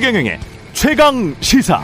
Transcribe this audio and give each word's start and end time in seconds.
최경영의 0.00 0.40
최강 0.72 1.34
시사. 1.40 1.82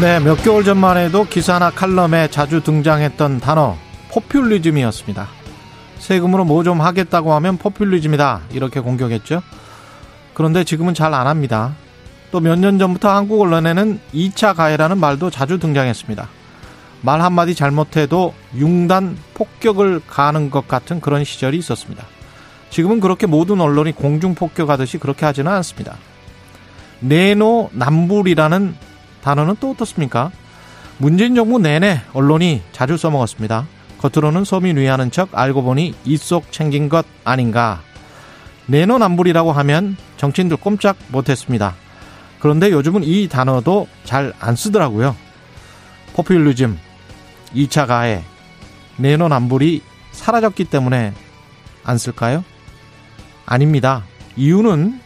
네, 0.00 0.18
몇 0.18 0.42
개월 0.42 0.64
전만 0.64 0.96
해도 0.96 1.24
기사나 1.24 1.70
칼럼에 1.70 2.28
자주 2.28 2.62
등장했던 2.62 3.40
단어 3.40 3.76
포퓰리즘이었습니다. 4.10 5.28
세금으로 5.98 6.44
뭐 6.44 6.64
좀 6.64 6.80
하겠다고 6.80 7.34
하면 7.34 7.58
포퓰리즘이다 7.58 8.40
이렇게 8.52 8.80
공격했죠. 8.80 9.42
그런데 10.34 10.64
지금은 10.64 10.94
잘 10.94 11.12
안 11.14 11.26
합니다. 11.26 11.74
또 12.32 12.40
몇 12.40 12.58
년 12.58 12.78
전부터 12.78 13.10
한국 13.14 13.42
언론에는 13.42 14.00
2차 14.14 14.56
가해라는 14.56 14.96
말도 14.98 15.28
자주 15.30 15.58
등장했습니다. 15.58 16.28
말 17.02 17.20
한마디 17.20 17.54
잘못해도 17.54 18.32
융단 18.56 19.18
폭격을 19.34 20.00
가하는 20.08 20.50
것 20.50 20.66
같은 20.66 21.00
그런 21.00 21.24
시절이 21.24 21.58
있었습니다. 21.58 22.04
지금은 22.72 23.00
그렇게 23.00 23.26
모든 23.26 23.60
언론이 23.60 23.92
공중 23.92 24.34
폭격하듯이 24.34 24.96
그렇게 24.96 25.26
하지는 25.26 25.52
않습니다. 25.52 25.98
내노 27.00 27.68
남불이라는 27.72 28.74
단어는 29.22 29.56
또 29.60 29.72
어떻습니까? 29.72 30.30
문재인 30.96 31.34
정부 31.34 31.58
내내 31.58 32.00
언론이 32.14 32.62
자주 32.72 32.96
써먹었습니다. 32.96 33.66
겉으로는 33.98 34.44
서민 34.44 34.78
위하는 34.78 35.10
척 35.10 35.28
알고 35.32 35.62
보니 35.62 35.94
입속 36.06 36.50
챙긴 36.50 36.88
것 36.88 37.04
아닌가. 37.24 37.82
내노남불이라고 38.66 39.52
하면 39.52 39.98
정치인들 40.16 40.56
꼼짝 40.56 40.96
못했습니다. 41.08 41.74
그런데 42.40 42.70
요즘은 42.70 43.04
이 43.04 43.28
단어도 43.28 43.86
잘 44.04 44.32
안 44.40 44.56
쓰더라고요. 44.56 45.14
포퓰리즘, 46.14 46.78
2차 47.54 47.86
가해, 47.86 48.22
내노남불이 48.96 49.82
사라졌기 50.12 50.64
때문에 50.64 51.12
안 51.84 51.98
쓸까요? 51.98 52.44
아닙니다. 53.46 54.04
이유는 54.36 55.00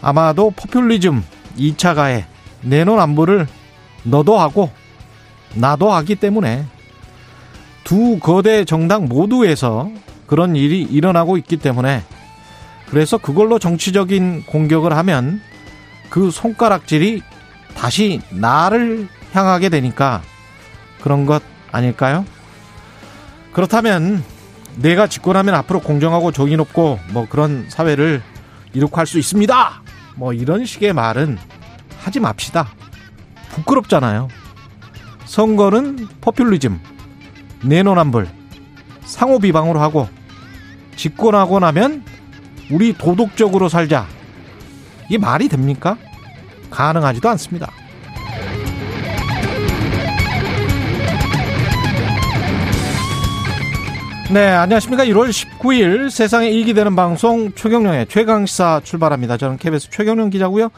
아마도 0.00 0.50
포퓰리즘, 0.50 1.22
2차 1.58 1.94
가해, 1.94 2.26
내노남불을 2.62 3.46
너도 4.04 4.38
하고 4.38 4.70
나도 5.54 5.92
하기 5.92 6.16
때문에 6.16 6.64
두 7.84 8.18
거대 8.18 8.64
정당 8.64 9.06
모두에서 9.06 9.90
그런 10.26 10.56
일이 10.56 10.82
일어나고 10.82 11.36
있기 11.38 11.58
때문에 11.58 12.02
그래서 12.88 13.18
그걸로 13.18 13.58
정치적인 13.58 14.44
공격을 14.46 14.96
하면 14.96 15.40
그 16.10 16.30
손가락질이 16.30 17.22
다시 17.74 18.20
나를 18.30 19.08
향하게 19.32 19.68
되니까 19.68 20.22
그런 21.00 21.26
것 21.26 21.42
아닐까요? 21.70 22.24
그렇다면 23.52 24.22
내가 24.76 25.06
집권하면 25.06 25.54
앞으로 25.54 25.80
공정하고 25.80 26.32
정의 26.32 26.56
높고 26.56 26.98
뭐 27.12 27.26
그런 27.28 27.66
사회를 27.68 28.22
이룩할 28.72 29.06
수 29.06 29.18
있습니다. 29.18 29.82
뭐 30.16 30.32
이런 30.32 30.64
식의 30.64 30.92
말은 30.92 31.38
하지 31.98 32.20
맙시다. 32.20 32.68
부끄럽잖아요. 33.50 34.28
선거는 35.24 36.08
포퓰리즘, 36.20 36.80
내노남불, 37.64 38.28
상호 39.04 39.38
비방으로 39.38 39.80
하고 39.80 40.08
집권하고 40.96 41.60
나면 41.60 42.04
우리 42.70 42.92
도덕적으로 42.92 43.68
살자. 43.68 44.06
이게 45.06 45.18
말이 45.18 45.48
됩니까? 45.48 45.96
가능하지도 46.70 47.28
않습니다. 47.30 47.70
네, 54.32 54.46
안녕하십니까. 54.46 55.04
1월 55.04 55.28
19일 55.28 56.08
세상에 56.08 56.48
이익이 56.48 56.72
되는 56.72 56.96
방송 56.96 57.52
최경령의 57.52 58.06
최강시사 58.06 58.80
출발합니다. 58.82 59.36
저는 59.36 59.58
KBS 59.58 59.90
최경령 59.90 60.30
기자고요. 60.30 60.70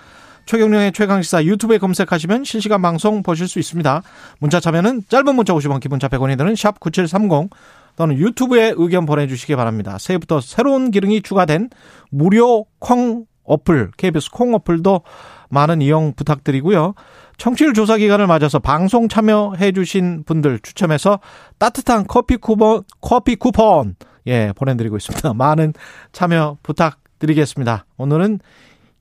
최경령의 0.47 0.91
최강시사 0.91 1.45
유튜브에 1.45 1.79
검색하시면 1.79 2.43
실시간 2.43 2.83
방송 2.83 3.23
보실 3.23 3.47
수 3.47 3.61
있습니다. 3.61 4.03
문자 4.41 4.59
참여는 4.59 5.03
짧은 5.09 5.37
문자 5.37 5.53
50원, 5.55 5.79
기본자 5.79 6.09
100원이 6.09 6.37
드는 6.37 6.57
샵 6.57 6.81
9730 6.81 7.51
또는 7.95 8.17
유튜브에 8.17 8.75
의견 8.77 9.07
보내주시기 9.07 9.55
바랍니다. 9.55 9.99
새해부터 9.99 10.41
새로운 10.41 10.91
기능이 10.91 11.23
추가된 11.23 11.71
무료 12.11 12.67
콩 12.81 13.25
어플, 13.45 13.93
KBS 13.97 14.33
콩 14.33 14.55
어플도 14.55 15.03
많은 15.49 15.81
이용 15.81 16.13
부탁드리고요. 16.15 16.95
청취율 17.37 17.75
조사 17.75 17.97
기간을 17.97 18.27
맞아서 18.27 18.59
방송 18.59 19.09
참여해 19.09 19.73
주신 19.73 20.25
분들 20.25 20.61
추첨해서 20.61 21.21
따뜻한 21.59 22.07
커피 22.07 22.37
쿠폰, 22.37 22.83
커피 23.01 23.37
쿠폰, 23.37 23.97
예, 24.27 24.53
보내 24.57 24.77
드리고 24.77 24.97
있습니다. 24.97 25.35
많은 25.35 25.75
참여 26.13 26.59
부탁드리겠습니다. 26.63 27.87
오늘은 27.97 28.41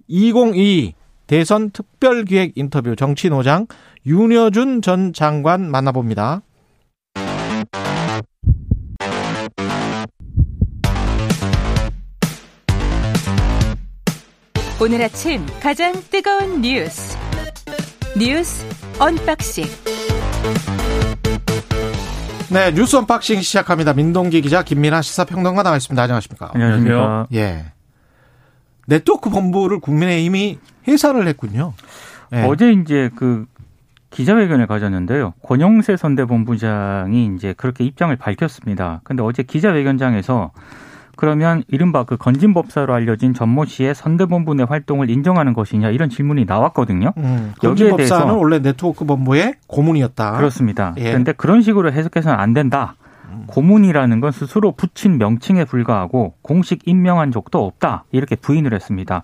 2022 0.08 0.96
대선 1.28 1.72
특별기획 1.72 2.54
인터뷰 2.56 2.96
정치노장 2.96 3.68
윤여준 4.06 4.82
전 4.82 5.14
장관 5.14 5.72
만나봅니다. 5.72 6.42
오늘 14.82 15.02
아침 15.02 15.46
가장 15.62 15.94
뜨거운 16.12 16.62
뉴스 16.62 17.23
뉴스 18.18 18.64
언박싱 19.00 19.66
네, 22.52 22.72
뉴스 22.72 22.96
언박싱 22.96 23.42
시작합니다. 23.42 23.94
민동기 23.94 24.42
기자, 24.42 24.62
김민아 24.62 25.02
시사평론가 25.02 25.64
나와 25.64 25.78
있습니다. 25.78 26.00
안녕하십니까? 26.00 26.52
안녕하세요. 26.54 27.28
예. 27.34 27.66
네트워크 28.86 29.32
본부를 29.32 29.80
국민의힘이 29.80 30.60
해산을 30.88 31.28
했군요. 31.28 31.74
예. 32.34 32.44
어제 32.44 32.72
이제 32.72 33.10
그 33.16 33.48
기자회견을 34.12 34.68
가졌는데요. 34.68 35.34
권영세 35.42 35.98
선대본부장이 35.98 37.32
이제 37.36 37.54
그렇게 37.58 37.84
입장을 37.84 38.16
밝혔습니다. 38.16 39.02
근데 39.04 39.24
어제 39.24 39.42
기자회견장에서 39.42 40.52
그러면 41.16 41.64
이른바 41.68 42.04
그 42.04 42.18
건진법사로 42.18 42.94
알려진 42.94 43.34
전모 43.34 43.66
씨의 43.66 43.96
선대본부 43.96 44.56
내 44.56 44.64
활동을 44.64 45.10
인정하는 45.10 45.54
것이냐 45.54 45.90
이런 45.90 46.10
질문이 46.10 46.46
나왔거든요. 46.46 47.14
음, 47.18 47.54
여기에 47.64 47.96
대해서 47.96 48.36
원래 48.36 48.60
네트워크 48.60 49.06
본부의 49.06 49.56
고문이었다. 49.68 50.38
그렇습니다. 50.38 50.94
예. 50.98 51.04
그런데 51.04 51.32
그런 51.34 51.62
식으로 51.62 51.92
해석해서는 51.92 52.38
안 52.38 52.54
된다. 52.54 52.96
음. 53.30 53.44
고문이라는 53.48 54.20
건 54.20 54.32
스스로 54.32 54.72
붙인 54.72 55.18
명칭에 55.18 55.66
불과하고 55.66 56.34
공식 56.42 56.88
임명한 56.88 57.32
적도 57.32 57.66
없다. 57.66 58.06
이렇게 58.12 58.36
부인을 58.36 58.74
했습니다. 58.74 59.24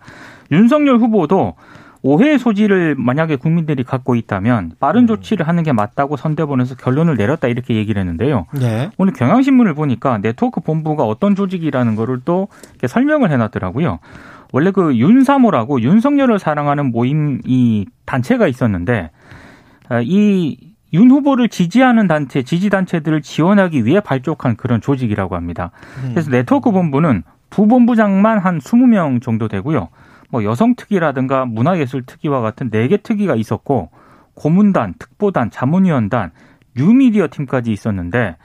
윤석열 0.51 0.97
후보도 0.97 1.55
오해의 2.01 2.39
소지를 2.39 2.95
만약에 2.97 3.35
국민들이 3.35 3.83
갖고 3.83 4.15
있다면 4.15 4.73
빠른 4.79 5.01
음. 5.03 5.07
조치를 5.07 5.47
하는 5.47 5.63
게 5.63 5.73
맞다고 5.73 6.15
선대본에서 6.17 6.75
결론을 6.75 7.17
내렸다 7.17 7.47
이렇게 7.47 7.75
얘기를 7.75 7.99
했는데요. 7.99 8.45
네. 8.53 8.89
오늘 8.97 9.13
경향신문을 9.13 9.73
보니까 9.73 10.19
네트워크 10.19 10.61
본부가 10.61 11.03
어떤 11.03 11.35
조직이라는 11.35 11.95
거를 11.95 12.21
또 12.23 12.47
설명을 12.85 13.31
해놨더라고요. 13.31 13.99
원래 14.51 14.71
그 14.71 14.95
윤사모라고 14.95 15.81
윤석열을 15.81 16.39
사랑하는 16.39 16.91
모임 16.91 17.41
이 17.45 17.85
단체가 18.05 18.47
있었는데 18.47 19.11
아, 19.89 20.01
이윤 20.01 21.11
후보를 21.11 21.49
지지하는 21.49 22.07
단체, 22.07 22.43
지지 22.43 22.69
단체들을 22.69 23.21
지원하기 23.21 23.85
위해 23.85 23.99
발족한 23.99 24.55
그런 24.55 24.81
조직이라고 24.81 25.35
합니다. 25.35 25.71
음. 26.03 26.11
그래서 26.13 26.31
네트워크 26.31 26.71
본부는 26.71 27.23
부본부장만 27.49 28.39
한 28.39 28.59
20명 28.59 29.21
정도 29.21 29.47
되고요. 29.47 29.89
뭐 30.29 30.43
여성 30.43 30.75
특위라든가 30.75 31.45
문화예술 31.45 32.03
특위와 32.05 32.41
같은 32.41 32.69
네 32.69 32.87
개 32.87 32.97
특위가 32.97 33.35
있었고 33.35 33.89
고문단, 34.35 34.93
특보단, 34.97 35.51
자문위원단, 35.51 36.31
뉴미디어 36.75 37.27
팀까지 37.29 37.71
있었는데 37.71 38.37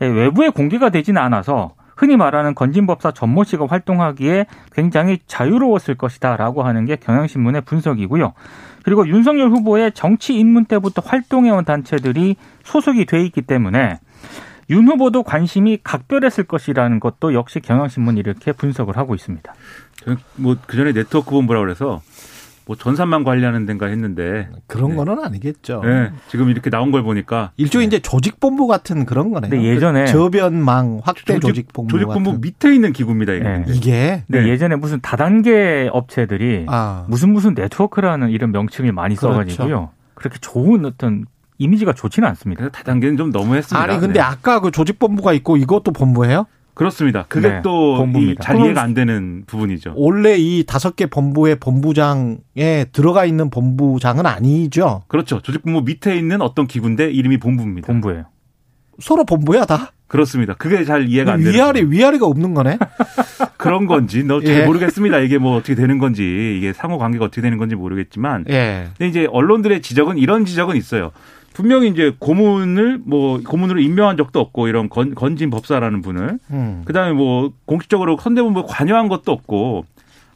예, 0.00 0.06
외부에 0.06 0.48
공개가 0.50 0.90
되지는 0.90 1.20
않아서 1.22 1.74
흔히 1.96 2.16
말하는 2.16 2.54
건진법사 2.54 3.10
전모 3.12 3.44
씨가 3.44 3.66
활동하기에 3.66 4.46
굉장히 4.72 5.18
자유로웠을 5.26 5.96
것이다라고 5.96 6.62
하는 6.62 6.84
게 6.84 6.96
경향신문의 6.96 7.62
분석이고요. 7.62 8.34
그리고 8.84 9.06
윤석열 9.08 9.50
후보의 9.50 9.92
정치 9.92 10.38
입문 10.38 10.64
때부터 10.64 11.02
활동해온 11.04 11.64
단체들이 11.64 12.36
소속이 12.62 13.04
돼 13.06 13.22
있기 13.24 13.42
때문에 13.42 13.98
윤 14.70 14.86
후보도 14.86 15.24
관심이 15.24 15.78
각별했을 15.82 16.44
것이라는 16.44 17.00
것도 17.00 17.34
역시 17.34 17.58
경향신문이 17.60 18.20
이렇게 18.20 18.52
분석을 18.52 18.96
하고 18.96 19.14
있습니다. 19.14 19.52
뭐그 20.36 20.76
전에 20.76 20.92
네트워크 20.92 21.30
본부라 21.30 21.60
그래서 21.60 22.00
뭐 22.66 22.76
전산망 22.76 23.24
관리하는 23.24 23.64
데인가 23.64 23.86
했는데 23.86 24.50
그런 24.66 24.90
네. 24.90 24.96
거는 24.96 25.24
아니겠죠. 25.24 25.80
네. 25.82 26.10
지금 26.28 26.50
이렇게 26.50 26.68
나온 26.68 26.90
걸 26.90 27.02
보니까 27.02 27.50
일종의 27.56 27.88
네. 27.88 27.96
이제 27.96 28.02
조직본부 28.02 28.66
같은 28.66 29.06
그런 29.06 29.30
거네요. 29.30 29.50
네, 29.50 29.64
예전에 29.64 30.04
그 30.04 30.12
저변망 30.12 31.00
확대 31.02 31.40
조직, 31.40 31.72
본부 31.72 31.92
조직본부 31.92 32.30
같은. 32.32 32.40
밑에 32.42 32.74
있는 32.74 32.92
기구입니다. 32.92 33.32
이게. 33.32 33.42
네. 33.42 33.64
이게 33.68 34.24
네. 34.26 34.48
예전에 34.48 34.76
무슨 34.76 35.00
다단계 35.00 35.88
업체들이 35.90 36.66
아. 36.68 37.06
무슨 37.08 37.32
무슨 37.32 37.54
네트워크라는 37.54 38.28
이런 38.28 38.52
명칭을 38.52 38.92
많이 38.92 39.16
그렇죠. 39.16 39.32
써가지고요. 39.32 39.88
그렇게 40.14 40.38
좋은 40.38 40.84
어떤 40.84 41.24
이미지가 41.56 41.94
좋지는 41.94 42.28
않습니다. 42.28 42.68
다단계는 42.68 43.16
좀 43.16 43.30
너무했습니다. 43.30 43.82
아니 43.82 43.98
근데 43.98 44.14
네. 44.14 44.20
아까 44.20 44.60
그 44.60 44.70
조직본부가 44.70 45.32
있고 45.32 45.56
이것도 45.56 45.92
본부예요? 45.92 46.44
그렇습니다. 46.78 47.24
그게 47.28 47.48
네, 47.48 47.62
또 47.62 47.96
본부입니다. 47.96 48.40
잘 48.40 48.60
이해가 48.60 48.80
안 48.80 48.94
되는 48.94 49.42
부분이죠. 49.48 49.94
원래 49.96 50.36
이 50.38 50.64
다섯 50.64 50.94
개 50.94 51.06
본부의 51.06 51.56
본부장에 51.56 52.84
들어가 52.92 53.24
있는 53.24 53.50
본부장은 53.50 54.26
아니죠. 54.26 55.02
그렇죠. 55.08 55.40
조직본부 55.40 55.82
밑에 55.82 56.16
있는 56.16 56.40
어떤 56.40 56.68
기구인데 56.68 57.10
이름이 57.10 57.38
본부입니다. 57.38 57.86
본부예요. 57.86 58.26
서로 59.00 59.24
본부야 59.24 59.64
다. 59.64 59.90
그렇습니다. 60.06 60.54
그게 60.54 60.84
잘 60.84 61.08
이해가 61.08 61.32
안 61.32 61.40
되는 61.40 61.52
위아래 61.52 61.80
부분. 61.80 61.96
위아래가 61.96 62.26
없는 62.26 62.54
거네. 62.54 62.78
그런 63.58 63.86
건지 63.86 64.22
너잘 64.22 64.48
예. 64.48 64.64
모르겠습니다. 64.64 65.18
이게 65.18 65.38
뭐 65.38 65.56
어떻게 65.56 65.74
되는 65.74 65.98
건지 65.98 66.54
이게 66.56 66.72
상호 66.72 66.96
관계가 66.96 67.24
어떻게 67.24 67.42
되는 67.42 67.58
건지 67.58 67.74
모르겠지만 67.74 68.44
예. 68.50 68.86
근데 68.96 69.08
이제 69.08 69.26
언론들의 69.30 69.82
지적은 69.82 70.16
이런 70.16 70.44
지적은 70.44 70.76
있어요. 70.76 71.10
분명히 71.58 71.88
이제 71.88 72.14
고문을 72.20 73.00
뭐 73.04 73.40
고문으로 73.42 73.80
임명한 73.80 74.16
적도 74.16 74.38
없고 74.38 74.68
이런 74.68 74.88
건, 74.88 75.16
건진 75.16 75.50
법사라는 75.50 76.02
분을 76.02 76.38
음. 76.52 76.82
그다음에 76.84 77.12
뭐 77.14 77.52
공식적으로 77.64 78.16
선대본부에 78.16 78.62
관여한 78.68 79.08
것도 79.08 79.32
없고 79.32 79.84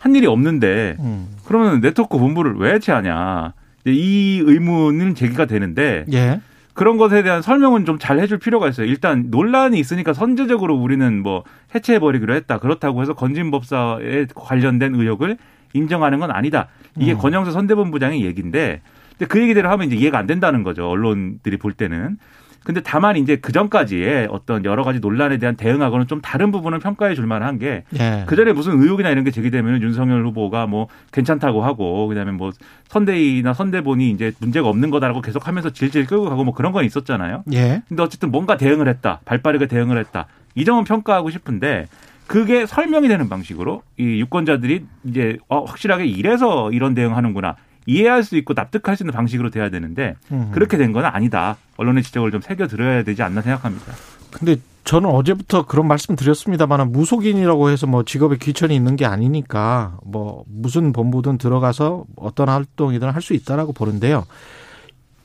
한 0.00 0.16
일이 0.16 0.26
없는데 0.26 0.96
음. 0.98 1.28
그러면 1.44 1.80
네트워크 1.80 2.19
본부를 2.19 2.56
왜 2.56 2.74
해체하냐 2.74 3.52
이 3.86 4.42
의문은 4.44 5.14
제기가 5.14 5.46
되는데 5.46 6.06
예. 6.12 6.40
그런 6.74 6.96
것에 6.96 7.22
대한 7.22 7.40
설명은 7.40 7.84
좀 7.84 7.98
잘 8.00 8.19
해줄 8.19 8.38
필요가 8.38 8.69
있어요. 8.69 8.86
일단 8.88 9.26
논란이 9.30 9.78
있으니까 9.78 10.12
선제적으로 10.14 10.74
우리는 10.74 11.22
뭐 11.22 11.44
해체해버리기로 11.72 12.34
했다. 12.34 12.58
그렇다고 12.58 13.00
해서 13.00 13.14
건진법사에 13.14 14.26
관련된 14.34 14.96
의혹을 14.96 15.36
인정하는 15.72 16.19
건 16.19 16.32
아니다. 16.32 16.66
이게 16.98 17.12
음. 17.12 17.19
권영세 17.19 17.52
선대본부장의 17.52 18.24
얘기인데 18.24 18.80
근데 19.22 19.26
그 19.26 19.40
얘기대로 19.40 19.70
하면 19.70 19.86
이제 19.86 19.96
이해가 19.96 20.19
안 20.19 20.26
된다는 20.26 20.64
거죠. 20.64 20.88
언론들이 20.88 21.56
볼 21.56 21.72
때는. 21.72 22.19
근데 22.64 22.80
다만 22.80 23.16
이제 23.16 23.36
그 23.36 23.50
전까지의 23.52 24.28
어떤 24.30 24.64
여러 24.64 24.84
가지 24.84 25.00
논란에 25.00 25.38
대한 25.38 25.56
대응하고는 25.56 26.06
좀 26.06 26.20
다른 26.20 26.52
부분을 26.52 26.78
평가해 26.78 27.16
줄 27.16 27.26
만한 27.26 27.58
게 27.58 27.82
예. 27.98 28.24
그 28.26 28.36
전에 28.36 28.52
무슨 28.52 28.80
의혹이나 28.80 29.10
이런 29.10 29.24
게 29.24 29.32
제기되면 29.32 29.82
윤석열 29.82 30.24
후보가 30.26 30.69
뭐 30.69 30.86
괜찮다고 31.12 31.64
하고 31.64 32.06
그다음에 32.06 32.30
뭐 32.30 32.50
선대위나 32.88 33.52
선대본이 33.54 34.10
이제 34.10 34.32
문제가 34.38 34.69
없는 34.69 34.90
거다라고 34.90 35.22
계속 35.22 35.48
하면서 35.48 35.70
질질 35.70 36.06
끌고 36.06 36.28
가고 36.28 36.44
뭐 36.44 36.54
그런 36.54 36.70
건 36.70 36.84
있었잖아요. 36.84 37.42
예. 37.52 37.82
근데 37.88 38.02
어쨌든 38.02 38.30
뭔가 38.30 38.56
대응을 38.56 38.86
했다. 38.88 39.20
발빠르게 39.24 39.66
대응을 39.66 39.98
했다. 39.98 40.26
이 40.54 40.64
점은 40.64 40.84
평가하고 40.84 41.30
싶은데 41.30 41.86
그게 42.28 42.66
설명이 42.66 43.08
되는 43.08 43.28
방식으로 43.28 43.82
이 43.98 44.20
유권자들이 44.20 44.84
이제 45.04 45.38
어, 45.48 45.64
확실하게 45.64 46.06
이래서 46.06 46.70
이런 46.70 46.94
대응하는구나. 46.94 47.56
이해할 47.87 48.23
수 48.25 48.37
있고 48.37 48.55
납득할 48.55 48.96
수 48.96 49.02
있는 49.02 49.12
방식으로 49.12 49.50
돼야 49.50 49.69
되는데 49.70 50.14
음. 50.31 50.50
그렇게 50.52 50.76
된 50.76 50.93
건 50.93 51.05
아니다. 51.05 51.56
언론의 51.76 52.02
지적을 52.02 52.31
좀 52.31 52.40
새겨 52.40 52.69
들어야 52.69 53.02
되지 53.02 53.23
않나 53.23 53.40
생각합니다. 53.43 53.93
근데 54.31 54.56
저는 54.84 55.08
어제부터 55.11 55.67
그런 55.67 55.87
말씀 55.87 56.17
드렸습니다만 56.17 56.90
무속인이라고 56.93 57.70
해서 57.70 57.87
뭐 57.87 58.02
직업에 58.05 58.37
귀천이 58.37 58.75
있는 58.75 58.96
게 58.96 59.06
아니니까 59.06 59.99
뭐 60.05 60.44
무슨 60.49 60.93
본부든 60.93 61.38
들어가서 61.38 62.05
어떤 62.17 62.49
활동이든 62.49 63.11
할 63.11 63.23
수 63.23 63.32
있다라고 63.34 63.73
보는데요. 63.73 64.25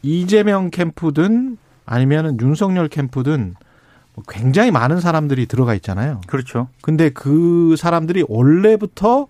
이재명 0.04 0.69
캠프든 0.69 1.57
아니면은 1.86 2.38
윤석열 2.39 2.88
캠프든 2.88 3.56
뭐 4.13 4.24
굉장히 4.27 4.71
많은 4.71 5.00
사람들이 5.00 5.45
들어가 5.48 5.74
있잖아요. 5.75 6.21
그렇죠. 6.27 6.68
근데 6.81 7.09
그 7.09 7.75
사람들이 7.77 8.25
원래부터 8.27 9.27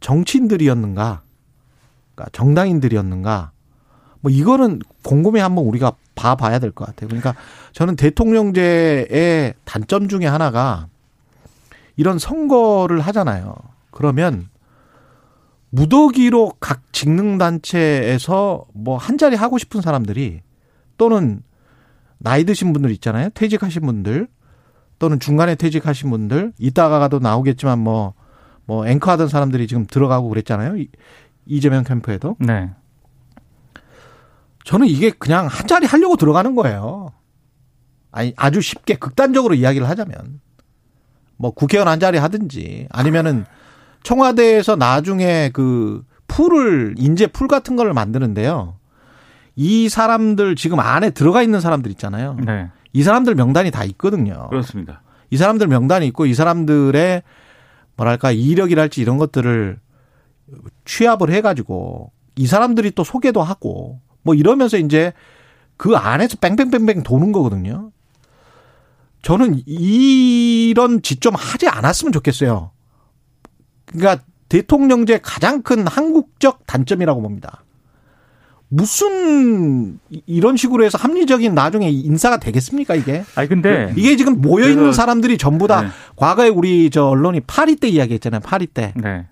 정치인들이었는가, 0.00 1.22
그러니까 2.14 2.30
정당인들이었는가, 2.32 3.50
뭐 4.20 4.30
이거는 4.32 4.80
곰곰이 5.02 5.40
한번 5.40 5.64
우리가 5.66 5.92
봐봐야 6.14 6.58
될 6.58 6.70
것 6.70 6.86
같아요. 6.86 7.08
그러니까 7.08 7.34
저는 7.72 7.96
대통령제의 7.96 9.54
단점 9.64 10.08
중에 10.08 10.26
하나가 10.26 10.86
이런 11.96 12.18
선거를 12.18 13.00
하잖아요. 13.00 13.54
그러면 13.90 14.48
무더기로 15.70 16.54
각 16.60 16.82
직능 16.92 17.36
단체에서 17.38 18.64
뭐 18.72 18.96
한 18.96 19.18
자리 19.18 19.36
하고 19.36 19.58
싶은 19.58 19.80
사람들이 19.80 20.40
또는 20.96 21.42
나이 22.18 22.44
드신 22.44 22.72
분들 22.72 22.90
있잖아요. 22.92 23.28
퇴직하신 23.34 23.82
분들 23.82 24.28
또는 25.00 25.18
중간에 25.18 25.56
퇴직하신 25.56 26.10
분들 26.10 26.52
이따가도 26.58 27.18
나오겠지만 27.18 27.80
뭐, 27.80 28.14
뭐 28.66 28.86
앵커 28.86 29.10
하던 29.10 29.28
사람들이 29.28 29.66
지금 29.66 29.84
들어가고 29.86 30.28
그랬잖아요. 30.28 30.76
이- 31.46 31.56
이재명 31.56 31.84
캠프에도. 31.84 32.36
네. 32.38 32.70
저는 34.64 34.86
이게 34.86 35.10
그냥 35.10 35.46
한 35.46 35.66
자리 35.66 35.86
하려고 35.86 36.16
들어가는 36.16 36.54
거예요. 36.54 37.12
아니, 38.12 38.32
아주 38.36 38.60
쉽게 38.60 38.94
극단적으로 38.94 39.54
이야기를 39.54 39.88
하자면. 39.88 40.40
뭐 41.36 41.50
국회의원 41.50 41.88
한 41.88 41.98
자리 42.00 42.16
하든지 42.18 42.86
아니면은 42.90 43.44
청와대에서 44.04 44.76
나중에 44.76 45.50
그 45.52 46.04
풀을, 46.28 46.94
인재 46.96 47.26
풀 47.26 47.48
같은 47.48 47.76
걸 47.76 47.92
만드는데요. 47.92 48.76
이 49.56 49.88
사람들 49.88 50.56
지금 50.56 50.80
안에 50.80 51.10
들어가 51.10 51.42
있는 51.42 51.60
사람들 51.60 51.90
있잖아요. 51.92 52.36
네. 52.44 52.68
이 52.92 53.02
사람들 53.02 53.34
명단이 53.34 53.70
다 53.70 53.84
있거든요. 53.84 54.48
그렇습니다. 54.48 55.02
이 55.30 55.36
사람들 55.36 55.66
명단이 55.66 56.06
있고 56.08 56.26
이 56.26 56.34
사람들의 56.34 57.22
뭐랄까 57.96 58.30
이력이랄지 58.30 59.00
이런 59.00 59.18
것들을 59.18 59.78
취합을 60.84 61.30
해가지고 61.32 62.12
이 62.36 62.46
사람들이 62.46 62.90
또 62.92 63.04
소개도 63.04 63.42
하고 63.42 64.00
뭐 64.22 64.34
이러면서 64.34 64.76
이제 64.78 65.12
그 65.76 65.96
안에서 65.96 66.36
뺑뺑뺑뺑 66.38 67.02
도는 67.02 67.32
거거든요. 67.32 67.90
저는 69.22 69.62
이런 69.66 71.00
짓좀 71.02 71.34
하지 71.34 71.66
않았으면 71.68 72.12
좋겠어요. 72.12 72.70
그러니까 73.86 74.22
대통령제 74.48 75.20
가장 75.22 75.62
큰 75.62 75.86
한국적 75.86 76.66
단점이라고 76.66 77.22
봅니다. 77.22 77.64
무슨 78.68 79.98
이- 80.10 80.22
이런 80.26 80.56
식으로 80.56 80.84
해서 80.84 80.98
합리적인 80.98 81.54
나중에 81.54 81.88
인사가 81.90 82.38
되겠습니까 82.38 82.94
이게? 82.94 83.24
아니 83.34 83.48
근데 83.48 83.92
이게 83.96 84.16
지금 84.16 84.40
모여 84.40 84.68
있는 84.68 84.92
사람들이 84.92 85.38
전부 85.38 85.66
다 85.68 85.82
네. 85.82 85.88
과거에 86.16 86.48
우리 86.48 86.90
저 86.90 87.06
언론이 87.06 87.40
파리 87.40 87.76
때 87.76 87.88
이야기했잖아요. 87.88 88.40
파리 88.40 88.66
때. 88.66 88.92
네. 88.96 89.26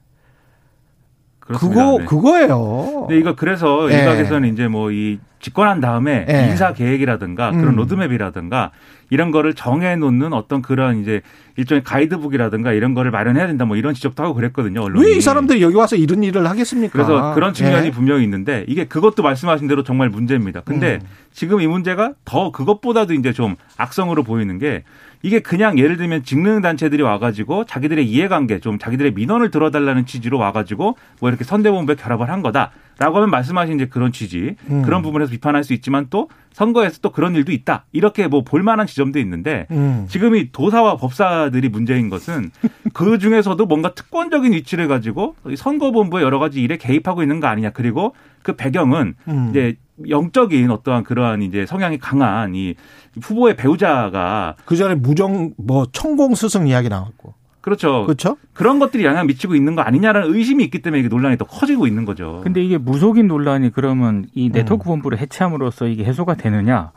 그렇습니다. 1.47 1.81
그거 1.85 1.99
네. 1.99 2.05
그거예요. 2.07 3.07
근데 3.09 3.19
이거 3.19 3.35
그래서 3.35 3.91
예. 3.93 3.99
일각에서는 3.99 4.53
이제 4.53 4.69
뭐 4.69 4.91
이 4.93 5.19
집권한 5.43 5.81
다음에 5.81 6.25
예. 6.31 6.47
인사 6.49 6.73
계획이라든가 6.73 7.51
그런 7.51 7.71
음. 7.71 7.77
로드맵이라든가 7.77 8.71
이런 9.11 9.33
거를 9.33 9.55
정해 9.55 9.97
놓는 9.97 10.33
어떤 10.33 10.63
그런 10.63 11.01
이제 11.01 11.21
일종의 11.57 11.83
가이드북이라든가 11.83 12.73
이런 12.73 12.95
거를 12.95 13.11
마련해야 13.11 13.49
된다 13.49 13.65
뭐 13.65 13.77
이런 13.77 13.93
지적도 13.93 14.23
하고 14.23 14.35
그랬거든요. 14.35 14.83
언론이. 14.83 15.05
왜 15.05 15.17
이 15.17 15.21
사람들이 15.21 15.61
여기 15.61 15.75
와서 15.75 15.97
이런 15.97 16.23
일을 16.23 16.49
하겠습니까? 16.49 16.93
그래서 16.93 17.35
그런 17.35 17.53
측면이 17.53 17.89
예. 17.89 17.91
분명히 17.91 18.23
있는데 18.23 18.65
이게 18.69 18.85
그것도 18.87 19.25
말씀하신 19.25 19.67
대로 19.67 19.83
정말 19.83 20.11
문제입니다. 20.11 20.61
근데 20.65 21.01
음. 21.03 21.09
지금 21.33 21.61
이 21.61 21.67
문제가 21.67 22.13
더 22.25 22.53
그것보다도 22.53 23.13
이제 23.15 23.33
좀 23.33 23.57
악성으로 23.77 24.23
보이는 24.23 24.59
게 24.59 24.85
이게 25.23 25.41
그냥 25.41 25.79
예를 25.79 25.97
들면 25.97 26.25
직능 26.25 26.61
단체들이 26.61 27.03
와가지고 27.03 27.65
자기들의 27.65 28.07
이해관계 28.07 28.59
좀 28.59 28.79
자기들의 28.79 29.15
민원을 29.15 29.51
들어달라는 29.51 30.05
취지로 30.07 30.39
와가지고 30.39 30.97
뭐 31.21 31.29
이렇게 31.29 31.45
선대본부에 31.45 31.95
결합을 31.95 32.29
한 32.29 32.43
거다라고 32.43 33.17
하면 33.17 33.31
말씀하신 33.31 33.77
이제 33.77 33.87
그런 33.87 34.13
취지 34.13 34.57
음. 34.69 34.83
그런 34.83 35.03
부분에서 35.03 35.31
비판할 35.31 35.65
수 35.65 35.73
있지만 35.73 36.09
또 36.11 36.29
선거에서 36.53 36.99
또 37.01 37.11
그런 37.11 37.35
일도 37.35 37.53
있다 37.53 37.85
이렇게 37.93 38.27
뭐 38.27 38.43
볼만한 38.43 38.87
지점도 38.87 39.19
있는데 39.21 39.67
음. 39.71 40.07
지금 40.09 40.35
이 40.35 40.51
도사와 40.53 40.97
법사들이 40.97 41.69
문제인 41.69 42.11
것은 42.11 42.51
그 42.93 43.19
중에서도 43.23 43.65
뭔가 43.67 43.95
특권적인 43.95 44.53
위치를 44.53 44.89
가지고 44.89 45.37
이 45.49 45.57
선거본부의 45.57 46.25
여러 46.25 46.39
가지 46.39 46.61
일에 46.61 46.77
개입하고 46.77 47.23
있는 47.23 47.41
거 47.41 47.47
아니냐. 47.47 47.71
그리고 47.71 48.15
그 48.43 48.55
배경은 48.55 49.15
음. 49.29 49.47
이제 49.51 49.77
영적인 50.09 50.71
어떠한 50.71 51.05
그러한 51.05 51.43
이제 51.43 51.67
성향이 51.67 51.99
강한 51.99 52.55
이 52.55 52.75
후보의 53.21 53.57
배우자가 53.57 54.55
그 54.65 54.77
전에 54.77 54.95
무정 54.95 55.53
뭐 55.59 55.87
천공 55.93 56.35
스승 56.35 56.67
이야기 56.67 56.89
나왔고. 56.89 57.35
그렇죠. 57.61 58.05
그렇죠? 58.05 58.37
그런 58.53 58.79
것들이 58.81 59.05
영향 59.05 59.27
미치고 59.27 59.55
있는 59.55 59.77
거 59.77 59.83
아니냐라는 59.83 60.35
의심이 60.35 60.65
있기 60.65 60.83
때문에 60.83 61.01
이게 61.01 61.09
논란이 61.09 61.39
더 61.39 61.45
커지고 61.45 61.87
있는 61.87 62.05
거죠. 62.05 62.41
근데 62.43 62.63
이게 62.63 62.77
무속인 62.77 63.29
논란이 63.29 63.71
그러면 63.71 64.27
이 64.35 64.49
음. 64.49 64.53
네트워크 64.53 64.85
본부를 64.85 65.19
해체함으로써 65.19 65.87
이게 65.87 66.05
해소가 66.05 66.35
되느냐? 66.35 66.91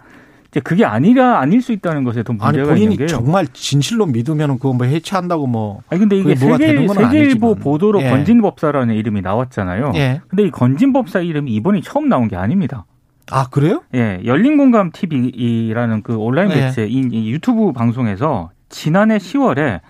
이제 0.50 0.60
그게 0.62 0.86
아니라 0.86 1.39
아닐 1.39 1.62
수 1.62 1.72
있다는 1.72 2.03
것에 2.03 2.24
더 2.24 2.34
아니 2.39 2.57
문제가 2.57 2.67
본인이 2.69 2.93
있는 2.93 2.98
게요. 2.98 3.07
정말 3.07 3.45
진실로 3.53 4.05
믿으면 4.05 4.57
그거 4.57 4.74
뭐 4.74 4.88
해체한다고 4.88 5.45
뭐 5.48 5.81
아니 5.89 6.00
근데 6.00 6.17
이게 6.17 6.36
세계 6.36 6.57
되는 6.57 6.88
건 6.88 6.95
세계일보. 6.95 7.55
보도로 7.55 8.01
예. 8.01 8.10
건진법사라는 8.10 8.95
이름이 8.95 9.22
나왔잖아요. 9.22 9.91
예. 9.95 10.22
근데 10.27 10.43
이 10.43 10.51
건진법사 10.51 11.19
이름이 11.19 11.51
이번이 11.53 11.81
처음 11.81 12.10
나온 12.10 12.27
게 12.27 12.38
아닙니다. 12.38 12.86
아 13.32 13.48
그래요? 13.50 13.82
예, 13.94 14.22
열린 14.25 14.58
공감 14.58 14.91
TV라는 14.91 16.03
그 16.03 16.15
온라인 16.15 16.51
예. 16.51 16.55
매체 16.55 16.86
이, 16.86 17.08
이 17.12 17.32
유튜브 17.32 17.72
방송에서 17.72 18.51
지난해 18.70 19.17
10월에 19.17 19.82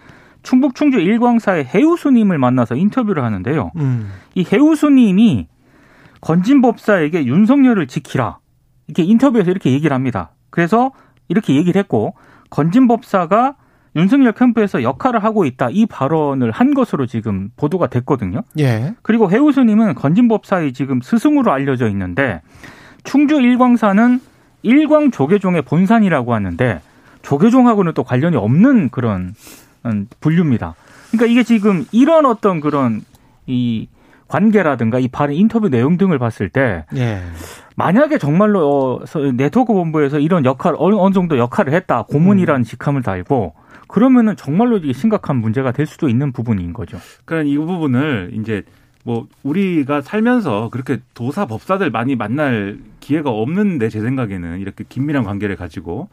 충북 0.43 0.75
충주 0.75 0.99
일광사의 0.99 1.65
해우수님을 1.65 2.37
만나서 2.37 2.75
인터뷰를 2.75 3.23
하는데요. 3.23 3.71
음. 3.77 4.11
이 4.35 4.45
해우수님이 4.51 5.47
건진법사에게 6.21 7.25
윤석열을 7.25 7.87
지키라 7.87 8.39
이렇게 8.87 9.03
인터뷰에서 9.03 9.51
이렇게 9.51 9.71
얘기를 9.71 9.93
합니다. 9.93 10.31
그래서 10.49 10.91
이렇게 11.27 11.55
얘기를 11.55 11.79
했고 11.79 12.15
건진법사가 12.51 13.55
윤석열 13.95 14.33
캠프에서 14.33 14.83
역할을 14.83 15.23
하고 15.23 15.45
있다 15.45 15.69
이 15.71 15.85
발언을 15.85 16.51
한 16.51 16.73
것으로 16.73 17.05
지금 17.05 17.49
보도가 17.55 17.87
됐거든요. 17.87 18.41
예. 18.59 18.93
그리고 19.01 19.31
해우수님은 19.31 19.95
건진법사의 19.95 20.73
지금 20.73 21.01
스승으로 21.01 21.51
알려져 21.51 21.89
있는데 21.89 22.41
충주 23.05 23.35
일광사는 23.35 24.19
일광 24.63 25.11
조계종의 25.11 25.61
본산이라고 25.61 26.33
하는데 26.33 26.81
조계종하고는 27.21 27.93
또 27.93 28.03
관련이 28.03 28.35
없는 28.35 28.89
그런 28.89 29.33
음, 29.85 30.07
분류입니다. 30.19 30.75
그러니까 31.11 31.31
이게 31.31 31.43
지금 31.43 31.85
이런 31.91 32.25
어떤 32.25 32.59
그런 32.59 33.01
이 33.47 33.87
관계라든가 34.27 34.99
이 34.99 35.07
발언 35.07 35.35
인터뷰 35.35 35.69
내용 35.69 35.97
등을 35.97 36.17
봤을 36.17 36.49
때 36.49 36.85
예. 36.95 37.21
만약에 37.75 38.17
정말로 38.17 39.01
어, 39.03 39.05
네트워크 39.35 39.73
본부에서 39.73 40.19
이런 40.19 40.45
역할 40.45 40.73
어느, 40.77 40.95
어느 40.95 41.13
정도 41.13 41.37
역할을 41.37 41.73
했다 41.73 42.03
고문이라는 42.03 42.63
직함을 42.63 43.03
달고 43.03 43.53
그러면은 43.87 44.35
정말로 44.35 44.77
이게 44.77 44.93
심각한 44.93 45.37
문제가 45.37 45.71
될 45.71 45.85
수도 45.85 46.09
있는 46.09 46.31
부분인 46.31 46.73
거죠. 46.73 46.97
그러니까 47.25 47.51
이 47.51 47.57
부분을 47.57 48.31
이제 48.33 48.63
뭐 49.05 49.27
우리가 49.43 50.01
살면서 50.01 50.69
그렇게 50.71 50.97
도사 51.13 51.45
법사들 51.45 51.91
많이 51.91 52.15
만날 52.15 52.79
기회가 52.99 53.29
없는데 53.29 53.89
제 53.89 54.01
생각에는 54.01 54.59
이렇게 54.59 54.83
긴밀한 54.89 55.23
관계를 55.23 55.55
가지고 55.55 56.09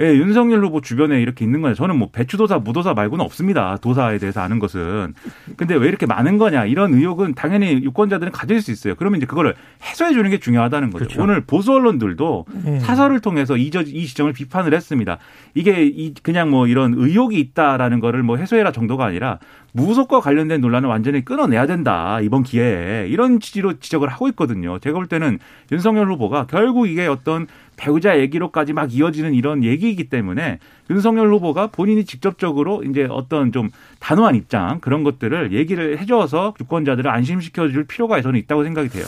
예, 0.00 0.06
윤석열 0.14 0.64
후보 0.64 0.80
주변에 0.80 1.20
이렇게 1.22 1.44
있는 1.44 1.62
거냐. 1.62 1.74
저는 1.74 1.96
뭐 1.96 2.08
배추도사, 2.10 2.58
무도사 2.58 2.94
말고는 2.94 3.24
없습니다. 3.24 3.76
도사에 3.76 4.18
대해서 4.18 4.40
아는 4.40 4.58
것은. 4.58 5.14
근데 5.56 5.76
왜 5.76 5.88
이렇게 5.88 6.06
많은 6.06 6.38
거냐. 6.38 6.64
이런 6.64 6.94
의혹은 6.94 7.34
당연히 7.34 7.82
유권자들은 7.84 8.32
가질 8.32 8.60
수 8.60 8.72
있어요. 8.72 8.96
그러면 8.96 9.18
이제 9.18 9.26
그거를 9.26 9.54
해소해 9.82 10.12
주는 10.12 10.28
게 10.30 10.38
중요하다는 10.38 10.90
거죠. 10.90 11.04
그렇죠. 11.04 11.22
오늘 11.22 11.42
보수 11.42 11.72
언론들도 11.72 12.46
음. 12.48 12.78
사설을 12.80 13.20
통해서 13.20 13.56
이, 13.56 13.70
저, 13.70 13.82
이 13.82 14.06
지점을 14.06 14.32
비판을 14.32 14.74
했습니다. 14.74 15.18
이게 15.54 15.84
이 15.86 16.12
그냥 16.22 16.50
뭐 16.50 16.66
이런 16.66 16.94
의혹이 16.94 17.38
있다라는 17.38 18.00
거를 18.00 18.22
뭐 18.22 18.36
해소해라 18.36 18.72
정도가 18.72 19.04
아니라 19.04 19.38
무속과 19.72 20.20
관련된 20.20 20.60
논란을 20.60 20.88
완전히 20.88 21.24
끊어내야 21.24 21.66
된다. 21.66 22.20
이번 22.20 22.42
기회에. 22.42 23.08
이런 23.08 23.40
취지로 23.40 23.78
지적을 23.78 24.08
하고 24.08 24.28
있거든요. 24.28 24.78
제가 24.78 24.94
볼 24.94 25.06
때는 25.06 25.38
윤석열 25.72 26.10
후보가 26.12 26.46
결국 26.46 26.88
이게 26.88 27.06
어떤 27.06 27.46
배우자 27.76 28.18
얘기로까지 28.18 28.72
막 28.72 28.94
이어지는 28.94 29.34
이런 29.34 29.64
얘기이기 29.64 30.08
때문에 30.08 30.58
윤석열 30.90 31.32
후보가 31.32 31.68
본인이 31.68 32.04
직접적으로 32.04 32.82
이제 32.84 33.06
어떤 33.10 33.52
좀 33.52 33.70
단호한 34.00 34.34
입장 34.36 34.80
그런 34.80 35.02
것들을 35.04 35.52
얘기를 35.52 35.98
해줘서 35.98 36.54
유권자들을 36.60 37.10
안심시켜 37.10 37.68
줄 37.68 37.84
필요가 37.84 38.20
저는 38.22 38.38
있다고 38.40 38.64
생각이 38.64 38.88
돼요. 38.88 39.04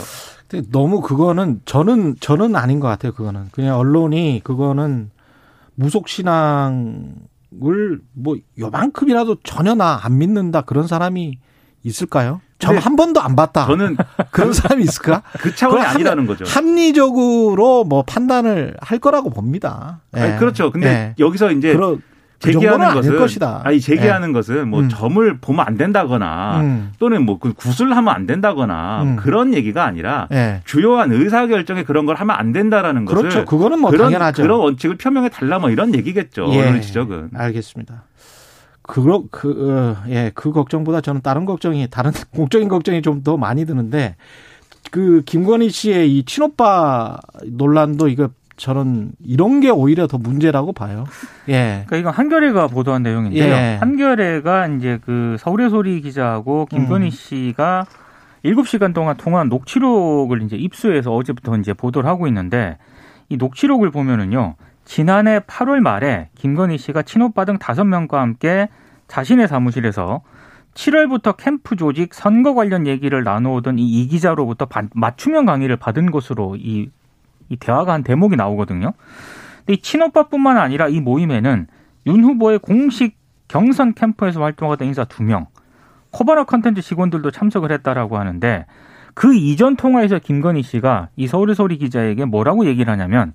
근데 0.47 0.67
너무 0.71 1.01
그거는 1.01 1.61
저는 1.65 2.15
저는 2.19 2.55
아닌 2.55 2.79
것 2.79 2.87
같아요. 2.87 3.11
그거는 3.11 3.47
그냥 3.51 3.77
언론이 3.77 4.41
그거는 4.43 5.11
무속 5.75 6.07
신앙을 6.07 7.99
뭐 8.13 8.37
요만큼이라도 8.59 9.37
전혀 9.43 9.75
나 9.75 9.99
안 10.03 10.17
믿는다 10.17 10.61
그런 10.61 10.87
사람이 10.87 11.37
있을까요? 11.83 12.41
전 12.59 12.71
근데 12.71 12.83
한 12.83 12.95
번도 12.95 13.21
안 13.21 13.35
봤다. 13.35 13.65
저는 13.65 13.97
그런 14.31 14.53
사람이 14.53 14.83
있을까? 14.83 15.21
그 15.39 15.55
차원이 15.55 15.83
아니라는 15.85 16.25
거죠. 16.25 16.45
합리적으로 16.45 17.83
뭐 17.83 18.03
판단을 18.03 18.75
할 18.81 18.99
거라고 18.99 19.29
봅니다. 19.29 19.99
예. 20.15 20.21
아니, 20.21 20.37
그렇죠. 20.37 20.71
근데 20.71 20.87
예. 20.87 21.15
여기서 21.19 21.51
이제 21.51 21.73
그러, 21.73 21.97
그 22.41 22.51
제기하는 22.51 22.93
것은 22.93 23.17
것이다. 23.17 23.61
아니 23.63 23.79
제기하는 23.79 24.31
것은 24.31 24.69
뭐 24.69 24.81
음. 24.81 24.89
점을 24.89 25.37
보면 25.39 25.65
안 25.67 25.77
된다거나 25.77 26.61
음. 26.61 26.91
또는 26.99 27.25
뭐그 27.25 27.53
구술하면 27.53 28.13
안 28.13 28.25
된다거나 28.27 29.03
음. 29.03 29.15
그런 29.17 29.53
얘기가 29.53 29.85
아니라 29.85 30.27
예. 30.31 30.61
주요한 30.65 31.11
의사 31.11 31.47
결정에 31.47 31.83
그런 31.83 32.05
걸 32.05 32.15
하면 32.15 32.35
안 32.35 32.53
된다라는 32.53 33.05
것을 33.05 33.21
그렇죠. 33.21 33.45
그거는 33.45 33.79
뭐 33.79 33.91
그런 33.91 34.07
당연하죠. 34.07 34.43
그런 34.43 34.59
원칙을 34.59 34.97
표명해 34.97 35.29
달라 35.29 35.59
뭐 35.59 35.69
이런 35.69 35.93
얘기겠죠. 35.95 36.47
예. 36.53 36.59
언론의 36.59 36.81
지적은. 36.81 37.31
알겠습니다. 37.35 38.03
그러 38.87 39.23
그 39.29 39.69
어, 39.69 40.03
예, 40.09 40.31
그 40.33 40.51
걱정보다 40.51 41.01
저는 41.01 41.21
다른 41.21 41.45
걱정이 41.45 41.87
다른 41.89 42.11
공적인 42.33 42.67
걱정이 42.69 43.01
좀 43.03 43.21
더 43.23 43.37
많이 43.37 43.65
드는데 43.65 44.15
그 44.91 45.21
김건희 45.25 45.69
씨의 45.69 46.17
이 46.17 46.23
친오빠 46.23 47.17
논란도 47.45 48.07
이거 48.07 48.29
저는 48.55 49.11
이런 49.23 49.59
게 49.59 49.69
오히려 49.69 50.07
더 50.07 50.17
문제라고 50.17 50.71
봐요. 50.73 51.03
예. 51.49 51.83
그러니까 51.85 51.97
이건 51.97 52.13
한겨레가 52.13 52.67
보도한 52.67 53.03
내용인데요. 53.03 53.43
예. 53.43 53.77
한겨레가 53.79 54.67
이제 54.69 54.99
그 55.05 55.35
서울의 55.39 55.69
소리 55.69 56.01
기자하고 56.01 56.65
김건희 56.67 57.07
음. 57.07 57.09
씨가 57.11 57.85
7시간 58.45 58.93
동안 58.93 59.17
통화한 59.17 59.49
녹취록을 59.49 60.41
이제 60.43 60.55
입수해서 60.55 61.13
어제부터 61.13 61.55
이제 61.57 61.73
보도를 61.73 62.09
하고 62.09 62.27
있는데 62.27 62.77
이 63.29 63.37
녹취록을 63.37 63.91
보면은요. 63.91 64.55
지난해 64.87 65.39
8월 65.39 65.81
말에 65.81 66.29
김건희 66.35 66.77
씨가 66.77 67.01
친오빠 67.01 67.43
등 67.43 67.57
5명과 67.57 68.13
함께 68.13 68.69
자신의 69.09 69.49
사무실에서 69.49 70.21
7월부터 70.75 71.35
캠프 71.35 71.75
조직 71.75 72.13
선거 72.13 72.53
관련 72.53 72.87
얘기를 72.87 73.21
나누오던 73.25 73.79
이, 73.79 73.83
이 73.85 74.07
기자로부터 74.07 74.65
반- 74.65 74.89
맞춤형 74.93 75.45
강의를 75.45 75.75
받은 75.75 76.09
것으로 76.11 76.55
이, 76.55 76.89
이 77.49 77.57
대화가 77.57 77.91
한 77.91 78.03
대목이 78.03 78.37
나오거든요. 78.37 78.93
근데 79.57 79.73
이 79.73 79.77
친오빠뿐만 79.81 80.57
아니라 80.57 80.87
이 80.87 81.01
모임에는 81.01 81.67
윤 82.05 82.23
후보의 82.23 82.59
공식 82.59 83.17
경선 83.49 83.93
캠프에서 83.93 84.41
활동하던 84.41 84.87
인사 84.87 85.03
2명, 85.03 85.47
코바나 86.11 86.45
컨텐츠 86.45 86.81
직원들도 86.81 87.29
참석을 87.31 87.73
했다라고 87.73 88.17
하는데 88.17 88.65
그 89.13 89.35
이전 89.35 89.75
통화에서 89.75 90.19
김건희 90.19 90.63
씨가 90.63 91.09
이 91.17 91.27
서울의 91.27 91.55
소리 91.55 91.77
기자에게 91.77 92.23
뭐라고 92.23 92.65
얘기를 92.67 92.89
하냐면 92.91 93.33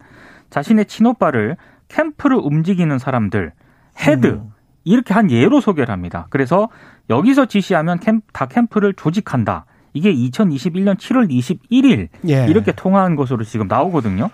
자신의 0.52 0.84
친오빠를 0.84 1.56
캠프를 1.88 2.36
움직이는 2.36 2.98
사람들, 2.98 3.52
head, 3.98 4.26
음. 4.26 4.50
이렇게 4.84 5.14
한 5.14 5.30
예로 5.30 5.60
소개를 5.60 5.90
합니다. 5.90 6.26
그래서 6.30 6.68
여기서 7.08 7.46
지시하면 7.46 7.98
캠, 8.00 8.20
다 8.32 8.46
캠프를 8.46 8.92
조직한다. 8.92 9.64
이게 9.94 10.12
2021년 10.12 10.96
7월 10.96 11.30
21일 11.30 12.08
예. 12.28 12.46
이렇게 12.46 12.72
통화한 12.72 13.16
것으로 13.16 13.44
지금 13.44 13.66
나오거든요. 13.66 14.30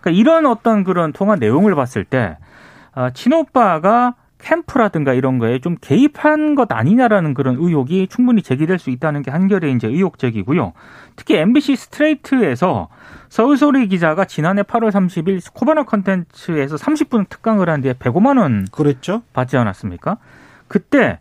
그러니까 0.00 0.10
이런 0.12 0.46
어떤 0.46 0.84
그런 0.84 1.12
통화 1.12 1.36
내용을 1.36 1.74
봤을 1.74 2.04
때 2.04 2.38
아, 2.92 3.10
친오빠가 3.10 4.14
캠프라든가 4.46 5.12
이런 5.12 5.38
거에 5.38 5.58
좀 5.58 5.76
개입한 5.80 6.54
것 6.54 6.70
아니냐라는 6.70 7.34
그런 7.34 7.56
의혹이 7.56 8.06
충분히 8.06 8.42
제기될 8.42 8.78
수 8.78 8.90
있다는 8.90 9.22
게 9.22 9.32
한겨레의 9.32 9.72
이제 9.72 9.88
의혹 9.88 10.18
제기고요. 10.18 10.72
특히 11.16 11.36
MBC 11.36 11.74
스트레이트에서 11.74 12.88
서울소리 13.28 13.88
기자가 13.88 14.24
지난해 14.24 14.62
8월 14.62 14.92
30일 14.92 15.42
코바나 15.52 15.82
컨텐츠에서 15.82 16.76
30분 16.76 17.28
특강을 17.28 17.68
한 17.68 17.80
뒤에 17.80 17.94
105만 17.94 18.38
원 18.38 18.66
그랬죠? 18.70 19.22
받지 19.32 19.56
않았습니까? 19.56 20.18
그때 20.68 21.18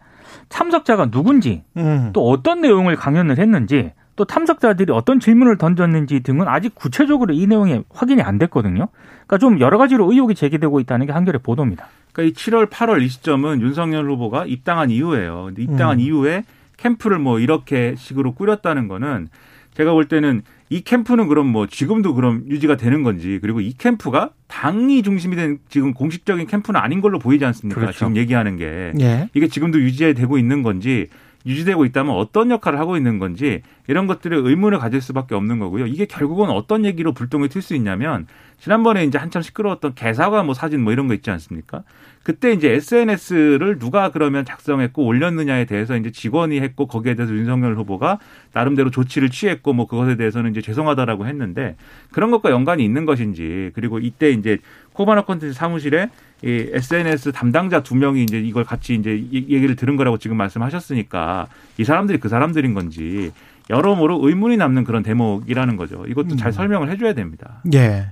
참석자가 0.50 1.10
누군지 1.10 1.64
음. 1.78 2.12
또 2.14 2.30
어떤 2.30 2.62
내용을 2.62 2.96
강연을 2.96 3.40
했는지 3.40 3.92
또 4.16 4.26
참석자들이 4.26 4.92
어떤 4.94 5.20
질문을 5.20 5.58
던졌는지 5.58 6.22
등은 6.22 6.48
아직 6.48 6.74
구체적으로 6.74 7.34
이 7.34 7.48
내용이 7.48 7.84
확인이 7.90 8.22
안 8.22 8.38
됐거든요. 8.38 8.88
그러니까 9.28 9.38
좀 9.40 9.60
여러 9.60 9.78
가지로 9.78 10.12
의혹이 10.12 10.36
제기되고 10.36 10.80
있다는 10.80 11.06
게 11.06 11.12
한겨레 11.12 11.40
보도입니다. 11.40 11.88
그러니까 12.14 12.32
이 12.32 12.34
7월, 12.34 12.70
8월 12.70 13.02
이 13.02 13.10
시점은 13.10 13.62
윤석열 13.62 14.10
후보가 14.10 14.46
입당한 14.46 14.90
이후예요. 14.90 15.46
근데 15.48 15.64
입당한 15.64 15.98
음. 15.98 16.00
이후에 16.00 16.44
캠프를 16.78 17.20
뭐 17.20 17.40
이렇게 17.40 17.96
식으로 17.98 18.34
꾸렸다는 18.34 18.88
거는 18.88 19.28
제가 19.74 19.92
볼 19.92 20.08
때는 20.08 20.44
이 20.70 20.82
캠프는 20.82 21.28
그럼 21.28 21.48
뭐 21.48 21.68
지금도 21.68 22.16
그럼 22.16 22.46
유지가 22.48 22.78
되는 22.78 23.04
건지 23.04 23.40
그리고 23.42 23.60
이 23.60 23.74
캠프가 23.78 24.32
당이 24.48 25.04
중심이 25.04 25.36
된 25.36 25.60
지금 25.70 25.94
공식적인 25.94 26.48
캠프는 26.48 26.80
아닌 26.80 27.02
걸로 27.02 27.20
보이지 27.20 27.46
않습니까? 27.46 27.82
그렇죠. 27.82 28.00
지금 28.00 28.16
얘기하는 28.16 28.58
게 28.58 28.94
예. 29.00 29.30
이게 29.34 29.48
지금도 29.48 29.80
유지되고 29.80 30.38
있는 30.38 30.64
건지 30.64 31.10
유지되고 31.46 31.86
있다면 31.86 32.16
어떤 32.16 32.50
역할을 32.50 32.80
하고 32.80 32.98
있는 32.98 33.20
건지 33.20 33.62
이런 33.88 34.08
것들에 34.08 34.36
의문을 34.36 34.80
가질 34.80 35.02
수밖에 35.02 35.36
없는 35.36 35.60
거고요. 35.60 35.86
이게 35.86 36.06
결국은 36.06 36.50
어떤 36.50 36.86
얘기로 36.86 37.14
불똥이 37.14 37.50
튈수 37.50 37.76
있냐면 37.76 38.26
지난번에 38.60 39.04
이제 39.04 39.18
한참 39.18 39.42
시끄러웠던 39.42 39.94
개사과 39.96 40.44
뭐 40.44 40.54
사진 40.54 40.82
뭐 40.82 40.92
이런 40.92 41.08
거 41.08 41.14
있지 41.14 41.30
않습니까? 41.30 41.84
그때 42.24 42.52
이제 42.52 42.72
SNS를 42.72 43.78
누가 43.78 44.10
그러면 44.10 44.46
작성했고 44.46 45.06
올렸느냐에 45.06 45.66
대해서 45.66 45.96
이제 45.96 46.10
직원이 46.10 46.60
했고 46.60 46.88
거기에 46.88 47.14
대해서 47.14 47.36
윤석열 47.36 47.76
후보가 47.76 48.18
나름대로 48.54 48.90
조치를 48.90 49.30
취했고 49.30 49.74
뭐 49.74 49.86
그것에 49.86 50.16
대해서는 50.16 50.50
이제 50.50 50.62
죄송하다라고 50.62 51.28
했는데 51.28 51.76
그런 52.12 52.32
것과 52.32 52.50
연관이 52.50 52.84
있는 52.84 53.06
것인지 53.06 53.70
그리고 53.76 54.00
이때 54.00 54.32
이제 54.32 54.58
코바나 54.94 55.26
콘텐츠 55.26 55.54
사무실에 55.54 56.10
이 56.46 56.70
SNS 56.74 57.32
담당자 57.32 57.82
두 57.82 57.96
명이 57.96 58.22
이제 58.24 58.40
이걸 58.40 58.64
같이 58.64 58.94
이제 58.94 59.16
이- 59.16 59.48
얘기를 59.50 59.76
들은 59.76 59.96
거라고 59.96 60.18
지금 60.20 60.38
말씀하셨으니까 60.38 61.48
이 61.80 61.84
사람들이 61.84 62.20
그 62.20 62.30
사람들인 62.30 62.74
건지 62.76 63.32
여러모로 63.72 64.28
의문이 64.28 64.58
남는 64.58 64.84
그런 64.84 65.02
대목이라는 65.02 65.76
거죠. 65.76 66.06
이것도 66.08 66.36
잘 66.36 66.50
음. 66.50 66.52
설명을 66.52 66.92
해줘야 66.92 67.14
됩니다. 67.14 67.62
예. 67.74 68.08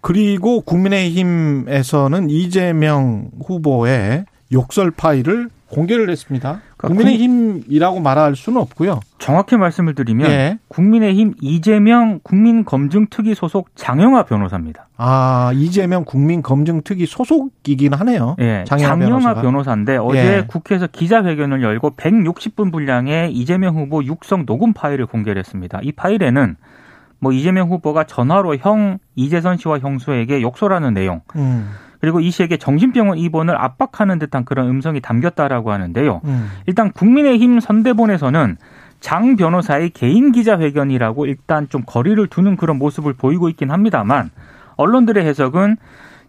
그리고 0.00 0.60
국민의힘에서는 0.62 2.28
이재명 2.28 3.30
후보의 3.46 4.24
욕설 4.52 4.90
파일을 4.90 5.48
공개를 5.74 6.08
했습니다. 6.10 6.60
그러니까 6.76 6.88
국민의힘이라고 6.88 8.00
말할 8.00 8.36
수는 8.36 8.60
없고요. 8.60 9.00
정확히 9.18 9.56
말씀을 9.56 9.94
드리면 9.94 10.30
예. 10.30 10.58
국민의힘 10.68 11.34
이재명 11.40 12.20
국민검증특위 12.22 13.34
소속 13.34 13.70
장영화 13.74 14.24
변호사입니다. 14.24 14.88
아, 14.96 15.50
이재명 15.54 16.04
국민검증특위 16.04 17.06
소속이긴 17.06 17.94
하네요. 17.94 18.36
예, 18.40 18.64
장영화 18.66 18.96
장영화. 18.96 19.34
변호사인데 19.42 19.96
어제 19.96 20.18
예. 20.18 20.44
국회에서 20.46 20.86
기자회견을 20.86 21.62
열고 21.62 21.90
160분 21.96 22.70
분량의 22.70 23.32
이재명 23.32 23.76
후보 23.76 24.04
육성 24.04 24.46
녹음 24.46 24.72
파일을 24.72 25.06
공개를 25.06 25.40
했습니다. 25.40 25.80
이 25.82 25.92
파일에는 25.92 26.56
뭐 27.18 27.32
이재명 27.32 27.70
후보가 27.70 28.04
전화로 28.04 28.56
형 28.58 28.98
이재선 29.16 29.56
씨와 29.56 29.78
형수에게 29.78 30.42
욕설하는 30.42 30.92
내용 30.92 31.22
음, 31.36 31.70
그리고 32.04 32.20
이 32.20 32.30
씨에게 32.30 32.58
정신병원 32.58 33.16
입원을 33.16 33.56
압박하는 33.56 34.18
듯한 34.18 34.44
그런 34.44 34.68
음성이 34.68 35.00
담겼다라고 35.00 35.72
하는데요. 35.72 36.20
음. 36.24 36.50
일단 36.66 36.92
국민의힘 36.92 37.60
선대본에서는 37.60 38.58
장 39.00 39.36
변호사의 39.36 39.88
개인 39.88 40.30
기자회견이라고 40.30 41.24
일단 41.24 41.66
좀 41.70 41.82
거리를 41.86 42.26
두는 42.26 42.58
그런 42.58 42.78
모습을 42.78 43.14
보이고 43.14 43.48
있긴 43.48 43.70
합니다만 43.70 44.28
언론들의 44.76 45.24
해석은 45.24 45.78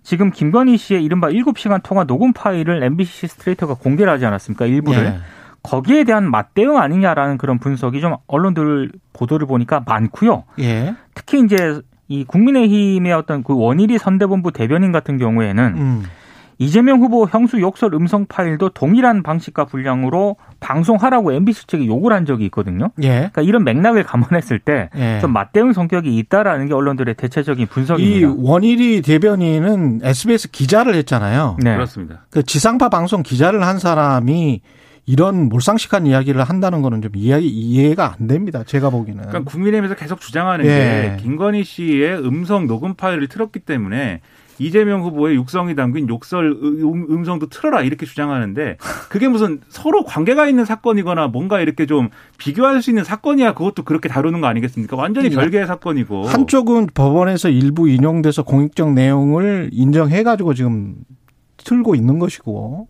지금 0.02 0.32
김건희 0.32 0.78
씨의 0.78 1.04
이른바 1.04 1.28
7시간 1.28 1.84
통화 1.84 2.06
녹음 2.06 2.32
파일을 2.32 2.82
MBC 2.82 3.28
스트레이터가 3.28 3.74
공개를 3.74 4.14
하지 4.14 4.26
않았습니까? 4.26 4.68
일부를. 4.68 5.06
예. 5.06 5.18
거기에 5.62 6.06
대한 6.06 6.32
맞대응 6.32 6.78
아니냐라는 6.78 7.38
그런 7.38 7.60
분석이 7.60 8.00
좀 8.00 8.16
언론들 8.28 8.92
보도를 9.12 9.46
보니까 9.46 9.84
많고요. 9.86 10.46
예. 10.60 10.96
특히 11.16 11.42
이제 11.44 11.82
이 12.08 12.24
국민의힘의 12.24 13.14
어떤 13.14 13.44
그 13.44 13.58
원일이 13.58 13.98
선대본부 13.98 14.52
대변인 14.52 14.92
같은 14.92 15.18
경우에는 15.18 15.64
음. 15.78 16.04
이재명 16.58 17.02
후보 17.02 17.28
형수 17.28 17.60
욕설 17.60 17.94
음성 17.94 18.26
파일도 18.28 18.70
동일한 18.70 19.24
방식과 19.24 19.66
분량으로 19.66 20.38
방송하라고 20.60 21.34
MBC 21.34 21.68
측에 21.68 21.86
요구를 21.86 22.16
한 22.16 22.26
적이 22.26 22.46
있거든요. 22.46 22.92
예. 23.04 23.10
그러니까 23.10 23.42
이런 23.42 23.64
맥락을 23.64 24.04
감안했을 24.04 24.60
때 24.60 24.90
예. 24.96 25.20
좀 25.20 25.34
맞대응 25.34 25.74
성격이 25.74 26.16
있다라는 26.18 26.68
게 26.68 26.74
언론들의 26.74 27.16
대체적인 27.16 27.64
이 27.64 27.66
분석입니다. 27.66 28.34
원일이 28.38 29.02
대변인은 29.02 30.02
SBS 30.04 30.52
기자를 30.52 30.96
했잖아요. 30.96 31.58
네. 31.62 31.74
그렇습니다. 31.74 32.26
그 32.30 32.44
지상파 32.44 32.90
방송 32.90 33.22
기자를 33.22 33.66
한 33.66 33.78
사람이 33.80 34.62
이런 35.06 35.50
몰상식한 35.50 36.08
이야기를 36.08 36.44
한다는 36.44 36.82
거는 36.82 37.02
좀 37.02 37.12
이해, 37.16 37.40
이해가 37.40 38.16
안 38.20 38.28
됩니다. 38.28 38.64
제가 38.66 38.90
보기에는. 38.90 39.28
그러니까 39.28 39.50
국민의힘에서 39.52 39.96
계속 39.96 40.20
주장하는 40.20 40.66
예. 40.66 40.70
게 41.18 41.24
김건희 41.24 41.64
씨의 41.64 42.26
음성 42.26 42.66
녹음 42.66 42.96
파일을 42.96 43.28
틀었기 43.28 43.60
때문에 43.60 44.22
이재명 44.58 45.04
후보의 45.04 45.36
육성이 45.36 45.76
담긴 45.76 46.08
욕설 46.08 46.52
음- 46.52 47.08
음성도 47.10 47.48
틀어라 47.48 47.82
이렇게 47.82 48.06
주장하는데 48.06 48.78
그게 49.10 49.28
무슨 49.28 49.60
서로 49.68 50.06
관계가 50.06 50.48
있는 50.48 50.64
사건이거나 50.64 51.28
뭔가 51.28 51.60
이렇게 51.60 51.86
좀 51.86 52.10
비교할 52.38 52.82
수 52.82 52.90
있는 52.90 53.04
사건이야 53.04 53.54
그것도 53.54 53.84
그렇게 53.84 54.08
다루는 54.08 54.40
거 54.42 54.48
아니겠습니까? 54.48 54.96
완전히 54.96 55.30
별개의 55.30 55.68
사건이고 55.68 56.28
한쪽은 56.28 56.88
법원에서 56.94 57.50
일부 57.50 57.90
인용돼서 57.90 58.44
공익적 58.44 58.94
내용을 58.94 59.70
인정해가지고 59.74 60.54
지금 60.54 60.96
틀고 61.58 61.96
있는 61.96 62.18
것이고 62.20 62.88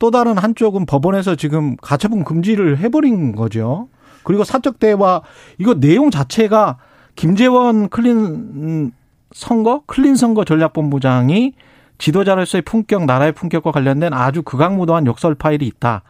또 0.00 0.10
다른 0.10 0.38
한쪽은 0.38 0.86
법원에서 0.86 1.36
지금 1.36 1.76
가처분 1.76 2.24
금지를 2.24 2.78
해버린 2.78 3.36
거죠. 3.36 3.88
그리고 4.24 4.44
사적 4.44 4.80
대화 4.80 5.20
이거 5.58 5.74
내용 5.74 6.10
자체가 6.10 6.78
김재원 7.14 7.90
clean 7.90 8.92
선거 9.32 9.82
clean 9.86 10.16
선거 10.16 10.44
전략본부장이 10.44 11.52
지도자로서의 11.98 12.62
품격 12.62 13.04
나라의 13.04 13.32
품격과 13.32 13.72
관련된 13.72 14.14
아주 14.14 14.42
극악무도한 14.42 15.06
욕설 15.06 15.34
파일이 15.34 15.66
있다. 15.66 16.02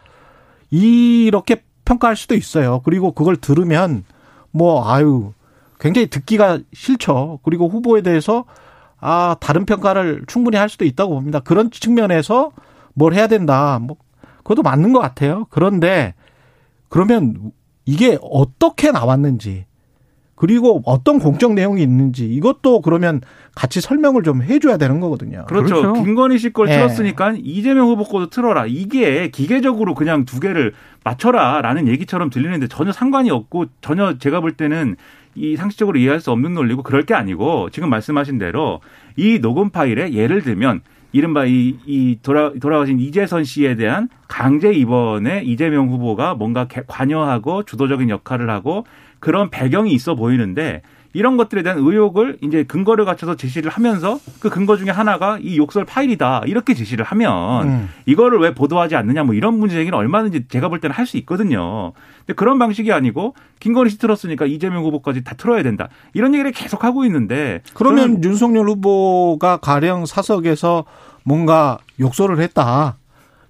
이렇게 0.70 1.64
평가할 1.84 2.14
수도 2.14 2.36
있어요. 2.36 2.82
그리고 2.84 3.10
그걸 3.10 3.36
들으면 3.36 4.04
뭐 4.52 4.88
아유 4.88 5.32
굉장히 5.80 6.06
듣기가 6.06 6.60
싫죠. 6.72 7.40
그리고 7.42 7.68
후보에 7.68 8.02
대해서 8.02 8.44
아 9.00 9.34
다른 9.40 9.66
평가를 9.66 10.22
충분히 10.28 10.58
할 10.58 10.68
수도 10.68 10.84
있다고 10.84 11.14
봅니다. 11.14 11.40
그런 11.40 11.72
측면에서 11.72 12.52
뭘 12.94 13.14
해야 13.14 13.26
된다. 13.26 13.78
뭐 13.80 13.96
그것도 14.38 14.62
맞는 14.62 14.92
것 14.92 15.00
같아요. 15.00 15.46
그런데 15.50 16.14
그러면 16.88 17.52
이게 17.84 18.18
어떻게 18.22 18.90
나왔는지 18.90 19.66
그리고 20.40 20.80
어떤 20.86 21.18
공적 21.18 21.52
내용이 21.52 21.82
있는지 21.82 22.26
이것도 22.26 22.80
그러면 22.80 23.20
같이 23.54 23.82
설명을 23.82 24.22
좀 24.22 24.42
해줘야 24.42 24.78
되는 24.78 24.98
거거든요. 24.98 25.44
그렇죠. 25.46 25.82
그렇죠. 25.82 26.02
김건희 26.02 26.38
씨걸 26.38 26.70
예. 26.70 26.76
틀었으니까 26.76 27.34
이재명 27.36 27.88
후보 27.88 28.04
거도 28.04 28.30
틀어라. 28.30 28.64
이게 28.66 29.28
기계적으로 29.28 29.94
그냥 29.94 30.24
두 30.24 30.40
개를 30.40 30.72
맞춰라라는 31.04 31.88
얘기처럼 31.88 32.30
들리는데 32.30 32.68
전혀 32.68 32.90
상관이 32.90 33.30
없고 33.30 33.66
전혀 33.82 34.16
제가 34.16 34.40
볼 34.40 34.52
때는 34.52 34.96
이 35.34 35.56
상식적으로 35.56 35.98
이해할 35.98 36.20
수 36.20 36.30
없는 36.30 36.54
논리고 36.54 36.82
그럴 36.82 37.04
게 37.04 37.12
아니고 37.12 37.68
지금 37.68 37.90
말씀하신 37.90 38.38
대로 38.38 38.80
이 39.16 39.40
녹음 39.40 39.68
파일에 39.68 40.14
예를 40.14 40.40
들면 40.40 40.80
이른바 41.12 41.44
이, 41.44 41.76
이 41.86 42.18
돌아, 42.22 42.52
돌아가신 42.60 43.00
이재선 43.00 43.44
씨에 43.44 43.74
대한 43.76 44.08
강제 44.28 44.72
입원에 44.72 45.42
이재명 45.42 45.88
후보가 45.88 46.34
뭔가 46.34 46.66
개- 46.68 46.82
관여하고 46.86 47.64
주도적인 47.64 48.08
역할을 48.10 48.48
하고 48.50 48.84
그런 49.18 49.50
배경이 49.50 49.92
있어 49.92 50.14
보이는데 50.14 50.82
이런 51.12 51.36
것들에 51.36 51.62
대한 51.62 51.78
의혹을 51.78 52.38
이제 52.40 52.62
근거를 52.62 53.04
갖춰서 53.04 53.34
제시를 53.34 53.70
하면서 53.70 54.18
그 54.38 54.48
근거 54.48 54.76
중에 54.76 54.90
하나가 54.90 55.38
이 55.40 55.56
욕설 55.58 55.84
파일이다 55.84 56.42
이렇게 56.46 56.74
제시를 56.74 57.04
하면 57.04 57.66
음. 57.68 57.88
이거를 58.06 58.38
왜 58.38 58.54
보도하지 58.54 58.94
않느냐 58.96 59.24
뭐 59.24 59.34
이런 59.34 59.58
문제 59.58 59.74
제기는 59.74 59.96
얼마든지 59.98 60.46
제가 60.48 60.68
볼 60.68 60.80
때는 60.80 60.94
할 60.94 61.06
수 61.10 61.16
있거든요. 61.18 61.92
근데 62.20 62.34
그런 62.34 62.58
방식이 62.60 62.92
아니고 62.92 63.34
김건희 63.58 63.90
씨 63.90 63.98
틀었으니까 63.98 64.46
이재명 64.46 64.84
후보까지 64.84 65.24
다 65.24 65.34
틀어야 65.36 65.62
된다 65.64 65.88
이런 66.12 66.32
얘기를 66.34 66.52
계속 66.52 66.84
하고 66.84 67.04
있는데 67.04 67.62
그러면 67.74 68.22
윤석열 68.22 68.68
후보가 68.68 69.56
가령 69.56 70.06
사석에서 70.06 70.84
뭔가 71.24 71.78
욕설을 71.98 72.38
했다. 72.40 72.96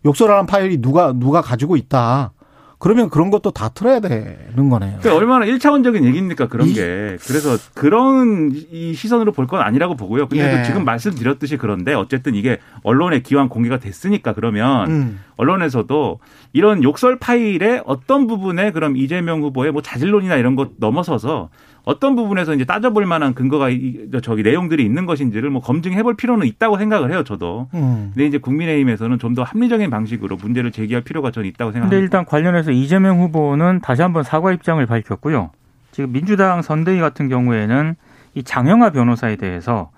욕설하는 0.07 0.46
파일이 0.46 0.81
누가 0.81 1.12
누가 1.12 1.42
가지고 1.42 1.77
있다. 1.77 2.33
그러면 2.81 3.11
그런 3.11 3.31
것도 3.31 3.51
다 3.51 3.69
틀어야 3.69 4.01
되는 4.01 4.71
거네요. 4.71 4.97
그러니까 5.01 5.14
얼마나 5.14 5.45
일차원적인 5.45 6.03
얘기입니까 6.03 6.49
그런 6.49 6.66
이- 6.66 6.73
게 6.73 7.19
그래서 7.27 7.57
그런 7.75 8.51
이 8.73 8.95
시선으로 8.95 9.33
볼 9.33 9.47
건 9.47 9.61
아니라고 9.61 9.97
보고요. 9.97 10.29
근데 10.29 10.51
예. 10.53 10.57
도 10.59 10.64
지금 10.64 10.85
말씀드렸듯이 10.85 11.57
그런데 11.59 11.93
어쨌든 11.93 12.35
이게 12.35 12.59
언론에 12.83 13.21
기왕 13.21 13.49
공개가 13.51 13.79
됐으니까 13.79 14.33
그러면 14.33 14.90
음. 14.90 15.21
언론에서도 15.37 16.21
이런 16.55 16.83
욕설 16.83 17.19
파일의 17.19 17.83
어떤 17.85 18.27
부분에 18.27 18.73
그럼 18.73 18.97
이재명 18.97 19.43
후보의 19.43 19.73
뭐 19.73 19.83
자질론이나 19.83 20.37
이런 20.37 20.57
것 20.57 20.71
넘어서서 20.79 21.51
어떤 21.85 22.14
부분에서 22.14 22.55
이제 22.55 22.64
따져볼 22.64 23.07
만한 23.07 23.35
근거가 23.35 23.71
이- 23.71 24.09
저기 24.23 24.43
내용들이 24.43 24.85
있는 24.85 25.07
것인지를 25.07 25.51
뭐 25.51 25.62
검증해 25.62 26.03
볼 26.03 26.14
필요는 26.14 26.47
있다고 26.47 26.77
생각을 26.79 27.11
해요, 27.11 27.25
저도. 27.25 27.69
음. 27.75 28.11
근데 28.14 28.27
이제 28.27 28.38
국민의힘에서는 28.38 29.19
좀 29.19 29.35
더 29.35 29.43
합리적인 29.45 29.90
방식으로 29.90 30.37
문제를 30.37 30.73
제기할 30.73 31.03
필요가 31.03 31.31
저는 31.31 31.49
있다고 31.49 31.71
근데 31.71 31.81
생각합니다. 31.81 32.03
일단 32.03 32.25
관련해서 32.25 32.73
이재명 32.73 33.21
후보는 33.21 33.81
다시 33.81 34.03
한번 34.03 34.23
사과 34.25 34.53
입장을 34.53 34.85
밝혔고요. 34.85 35.51
지금 35.93 36.12
민주당 36.12 36.62
선대위 36.62 36.99
같은 37.01 37.29
경우에는 37.29 37.95
이 38.35 38.43
장영하 38.43 38.90
변호사에 38.90 39.37
대해서 39.37 39.90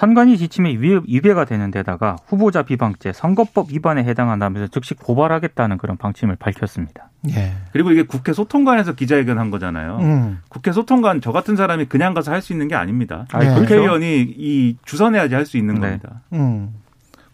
선관위 0.00 0.36
지침에 0.36 0.72
위배- 0.72 1.00
위배가 1.08 1.46
되는 1.46 1.70
데다가 1.70 2.16
후보자 2.26 2.62
비방죄, 2.64 3.12
선거법 3.14 3.72
위반에 3.72 4.04
해당한다면서 4.04 4.66
즉시 4.70 4.92
고발하겠다는 4.92 5.78
그런 5.78 5.96
방침을 5.96 6.36
밝혔습니다. 6.36 7.08
예. 7.30 7.54
그리고 7.72 7.92
이게 7.92 8.02
국회 8.02 8.34
소통관에서 8.34 8.92
기자회견 8.94 9.38
한 9.38 9.50
거잖아요. 9.50 9.96
음. 10.02 10.40
국회 10.50 10.70
소통관 10.72 11.22
저 11.22 11.32
같은 11.32 11.56
사람이 11.56 11.86
그냥 11.86 12.12
가서 12.12 12.30
할 12.30 12.42
수 12.42 12.52
있는 12.52 12.68
게 12.68 12.74
아닙니다. 12.74 13.24
네. 13.32 13.38
그렇죠. 13.46 13.60
국회의원이 13.62 14.34
이 14.36 14.76
주선해야지 14.84 15.34
할 15.34 15.46
수 15.46 15.56
있는 15.56 15.76
네. 15.76 15.80
겁니다. 15.80 16.20
음. 16.34 16.74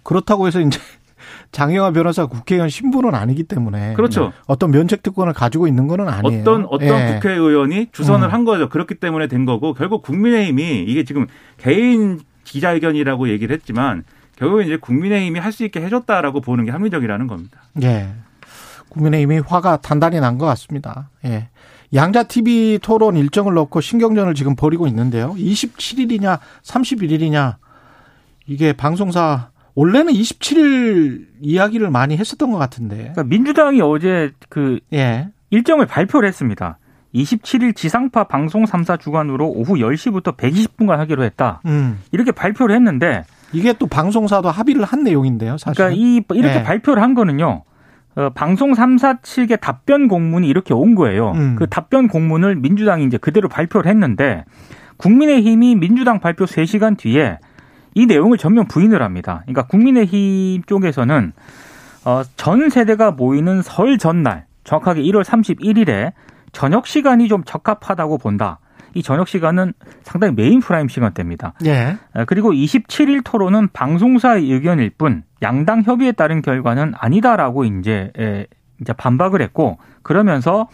그렇다고 0.04 0.46
해서 0.46 0.60
이제 0.60 0.78
장영화 1.50 1.90
변호사 1.90 2.26
국회의원 2.26 2.68
신분은 2.68 3.12
아니기 3.16 3.42
때문에 3.42 3.94
그렇죠. 3.94 4.32
어떤 4.46 4.70
면책 4.70 5.02
특권을 5.02 5.32
가지고 5.32 5.66
있는 5.66 5.88
거는 5.88 6.08
아니에요. 6.08 6.42
어떤 6.42 6.64
어떤 6.66 6.88
예. 6.88 7.14
국회의원이 7.14 7.88
주선을 7.90 8.28
음. 8.28 8.32
한 8.32 8.44
거죠. 8.44 8.68
그렇기 8.68 8.94
때문에 8.94 9.26
된 9.26 9.46
거고 9.46 9.74
결국 9.74 10.02
국민의힘이 10.02 10.84
이게 10.86 11.02
지금 11.02 11.26
개인 11.58 12.20
기자회견이라고 12.56 13.28
얘기를 13.30 13.54
했지만 13.54 14.04
결국 14.36 14.62
이제 14.62 14.76
국민의힘이 14.76 15.38
할 15.40 15.52
수 15.52 15.64
있게 15.64 15.80
해줬다라고 15.80 16.40
보는 16.42 16.64
게 16.64 16.70
합리적이라는 16.70 17.26
겁니다. 17.26 17.62
예. 17.82 18.08
국민의힘이 18.90 19.38
화가 19.40 19.78
단단히 19.78 20.20
난 20.20 20.36
것 20.38 20.44
같습니다. 20.46 21.08
예. 21.24 21.48
양자 21.94 22.24
TV 22.24 22.78
토론 22.82 23.16
일정을 23.16 23.54
놓고 23.54 23.80
신경전을 23.80 24.34
지금 24.34 24.54
벌이고 24.56 24.86
있는데요. 24.86 25.34
27일이냐 25.34 26.38
31일이냐 26.62 27.56
이게 28.46 28.72
방송사 28.72 29.50
원래는 29.74 30.12
27일 30.12 31.26
이야기를 31.40 31.90
많이 31.90 32.16
했었던 32.16 32.50
것 32.50 32.58
같은데. 32.58 32.96
그러니까 32.96 33.24
민주당이 33.24 33.80
어제 33.80 34.32
그 34.50 34.80
예. 34.92 35.28
일정을 35.50 35.86
발표를 35.86 36.28
했습니다. 36.28 36.78
27일 37.14 37.76
지상파 37.76 38.24
방송 38.24 38.64
3사 38.64 38.98
주관으로 38.98 39.48
오후 39.48 39.74
10시부터 39.74 40.36
120분간 40.36 40.96
하기로 40.96 41.24
했다. 41.24 41.60
음. 41.66 42.00
이렇게 42.10 42.32
발표를 42.32 42.74
했는데 42.74 43.24
이게 43.52 43.74
또 43.74 43.86
방송사도 43.86 44.50
합의를 44.50 44.84
한 44.84 45.02
내용인데요. 45.02 45.58
사실. 45.58 45.76
그러니까 45.76 46.00
이 46.00 46.22
이렇게 46.38 46.58
네. 46.58 46.62
발표를 46.62 47.02
한 47.02 47.14
거는요. 47.14 47.64
어, 48.14 48.30
방송 48.30 48.72
3사 48.72 49.22
측의 49.22 49.58
답변 49.60 50.08
공문이 50.08 50.46
이렇게 50.46 50.74
온 50.74 50.94
거예요. 50.94 51.32
음. 51.32 51.56
그 51.58 51.66
답변 51.68 52.08
공문을 52.08 52.56
민주당이 52.56 53.04
이제 53.04 53.16
그대로 53.18 53.48
발표를 53.48 53.90
했는데 53.90 54.44
국민의힘이 54.98 55.76
민주당 55.76 56.20
발표 56.20 56.44
3시간 56.44 56.96
뒤에 56.96 57.38
이 57.94 58.06
내용을 58.06 58.38
전면 58.38 58.66
부인을 58.68 59.02
합니다. 59.02 59.42
그러니까 59.44 59.66
국민의힘 59.66 60.62
쪽에서는 60.64 61.32
어, 62.04 62.22
전 62.36 62.68
세대가 62.70 63.10
모이는 63.10 63.62
설 63.62 63.98
전날 63.98 64.46
정확하게 64.64 65.02
1월 65.02 65.24
31일에 65.24 66.12
저녁 66.52 66.86
시간이 66.86 67.28
좀 67.28 67.42
적합하다고 67.44 68.18
본다. 68.18 68.58
이 68.94 69.02
저녁 69.02 69.26
시간은 69.28 69.72
상당히 70.02 70.34
main 70.34 70.60
prime 70.60 70.88
시간대입니다. 70.88 71.54
예. 71.64 71.96
어, 72.14 72.24
그리고 72.26 72.52
27일 72.52 73.22
토론은 73.24 73.68
방송사의 73.72 74.50
의견일 74.50 74.90
뿐 74.98 75.22
양당 75.40 75.82
협의에 75.82 76.12
따른 76.12 76.42
결과는 76.42 76.92
아니다라고 76.96 77.64
이제 77.64 78.12
에, 78.18 78.46
이제 78.80 78.92
반박을 78.92 79.40
했고 79.40 79.78
그러면서 80.02 80.68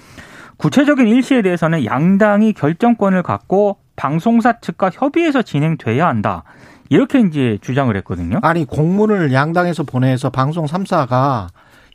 구체적인 0.56 1.06
일시에 1.06 1.42
대해서는 1.42 1.84
양당이 1.84 2.52
결정권을 2.54 3.22
갖고 3.22 3.78
방송사 3.94 4.60
측과 4.60 4.90
협의해서 4.92 5.42
진행돼야 5.42 6.06
한다. 6.06 6.42
이렇게 6.88 7.20
이제 7.20 7.58
주장을 7.60 7.94
했거든요. 7.98 8.38
아니 8.42 8.64
공문을 8.64 9.32
양당에서 9.32 9.84
보내서 9.84 10.30
방송 10.30 10.66
3사가 10.66 11.48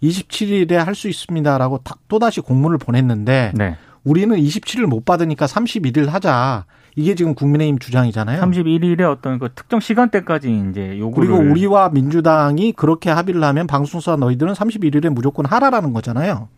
27일에 0.03 0.73
할 0.73 0.93
수 0.95 1.07
있습니다라고 1.07 1.79
다- 1.83 1.95
또다시 2.07 2.41
공문을 2.41 2.77
보냈는데 2.77 3.51
네. 3.55 3.77
우리는 4.03 4.35
27일 4.35 4.85
못 4.85 5.05
받으니까 5.05 5.45
31일 5.45 6.07
하자. 6.09 6.65
이게 6.95 7.15
지금 7.15 7.33
국민의힘 7.33 7.79
주장이잖아요. 7.79 8.39
31일에 8.41 9.01
어떤 9.09 9.39
그 9.39 9.49
특정 9.55 9.79
시간대까지 9.79 10.65
이제 10.69 10.99
요구를 10.99 11.29
그리고 11.29 11.49
우리와 11.51 11.89
민주당이 11.89 12.73
그렇게 12.73 13.09
합의를 13.09 13.43
하면 13.43 13.65
방송사 13.65 14.15
너희들은 14.17 14.53
31일에 14.53 15.09
무조건 15.09 15.45
하라라는 15.47 15.93
거잖아요. 15.93 16.49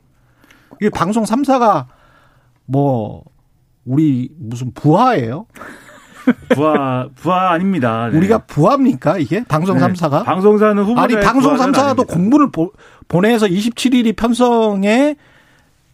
이게 0.81 0.89
방송 0.89 1.23
3사가 1.23 1.86
뭐 2.65 3.23
우리 3.86 4.29
무슨 4.38 4.73
부하예요? 4.73 5.45
부하 6.49 7.08
부하 7.15 7.51
아닙니다. 7.51 8.10
네. 8.12 8.17
우리가 8.17 8.39
부합니까 8.39 9.17
이게 9.19 9.43
방송 9.47 9.77
네. 9.77 9.86
3사가? 9.86 10.25
방송사는 10.25 10.84
후보자 10.84 11.01
아니 11.03 11.19
방송 11.19 11.55
3사도 11.55 12.08
공문을 12.08 12.49
보, 12.51 12.71
보내서 13.07 13.47
27일이 13.47 14.15
편성에 14.15 15.15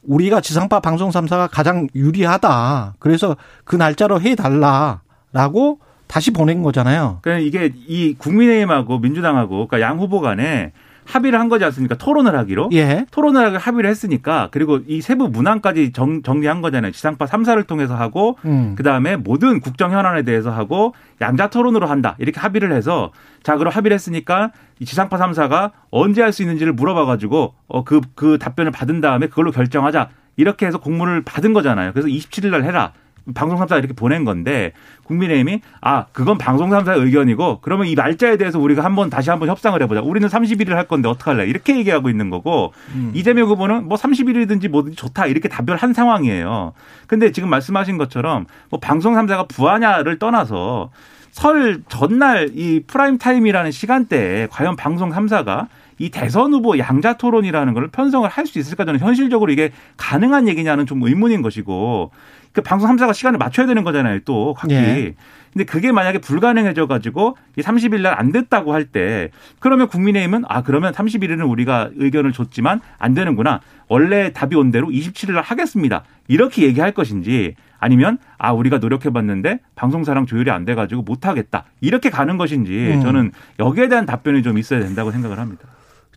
우리가 0.04 0.42
지상파 0.42 0.80
방송 0.80 1.10
3사가 1.10 1.50
가장 1.52 1.88
유리하다. 1.94 2.96
그래서 3.00 3.38
그 3.64 3.76
날짜로 3.76 4.20
해달라라고 4.20 5.80
다시 6.08 6.32
보낸 6.32 6.62
거잖아요. 6.64 7.20
그러니까 7.22 7.46
이게 7.46 7.74
이 7.88 8.16
국민의힘하고 8.18 9.00
민주당하고 9.00 9.68
그러니까 9.68 9.82
양 9.82 10.00
후보 10.00 10.20
간에 10.20 10.74
합의를 11.06 11.40
한 11.40 11.50
거지 11.50 11.66
않습니까? 11.66 11.96
토론을 11.96 12.36
하기로. 12.38 12.70
예. 12.74 13.06
토론을 13.12 13.44
하기로 13.46 13.60
합의를 13.60 13.90
했으니까 13.90 14.50
그리고 14.52 14.80
이 14.88 15.02
세부 15.02 15.30
문항까지 15.30 15.92
정, 15.94 16.22
정리한 16.22 16.62
거잖아요. 16.62 16.92
지상파 16.92 17.26
3사를 17.26 17.66
통해서 17.68 17.96
하고 17.96 18.38
음. 18.46 18.76
그다음에 18.78 19.16
모든 19.18 19.60
국정 19.60 19.92
현안에 19.92 20.24
대해서 20.24 20.52
하고 20.52 20.94
양자 21.20 21.50
토론으로 21.50 21.88
한다. 21.88 22.16
이렇게 22.20 22.40
합의를 22.40 22.72
해서 22.72 23.12
자, 23.44 23.58
그럼 23.58 23.74
합의를 23.74 23.96
했으니까 23.96 24.52
이 24.80 24.86
지상파 24.86 25.18
3사가 25.18 25.72
언제 25.90 26.22
할 26.22 26.32
수 26.32 26.44
있는지를 26.44 26.74
물어봐 26.74 27.06
가지고 27.06 27.56
어 27.68 27.84
그 27.84 28.02
그 28.16 28.38
답변을 28.40 28.72
받은 28.72 29.02
다음에 29.02 29.28
그걸로 29.28 29.52
결정하자. 29.52 30.10
이렇게 30.38 30.66
해서 30.66 30.80
공문을 30.80 31.24
받은 31.24 31.52
거잖아요. 31.54 31.92
그래서 31.92 32.08
27일 32.08 32.52
날 32.52 32.64
해라. 32.64 32.94
방송 33.34 33.60
3사 33.60 33.78
이렇게 33.78 33.94
보낸 33.94 34.26
건데 34.26 34.74
국민의힘이 35.04 35.62
아 35.82 36.06
그건 36.12 36.38
방송 36.38 36.70
3사의 36.70 37.04
의견이고 37.04 37.60
그러면 37.62 37.88
이 37.88 37.96
날짜에 37.96 38.38
대해서 38.38 38.60
우리가 38.60 38.84
한번 38.84 39.10
다시 39.10 39.30
한번 39.30 39.50
협상을 39.50 39.82
해보자. 39.82 40.02
우리는 40.02 40.28
31일 40.28 40.70
할 40.70 40.88
건데 40.88 41.10
어떡할래? 41.10 41.46
이렇게 41.46 41.78
얘기하고 41.78 42.10
있는 42.10 42.30
거고 42.30 42.74
이재명 43.14 43.48
후보는 43.50 43.88
뭐 43.88 43.98
30일이든지 43.98 44.70
뭐든지 44.70 44.96
좋다 44.96 45.28
이렇게 45.28 45.50
답변한 45.50 45.94
상황이에요. 45.94 46.74
근데 47.08 47.32
지금 47.32 47.50
말씀하신 47.50 47.98
것처럼 47.98 48.46
뭐 48.70 48.80
방송 48.80 49.14
3사가 49.14 49.48
부하냐를 49.48 50.18
떠나서 50.20 50.90
설 51.32 51.82
전날 51.88 52.50
이 52.54 52.82
prime 52.86 53.18
time이라는 53.18 53.72
시간대에 53.72 54.48
과연 54.52 54.76
방송 54.76 55.12
3사가 55.12 55.68
이 56.02 56.10
대선 56.10 56.52
후보 56.52 56.80
양자 56.80 57.14
토론이라는 57.14 57.74
걸 57.76 57.88
편성을 57.90 58.28
할 58.28 58.46
수 58.48 58.58
있을까 58.58 58.86
저는 58.86 59.00
현실적으로 59.00 59.52
이게 59.52 59.72
가능한 59.98 60.48
얘기냐는 60.48 60.88
좀 60.88 61.04
의문인 61.04 61.44
것이고 61.44 62.12
그 62.54 62.62
방송 62.62 62.90
3사가 62.90 63.14
시간을 63.14 63.38
맞춰야 63.38 63.68
되는 63.68 63.84
거잖아요 63.84 64.20
또 64.26 64.56
각기. 64.56 64.74
예. 64.74 65.14
근데 65.54 65.64
그게 65.66 65.92
만약에 65.92 66.18
불가능해져 66.18 66.88
가지고 66.88 67.38
이 67.56 67.62
30일 67.62 68.02
날 68.02 68.18
안 68.18 68.32
됐다고 68.32 68.74
할 68.74 68.86
때 68.86 69.30
그러면 69.60 69.88
국민의힘은 69.90 70.44
아 70.48 70.64
그러면 70.64 70.92
31일은 70.92 71.48
우리가 71.50 71.92
의견을 71.96 72.32
줬지만 72.32 72.82
안 72.98 73.14
되는구나. 73.14 73.62
원래 73.88 74.34
답이 74.34 74.56
온 74.56 74.72
대로 74.72 74.88
27일 74.88 75.34
날 75.34 75.44
하겠습니다. 75.44 76.04
이렇게 76.28 76.64
얘기할 76.64 76.94
것인지 76.94 77.56
아니면 77.80 78.18
아 78.40 78.52
우리가 78.54 78.80
노력해 78.80 79.12
봤는데 79.12 79.60
방송사랑 79.76 80.26
조율이 80.26 80.50
안 80.52 80.66
돼 80.66 80.74
가지고 80.74 81.04
못 81.04 81.28
하겠다. 81.28 81.66
이렇게 81.80 82.10
가는 82.10 82.38
것인지 82.38 82.94
음. 82.96 83.02
저는 83.02 83.32
여기에 83.60 83.88
대한 83.90 84.06
답변이 84.08 84.42
좀 84.42 84.58
있어야 84.58 84.80
된다고 84.80 85.12
생각을 85.12 85.38
합니다. 85.38 85.68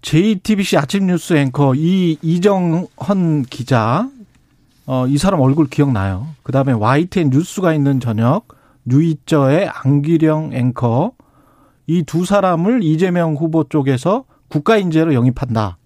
JTBC 0.04 0.76
아침 0.76 1.06
뉴스 1.06 1.32
앵커 1.32 1.74
이 1.74 2.18
이정헌 2.20 3.44
기자 3.48 4.06
어, 4.84 5.06
이 5.06 5.16
사람 5.16 5.40
얼굴 5.40 5.66
기억나요. 5.66 6.28
그 6.42 6.52
다음에 6.52 6.72
YTN 6.72 7.30
뉴스가 7.30 7.72
있는 7.72 8.00
저녁, 8.00 8.48
뉴이저의 8.84 9.70
안기령 9.72 10.50
앵커, 10.52 11.12
이 11.86 12.02
두 12.02 12.26
사람을 12.26 12.82
이재명 12.82 13.34
후보 13.34 13.64
쪽에서 13.64 14.26
국가 14.48 14.76
인재로 14.76 15.14
영입한다. 15.14 15.78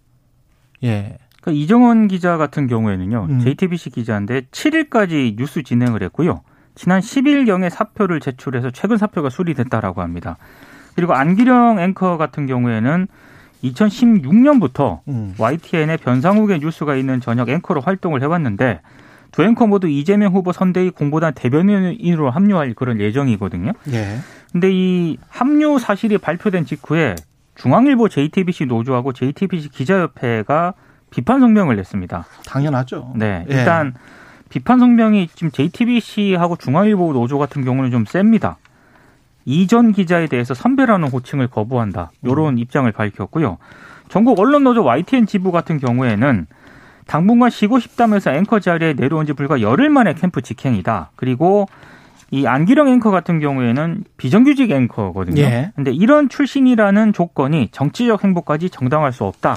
예. 0.82 1.18
그러니까 1.40 1.62
이정원 1.62 2.08
기자 2.08 2.36
같은 2.36 2.66
경우에는요. 2.66 3.26
음. 3.30 3.38
JTBC 3.38 3.90
기자인데 3.90 4.42
7일까지 4.50 5.36
뉴스 5.36 5.62
진행을 5.62 6.02
했고요. 6.02 6.42
지난 6.74 7.00
10일경에 7.00 7.70
사표를 7.70 8.18
제출해서 8.18 8.72
최근 8.72 8.98
사표가 8.98 9.30
수리됐다라고 9.30 10.02
합니다. 10.02 10.38
그리고 10.96 11.14
안기령 11.14 11.78
앵커 11.78 12.16
같은 12.16 12.46
경우에는 12.48 13.06
2016년부터 13.64 15.00
음. 15.08 15.34
YTN의 15.38 15.98
변상욱의 15.98 16.60
뉴스가 16.60 16.96
있는 16.96 17.20
저녁 17.20 17.48
앵커로 17.48 17.80
활동을 17.80 18.22
해왔는데 18.22 18.80
두 19.32 19.42
앵커 19.42 19.66
모두 19.66 19.88
이재명 19.88 20.32
후보 20.32 20.52
선대위 20.52 20.90
공보단 20.90 21.34
대변인으로 21.34 22.30
합류할 22.30 22.74
그런 22.74 23.00
예정이거든요. 23.00 23.72
예. 23.92 24.18
근데 24.52 24.70
이 24.72 25.18
합류 25.28 25.78
사실이 25.78 26.18
발표된 26.18 26.64
직후에 26.64 27.14
중앙일보 27.54 28.08
JTBC 28.08 28.66
노조하고 28.66 29.12
JTBC 29.12 29.70
기자협회가 29.70 30.74
비판 31.10 31.40
성명을 31.40 31.76
냈습니다. 31.76 32.24
당연하죠. 32.46 33.12
네, 33.16 33.44
예. 33.50 33.54
일단 33.54 33.94
비판 34.48 34.78
성명이 34.78 35.28
지금 35.34 35.50
JTBC하고 35.50 36.56
중앙일보 36.56 37.12
노조 37.12 37.38
같은 37.38 37.64
경우는 37.64 37.90
좀 37.90 38.04
셉니다. 38.06 38.56
이전 39.48 39.92
기자에 39.92 40.26
대해서 40.26 40.52
선배라는 40.52 41.08
호칭을 41.08 41.46
거부한다. 41.46 42.10
이런 42.22 42.54
음. 42.54 42.58
입장을 42.58 42.92
밝혔고요. 42.92 43.56
전국 44.10 44.38
언론 44.38 44.64
노조 44.64 44.84
YTN 44.84 45.24
지부 45.24 45.52
같은 45.52 45.78
경우에는 45.78 46.46
당분간 47.06 47.48
쉬고 47.48 47.78
싶다면서 47.78 48.32
앵커 48.32 48.60
자리에 48.60 48.92
내려온 48.92 49.24
지 49.24 49.32
불과 49.32 49.62
열흘 49.62 49.88
만에 49.88 50.12
캠프 50.12 50.42
직행이다. 50.42 51.12
그리고 51.16 51.66
이 52.30 52.46
안기령 52.46 52.88
앵커 52.88 53.10
같은 53.10 53.40
경우에는 53.40 54.04
비정규직 54.18 54.70
앵커거든요. 54.70 55.40
예. 55.40 55.72
근데 55.74 55.92
이런 55.92 56.28
출신이라는 56.28 57.14
조건이 57.14 57.70
정치적 57.72 58.24
행보까지 58.24 58.68
정당할 58.68 59.14
수 59.14 59.24
없다. 59.24 59.56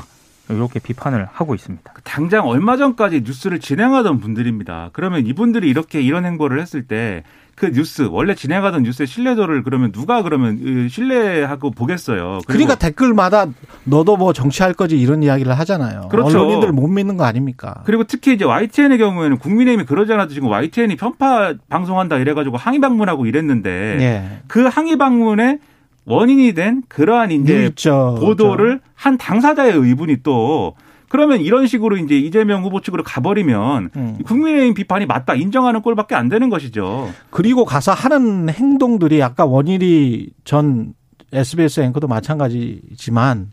이렇게 0.50 0.80
비판을 0.80 1.28
하고 1.32 1.56
있습니다. 1.56 1.94
당장 2.04 2.48
얼마 2.48 2.78
전까지 2.78 3.22
뉴스를 3.22 3.60
진행하던 3.60 4.20
분들입니다. 4.20 4.90
그러면 4.94 5.26
이분들이 5.26 5.70
이렇게 5.70 6.02
이런 6.02 6.26
행보를 6.26 6.60
했을 6.62 6.84
때 6.84 7.24
그 7.62 7.72
뉴스 7.72 8.08
원래 8.10 8.34
진행하던 8.34 8.82
뉴스의 8.82 9.06
신뢰도를 9.06 9.62
그러면 9.62 9.92
누가 9.92 10.24
그러면 10.24 10.60
으, 10.66 10.90
신뢰하고 10.90 11.70
보겠어요. 11.70 12.40
그러니까 12.48 12.74
댓글마다 12.74 13.46
너도 13.84 14.18
뭐 14.18 14.34
정치할 14.34 14.74
거지 14.74 15.00
이런 15.00 15.22
이야기를 15.22 15.58
하잖아요. 15.60 16.08
그렇죠. 16.10 16.40
언론인들 16.40 16.72
못 16.72 16.88
믿는 16.88 17.18
거 17.18 17.24
아닙니까? 17.26 17.84
그리고 17.86 18.04
특히 18.06 18.34
이제 18.34 18.46
YTN의 18.46 18.98
경우에는 18.98 19.38
국민의힘이 19.38 19.86
그러지 19.86 20.12
않아도 20.14 20.34
지금 20.34 20.50
YTN이 20.50 20.96
편파 20.96 21.54
방송한다 21.70 22.18
이래가지고 22.18 22.58
항의 22.58 22.80
방문하고 22.80 23.28
이랬는데 23.28 23.70
예. 24.02 24.42
그 24.48 24.66
항의 24.66 24.98
방문의 24.98 25.60
원인이 26.06 26.54
된 26.54 26.84
그러한 26.88 27.32
이제 27.32 27.54
뉴이저 27.54 28.18
보도를 28.20 28.82
한 28.96 29.18
당사자의 29.18 29.74
의분이 29.74 30.18
또 30.24 30.76
그러면 31.10 31.42
이런 31.42 31.68
식으로 31.68 31.98
이제 31.98 32.18
이재명 32.18 32.64
후보 32.64 32.80
측으로 32.80 33.04
가버리면 33.04 33.90
음. 33.96 34.18
국민의힘 34.24 34.74
비판이 34.74 35.06
맞다 35.06 35.36
인정하는 35.36 35.82
꼴밖에 35.82 36.16
안 36.16 36.30
되는 36.30 36.50
것이죠. 36.50 37.12
그리고 37.30 37.66
가서 37.66 37.92
하는 37.92 38.50
행동들이 38.50 39.22
아까 39.22 39.46
원일이 39.46 40.30
전 40.46 40.94
SBS 41.34 41.82
앵커도 41.82 42.08
마찬가지지만 42.08 43.52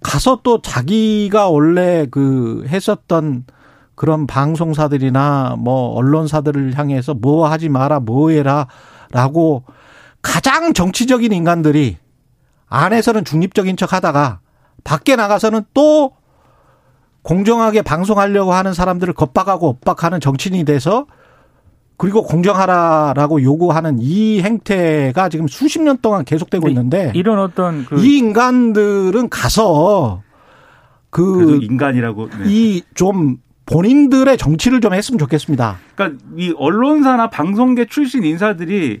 가서 0.00 0.40
또 0.42 0.62
자기가 0.62 1.48
원래 1.48 2.06
그 2.10 2.64
했었던 2.68 3.44
그런 3.94 4.26
방송사들이나 4.26 5.56
뭐 5.58 5.90
언론사들을 5.96 6.78
향해서 6.78 7.14
뭐 7.14 7.48
하지 7.48 7.68
마라 7.68 8.00
뭐 8.00 8.30
해라라고 8.30 9.64
가장 10.26 10.72
정치적인 10.72 11.32
인간들이 11.32 11.96
안에서는 12.68 13.24
중립적인 13.24 13.76
척 13.76 13.92
하다가 13.92 14.40
밖에 14.82 15.14
나가서는 15.16 15.62
또 15.72 16.12
공정하게 17.22 17.82
방송하려고 17.82 18.52
하는 18.52 18.74
사람들을 18.74 19.14
겁박하고 19.14 19.68
엇박하는 19.68 20.20
정치인이 20.20 20.64
돼서 20.64 21.06
그리고 21.96 22.22
공정하라라고 22.24 23.42
요구하는 23.42 23.98
이 24.00 24.40
행태가 24.42 25.28
지금 25.28 25.48
수십 25.48 25.80
년 25.80 25.96
동안 25.98 26.24
계속되고 26.24 26.68
있는데 26.68 27.12
이런 27.14 27.38
어떤 27.38 27.84
그 27.86 27.96
이 27.96 28.18
인간들은 28.18 29.28
가서 29.30 30.22
그 31.10 31.60
인간이라고. 31.62 32.28
네. 32.28 32.50
이좀 32.50 33.38
본인들의 33.64 34.36
정치를 34.36 34.80
좀 34.80 34.92
했으면 34.92 35.18
좋겠습니다. 35.18 35.78
그러니까 35.94 36.22
이 36.36 36.52
언론사나 36.56 37.30
방송계 37.30 37.86
출신 37.86 38.22
인사들이 38.24 39.00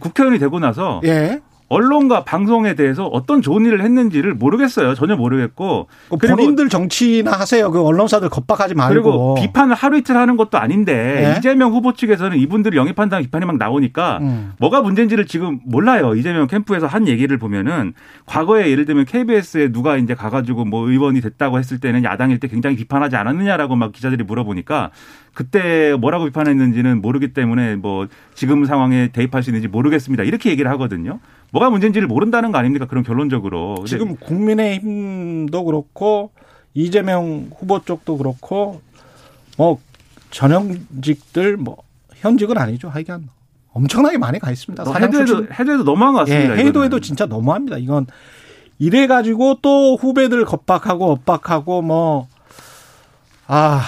국회의원이 0.00 0.38
되고 0.38 0.58
나서 0.58 1.00
예. 1.04 1.40
언론과 1.68 2.24
방송에 2.24 2.74
대해서 2.74 3.06
어떤 3.06 3.42
좋은 3.42 3.64
일을 3.64 3.82
했는지를 3.82 4.34
모르겠어요. 4.34 4.94
전혀 4.94 5.16
모르겠고. 5.16 5.88
그 6.10 6.16
본인들 6.16 6.68
정치나 6.68 7.32
하세요. 7.32 7.70
그 7.70 7.82
언론사들 7.82 8.28
겁박하지 8.28 8.74
말고. 8.74 8.92
그리고 8.94 9.34
비판을 9.34 9.74
하루 9.74 9.98
이틀 9.98 10.16
하는 10.16 10.36
것도 10.36 10.58
아닌데 10.58 11.32
예? 11.34 11.38
이재명 11.38 11.72
후보 11.72 11.92
측에서는 11.92 12.38
이분들을 12.38 12.76
영입한다는 12.76 13.24
비판이 13.24 13.46
막 13.46 13.56
나오니까 13.56 14.18
음. 14.22 14.52
뭐가 14.58 14.80
문제인지를 14.82 15.26
지금 15.26 15.58
몰라요. 15.64 16.14
이재명 16.14 16.46
캠프에서 16.46 16.86
한 16.86 17.08
얘기를 17.08 17.36
보면은 17.36 17.94
과거에 18.26 18.70
예를 18.70 18.84
들면 18.84 19.04
KBS에 19.06 19.72
누가 19.72 19.96
이제 19.96 20.14
가가지고 20.14 20.66
뭐 20.66 20.88
의원이 20.88 21.20
됐다고 21.20 21.58
했을 21.58 21.80
때는 21.80 22.04
야당일 22.04 22.38
때 22.38 22.46
굉장히 22.46 22.76
비판하지 22.76 23.16
않았느냐라고 23.16 23.74
막 23.74 23.90
기자들이 23.90 24.22
물어보니까 24.22 24.90
그때 25.36 25.94
뭐라고 26.00 26.24
비판했는지는 26.24 27.02
모르기 27.02 27.34
때문에 27.34 27.76
뭐 27.76 28.06
지금 28.34 28.64
상황에 28.64 29.08
대입할 29.12 29.42
수 29.42 29.50
있는지 29.50 29.68
모르겠습니다. 29.68 30.22
이렇게 30.24 30.48
얘기를 30.48 30.70
하거든요. 30.72 31.20
뭐가 31.52 31.68
문제인지를 31.68 32.08
모른다는 32.08 32.52
거 32.52 32.58
아닙니까? 32.58 32.86
그런 32.86 33.04
결론적으로. 33.04 33.84
지금 33.86 34.16
국민의힘도 34.16 35.62
그렇고 35.64 36.30
이재명 36.72 37.50
후보 37.54 37.84
쪽도 37.84 38.16
그렇고 38.16 38.80
뭐 39.58 39.78
전형직들 40.30 41.58
뭐 41.58 41.76
현직은 42.14 42.56
아니죠. 42.56 42.88
하여간 42.88 43.28
엄청나게 43.74 44.16
많이 44.16 44.38
가 44.38 44.50
있습니다. 44.50 44.84
해도해도 44.90 45.26
출신. 45.26 45.48
해도해도 45.52 45.84
너무한 45.84 46.14
것 46.14 46.26
예, 46.28 46.32
같습니다. 46.32 46.54
해도 46.54 46.68
해도 46.68 46.84
이거는. 46.86 47.02
진짜 47.02 47.26
너무합니다. 47.26 47.76
이건 47.76 48.06
이래 48.78 49.06
가지고 49.06 49.58
또 49.60 49.96
후배들 49.96 50.46
겁박하고 50.46 51.10
엇박하고 51.12 51.82
뭐 51.82 52.26
아, 53.46 53.82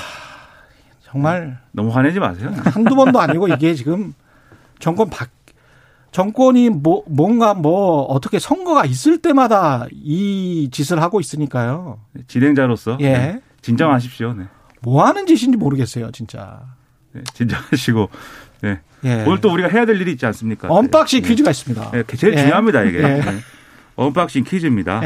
정말 1.10 1.58
너무 1.72 1.90
화내지 1.90 2.20
마세요. 2.20 2.52
한두 2.64 2.94
번도 2.94 3.18
아니고 3.20 3.48
이게 3.48 3.74
지금 3.74 4.14
정권 4.78 5.08
바 5.08 5.26
정권이 6.10 6.70
뭐 6.70 7.02
뭔가 7.06 7.54
뭐 7.54 8.02
어떻게 8.02 8.38
선거가 8.38 8.84
있을 8.84 9.18
때마다 9.18 9.86
이 9.90 10.68
짓을 10.70 11.02
하고 11.02 11.20
있으니까요. 11.20 11.98
진행자로서 12.26 12.98
예. 13.00 13.12
네, 13.12 13.40
진정하십시오. 13.62 14.34
네. 14.34 14.44
뭐 14.82 15.04
하는 15.04 15.26
짓인지 15.26 15.56
모르겠어요, 15.56 16.10
진짜. 16.12 16.60
네, 17.12 17.22
진정하시고 17.34 18.08
네. 18.62 18.80
예. 19.04 19.24
오늘 19.26 19.40
또 19.40 19.52
우리가 19.52 19.68
해야 19.68 19.86
될 19.86 20.00
일이 20.00 20.12
있지 20.12 20.26
않습니까? 20.26 20.68
unboxing 20.68 21.22
네. 21.22 21.28
퀴즈가 21.28 21.50
있습니다. 21.50 21.90
네, 21.90 22.02
제일 22.16 22.34
예. 22.34 22.38
중요합니다 22.38 22.82
이게. 22.84 22.98
예. 22.98 23.02
네. 23.02 23.38
unboxing 23.96 24.44
퀴즈입니다. 24.44 25.00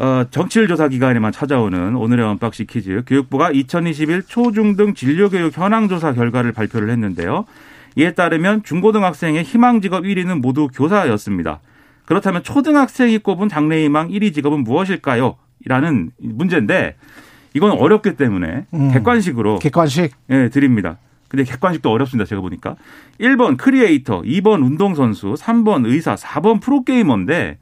예. 0.00 0.04
어, 0.04 0.26
청취율 0.30 0.68
조사 0.68 0.88
기간에만 0.88 1.32
찾아오는 1.32 1.96
오늘의 1.96 2.24
unboxing 2.24 2.66
퀴즈. 2.68 3.02
교육부가 3.06 3.50
2021 3.50 4.22
초중등 4.22 4.94
진로교육 4.94 5.56
현황 5.56 5.88
조사 5.88 6.12
결과를 6.12 6.52
발표를 6.52 6.90
했는데요. 6.90 7.44
이에 7.96 8.12
따르면 8.12 8.62
중고등학생의 8.62 9.42
희망 9.42 9.80
직업 9.80 10.04
1위는 10.04 10.40
모두 10.40 10.68
교사였습니다. 10.68 11.60
그렇다면 12.04 12.42
초등학생이 12.42 13.18
꼽은 13.18 13.48
장래희망 13.48 14.08
1위 14.08 14.32
직업은 14.32 14.64
무엇일까요? 14.64 15.36
라는 15.64 16.10
문제인데 16.18 16.96
이건 17.54 17.72
어렵기 17.72 18.16
때문에 18.16 18.66
음. 18.72 18.92
객관식으로 18.92 19.58
객관식. 19.58 20.14
예, 20.30 20.48
드립니다. 20.48 20.98
근데 21.28 21.44
객관식도 21.44 21.90
어렵습니다. 21.90 22.26
제가 22.26 22.40
보니까. 22.40 22.76
1번 23.20 23.56
크리에이터, 23.56 24.22
2번 24.22 24.64
운동선수, 24.64 25.34
3번 25.34 25.86
의사, 25.86 26.14
4번 26.14 26.60
프로게이머인데 26.60 27.58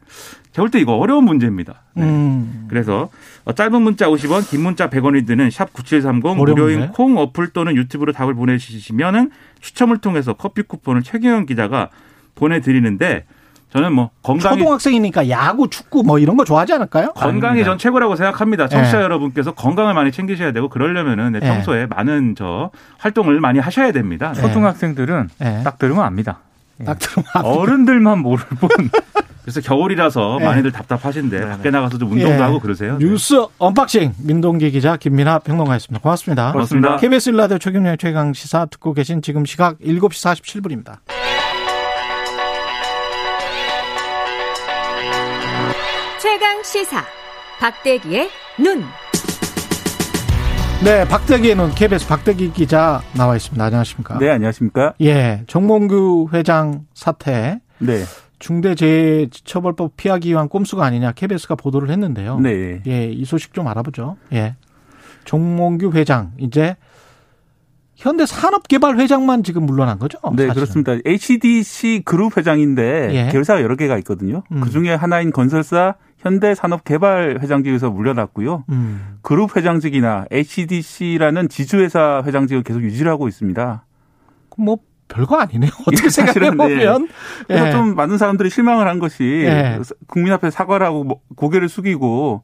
제가 0.53 0.63
볼 0.63 0.71
때 0.71 0.79
이거 0.81 0.95
어려운 0.95 1.25
문제입니다. 1.25 1.83
네. 1.95 2.05
음. 2.05 2.67
그래서 2.69 3.11
어, 3.45 3.53
짧은 3.53 3.83
문자 3.83 4.07
50원, 4.09 4.49
긴 4.49 4.63
문자 4.63 4.89
100원이 4.89 5.27
드는 5.27 5.51
샵 5.51 5.73
9730 5.73 6.25
어려운데? 6.25 6.53
무료인 6.53 6.89
콩 6.93 7.19
어플 7.19 7.49
또는 7.49 7.77
유튜브로 7.77 8.13
답을 8.13 8.35
보내주시면은 8.35 9.31
추첨을 9.61 9.99
통해서 9.99 10.33
커피 10.33 10.63
쿠폰을 10.63 11.03
최경영 11.03 11.47
기자가 11.47 11.91
보내드리는데 12.37 13.25
저는 13.73 13.93
뭐 13.93 14.11
건강이 14.23 14.59
초등학생이니까 14.59 15.29
야구, 15.29 15.69
축구 15.69 16.03
뭐 16.03 16.19
이런 16.19 16.37
거 16.37 16.45
좋아하지 16.45 16.73
않을까요? 16.75 17.13
건강이 17.15 17.65
전 17.65 17.79
최고라고 17.79 18.17
생각합니다. 18.17 18.69
청취자 18.69 18.99
예. 18.99 19.03
여러분께서 19.03 19.53
건강을 19.53 19.93
많이 19.95 20.13
챙기셔야 20.13 20.53
되고 20.53 20.69
그러려면은 20.69 21.33
네, 21.33 21.41
예. 21.43 21.47
평소에 21.47 21.87
많은 21.87 22.35
저 22.37 22.71
활동을 22.99 23.41
많이 23.41 23.59
하셔야 23.59 23.93
됩니다. 23.93 24.33
네. 24.35 24.41
초등학생들은 24.41 25.29
예. 25.43 25.61
딱 25.65 25.79
들으면 25.79 26.05
압니다. 26.05 26.39
딱 26.85 26.99
들으면 26.99 27.27
어른들만 27.45 28.21
모를 28.21 28.45
뿐. 28.61 28.69
그래서 29.43 29.61
겨울이라서 29.61 30.39
예. 30.41 30.45
많이들 30.45 30.73
답답하신데 30.73 31.47
밖에 31.47 31.71
나가서 31.71 31.99
좀 31.99 32.13
운동도 32.13 32.35
예. 32.35 32.41
하고 32.41 32.59
그러세요. 32.59 32.99
네. 32.99 33.07
뉴스 33.07 33.45
unboxing 33.59 34.15
민동기 34.19 34.71
기자 34.73 34.97
김민하 34.97 35.39
평론가였습니다. 35.39 36.03
고맙습니다. 36.03 36.53
고맙습니다. 36.53 36.97
KBS 36.97 37.31
일라디오 37.31 37.59
최경영의 37.59 37.99
최강 37.99 38.33
시사 38.33 38.67
듣고 38.67 38.93
계신 38.93 39.23
지금 39.23 39.45
시각 39.45 39.79
7시 39.79 40.43
47분입니다. 40.43 41.26
최강 46.47 46.63
시사 46.63 47.05
박대기의 47.59 48.31
눈. 48.61 48.85
네, 50.85 51.05
박대기에는 51.09 51.75
KBS 51.75 52.07
박대기 52.07 52.53
기자 52.53 53.03
나와 53.17 53.35
있습니다. 53.35 53.65
안녕하십니까? 53.65 54.19
네, 54.21 54.31
안녕하십니까? 54.31 54.95
예, 55.01 55.43
정몽규 55.49 56.29
회장 56.33 56.87
사태 56.95 57.59
네. 57.79 58.05
중대재해처벌법 58.39 59.97
피하기 59.97 60.29
위한 60.31 60.49
꼼수가 60.49 60.85
아니냐 60.85 61.13
KBS가 61.13 61.57
보도를 61.57 61.91
했는데요. 61.91 62.39
네. 62.39 62.81
예, 62.87 63.07
이 63.07 63.25
소식 63.25 63.53
좀 63.53 63.67
알아보죠. 63.67 64.17
예. 64.33 64.55
정몽규 65.25 65.95
회장 65.95 66.31
이제 66.39 66.77
현대 67.97 68.25
산업개발 68.25 69.01
회장만 69.01 69.43
지금 69.43 69.67
물러난 69.67 69.99
거죠? 69.99 70.19
네, 70.37 70.47
사실은. 70.47 70.55
그렇습니다. 70.55 70.93
HDC 71.05 72.03
그룹 72.05 72.37
회장인데 72.37 73.09
예. 73.15 73.33
계열사가 73.33 73.63
여러 73.63 73.75
개가 73.75 73.99
있거든요. 73.99 74.45
음. 74.53 74.61
그 74.61 74.71
중에 74.71 74.95
하나인 74.95 75.33
건설사 75.33 75.97
현대산업개발 76.27 77.39
회장직에서 77.43 77.91
물러났고요. 77.91 78.65
음. 78.69 79.19
그룹 79.23 79.57
회장직이나 79.57 80.27
HDC라는 80.31 81.49
지주회사 81.49 82.23
회장직을 82.27 82.63
계속 82.63 82.83
유지를 82.83 83.11
하고 83.11 83.29
있습니다. 83.29 83.85
뭐 84.59 84.79
별거 85.09 85.37
아니네요. 85.37 85.71
어떻게 85.87 86.09
생각해 86.09 86.51
보면. 86.51 87.09
그래서 87.47 87.67
예. 87.69 87.71
좀 87.71 87.95
많은 87.95 88.19
사람들이 88.19 88.51
실망을 88.51 88.89
한 88.89 88.99
것이 88.99 89.45
예. 89.47 89.79
국민 90.09 90.33
앞에 90.33 90.51
사과를 90.51 90.85
하고 90.85 91.05
뭐 91.05 91.21
고개를 91.37 91.69
숙이고 91.69 92.43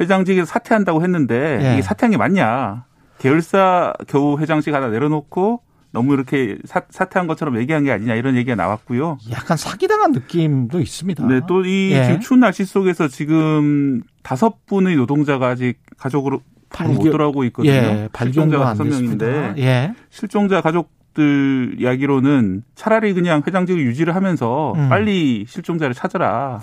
회장직에서 0.00 0.44
사퇴한다고 0.46 1.02
했는데 1.02 1.58
예. 1.62 1.72
이게 1.72 1.82
사퇴한 1.82 2.10
게 2.10 2.16
맞냐. 2.18 2.84
계열사 3.18 3.94
겨우 4.08 4.38
회장직 4.38 4.74
하나 4.74 4.88
내려놓고 4.88 5.62
너무 5.92 6.14
이렇게 6.14 6.56
사, 6.64 6.82
사퇴한 6.88 7.26
것처럼 7.26 7.58
얘기한 7.58 7.84
게 7.84 7.92
아니냐 7.92 8.14
이런 8.14 8.34
얘기가 8.36 8.54
나왔고요. 8.56 9.18
약간 9.30 9.56
사기당한 9.56 10.12
느낌도 10.12 10.80
있습니다. 10.80 11.26
네, 11.26 11.40
또이 11.46 11.92
예. 11.92 12.04
지금 12.04 12.20
추운 12.20 12.40
날씨 12.40 12.64
속에서 12.64 13.08
지금 13.08 14.02
다섯 14.22 14.64
분의 14.66 14.96
노동자가 14.96 15.48
아직 15.48 15.78
가족으로 15.98 16.40
발견- 16.70 16.96
못 16.96 17.10
돌아오고 17.10 17.44
있거든요. 17.44 17.72
예, 17.72 18.08
실종자가 18.16 18.70
안 18.70 18.78
다섯. 18.78 18.84
명인데 18.88 19.54
예. 19.58 19.94
실종자 20.08 20.62
가족들 20.62 21.76
이야기로는 21.78 22.62
차라리 22.74 23.12
그냥 23.12 23.42
회장직을 23.46 23.82
유지를 23.82 24.14
하면서 24.14 24.72
음. 24.76 24.88
빨리 24.88 25.44
실종자를 25.46 25.94
찾아라. 25.94 26.60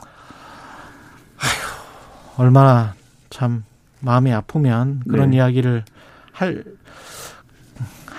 얼마나 2.37 2.93
참 3.29 3.63
마음이 3.99 4.31
아프면 4.33 5.01
그런 5.09 5.31
네. 5.31 5.37
이야기를 5.37 5.83
할 6.31 6.63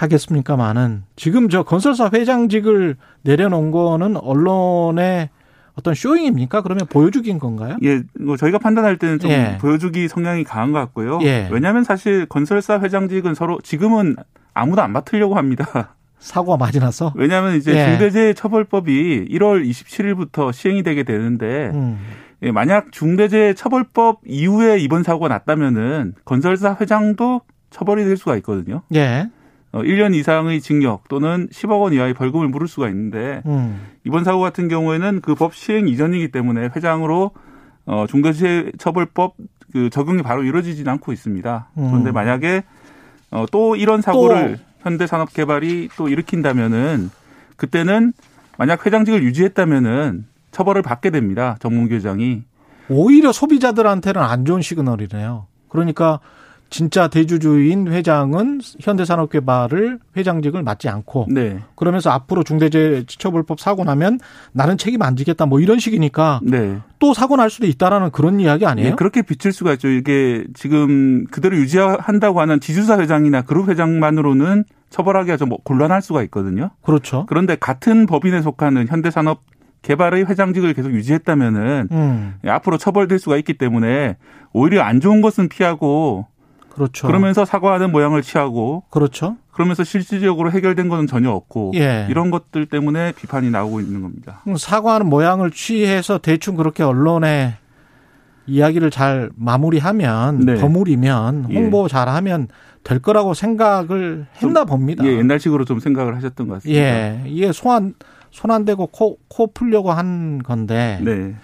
하겠습니까만은 0.02 1.04
지금 1.16 1.48
저 1.48 1.62
건설사 1.62 2.10
회장직을 2.12 2.96
내려놓은 3.22 3.70
거는 3.70 4.16
언론의 4.16 5.30
어떤 5.74 5.94
쇼잉입니까? 5.94 6.62
그러면 6.62 6.86
보여주기인 6.86 7.38
건가요? 7.38 7.76
예, 7.82 8.02
뭐 8.18 8.36
저희가 8.36 8.58
판단할 8.58 8.98
때는 8.98 9.18
좀 9.18 9.30
예. 9.30 9.56
보여주기 9.60 10.08
성향이 10.08 10.44
강한 10.44 10.72
것 10.72 10.78
같고요. 10.78 11.20
예. 11.22 11.48
왜냐하면 11.50 11.84
사실 11.84 12.26
건설사 12.26 12.80
회장직은 12.80 13.34
서로 13.34 13.60
지금은 13.62 14.16
아무도 14.52 14.82
안 14.82 14.92
맡으려고 14.92 15.36
합니다. 15.36 15.94
사고가 16.18 16.58
많이 16.58 16.78
나서. 16.78 17.12
왜냐하면 17.16 17.56
이제 17.56 17.74
예. 17.74 17.86
중대재해처벌법이 17.86 19.28
1월 19.30 19.66
27일부터 19.66 20.52
시행이 20.52 20.82
되게 20.82 21.02
되는데 21.02 21.70
음. 21.72 21.98
예, 22.42 22.50
만약 22.50 22.92
중대재해처벌법 22.92 24.20
이후에 24.26 24.78
이번 24.78 25.02
사고가 25.02 25.28
났다면은 25.28 26.14
건설사 26.24 26.76
회장도 26.78 27.42
처벌이 27.70 28.04
될 28.04 28.16
수가 28.16 28.36
있거든요. 28.36 28.82
예. 28.94 29.30
어, 29.72 29.82
1년 29.82 30.14
이상의 30.14 30.60
징역 30.60 31.08
또는 31.08 31.48
10억 31.52 31.80
원 31.80 31.92
이하의 31.92 32.14
벌금을 32.14 32.48
물을 32.48 32.66
수가 32.66 32.88
있는데 32.88 33.42
음. 33.46 33.80
이번 34.04 34.24
사고 34.24 34.40
같은 34.40 34.68
경우에는 34.68 35.20
그 35.20 35.34
법 35.34 35.54
시행 35.54 35.86
이전이기 35.88 36.30
때문에 36.32 36.70
회장으로 36.74 37.30
어, 37.86 38.06
중대재해처벌법 38.08 39.34
그 39.72 39.88
적용이 39.90 40.22
바로 40.22 40.42
이루어지지는 40.42 40.90
않고 40.92 41.12
있습니다. 41.12 41.68
음. 41.78 41.88
그런데 41.90 42.10
만약에 42.10 42.64
어, 43.30 43.46
또 43.52 43.76
이런 43.76 44.02
사고를 44.02 44.58
현대산업개발이 44.80 45.90
또 45.96 46.08
일으킨다면은 46.08 47.10
그때는 47.56 48.12
만약 48.58 48.84
회장직을 48.84 49.22
유지했다면은 49.22 50.26
처벌을 50.50 50.82
받게 50.82 51.10
됩니다. 51.10 51.56
정문규 51.60 51.94
회장이. 51.94 52.42
오히려 52.88 53.30
소비자들한테는 53.30 54.20
안 54.20 54.44
좋은 54.44 54.62
시그널이네요. 54.62 55.46
그러니까 55.68 56.18
진짜 56.70 57.08
대주주인 57.08 57.88
회장은 57.88 58.60
현대산업개발을 58.80 59.98
회장직을 60.16 60.62
맡지 60.62 60.88
않고 60.88 61.26
네. 61.28 61.58
그러면서 61.74 62.10
앞으로 62.10 62.44
중대재해처벌법 62.44 63.60
사고 63.60 63.82
나면 63.84 64.20
나는 64.52 64.78
책임 64.78 65.02
안 65.02 65.16
지겠다 65.16 65.46
뭐 65.46 65.60
이런 65.60 65.80
식이니까 65.80 66.40
네. 66.44 66.78
또 67.00 67.12
사고 67.12 67.36
날 67.36 67.50
수도 67.50 67.66
있다라는 67.66 68.10
그런 68.12 68.38
이야기 68.40 68.66
아니에요? 68.66 68.90
예, 68.90 68.94
그렇게 68.94 69.22
비칠 69.22 69.52
수가 69.52 69.72
있죠. 69.74 69.88
이게 69.88 70.44
지금 70.54 71.24
그대로 71.30 71.56
유지한다고 71.56 72.40
하는 72.40 72.60
지주사 72.60 73.00
회장이나 73.00 73.42
그룹 73.42 73.68
회장만으로는 73.68 74.64
처벌하기가 74.90 75.36
좀 75.36 75.50
곤란할 75.64 76.02
수가 76.02 76.22
있거든요. 76.24 76.70
그렇죠. 76.82 77.26
그런데 77.28 77.56
같은 77.56 78.06
법인에 78.06 78.42
속하는 78.42 78.86
현대산업 78.88 79.42
개발의 79.82 80.26
회장직을 80.26 80.74
계속 80.74 80.92
유지했다면은 80.92 81.88
음, 81.90 82.34
앞으로 82.46 82.76
처벌될 82.76 83.18
수가 83.18 83.36
있기 83.38 83.54
때문에 83.54 84.16
오히려 84.52 84.82
안 84.82 85.00
좋은 85.00 85.20
것은 85.22 85.48
피하고 85.48 86.26
그렇죠. 86.70 87.06
그러면서 87.06 87.44
사과하는 87.44 87.92
모양을 87.92 88.22
취하고 88.22 88.84
그렇죠. 88.90 89.36
그러면서 89.52 89.84
실질적으로 89.84 90.50
해결된 90.50 90.88
것은 90.88 91.06
전혀 91.06 91.30
없고 91.30 91.72
예. 91.74 92.06
이런 92.08 92.30
것들 92.30 92.66
때문에 92.66 93.12
비판이 93.12 93.50
나오고 93.50 93.80
있는 93.80 94.00
겁니다. 94.00 94.42
사과하는 94.56 95.06
모양을 95.06 95.50
취해서 95.50 96.18
대충 96.18 96.56
그렇게 96.56 96.82
언론에 96.82 97.56
이야기를 98.46 98.90
잘 98.90 99.30
마무리하면 99.36 100.40
네. 100.40 100.54
버무리면 100.56 101.48
예. 101.50 101.54
홍보 101.54 101.88
잘하면 101.88 102.48
될 102.82 103.00
거라고 103.00 103.34
생각을 103.34 104.26
했나 104.42 104.64
봅니다. 104.64 105.04
예, 105.04 105.18
옛날식으로 105.18 105.64
좀 105.66 105.80
생각을 105.80 106.16
하셨던 106.16 106.48
것 106.48 106.54
같습니다. 106.54 106.80
예, 106.80 107.22
이게 107.26 107.52
손안 107.52 107.94
손안 108.30 108.64
대고 108.64 108.86
코, 108.86 109.18
코 109.28 109.48
풀려고 109.48 109.92
한 109.92 110.38
건데 110.42 111.00
네. 111.02 111.34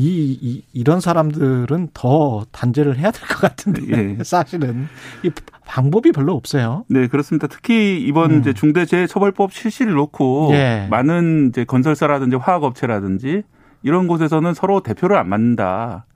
이, 0.00 0.38
이 0.40 0.62
이런 0.72 1.00
사람들은 1.00 1.88
더 1.92 2.46
단죄를 2.52 2.96
해야 2.98 3.10
될 3.10 3.20
것 3.28 3.40
같은데 3.40 3.82
예. 4.18 4.18
사실은 4.22 4.86
이 5.24 5.30
방법이 5.66 6.12
별로 6.12 6.34
없어요. 6.34 6.84
네, 6.88 7.08
그렇습니다. 7.08 7.48
특히 7.48 8.00
이번 8.00 8.30
음. 8.30 8.38
이제 8.40 8.52
중대재해처벌법 8.52 9.52
실시를 9.52 9.94
놓고 9.94 10.50
예. 10.52 10.86
많은 10.88 11.48
이제 11.48 11.64
건설사라든지 11.64 12.36
화학업체라든지 12.36 13.42
이런 13.82 14.06
곳에서는 14.06 14.54
서로 14.54 14.80
대표를 14.84 15.16
안 15.16 15.28
맡는다. 15.28 16.06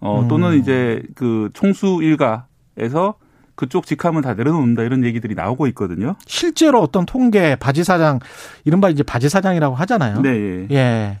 어, 0.00 0.20
음. 0.20 0.28
또는 0.28 0.58
이제 0.58 1.02
그 1.14 1.48
총수 1.54 2.00
일가에서 2.02 3.14
그쪽 3.54 3.86
직함은 3.86 4.20
다 4.22 4.34
내려놓는다 4.34 4.82
이런 4.82 5.02
얘기들이 5.04 5.34
나오고 5.34 5.66
있거든요. 5.68 6.14
실제로 6.26 6.80
어떤 6.82 7.06
통계 7.06 7.56
바지 7.56 7.82
사장 7.84 8.20
이른바 8.64 8.90
이제 8.90 9.02
바지 9.02 9.28
사장이라고 9.30 9.74
하잖아요. 9.76 10.20
네, 10.20 10.66
예. 10.70 11.20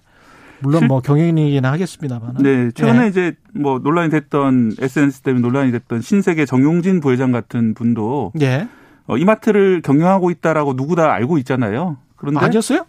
예. 0.58 0.62
물론 0.62 0.80
실- 0.80 0.88
뭐 0.88 1.00
경영이긴 1.00 1.64
하겠습니다만. 1.64 2.34
네, 2.40 2.70
최근에 2.72 3.04
예. 3.04 3.08
이제 3.08 3.36
뭐 3.54 3.78
논란이 3.78 4.10
됐던 4.10 4.72
SNS 4.80 5.22
때문에 5.22 5.42
논란이 5.46 5.72
됐던 5.72 6.00
신세계 6.00 6.46
정용진 6.46 7.00
부회장 7.00 7.32
같은 7.32 7.74
분도 7.74 8.32
예. 8.40 8.68
어, 9.06 9.16
이마트를 9.16 9.80
경영하고 9.82 10.30
있다라고 10.30 10.76
누구 10.76 10.94
다 10.96 11.12
알고 11.12 11.38
있잖아요. 11.38 11.96
그런데 12.16 12.40
아니었어요? 12.40 12.84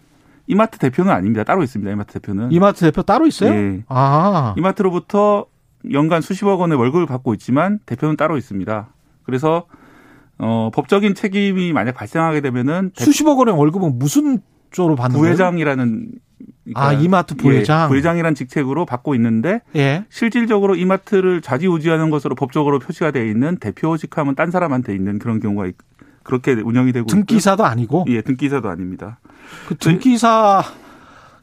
이마트 0.47 0.79
대표는 0.79 1.11
아닙니다. 1.11 1.43
따로 1.43 1.63
있습니다. 1.63 1.91
이마트 1.91 2.13
대표는. 2.13 2.51
이마트 2.51 2.79
대표 2.81 3.03
따로 3.03 3.27
있어요? 3.27 3.53
예. 3.53 3.83
아. 3.87 4.55
이마트로부터 4.57 5.45
연간 5.93 6.21
수십억 6.21 6.59
원의 6.59 6.77
월급을 6.77 7.05
받고 7.05 7.33
있지만 7.35 7.79
대표는 7.85 8.17
따로 8.17 8.37
있습니다. 8.37 8.89
그래서 9.23 9.65
어, 10.39 10.71
법적인 10.73 11.15
책임이 11.15 11.71
만약 11.73 11.93
발생하게 11.95 12.41
되면은 12.41 12.91
대- 12.95 13.03
수십억 13.05 13.37
원의 13.39 13.55
월급은 13.57 13.99
무슨 13.99 14.39
쪽으로 14.71 14.95
받는 14.95 15.19
거예요? 15.19 15.35
부회장이라는 15.35 16.07
아, 16.75 16.93
이마트 16.93 17.35
부회장. 17.35 17.85
예, 17.85 17.87
부회장이라는 17.87 18.35
직책으로 18.35 18.85
받고 18.85 19.15
있는데 19.15 19.61
예. 19.75 20.05
실질적으로 20.09 20.75
이마트를 20.75 21.41
좌지우지하는 21.41 22.09
것으로 22.09 22.35
법적으로 22.35 22.79
표시가 22.79 23.11
되어 23.11 23.25
있는 23.25 23.57
대표 23.57 23.97
직함은 23.97 24.35
딴 24.35 24.51
사람한테 24.51 24.93
있는 24.93 25.19
그런 25.19 25.39
경우가 25.39 25.67
있- 25.67 25.75
그렇게 26.23 26.51
운영이 26.53 26.91
되고 26.91 27.07
등기사도 27.07 27.65
아니고 27.65 28.01
있고요. 28.07 28.15
예, 28.15 28.21
등기사도 28.21 28.69
아닙니다. 28.69 29.19
그 29.67 29.75
등기사 29.75 30.63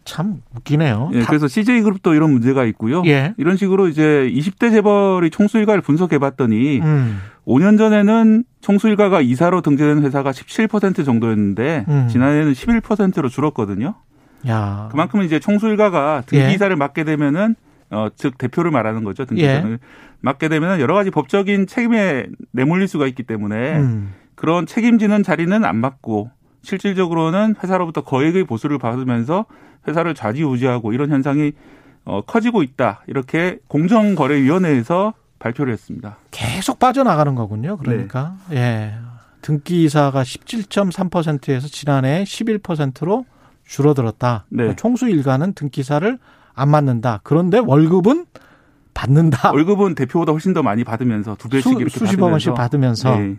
참 0.04 0.40
웃기네요. 0.54 1.10
예, 1.14 1.20
다- 1.22 1.26
그래서 1.26 1.48
CJ 1.48 1.82
그룹도 1.82 2.14
이런 2.14 2.30
문제가 2.30 2.64
있고요. 2.66 3.02
예. 3.06 3.34
이런 3.38 3.56
식으로 3.56 3.88
이제 3.88 4.30
20대 4.32 4.70
재벌이 4.70 5.30
총수 5.30 5.58
일가를 5.58 5.80
분석해 5.82 6.18
봤더니 6.18 6.78
음. 6.80 7.18
5년 7.44 7.76
전에는 7.76 8.44
총수 8.60 8.86
일가가 8.88 9.20
이사로 9.20 9.62
등재된 9.62 10.02
회사가 10.04 10.30
17% 10.30 11.04
정도였는데 11.04 11.86
음. 11.88 12.08
지난해는 12.08 12.52
11%로 12.52 13.28
줄었거든요. 13.28 13.96
야. 14.48 14.88
그만큼 14.90 15.22
이제 15.22 15.38
총수 15.38 15.68
일가가 15.68 16.22
예. 16.22 16.26
등기이사를 16.26 16.74
맡게 16.76 17.04
되면은 17.04 17.56
어, 17.90 18.08
즉 18.16 18.36
대표를 18.38 18.70
말하는 18.70 19.04
거죠. 19.04 19.24
등기이사를 19.24 19.72
예. 19.72 19.78
맡게 20.20 20.48
되면은 20.48 20.80
여러 20.80 20.94
가지 20.94 21.10
법적인 21.10 21.66
책임에 21.66 22.26
내몰릴 22.52 22.88
수가 22.88 23.06
있기 23.06 23.22
때문에 23.22 23.78
음. 23.78 24.14
그런 24.34 24.66
책임지는 24.66 25.22
자리는 25.22 25.64
안 25.64 25.76
맡고 25.76 26.30
실질적으로는 26.62 27.54
회사로부터 27.62 28.02
거액의 28.02 28.44
보수를 28.44 28.78
받으면서 28.78 29.46
회사를 29.86 30.14
좌지우지하고 30.14 30.92
이런 30.92 31.10
현상이 31.10 31.52
어, 32.04 32.22
커지고 32.22 32.62
있다. 32.62 33.02
이렇게 33.06 33.58
공정거래위원회에서 33.68 35.14
발표를 35.38 35.72
했습니다. 35.72 36.18
계속 36.30 36.78
빠져나가는 36.78 37.34
거군요. 37.34 37.76
그러니까. 37.76 38.36
네. 38.48 38.56
예. 38.56 38.94
등기사가 39.42 40.22
17.3%에서 40.22 41.68
지난해 41.68 42.24
11%로 42.24 43.26
줄어들었다. 43.66 44.46
네. 44.48 44.74
총수 44.76 45.08
일가는 45.08 45.52
등기사를 45.52 46.18
안 46.54 46.70
맞는다. 46.70 47.20
그런데 47.22 47.58
월급은 47.58 48.26
받는다. 48.94 49.50
월급은 49.52 49.94
대표보다 49.94 50.32
훨씬 50.32 50.54
더 50.54 50.62
많이 50.62 50.84
받으면서 50.84 51.36
두 51.36 51.48
배씩 51.48 51.64
수, 51.64 51.78
이렇게 51.78 51.90
수십억 51.90 52.26
받으면서 52.26 52.30
원씩 52.30 52.54
받으면서 52.54 53.16
네. 53.18 53.36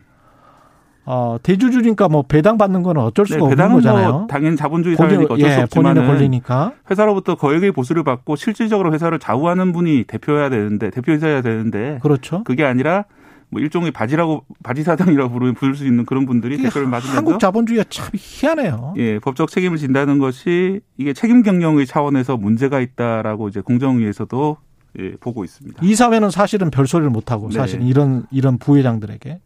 어, 1.09 1.37
대주주니까 1.41 2.09
뭐 2.09 2.23
배당 2.23 2.57
받는 2.57 2.83
건 2.83 2.97
어쩔 2.97 3.25
네, 3.25 3.33
수가 3.33 3.45
없는 3.45 3.55
배당은 3.55 3.75
거잖아요. 3.75 4.11
뭐 4.11 4.27
당연히 4.27 4.57
자본주의 4.57 4.97
본인, 4.97 5.11
사회니까 5.11 5.33
어쩔 5.33 5.49
수 5.49 5.57
예, 5.57 5.63
없지만 5.63 5.95
본인의 5.95 6.09
권리니까. 6.09 6.73
회사로부터 6.91 7.35
거액의 7.35 7.71
보수를 7.71 8.03
받고 8.03 8.35
실질적으로 8.35 8.93
회사를 8.93 9.17
좌우하는 9.17 9.71
분이 9.71 10.03
대표여야 10.03 10.49
되는데 10.49 10.89
대표이사여야 10.89 11.41
되는데 11.41 11.99
그렇죠. 12.03 12.43
그게 12.43 12.65
아니라 12.65 13.05
뭐 13.49 13.61
일종의 13.61 13.91
바지라고 13.91 14.45
바지 14.61 14.83
사장이라고 14.83 15.31
부르 15.31 15.53
부를 15.53 15.75
수 15.75 15.85
있는 15.85 16.05
그런 16.05 16.25
분들이 16.25 16.57
대표를 16.57 16.89
받으면서 16.89 17.17
한국 17.17 17.39
자본주의가 17.39 17.85
참 17.89 18.09
희한해요. 18.13 18.93
예, 18.97 19.19
법적 19.19 19.49
책임을 19.49 19.77
진다는 19.77 20.19
것이 20.19 20.81
이게 20.97 21.13
책임 21.13 21.43
경영의 21.43 21.85
차원에서 21.85 22.37
문제가 22.37 22.81
있다라고 22.81 23.47
이제 23.47 23.61
공정위에서도 23.61 24.57
예, 24.99 25.11
보고 25.19 25.45
있습니다. 25.45 25.79
이 25.81 25.95
사회는 25.95 26.29
사실은 26.29 26.69
별소리를 26.71 27.09
못 27.09 27.31
하고 27.31 27.49
네. 27.49 27.55
사실 27.55 27.81
이런 27.81 28.25
이런 28.31 28.57
부회장들에게 28.57 29.39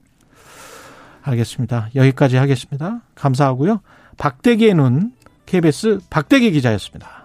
알겠습니다. 1.24 1.90
여기까지 1.94 2.38
하겠습니다. 2.38 3.02
감사하고요. 3.14 3.82
박대기의 4.18 4.74
눈 4.74 5.14
KBS 5.46 6.00
박대기 6.10 6.52
기자였습니다. 6.52 7.21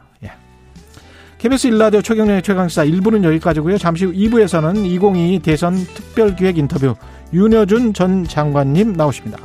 예. 1.37 1.49
KBS 1.49 1.67
일라디오 1.69 2.03
최경련의 2.03 2.43
최강시사 2.43 2.85
1부는 2.85 3.25
여기까지고요. 3.25 3.79
잠시 3.79 4.05
후 4.05 4.13
2부에서는 4.13 4.85
2022 4.85 5.39
대선 5.41 5.75
특별기획 5.75 6.59
인터뷰 6.59 6.95
윤여준 7.33 7.93
전 7.93 8.25
장관님 8.25 8.95
나오십니다. 8.95 9.39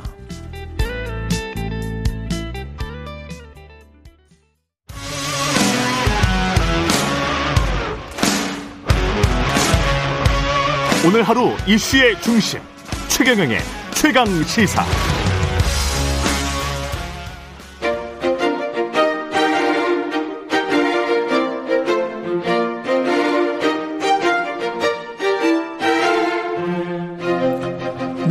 오늘 11.04 11.24
하루 11.24 11.50
이슈의 11.68 12.22
중심 12.22 12.60
최경영의 13.08 13.58
최강 13.96 14.28
시사. 14.44 15.11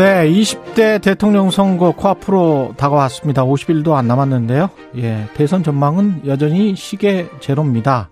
네, 0.01 0.32
20대 0.32 1.03
대통령 1.03 1.51
선거 1.51 1.90
코앞으로 1.90 2.72
다가왔습니다. 2.78 3.44
50일도 3.44 3.92
안 3.92 4.09
남았는데요. 4.09 4.70
예, 4.96 5.28
대선 5.34 5.62
전망은 5.62 6.22
여전히 6.24 6.74
시계 6.74 7.28
제로입니다. 7.40 8.09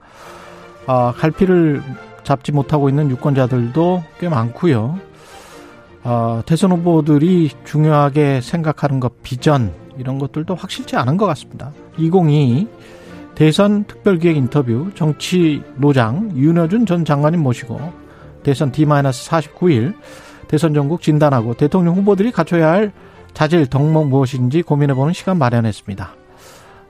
아, 0.87 1.15
갈피를 1.17 1.81
잡지 2.25 2.53
못하고 2.53 2.91
있는 2.91 3.11
유권자들도 3.11 4.05
꽤 4.21 4.29
많고요. 4.29 4.99
아, 6.03 6.43
대선 6.45 6.73
후보들이 6.73 7.53
중요하게 7.65 8.43
생각하는 8.43 9.01
것, 9.01 9.23
비전 9.23 9.73
이런 9.97 10.19
것들도 10.19 10.57
확실치 10.57 10.95
않은 10.95 11.17
것 11.17 11.25
같습니다. 11.25 11.73
2022 11.97 12.69
대선 13.35 13.85
특별기획 13.85 14.37
인터뷰 14.37 14.91
정치 14.95 15.63
노장 15.77 16.33
윤여준 16.37 16.85
전 16.85 17.07
장관님 17.07 17.43
모시고 17.43 17.81
대선 18.43 18.73
D-49일 18.73 19.95
대선 20.49 20.75
전국 20.75 21.03
진단하고 21.03 21.55
대통령 21.55 21.95
후보들이 21.97 22.33
갖춰야 22.33 22.71
할 22.73 22.93
자질 23.35 23.67
덕목 23.67 24.09
무엇인지 24.09 24.63
고민해보는 24.63 25.13
시간 25.13 25.39
마련했습니다. 25.39 26.15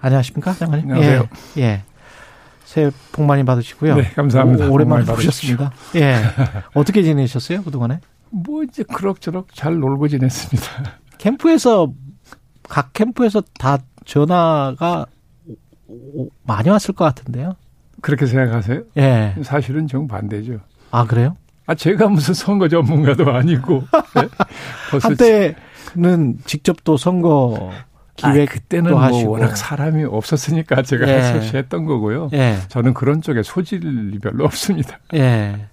안녕하십니까, 0.01 0.55
장관님? 0.55 0.91
안녕하세요. 0.91 1.29
예, 1.59 1.63
예. 1.63 1.83
새해 2.65 2.91
복 3.13 3.25
많이 3.25 3.45
받으시고요. 3.45 3.97
네, 3.97 4.03
감사합니다. 4.15 4.69
오, 4.69 4.73
오랜만에 4.73 5.05
보셨습니다. 5.05 5.73
예. 5.97 6.17
어떻게 6.75 7.03
지내셨어요, 7.03 7.63
그동안에? 7.65 8.01
뭐 8.31 8.63
이제 8.63 8.85
그럭저럭 8.85 9.55
잘 9.55 9.79
놀고 9.79 10.07
지냈습니다. 10.09 10.67
캠프에서 11.19 11.93
각 12.69 12.93
캠프에서 12.93 13.43
다 13.59 13.79
전화가 14.05 15.07
오- 15.89 16.29
많이 16.45 16.69
왔을 16.69 16.95
것 16.95 17.05
같은데요. 17.07 17.57
그렇게 18.03 18.27
생각하세요? 18.27 18.83
예. 18.99 19.35
사실은 19.43 19.89
정반대죠. 19.89 20.61
아 20.93 21.05
그래요? 21.07 21.37
아 21.69 21.75
제가 21.75 22.09
무슨 22.09 22.33
선거 22.33 22.67
전문가도 22.67 23.31
아니고 23.31 23.85
네? 24.17 24.29
한때는 25.03 26.39
직접 26.47 26.83
또 26.83 26.97
선거 26.97 27.71
아, 28.23 28.33
기획 28.33 28.49
그때는 28.49 28.91
또뭐 28.91 29.03
하시고. 29.03 29.31
워낙 29.33 29.55
사람이 29.55 30.05
없었으니까 30.05 30.81
제가 30.83 31.07
예. 31.07 31.13
할수 31.13 31.37
없이 31.37 31.57
했던 31.59 31.85
거고요. 31.85 32.31
예. 32.33 32.57
저는 32.69 32.95
그런 32.95 33.21
쪽에 33.21 33.43
소질이 33.43 34.19
별로 34.19 34.47
없습니다. 34.47 34.99
예. 35.15 35.67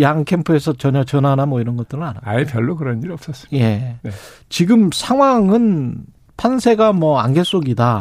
양 0.00 0.24
캠프에서 0.24 0.72
전혀 0.72 1.04
전화나 1.04 1.46
뭐 1.46 1.60
이런 1.60 1.76
것들은 1.76 2.02
안 2.02 2.08
하고. 2.16 2.20
아예 2.24 2.44
별로 2.44 2.76
그런 2.76 3.00
일 3.02 3.12
없었습니다. 3.12 3.64
예. 3.64 3.96
네. 4.02 4.10
지금 4.48 4.90
상황은 4.92 5.94
판세가 6.36 6.92
뭐 6.92 7.20
안개 7.20 7.44
속이다. 7.44 8.00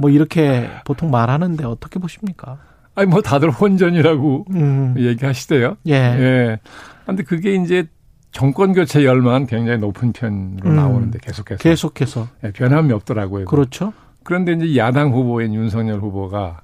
뭐 0.00 0.08
이렇게 0.08 0.70
보통 0.86 1.10
말하는데 1.10 1.64
어떻게 1.64 1.98
보십니까? 1.98 2.58
아니 2.96 3.08
뭐 3.08 3.20
다들 3.22 3.50
혼전이라고 3.50 4.46
음. 4.50 4.94
얘기하시대요. 4.96 5.76
예. 5.86 5.92
예. 5.92 6.58
근데 7.04 7.22
그게 7.22 7.54
이제 7.54 7.86
정권 8.32 8.72
교체 8.72 9.04
열망은 9.04 9.46
굉장히 9.46 9.78
높은 9.78 10.12
편으로 10.12 10.68
음. 10.70 10.76
나오는데 10.76 11.18
계속해서 11.22 11.62
계속해서. 11.62 12.28
예, 12.44 12.50
변함이 12.50 12.92
없더라고요. 12.92 13.44
그렇죠. 13.44 13.92
그런데 14.24 14.52
이제 14.52 14.76
야당 14.78 15.12
후보인 15.12 15.54
윤석열 15.54 16.00
후보가 16.00 16.62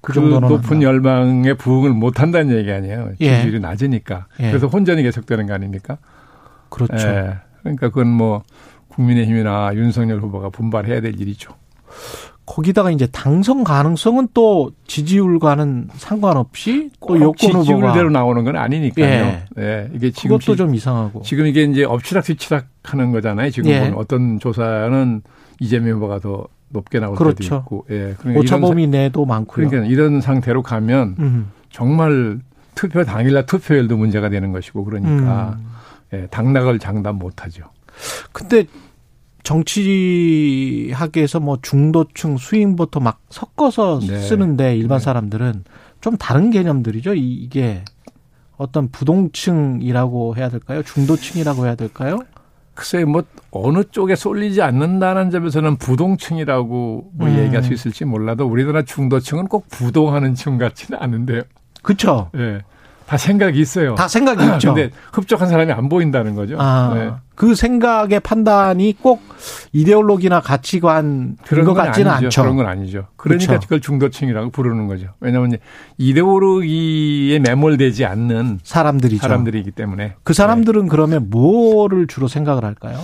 그 0.00 0.12
그, 0.14 0.20
높은. 0.20 0.82
열망에 0.82 1.54
부응을 1.54 1.90
못 1.92 2.20
한다는 2.20 2.56
얘기 2.56 2.72
아니에요. 2.72 3.12
예. 3.20 3.36
지지율이 3.36 3.60
낮으니까. 3.60 4.26
예. 4.40 4.48
그래서 4.48 4.66
혼전이 4.68 5.02
계속되는 5.02 5.46
거 5.46 5.54
아닙니까? 5.54 5.98
그렇죠. 6.70 7.08
예. 7.08 7.34
그러니까 7.60 7.88
그건 7.88 8.08
뭐 8.08 8.42
국민의힘이나 8.88 9.72
윤석열 9.74 10.20
후보가 10.20 10.48
분발해야 10.50 11.00
될 11.02 11.20
일이죠. 11.20 11.52
거기다가 12.48 12.90
이제 12.90 13.06
당선 13.12 13.62
가능성은 13.62 14.28
또 14.32 14.70
지지율과는 14.86 15.88
상관없이 15.96 16.90
또꼭 17.00 17.16
여권 17.20 17.50
후보가 17.50 17.62
지지율대로 17.62 18.10
나오는 18.10 18.42
건 18.42 18.56
아니니까요. 18.56 19.04
예. 19.06 19.44
예. 19.58 19.90
이게 19.94 20.10
지금 20.10 20.38
그것도 20.38 20.54
지- 20.54 20.56
좀 20.56 20.74
이상하고. 20.74 21.22
지금 21.22 21.46
이게 21.46 21.64
이제 21.64 21.84
엎치락 21.84 22.24
뒤치락 22.24 22.66
하는 22.84 23.12
거잖아요. 23.12 23.50
지금 23.50 23.70
예. 23.70 23.92
어떤 23.94 24.38
조사는 24.40 25.20
이재명 25.60 25.96
후보가 25.96 26.20
더 26.20 26.46
높게 26.70 26.98
나올 27.00 27.16
그렇죠. 27.16 27.36
때도 27.42 27.56
있고. 27.56 27.84
예. 27.90 28.14
그러니까 28.18 28.30
이런 28.30 28.36
오차범위 28.38 28.86
내도 28.86 29.24
사- 29.24 29.28
많고요. 29.34 29.68
그러니까 29.68 29.92
이런 29.92 30.20
상태로 30.22 30.62
가면 30.62 31.16
음. 31.18 31.50
정말 31.70 32.38
투표 32.74 33.04
당일날 33.04 33.44
투표율도 33.44 33.96
문제가 33.96 34.30
되는 34.30 34.52
것이고 34.52 34.84
그러니까 34.84 35.56
음. 35.58 35.66
예, 36.14 36.26
당락을 36.28 36.78
장담 36.78 37.16
못하죠. 37.16 37.64
근데 38.32 38.64
정치학에서 40.92 41.40
뭐 41.40 41.58
중도층 41.62 42.36
수익부터 42.36 43.00
막 43.00 43.20
섞어서 43.30 44.00
네. 44.06 44.18
쓰는데 44.20 44.76
일반 44.76 44.98
네. 44.98 45.04
사람들은 45.04 45.64
좀 46.02 46.16
다른 46.18 46.50
개념들이죠. 46.50 47.14
이- 47.14 47.34
이게 47.34 47.82
어떤 48.58 48.88
부동층이라고 48.90 50.36
해야 50.36 50.50
될까요? 50.50 50.82
중도층이라고 50.82 51.64
해야 51.64 51.74
될까요? 51.76 52.18
글쎄 52.74 53.04
뭐 53.04 53.24
어느 53.50 53.82
쪽에 53.90 54.14
쏠리지 54.14 54.60
않는다는 54.62 55.30
점에서는 55.30 55.76
부동층이라고 55.76 57.10
뭐 57.14 57.28
음. 57.28 57.38
얘기할 57.38 57.62
수 57.62 57.72
있을지 57.72 58.04
몰라도 58.04 58.46
우리나라 58.46 58.82
중도층은 58.82 59.46
꼭 59.46 59.66
부동하는 59.70 60.34
층 60.34 60.58
같지는 60.58 61.00
않은데요. 61.00 61.42
그렇죠. 61.82 62.30
예. 62.36 62.60
다 63.08 63.16
생각이 63.16 63.58
있어요. 63.58 63.94
다 63.94 64.06
생각이 64.06 64.44
있죠. 64.54 64.74
근데 64.74 64.90
흡족한 65.14 65.48
사람이 65.48 65.72
안 65.72 65.88
보인다는 65.88 66.34
거죠. 66.34 66.56
아, 66.60 66.92
네. 66.94 67.10
그 67.34 67.54
생각의 67.54 68.20
판단이 68.20 68.96
꼭 69.00 69.22
이데올로기나 69.72 70.40
가치관 70.40 71.38
그런 71.46 71.64
것건 71.64 71.86
같지는 71.86 72.10
아니죠. 72.10 72.26
않죠. 72.26 72.42
그런 72.42 72.56
건 72.56 72.66
아니죠. 72.66 73.06
그러니까 73.16 73.46
그렇죠. 73.46 73.60
그걸 73.62 73.80
중도층이라고 73.80 74.50
부르는 74.50 74.88
거죠. 74.88 75.06
왜냐하면 75.20 75.56
이데올로기에 75.96 77.38
매몰되지 77.38 78.04
않는 78.04 78.58
사람들이죠. 78.62 79.22
사람들이기 79.22 79.70
때문에. 79.70 80.16
그 80.22 80.34
사람들은 80.34 80.88
그러면 80.88 81.30
뭐를 81.30 82.08
주로 82.08 82.28
생각을 82.28 82.62
할까요? 82.64 82.98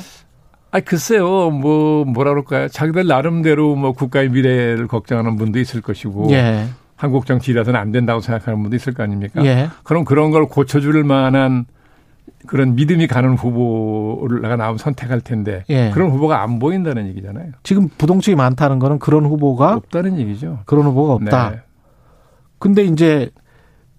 아 0.71 0.81
글쎄요, 0.81 1.49
뭐 1.51 2.05
뭐라 2.05 2.33
그럴까요? 2.33 2.69
자기들 2.69 3.07
나름대로 3.07 3.75
뭐 3.75 3.93
국가의 3.93 4.29
미래를 4.29 4.87
걱정하는 4.87 5.37
분도 5.37 5.61
있을 5.61 5.81
것이고, 5.81 6.29
예. 6.33 6.67
한국 7.05 7.27
정치라서는 7.27 7.79
안 7.79 7.93
된다고 7.93 8.21
생각하는 8.21 8.63
분도 8.63 8.77
있을 8.77 8.95
거 8.95 9.03
아닙니까? 9.03 9.45
예. 9.45 9.69
그럼 9.83 10.07
그런 10.07 10.31
걸 10.31 10.47
고쳐줄 10.47 11.05
만한 11.05 11.67
그런 12.47 12.75
믿음이 12.75 13.07
가는 13.09 13.35
후보를 13.35 14.41
내가 14.41 14.57
나오면 14.57 14.79
선택할 14.79 15.21
텐데, 15.21 15.65
예. 15.69 15.91
그런 15.93 16.11
후보가 16.11 16.43
안 16.43 16.59
보인다는 16.59 17.07
얘기잖아요. 17.09 17.53
지금 17.63 17.89
부동층이 17.99 18.37
많다는 18.37 18.79
거는 18.79 18.99
그런 19.01 19.27
후보가 19.27 19.75
없다는 19.75 20.19
얘기죠. 20.19 20.61
그런 20.65 20.87
후보가 20.87 21.13
없다. 21.15 21.51
네. 21.51 21.61
근데 22.59 22.85
이제 22.85 23.29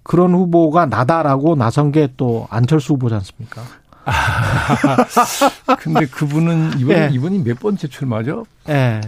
그런 0.01 0.33
후보가 0.33 0.87
나다라고 0.87 1.55
나선 1.55 1.91
게 1.91 2.07
또 2.17 2.47
안철수 2.49 2.93
후보지 2.93 3.13
않습니까? 3.13 3.61
근데 5.79 6.05
그분은 6.07 6.79
이분이, 6.79 6.99
예. 6.99 7.09
이분이 7.11 7.43
몇 7.43 7.59
번째 7.59 7.87
출마죠? 7.87 8.45
예. 8.69 9.01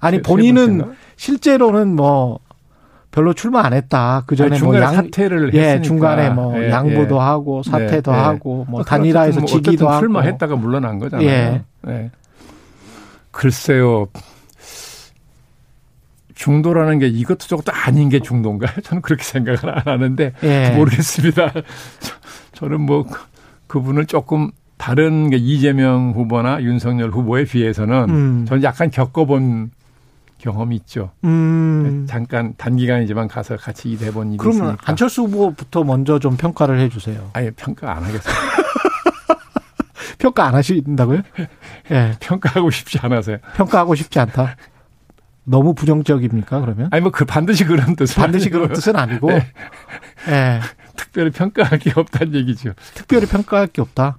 아니 0.00 0.20
본인은? 0.20 0.94
실제로는 1.16 1.96
뭐 1.96 2.40
별로 3.16 3.32
출마 3.32 3.64
안 3.64 3.72
했다. 3.72 4.24
그 4.26 4.36
전에 4.36 4.60
뭐 4.60 4.78
양, 4.78 4.94
사퇴를 4.94 5.54
예, 5.54 5.60
했으니까. 5.62 5.82
중간에 5.82 6.28
뭐 6.28 6.62
예, 6.62 6.68
양보도 6.70 7.14
예. 7.16 7.18
하고 7.20 7.62
사퇴도 7.62 8.10
네, 8.12 8.16
네. 8.18 8.22
하고 8.22 8.66
뭐 8.68 8.80
어, 8.82 8.84
단일화해서 8.84 9.40
뭐 9.40 9.46
지기도 9.48 9.88
하고 9.88 10.00
출마했다가 10.00 10.54
물러난 10.56 10.98
거잖아요. 10.98 11.26
예. 11.26 11.62
네. 11.80 12.10
글쎄요. 13.30 14.08
중도라는 16.34 16.98
게 16.98 17.06
이것도 17.06 17.38
저것도 17.46 17.72
아닌 17.72 18.10
게 18.10 18.20
중도인가요? 18.20 18.80
저는 18.84 19.00
그렇게 19.00 19.24
생각을 19.24 19.60
안 19.70 19.82
하는데 19.86 20.32
예. 20.42 20.70
모르겠습니다. 20.76 21.52
저- 22.00 22.12
저는 22.52 22.82
뭐 22.82 23.04
그- 23.04 23.18
그분을 23.66 24.04
조금 24.04 24.50
다른 24.76 25.30
게 25.30 25.38
이재명 25.38 26.12
후보나 26.14 26.62
윤석열 26.62 27.10
후보에 27.12 27.44
비해서는 27.44 28.10
음. 28.10 28.44
저는 28.46 28.62
약간 28.62 28.90
겪어본 28.90 29.70
경험이 30.46 30.76
있죠. 30.76 31.10
음. 31.24 32.06
잠깐 32.08 32.54
단기간이지만 32.56 33.26
가서 33.26 33.56
같이 33.56 33.90
일해본 33.90 34.28
일이 34.28 34.36
그러면 34.38 34.62
있으니까. 34.68 34.82
안철수 34.90 35.22
후보부터 35.24 35.82
먼저 35.82 36.18
좀 36.20 36.36
평가를 36.36 36.78
해 36.78 36.88
주세요. 36.88 37.28
아예 37.32 37.50
평가 37.50 37.96
안 37.96 38.04
하겠어요. 38.04 38.34
평가 40.18 40.46
안 40.46 40.54
하신다고요? 40.54 41.22
예. 41.90 42.12
평가하고 42.20 42.70
싶지 42.70 42.98
않아서요. 43.02 43.38
평가하고 43.56 43.94
싶지 43.96 44.18
않다. 44.20 44.56
너무 45.44 45.74
부정적입니까, 45.74 46.60
그러면? 46.60 46.88
아니 46.90 47.02
뭐 47.02 47.10
그 47.12 47.24
반드시 47.24 47.64
그런 47.64 47.96
뜻은 47.96 48.14
반드시 48.22 48.46
아니고요. 48.46 48.62
그런 48.62 48.74
뜻은 48.74 48.96
아니고, 48.96 49.28
네. 49.30 49.46
예. 50.28 50.60
특별히 50.96 51.30
평가할 51.30 51.78
게 51.78 51.92
없다는 51.94 52.34
얘기죠. 52.34 52.72
특별히 52.94 53.26
평가할 53.26 53.66
게 53.68 53.82
없다. 53.82 54.18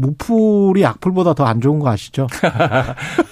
무풀이 0.00 0.84
악플보다 0.86 1.34
더 1.34 1.44
안 1.46 1.60
좋은 1.60 1.78
거 1.78 1.88
아시죠? 1.90 2.26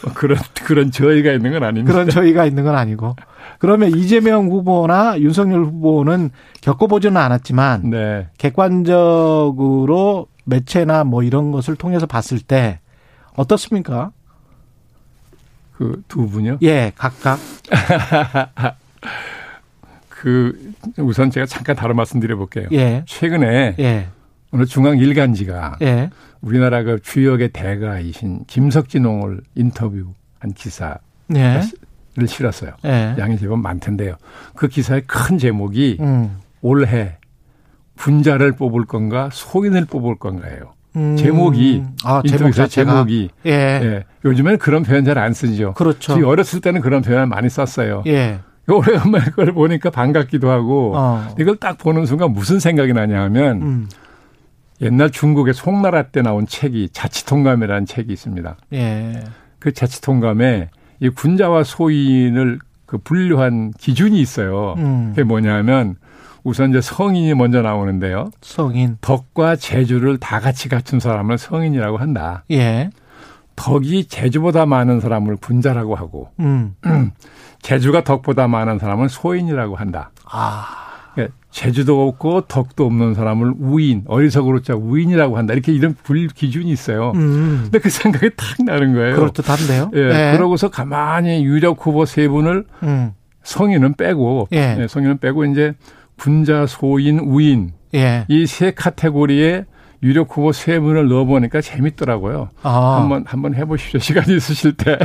뭐 0.05 0.12
그런 0.14 0.39
그런 0.64 0.91
저희가 0.91 1.33
있는 1.33 1.53
건 1.53 1.62
아닙니다. 1.64 1.93
그런 1.93 2.09
저희가 2.11 2.45
있는 2.47 2.64
건 2.64 2.75
아니고. 2.77 3.14
그러면 3.59 3.91
이재명 3.97 4.49
후보나 4.51 5.19
윤석열 5.21 5.64
후보는 5.64 6.31
겪어보지는 6.61 7.17
않았지만 7.17 7.91
네. 7.91 8.29
객관적으로 8.39 10.27
매체나 10.45 11.05
뭐 11.05 11.23
이런 11.23 11.53
것을 11.53 11.77
통해서 11.77 12.07
봤을 12.07 12.39
때 12.41 12.81
어떻습니까? 13.35 14.11
그 15.77 16.03
두 16.09 16.27
분요. 16.29 16.59
예, 16.62 16.93
각각. 16.97 17.39
그 20.09 20.73
우선 20.99 21.31
제가 21.31 21.47
잠깐 21.47 21.77
다른 21.77 21.97
말씀드려 21.97 22.37
볼게요. 22.37 22.69
예, 22.73 23.03
최근에 23.07 23.77
예, 23.79 24.09
어느 24.53 24.64
중앙 24.64 24.99
일간지가 24.99 25.78
예, 25.82 26.11
우리나라 26.40 26.82
그 26.82 27.01
주역의 27.01 27.51
대가이신 27.51 28.44
김석진홍을 28.47 29.40
인터뷰한 29.55 30.53
기사를 30.55 30.97
예, 31.34 31.61
실었어요. 32.26 32.72
예. 32.84 33.14
양이 33.18 33.38
제법 33.38 33.59
많던데요. 33.59 34.14
그 34.55 34.68
기사의 34.68 35.03
큰 35.07 35.38
제목이 35.38 35.99
음, 36.01 36.38
올해 36.62 37.16
분자를 37.97 38.53
뽑을 38.53 38.84
건가 38.86 39.28
소인을 39.32 39.86
뽑을 39.86 40.16
건가예요. 40.16 40.74
음. 40.97 41.16
제목이 41.16 41.82
아, 42.05 42.22
제목 42.22 42.26
인터뷰에서 42.26 42.62
자체가 42.62 42.92
제목 42.92 43.11
이 43.11 43.28
예, 43.44 43.51
예. 43.51 44.05
요즘에는 44.24 44.59
그런 44.59 44.82
표현 44.82 45.05
잘 45.05 45.18
안 45.18 45.32
쓰죠. 45.34 45.74
그렇죠. 45.74 46.14
어렸을 46.26 46.61
때는 46.61 46.80
그런 46.80 47.03
표현을 47.03 47.26
많이 47.26 47.51
썼어요. 47.51 48.03
예, 48.07 48.38
오래간만에 48.68 49.24
그걸 49.26 49.53
보니까 49.53 49.90
반갑기도 49.90 50.51
하고 50.51 50.92
어. 50.97 51.34
이걸 51.38 51.57
딱 51.57 51.76
보는 51.78 52.07
순간 52.07 52.32
무슨 52.32 52.61
생각이 52.61 52.92
나냐 52.92 53.22
하면 53.24 53.62
음. 53.62 53.88
옛날 54.81 55.11
중국의 55.11 55.55
송나라 55.55 56.05
때 56.05 56.22
나온 56.22 56.47
책이 56.47 56.91
자치통감이라는 56.93 57.87
책이 57.87 58.12
있습니다. 58.12 58.57
예. 58.74 59.24
그 59.59 59.72
자치통감에 59.72 60.70
이 61.01 61.09
군자와 61.09 61.64
소인을 61.64 62.59
그 62.85 62.99
분류한 62.99 63.72
기준이 63.72 64.20
있어요. 64.20 64.74
음. 64.79 65.11
그게 65.11 65.24
뭐냐면 65.24 65.97
우선 66.45 66.70
이제 66.70 66.81
성인이 66.81 67.35
먼저 67.35 67.62
나오는데요. 67.62 68.31
성인. 68.41 68.99
덕과 69.01 69.57
재주를 69.57 70.18
다 70.18 70.39
같이 70.39 70.68
갖춘 70.68 71.01
사람을 71.01 71.39
성인이라고 71.39 71.97
한다. 71.97 72.45
예. 72.53 72.91
덕이 73.57 74.05
재주보다 74.07 74.66
많은 74.66 75.01
사람을 75.01 75.37
군자라고 75.37 75.97
하고 75.97 76.31
음. 76.39 76.74
재주가 77.62 78.05
덕보다 78.05 78.47
많은 78.47 78.79
사람은 78.79 79.09
소인이라고 79.09 79.77
한다. 79.77 80.11
아. 80.31 80.86
재주도 81.57 82.07
없고 82.07 82.43
덕도 82.43 82.85
없는 82.85 83.15
사람을 83.15 83.55
우인, 83.59 84.03
어리석으로 84.07 84.61
자 84.61 84.75
우인이라고 84.75 85.39
한다. 85.39 85.55
이렇게 85.55 85.73
이런 85.73 85.97
분 86.03 86.29
기준이 86.29 86.71
있어요. 86.71 87.13
음. 87.15 87.61
근데 87.63 87.79
그 87.79 87.89
생각이 87.89 88.29
탁 88.37 88.63
나는 88.63 88.93
거예요. 88.93 89.17
그럴 89.17 89.31
듯한데요. 89.33 89.91
예. 89.95 90.35
그러고서 90.37 90.69
가만히 90.69 91.43
유력 91.47 91.79
후보 91.81 92.05
세 92.05 92.29
분을 92.29 92.67
음. 92.83 93.13
성인은 93.43 93.95
빼고 93.95 94.49
예. 94.53 94.77
예, 94.81 94.87
성인은 94.87 95.17
빼고 95.17 95.47
이제 95.47 95.73
군자, 96.19 96.67
소인, 96.67 97.21
우인 97.21 97.73
예. 97.95 98.27
이세 98.29 98.73
카테고리에 98.73 99.65
유력 100.03 100.37
후보 100.37 100.53
세 100.53 100.79
분을 100.79 101.09
넣어보니까 101.09 101.63
재밌더라고요. 101.63 102.51
아. 102.65 102.99
한번 103.01 103.25
한번 103.27 103.55
해보십시오. 103.55 103.99
시간이 104.05 104.37
있으실 104.37 104.75
때. 104.75 104.99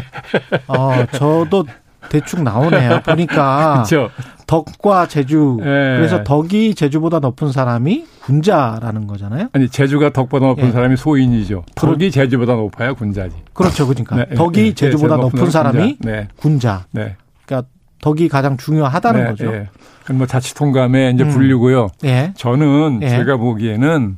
어, 0.68 1.06
저도 1.14 1.64
대충 2.10 2.44
나오네요. 2.44 3.04
보니까 3.06 3.86
그렇죠. 3.88 4.10
덕과 4.52 5.08
제주. 5.08 5.58
예. 5.62 5.64
그래서 5.64 6.24
덕이 6.26 6.76
제주보다 6.76 7.20
높은 7.20 7.54
사람이 7.54 8.06
군자라는 8.24 9.08
거잖아요. 9.08 9.48
아니 9.54 9.70
제주가 9.70 10.10
덕보다 10.12 10.46
높은 10.48 10.68
예. 10.68 10.72
사람이 10.74 10.98
소인이죠. 10.98 11.64
그렇- 11.80 11.94
덕이 11.94 12.12
제주보다 12.12 12.56
높아야 12.56 12.92
군자지. 12.92 13.34
그렇죠. 13.54 13.88
그러니까 13.88 14.18
네, 14.18 14.36
덕이 14.36 14.60
예, 14.60 14.66
예, 14.66 14.74
제주보다 14.74 15.16
제주 15.16 15.22
높은 15.22 15.50
사람이 15.50 15.98
군자. 16.00 16.12
네, 16.12 16.28
군자. 16.36 16.86
네. 16.92 17.16
그러니까 17.46 17.70
덕이 18.02 18.28
가장 18.28 18.58
중요하다는 18.58 19.24
네, 19.24 19.30
거죠. 19.30 19.54
예. 19.54 19.70
뭐 20.12 20.28
자치통감에 20.28 21.12
이제 21.12 21.24
음. 21.24 21.30
분류고요. 21.30 21.88
예. 22.04 22.34
저는 22.36 23.00
예. 23.04 23.10
제가 23.10 23.38
보기에는 23.38 24.18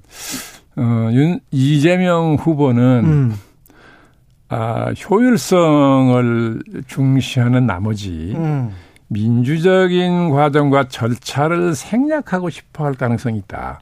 어, 0.78 1.10
윤, 1.12 1.40
이재명 1.52 2.38
후보는 2.40 2.82
음. 3.06 3.36
아, 4.50 4.92
효율성을 5.10 6.60
중시하는 6.88 7.68
나머지 7.68 8.34
음. 8.36 8.72
민주적인 9.14 10.32
과정과 10.32 10.88
절차를 10.90 11.76
생략하고 11.76 12.50
싶어 12.50 12.86
할 12.86 12.94
가능성이 12.94 13.38
있다. 13.40 13.80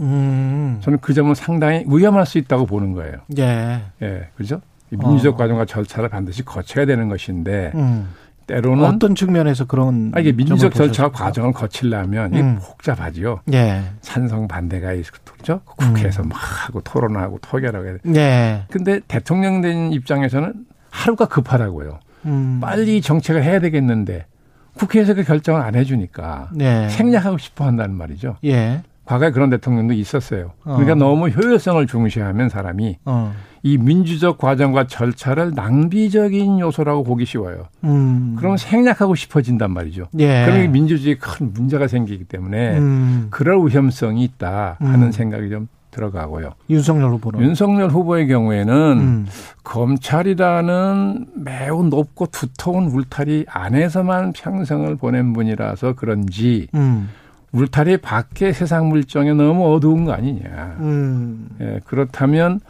음. 0.00 0.78
저는 0.82 0.98
그 1.00 1.14
점은 1.14 1.34
상당히 1.34 1.84
위험할 1.86 2.26
수 2.26 2.38
있다고 2.38 2.66
보는 2.66 2.92
거예요. 2.92 3.18
예. 3.38 3.82
예, 4.02 4.28
그죠? 4.36 4.60
이 4.90 4.96
민주적 4.96 5.34
어. 5.34 5.36
과정과 5.36 5.64
절차를 5.64 6.08
반드시 6.08 6.44
거쳐야 6.44 6.84
되는 6.84 7.08
것인데 7.08 7.72
음. 7.74 8.08
때로는 8.46 8.84
어떤 8.84 9.14
측면에서 9.14 9.64
그런 9.64 10.12
아, 10.14 10.20
이게 10.20 10.32
민주적 10.32 10.74
절차와? 10.74 11.10
과정을 11.12 11.52
거치려면 11.52 12.32
이게 12.34 12.42
음. 12.42 12.58
복잡하지요. 12.60 13.40
예. 13.52 13.82
찬성 14.02 14.48
반대가 14.48 14.92
있고 14.92 15.16
그죠? 15.38 15.60
국회에서 15.64 16.22
음. 16.22 16.28
막 16.28 16.36
하고 16.66 16.80
토론하고 16.82 17.38
토결하고 17.40 17.86
해야 17.86 17.96
돼. 17.98 18.00
예. 18.14 18.64
근데 18.70 19.00
대통령 19.08 19.60
된 19.60 19.92
입장에서는 19.92 20.52
하루가 20.90 21.26
급하다고요. 21.26 22.00
음. 22.26 22.58
빨리 22.60 23.00
정책을 23.00 23.42
해야 23.42 23.60
되겠는데 23.60 24.26
국회에서 24.74 25.14
그 25.14 25.22
결정을 25.22 25.60
안 25.60 25.74
해주니까 25.74 26.50
예. 26.60 26.88
생략하고 26.88 27.38
싶어 27.38 27.64
한다는 27.64 27.96
말이죠. 27.96 28.36
예. 28.44 28.82
과거에 29.04 29.30
그런 29.30 29.50
대통령도 29.50 29.92
있었어요. 29.94 30.52
어. 30.64 30.76
그러니까 30.76 30.94
너무 30.94 31.28
효율성을 31.28 31.86
중시하면 31.86 32.48
사람이 32.48 32.98
어. 33.04 33.34
이 33.62 33.78
민주적 33.78 34.38
과정과 34.38 34.86
절차를 34.86 35.52
낭비적인 35.54 36.60
요소라고 36.60 37.02
보기 37.04 37.24
쉬워요. 37.24 37.68
음. 37.84 38.36
그럼 38.38 38.56
생략하고 38.56 39.14
싶어진단 39.14 39.70
말이죠. 39.70 40.08
예. 40.18 40.44
그러면 40.46 40.72
민주주의에 40.72 41.16
큰 41.16 41.52
문제가 41.52 41.86
생기기 41.86 42.24
때문에 42.24 42.78
음. 42.78 43.26
그럴 43.30 43.66
위험성이 43.66 44.24
있다 44.24 44.76
하는 44.80 45.06
음. 45.06 45.12
생각이 45.12 45.50
좀 45.50 45.68
들어가고요. 45.94 46.52
윤석열 46.68 47.10
후보는 47.12 47.40
윤석열 47.40 47.90
후보의 47.90 48.26
경우에는 48.28 48.74
음. 48.74 49.26
검찰이라는 49.62 51.26
매우 51.34 51.84
높고 51.84 52.26
두터운 52.26 52.86
울타리 52.86 53.46
안에서만 53.48 54.32
평생을 54.32 54.96
보낸 54.96 55.32
분이라서 55.32 55.94
그런지 55.94 56.68
음. 56.74 57.08
울타리 57.52 57.98
밖의 57.98 58.52
세상 58.52 58.88
물정에 58.88 59.32
너무 59.32 59.72
어두운 59.72 60.04
거 60.04 60.12
아니냐. 60.12 60.76
음. 60.80 61.48
예, 61.60 61.80
그렇다면 61.86 62.60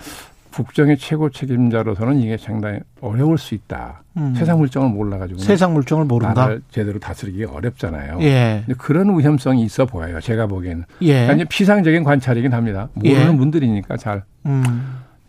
국정의 0.54 0.96
최고 0.98 1.30
책임자로서는 1.30 2.20
이게 2.20 2.36
상당히 2.36 2.78
어려울 3.00 3.38
수 3.38 3.54
있다. 3.54 4.02
음. 4.16 4.34
세상 4.36 4.58
물정을 4.58 4.88
몰라가지고 4.90 5.40
세상 5.40 5.72
물정을 5.74 6.04
모른다. 6.04 6.48
제대로 6.70 6.98
다스리기 7.00 7.44
어렵잖아요. 7.44 8.18
예. 8.22 8.64
그런 8.78 9.18
위험성이 9.18 9.62
있어 9.64 9.84
보여요. 9.86 10.20
제가 10.20 10.46
보기에는. 10.46 10.84
예. 11.02 11.28
아니 11.28 11.44
피상적인 11.44 12.04
관찰이긴 12.04 12.52
합니다. 12.54 12.88
모르는 12.94 13.32
예. 13.34 13.36
분들이니까 13.36 13.96
잘. 13.96 14.22
음. 14.46 14.62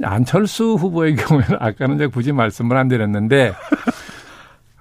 안철수 0.03 0.73
후보의 0.75 1.15
경우에는 1.17 1.57
아까는 1.59 1.97
제가 1.97 2.11
굳이 2.11 2.31
말씀을 2.31 2.77
안 2.77 2.87
드렸는데 2.87 3.53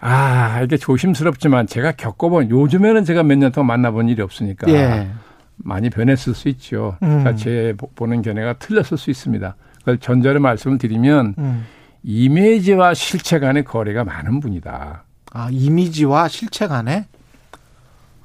아 0.00 0.60
이게 0.62 0.76
조심스럽지만 0.76 1.66
제가 1.66 1.92
겪어본 1.92 2.50
요즘에는 2.50 3.04
제가 3.04 3.22
몇 3.22 3.38
년 3.38 3.50
동안 3.52 3.68
만나본 3.68 4.08
일이 4.08 4.20
없으니까 4.20 4.70
예. 4.70 5.08
많이 5.56 5.88
변했을 5.88 6.34
수 6.34 6.48
있죠. 6.50 6.96
음. 7.02 7.08
그러니까 7.20 7.36
제 7.36 7.72
보- 7.78 7.88
보는 7.94 8.20
견해가 8.22 8.54
틀렸을 8.54 8.98
수 8.98 9.10
있습니다. 9.10 9.54
그걸 9.84 9.98
전제로 9.98 10.40
말씀을 10.40 10.78
드리면 10.78 11.34
음. 11.36 11.66
이미지와 12.02 12.94
실체 12.94 13.38
간의 13.38 13.64
거리가 13.64 14.04
많은 14.04 14.40
분이다. 14.40 15.04
아, 15.32 15.48
이미지와 15.50 16.28
실체 16.28 16.66
간에 16.66 17.06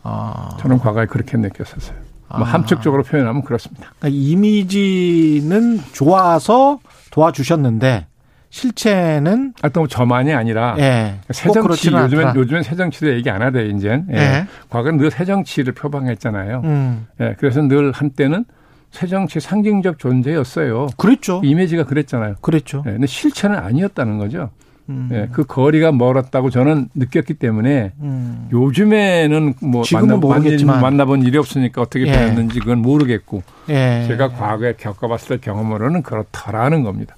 아. 0.04 0.58
저는 0.62 0.80
과거에 0.80 1.06
그렇게 1.06 1.38
느꼈었어요. 1.38 1.98
뭐 2.30 2.42
아. 2.42 2.44
함축적으로 2.44 3.04
표현하면 3.04 3.44
그렇습니다. 3.44 3.92
그러니까 4.00 4.18
이미지는 4.22 5.82
좋아서 5.92 6.80
도와주셨는데 7.12 8.08
실체는 8.52 9.54
하여튼 9.62 9.88
저만이 9.88 10.34
아니라 10.34 10.76
예. 10.80 11.20
꼭 11.28 11.34
새정치 11.34 11.92
요즘엔. 11.92 12.36
요즘엔 12.36 12.64
새정치도 12.64 13.14
얘기 13.14 13.30
안 13.30 13.42
하대 13.42 13.68
이제. 13.68 14.02
예. 14.12 14.18
예. 14.18 14.48
과거는 14.70 14.98
늘 14.98 15.12
새정치를 15.12 15.74
표방했잖아요. 15.74 16.62
음. 16.64 17.08
예. 17.20 17.36
그래서 17.38 17.62
늘 17.62 17.92
한때는 17.92 18.46
새정치 18.92 19.40
상징적 19.40 20.00
존재였어요. 20.00 20.88
그랬죠. 20.98 21.42
이미지가 21.44 21.86
그랬잖아요. 21.86 22.36
그랬죠. 22.42 22.84
예. 22.88 22.92
근데 22.92 23.08
실체는 23.08 23.58
아니었다는 23.58 24.18
거죠. 24.18 24.50
음. 24.90 25.10
예. 25.12 25.30
그 25.32 25.46
거리가 25.46 25.92
멀었다고 25.92 26.50
저는 26.50 26.90
느꼈기 26.96 27.36
때문에 27.36 27.94
음. 28.02 28.50
요즘에는 28.52 29.54
뭐 29.62 29.84
지금은 29.84 30.08
만나, 30.08 30.18
모르겠지만. 30.18 30.82
만나본 30.82 31.22
일이 31.24 31.38
없으니까 31.38 31.82
어떻게 31.82 32.08
예. 32.08 32.12
변했는지 32.12 32.60
그건 32.60 32.80
모르겠고 32.80 33.44
예. 33.70 34.06
제가 34.08 34.30
과거에 34.30 34.74
겪어봤을 34.74 35.38
때 35.38 35.38
경험으로는 35.38 36.02
그렇더라는 36.02 36.84
겁니다. 36.84 37.16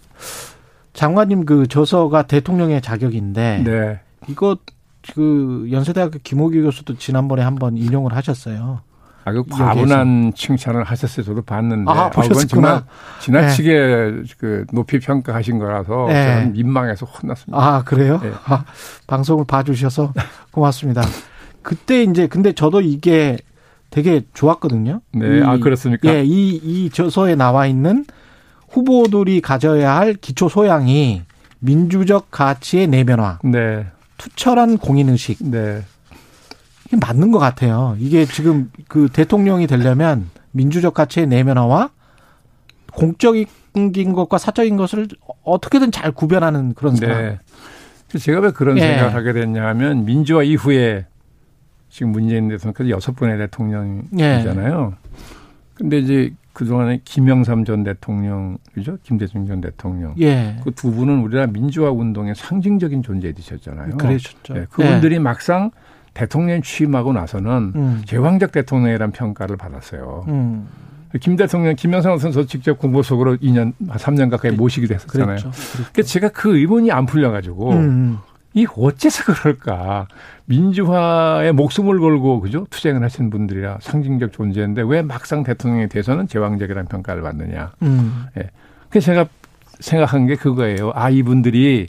장관님 0.94 1.46
그 1.46 1.68
저서가 1.68 2.24
대통령의 2.24 2.82
자격인데 2.82 3.64
네. 3.64 4.00
이거 4.28 4.58
그 5.14 5.70
연세대학교 5.72 6.20
김호기 6.22 6.62
교수도 6.62 6.98
지난번에 6.98 7.42
한번 7.42 7.78
인용을 7.78 8.14
하셨어요. 8.14 8.82
아, 9.24 9.32
그 9.32 9.38
여기에서. 9.40 9.64
과분한 9.66 10.34
칭찬을 10.36 10.84
하셨어요. 10.84 11.26
저도 11.26 11.42
봤는데. 11.44 11.92
아, 11.92 12.10
보셨구나. 12.10 12.86
지나, 13.20 13.48
지나치게 13.48 14.24
그 14.38 14.66
높이 14.74 15.00
평가하신 15.00 15.60
거라서 15.60 16.06
네. 16.08 16.26
저는 16.26 16.54
민망해서 16.54 17.06
혼났습니다. 17.06 17.58
아 17.58 17.84
그래요? 17.84 18.20
네. 18.22 18.32
아, 18.46 18.64
방송을 19.08 19.46
봐주셔서 19.46 20.14
고맙습니다. 20.52 21.02
그때 21.62 22.04
이제 22.04 22.28
근데 22.28 22.54
저도 22.54 22.82
이게 22.82 23.38
되게 23.92 24.22
좋았거든요. 24.34 25.02
네. 25.14 25.40
이- 25.40 25.44
아, 25.44 25.58
그렇습니까? 25.58 26.12
예, 26.14 26.24
이, 26.24 26.56
이 26.56 26.90
저서에 26.92 27.36
나와 27.36 27.68
있는 27.68 28.06
후보들이 28.70 29.42
가져야 29.42 29.96
할 29.98 30.14
기초 30.14 30.48
소양이 30.50 31.22
민주적 31.60 32.32
가치의 32.32 32.88
내면화, 32.88 33.40
네. 33.44 33.86
투철한 34.18 34.78
공인의식, 34.78 35.40
네. 35.52 35.82
이게 36.92 36.98
맞는 37.00 37.32
것 37.32 37.40
같아요. 37.40 37.96
이게 38.00 38.26
지금 38.26 38.70
그 38.90 39.08
대통령이 39.08 39.66
되려면 39.66 40.30
민주적 40.52 40.94
가치의 40.94 41.28
내면화와 41.28 41.90
공적인 42.92 44.14
것과 44.14 44.38
사적인 44.38 44.76
것을 44.76 45.08
어떻게든 45.44 45.94
잘 45.94 46.12
구별하는 46.12 46.74
그런 46.74 46.98
사람. 46.98 47.18
네. 47.18 47.40
제가 48.20 48.42
왜 48.42 48.52
그런 48.52 48.78
예. 48.78 48.82
생각을 48.82 49.16
하게 49.16 49.32
됐냐 49.32 49.66
하면 49.68 50.04
민주화 50.04 50.44
이후에 50.44 51.06
지금 51.90 52.12
문재인 52.12 52.50
대통령까지 52.50 52.90
여섯 52.90 53.16
번의 53.16 53.38
대통령이잖아요. 53.38 54.94
근데 55.76 55.98
이제 56.00 56.34
그동안에 56.52 57.00
김영삼 57.06 57.64
전 57.64 57.86
대통령, 57.86 58.58
그죠? 58.74 58.98
김대중 59.04 59.48
전 59.48 59.62
대통령. 59.62 60.14
예. 60.20 60.58
그 60.66 60.72
두 60.72 60.92
분은 60.92 61.20
우리나라 61.22 61.48
민주화 61.48 61.90
운동의 61.90 62.36
상징적인 62.36 63.02
존재이셨잖아요. 63.04 63.96
그러셨죠. 63.96 64.54
네, 64.56 64.66
그분들이 64.70 65.20
막상 65.20 65.72
대통령 66.14 66.62
취임하고 66.62 67.14
나서는 67.14 67.72
음. 67.76 68.02
제왕적 68.06 68.52
대통령이라는 68.52 69.12
평가를 69.12 69.58
받았어요. 69.58 70.26
음. 70.28 70.68
김 71.20 71.36
대통령, 71.36 71.76
김영삼 71.76 72.18
선수 72.20 72.46
직접 72.46 72.78
공보 72.78 73.04
속으로 73.04 73.36
2년, 73.38 73.74
3년 73.80 74.30
가까이 74.30 74.52
모시기도 74.52 74.94
했었잖아요. 74.94 75.38
그러니까 75.40 76.02
제가 76.04 76.30
그 76.30 76.58
의문이 76.58 76.92
안 76.92 77.06
풀려가지고 77.06 77.72
음. 77.72 78.18
이 78.54 78.66
어째서 78.66 79.34
그럴까? 79.34 80.08
민주화에 80.46 81.52
목숨을 81.54 82.00
걸고 82.00 82.42
그죠 82.42 82.66
투쟁을 82.70 83.04
하신 83.04 83.30
분들이라 83.30 83.80
상징적 83.82 84.34
존재인데 84.34 84.84
왜 84.86 85.02
막상 85.02 85.44
대통령에 85.44 85.88
대해서는 85.88 86.28
제왕적이라는 86.28 86.88
평가를 86.88 87.22
받느냐? 87.22 87.72
음. 87.82 88.26
예. 88.38 88.50
그래서 88.90 89.08
제가 89.08 89.26
생각한 89.80 90.28
게 90.28 90.36
그거예요. 90.36 90.92
아 90.94 91.10
이분들이 91.10 91.88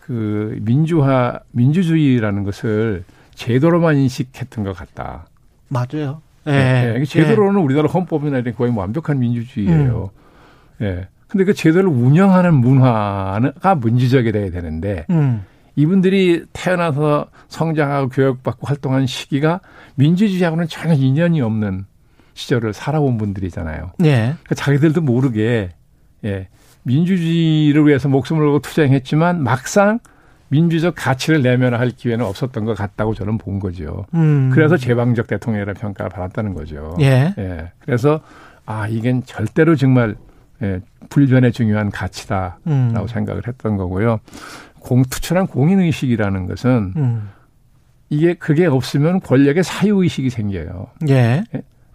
그 0.00 0.58
민주화 0.62 1.40
민주주의라는 1.52 2.42
것을 2.44 3.04
제도로만 3.38 3.96
인식했던 3.96 4.64
것 4.64 4.76
같다. 4.76 5.28
맞아요. 5.68 6.20
예. 6.48 6.92
예. 6.92 6.94
이게 6.96 7.04
제도로는 7.04 7.60
우리나라 7.60 7.88
헌법이나 7.88 8.38
이런 8.38 8.54
거의 8.54 8.74
완벽한 8.74 9.20
민주주의예요. 9.20 10.10
예. 10.82 11.08
근데 11.28 11.44
그 11.44 11.54
제도를 11.54 11.88
운영하는 11.88 12.54
문화가 12.54 13.74
민주적이 13.76 14.32
돼야 14.32 14.50
되는데 14.50 15.06
음. 15.10 15.44
이분들이 15.76 16.46
태어나서 16.52 17.28
성장하고 17.48 18.08
교육받고 18.08 18.66
활동한 18.66 19.06
시기가 19.06 19.60
민주주의하고는 19.94 20.66
전혀 20.68 20.94
인연이 20.94 21.40
없는 21.40 21.84
시절을 22.34 22.72
살아온 22.72 23.18
분들이잖아요. 23.18 23.92
예. 24.04 24.14
그러니까 24.16 24.54
자기들도 24.56 25.00
모르게 25.02 25.70
예, 26.24 26.48
민주주의를 26.82 27.86
위해서 27.86 28.08
목숨을 28.08 28.42
걸고 28.42 28.60
투쟁했지만 28.60 29.42
막상 29.42 30.00
민주적 30.48 30.94
가치를 30.96 31.42
내면할 31.42 31.90
기회는 31.90 32.24
없었던 32.24 32.64
것 32.64 32.76
같다고 32.76 33.14
저는 33.14 33.38
본 33.38 33.58
거죠. 33.58 34.06
음. 34.14 34.50
그래서 34.52 34.76
제왕적 34.76 35.26
대통령이라는 35.26 35.74
평가를 35.74 36.10
받았다는 36.10 36.54
거죠. 36.54 36.96
예. 37.00 37.34
예. 37.38 37.72
그래서 37.80 38.20
아 38.64 38.88
이겐 38.88 39.22
절대로 39.24 39.76
정말 39.76 40.16
예, 40.62 40.80
불변의 41.08 41.52
중요한 41.52 41.90
가치다라고 41.90 42.60
음. 42.66 43.06
생각을 43.06 43.42
했던 43.46 43.76
거고요. 43.76 44.20
공 44.80 45.02
투철한 45.02 45.46
공인 45.46 45.80
의식이라는 45.80 46.46
것은 46.46 46.94
음. 46.96 47.28
이게 48.10 48.34
그게 48.34 48.66
없으면 48.66 49.20
권력의 49.20 49.62
사유 49.62 50.02
의식이 50.02 50.30
생겨요. 50.30 50.88
예. 51.08 51.44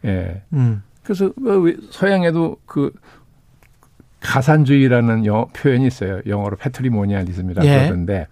예. 0.05 0.41
음. 0.53 0.83
그래서 1.01 1.31
왜 1.37 1.75
서양에도 1.91 2.57
그 2.65 2.91
가산주의라는 4.21 5.25
여, 5.25 5.47
표현이 5.53 5.85
있어요. 5.85 6.21
영어로 6.25 6.55
패트리모니알리즘이라고 6.55 7.67
예. 7.67 7.85
그러는데 7.85 8.27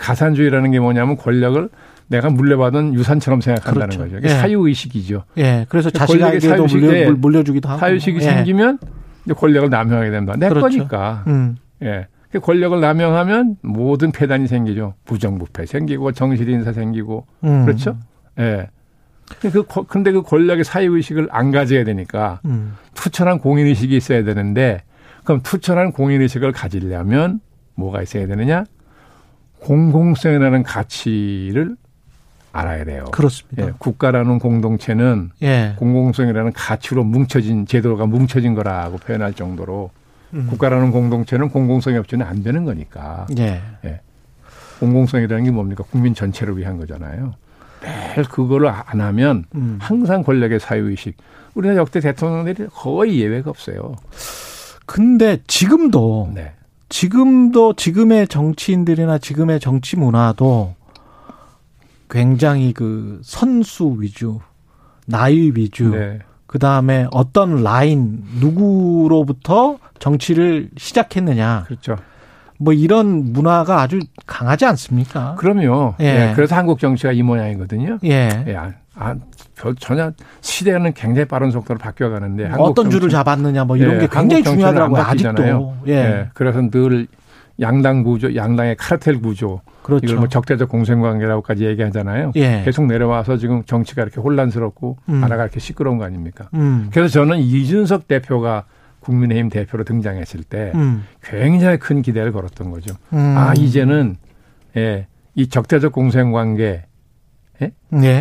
가산주의라는 0.00 0.70
게 0.72 0.80
뭐냐면 0.80 1.16
권력을 1.16 1.68
내가 2.08 2.28
물려받은 2.30 2.94
유산처럼 2.94 3.40
생각한다는 3.40 3.88
그렇죠. 3.96 4.02
거죠. 4.04 4.18
이게 4.18 4.28
예. 4.28 4.38
사유 4.40 4.66
의식이죠. 4.66 5.24
예. 5.38 5.66
그래서 5.68 5.90
자식에게도 5.90 6.66
물려, 6.66 7.06
물- 7.06 7.14
물려주기도 7.16 7.68
하고. 7.68 7.78
사유식이 7.78 8.16
예. 8.16 8.20
생기면 8.22 8.78
이제 9.24 9.34
권력을 9.34 9.68
남용하게 9.70 10.10
된다. 10.10 10.34
내 10.36 10.48
그렇죠. 10.48 10.66
거니까. 10.78 11.24
음. 11.28 11.56
예. 11.82 12.08
그 12.32 12.40
권력을 12.40 12.80
남용하면 12.80 13.56
모든 13.62 14.10
폐단이 14.12 14.48
생기죠. 14.48 14.94
부정부패 15.04 15.66
생기고 15.66 16.12
정실 16.12 16.48
인사 16.48 16.72
생기고 16.72 17.26
음. 17.44 17.64
그렇죠. 17.64 17.96
예. 18.40 18.68
그 19.40 19.62
거- 19.64 19.84
근데 19.84 20.10
그 20.10 20.22
권력의 20.22 20.64
사유 20.64 20.96
의식을 20.96 21.28
안 21.30 21.52
가져야 21.52 21.84
되니까 21.84 22.40
음. 22.44 22.74
투철한 22.94 23.38
공인 23.38 23.66
의식이 23.66 23.96
있어야 23.96 24.24
되는데 24.24 24.82
그럼 25.24 25.40
투철한 25.42 25.92
공인 25.92 26.20
의식을 26.22 26.50
가지려면 26.50 27.40
뭐가 27.76 28.02
있어야 28.02 28.26
되느냐? 28.26 28.64
공공성이라는 29.60 30.62
가치를 30.62 31.76
알아야 32.52 32.84
돼요. 32.84 33.04
그렇습니다. 33.12 33.68
예, 33.68 33.72
국가라는 33.78 34.38
공동체는 34.38 35.30
예. 35.42 35.74
공공성이라는 35.76 36.52
가치로 36.52 37.04
뭉쳐진 37.04 37.66
제도가 37.66 38.06
뭉쳐진 38.06 38.54
거라고 38.54 38.98
표현할 38.98 39.34
정도로 39.34 39.90
음. 40.34 40.46
국가라는 40.50 40.90
공동체는 40.90 41.50
공공성이 41.50 41.96
없이는 41.98 42.26
안 42.26 42.42
되는 42.42 42.64
거니까 42.64 43.26
예. 43.38 43.60
공공성이라는 44.80 45.44
게 45.44 45.50
뭡니까 45.50 45.84
국민 45.90 46.14
전체를 46.14 46.56
위한 46.58 46.78
거잖아요. 46.78 47.34
매일 47.82 48.28
그거를 48.28 48.68
안 48.68 49.00
하면 49.00 49.44
음. 49.54 49.78
항상 49.80 50.22
권력의 50.22 50.60
사유의식 50.60 51.16
우리나라 51.54 51.80
역대 51.80 52.00
대통령들이 52.00 52.68
거의 52.72 53.18
예외가 53.20 53.50
없어요. 53.50 53.94
근데 54.86 55.38
지금도 55.46 56.32
네. 56.34 56.52
지금도 56.90 57.74
지금의 57.74 58.28
정치인들이나 58.28 59.18
지금의 59.18 59.60
정치 59.60 59.96
문화도 59.96 60.74
굉장히 62.10 62.72
그 62.72 63.20
선수 63.22 63.96
위주, 63.98 64.40
나이 65.06 65.52
위주, 65.54 65.90
네. 65.90 66.18
그 66.46 66.58
다음에 66.58 67.06
어떤 67.12 67.62
라인 67.62 68.24
누구로부터 68.40 69.78
정치를 70.00 70.70
시작했느냐, 70.76 71.64
그렇죠. 71.68 71.96
뭐 72.58 72.72
이런 72.72 73.32
문화가 73.32 73.80
아주 73.80 74.00
강하지 74.26 74.66
않습니까? 74.66 75.36
그럼요. 75.36 75.94
예. 76.00 76.04
예, 76.04 76.32
그래서 76.34 76.56
한국 76.56 76.80
정치가 76.80 77.12
이 77.12 77.22
모양이거든요. 77.22 77.98
예. 78.04 78.44
예, 78.46 78.54
아, 79.02 79.16
전혀 79.78 80.12
시대는 80.42 80.92
굉장히 80.92 81.26
빠른 81.26 81.50
속도로 81.50 81.78
바뀌어 81.78 82.10
가는데 82.10 82.44
한국 82.46 82.64
어떤 82.66 82.90
줄을 82.90 83.02
정치- 83.08 83.14
잡았느냐, 83.14 83.64
뭐 83.64 83.76
이런 83.78 83.94
예, 83.96 83.98
게 84.00 84.06
굉장히 84.10 84.42
중요하더라고요. 84.44 85.00
아직도. 85.02 85.74
예. 85.88 85.92
예, 85.92 86.30
그래서 86.34 86.60
늘 86.70 87.06
양당 87.60 88.02
구조, 88.02 88.34
양당의 88.34 88.76
카르텔 88.76 89.20
구조, 89.20 89.60
그렇죠. 89.82 90.04
이걸 90.06 90.18
뭐 90.18 90.28
적대적 90.28 90.68
공생관계라고까지 90.68 91.64
얘기하잖아요. 91.66 92.32
예. 92.36 92.62
계속 92.64 92.86
내려와서 92.86 93.38
지금 93.38 93.64
정치가 93.64 94.02
이렇게 94.02 94.20
혼란스럽고 94.20 94.98
음. 95.08 95.20
나라가 95.20 95.44
이렇게 95.44 95.60
시끄러운 95.60 95.96
거 95.98 96.04
아닙니까? 96.04 96.48
음. 96.54 96.88
그래서 96.92 97.08
저는 97.08 97.38
이준석 97.38 98.06
대표가 98.06 98.64
국민의힘 99.00 99.48
대표로 99.48 99.84
등장했을 99.84 100.42
때 100.44 100.72
음. 100.74 101.04
굉장히 101.22 101.78
큰 101.78 102.02
기대를 102.02 102.32
걸었던 102.32 102.70
거죠. 102.70 102.94
음. 103.14 103.34
아 103.36 103.54
이제는 103.54 104.16
예, 104.76 105.06
이 105.34 105.48
적대적 105.48 105.92
공생관계, 105.92 106.84
예. 107.62 107.72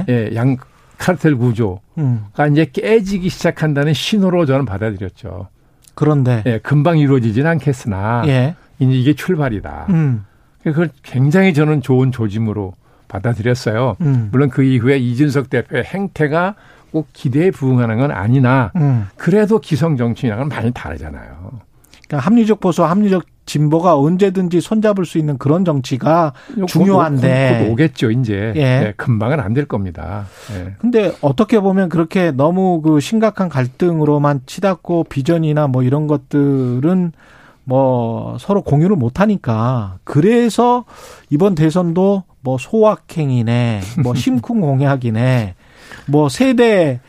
예, 0.10 0.32
양 0.36 0.58
카르텔 1.00 1.36
구조가 1.36 1.80
음. 1.98 2.28
이제 2.52 2.66
깨지기 2.66 3.30
시작한다는 3.30 3.94
신호로 3.94 4.46
저는 4.46 4.66
받아들였죠. 4.66 5.48
그런데 5.96 6.44
예, 6.46 6.60
금방 6.60 7.00
이루어지진 7.00 7.48
않겠으나 7.48 8.24
예. 8.28 8.56
이제 8.78 8.92
이게 8.92 9.14
출발이다. 9.14 9.88
음. 9.90 10.26
그걸 10.62 10.90
굉장히 11.02 11.54
저는 11.54 11.82
좋은 11.82 12.12
조짐으로 12.12 12.74
받아들였어요. 13.08 13.96
음. 14.02 14.30
물론 14.32 14.50
그 14.50 14.62
이후에 14.62 14.98
이준석 14.98 15.50
대표의 15.50 15.86
행태가 15.86 16.56
꼭 16.92 17.08
기대에 17.14 17.52
부응하는 17.52 17.98
건 17.98 18.12
아니나 18.12 18.72
음. 18.76 19.08
그래도 19.16 19.60
기성 19.60 19.98
정치인하고는 19.98 20.50
많이 20.50 20.72
다르잖아요. 20.72 21.60
그러니까 22.08 22.26
합리적 22.26 22.60
보수, 22.60 22.84
합리적 22.84 23.26
진보가 23.50 23.98
언제든지 23.98 24.62
손잡을 24.62 25.06
수 25.06 25.18
있는 25.18 25.40
그런 25.40 25.66
정치가 25.66 26.34
중요한데. 26.68 27.58
곧, 27.60 27.66
곧 27.66 27.72
오겠죠, 27.74 28.12
이제. 28.12 28.54
예. 28.56 28.60
예, 28.62 28.94
금방은 28.96 29.40
안 29.40 29.54
될 29.56 29.66
겁니다. 29.66 30.28
예. 30.54 30.76
근데 30.78 31.12
어떻게 31.22 31.60
보면 31.60 31.90
그렇게 31.90 32.30
너무 32.32 32.82
그 32.84 33.00
심각한 33.00 33.50
갈등으로만 33.50 34.42
치닫고 34.46 35.06
비전이나 35.06 35.68
뭐 35.68 35.82
이런 35.82 36.06
것들은 36.06 37.12
뭐 37.64 38.38
서로 38.40 38.62
공유를 38.62 38.96
못 38.96 39.20
하니까 39.20 39.98
그래서 40.04 40.86
이번 41.32 41.56
대선도 41.56 42.24
뭐 42.42 42.58
소확행이네, 42.60 43.82
뭐 44.04 44.14
심쿵 44.16 44.62
공약이네, 44.62 45.56
뭐 46.08 46.30
세대 46.30 47.00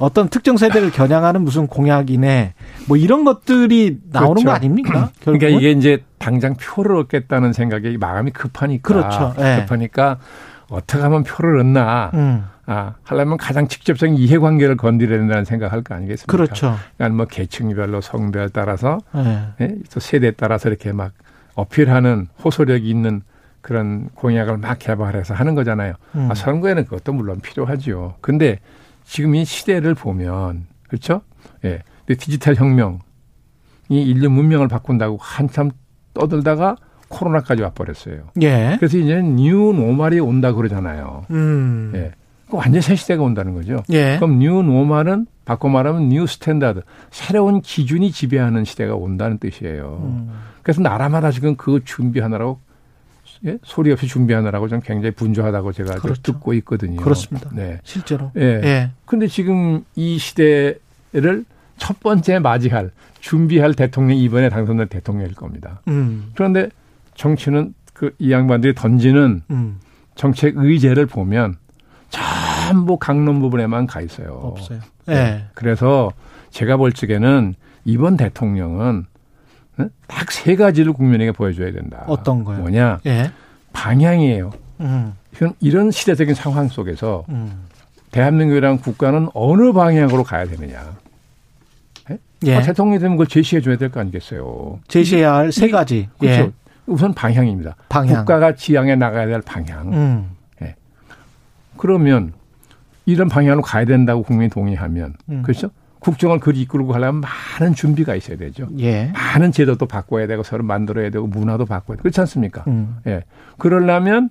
어떤 0.00 0.28
특정 0.28 0.56
세대를 0.56 0.90
겨냥하는 0.90 1.42
무슨 1.42 1.66
공약이네, 1.66 2.54
뭐 2.88 2.96
이런 2.96 3.24
것들이 3.24 3.98
나오는 4.10 4.42
그렇죠. 4.42 4.46
거 4.46 4.52
아닙니까? 4.52 5.10
그러니까 5.20 5.46
결국은? 5.46 5.58
이게 5.58 5.70
이제 5.70 6.02
당장 6.18 6.54
표를 6.54 6.96
얻겠다는 6.96 7.52
생각에 7.52 7.96
마음이 7.98 8.30
급하니까. 8.32 8.82
그렇죠. 8.82 9.34
예. 9.38 9.60
급하니까 9.60 10.18
어떻게 10.70 11.02
하면 11.02 11.22
표를 11.22 11.60
얻나. 11.60 12.10
음, 12.14 12.44
아, 12.66 12.94
하려면 13.02 13.36
가장 13.36 13.68
직접적인 13.68 14.16
이해관계를 14.16 14.76
건드려야 14.76 15.18
된다는 15.18 15.44
생각할 15.44 15.82
거 15.82 15.94
아니겠습니까? 15.94 16.30
그렇죠. 16.30 16.76
그러니까 16.96 17.16
뭐 17.16 17.26
계층별로 17.26 18.00
성별 18.00 18.48
따라서 18.48 18.98
예. 19.16 19.48
예, 19.60 19.74
또 19.92 20.00
세대에 20.00 20.30
따라서 20.32 20.68
이렇게 20.68 20.92
막 20.92 21.12
어필하는 21.56 22.28
호소력이 22.42 22.88
있는 22.88 23.22
그런 23.60 24.08
공약을 24.14 24.56
막 24.56 24.78
개발해서 24.78 25.34
하는 25.34 25.54
거잖아요. 25.54 25.94
음. 26.14 26.28
아, 26.30 26.34
선거에는 26.34 26.84
그것도 26.84 27.12
물론 27.12 27.40
필요하죠. 27.40 28.14
근데 28.20 28.60
지금 29.10 29.34
이 29.34 29.44
시대를 29.44 29.96
보면 29.96 30.66
그렇죠? 30.86 31.22
예. 31.64 31.82
근데 32.06 32.16
디지털 32.16 32.54
혁명이 32.54 33.00
인류 33.90 34.30
문명을 34.30 34.68
바꾼다고 34.68 35.18
한참 35.20 35.72
떠들다가 36.14 36.76
코로나까지 37.08 37.60
와버렸어요. 37.60 38.28
예. 38.42 38.76
그래서 38.78 38.98
이제 38.98 39.20
new 39.20 39.72
normal이 39.72 40.20
온다 40.20 40.52
그러잖아요. 40.52 41.24
음. 41.32 41.90
예. 41.96 42.12
그 42.48 42.56
완전 42.56 42.80
새 42.80 42.94
시대가 42.94 43.24
온다는 43.24 43.54
거죠. 43.54 43.82
예. 43.90 44.14
그럼 44.16 44.38
new 44.38 44.62
normal은 44.62 45.26
바꿔 45.44 45.68
말하면 45.68 46.08
new 46.08 46.28
standard 46.28 46.82
새로운 47.10 47.62
기준이 47.62 48.12
지배하는 48.12 48.64
시대가 48.64 48.94
온다는 48.94 49.38
뜻이에요. 49.38 50.02
음. 50.04 50.30
그래서 50.62 50.82
나라마다 50.82 51.32
지금 51.32 51.56
그 51.56 51.80
준비하느라고 51.84 52.60
예? 53.46 53.58
소리 53.62 53.90
없이 53.92 54.06
준비하느라고 54.06 54.68
좀 54.68 54.80
굉장히 54.80 55.12
분주하다고 55.14 55.72
제가 55.72 55.94
그렇죠. 55.96 56.20
듣고 56.22 56.52
있거든요. 56.54 57.00
그렇습니다. 57.00 57.50
네. 57.52 57.78
실제로. 57.84 58.30
예. 58.36 58.42
예. 58.62 58.90
근데 59.06 59.26
지금 59.26 59.84
이 59.96 60.18
시대를 60.18 61.44
첫 61.78 62.00
번째 62.00 62.38
맞이할 62.38 62.90
준비할 63.20 63.74
대통령이 63.74 64.22
이번에 64.22 64.48
당선된 64.50 64.88
대통령일 64.88 65.34
겁니다. 65.34 65.80
음. 65.88 66.32
그런데 66.34 66.68
정치는 67.14 67.74
그 67.94 68.10
이 68.18 68.32
양반들이 68.32 68.74
던지는 68.74 69.42
음. 69.50 69.78
정책 70.14 70.56
의제를 70.56 71.04
보면 71.06 71.56
전부 72.08 72.96
강론 72.98 73.40
부분에만 73.40 73.86
가 73.86 74.00
있어요. 74.00 74.30
없어요. 74.42 74.80
네. 75.06 75.14
네. 75.14 75.44
그래서 75.54 76.10
제가 76.50 76.76
볼 76.78 76.92
적에는 76.92 77.54
이번 77.84 78.16
대통령은 78.16 79.06
딱 80.06 80.30
세 80.32 80.56
가지를 80.56 80.92
국민에게 80.92 81.32
보여줘야 81.32 81.72
된다. 81.72 82.04
어떤 82.06 82.44
거요? 82.44 82.58
뭐냐? 82.58 83.00
예. 83.06 83.30
방향이에요. 83.72 84.50
음. 84.80 85.12
이런 85.60 85.90
시대적인 85.90 86.34
상황 86.34 86.68
속에서 86.68 87.24
음. 87.28 87.64
대한민국이라는 88.10 88.78
국가는 88.78 89.28
어느 89.34 89.72
방향으로 89.72 90.24
가야 90.24 90.46
되느냐. 90.46 90.96
예? 92.10 92.18
예. 92.46 92.56
아, 92.56 92.60
대통령이 92.62 92.98
되면 92.98 93.16
그걸 93.16 93.26
제시해 93.28 93.62
줘야 93.62 93.76
될 93.76 93.90
거 93.90 94.00
아니겠어요. 94.00 94.80
제시해야 94.88 95.34
할 95.34 95.52
세 95.52 95.70
가지. 95.70 96.08
그렇죠. 96.18 96.42
예. 96.42 96.52
우선 96.86 97.14
방향입니다. 97.14 97.76
방향. 97.88 98.16
국가가 98.18 98.54
지향해 98.54 98.96
나가야 98.96 99.26
될 99.26 99.40
방향. 99.42 99.92
음. 99.92 100.30
예. 100.62 100.74
그러면 101.76 102.32
이런 103.06 103.28
방향으로 103.28 103.62
가야 103.62 103.84
된다고 103.84 104.22
국민이 104.22 104.50
동의하면 104.50 105.14
음. 105.30 105.42
그렇죠? 105.42 105.70
국정을 106.00 106.40
그리 106.40 106.62
이끌고 106.62 106.88
가려면 106.88 107.20
많은 107.20 107.74
준비가 107.74 108.14
있어야 108.14 108.36
되죠. 108.36 108.66
예. 108.78 109.12
많은 109.12 109.52
제도도 109.52 109.86
바꿔야 109.86 110.26
되고 110.26 110.42
서로 110.42 110.64
만들어야 110.64 111.10
되고 111.10 111.26
문화도 111.26 111.66
바꿔야 111.66 111.96
되고 111.96 112.02
그렇지 112.02 112.20
않습니까? 112.20 112.64
음. 112.66 112.96
예. 113.06 113.22
그러려면 113.58 114.30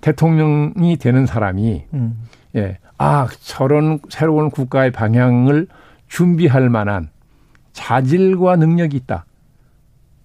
대통령이 0.00 0.96
되는 0.96 1.26
사람이 1.26 1.84
음. 1.94 2.18
예. 2.56 2.78
아, 2.96 3.28
저런 3.40 4.00
새로운 4.08 4.50
국가의 4.50 4.90
방향을 4.90 5.68
준비할 6.08 6.68
만한 6.68 7.10
자질과 7.72 8.56
능력이 8.56 8.96
있다. 8.96 9.24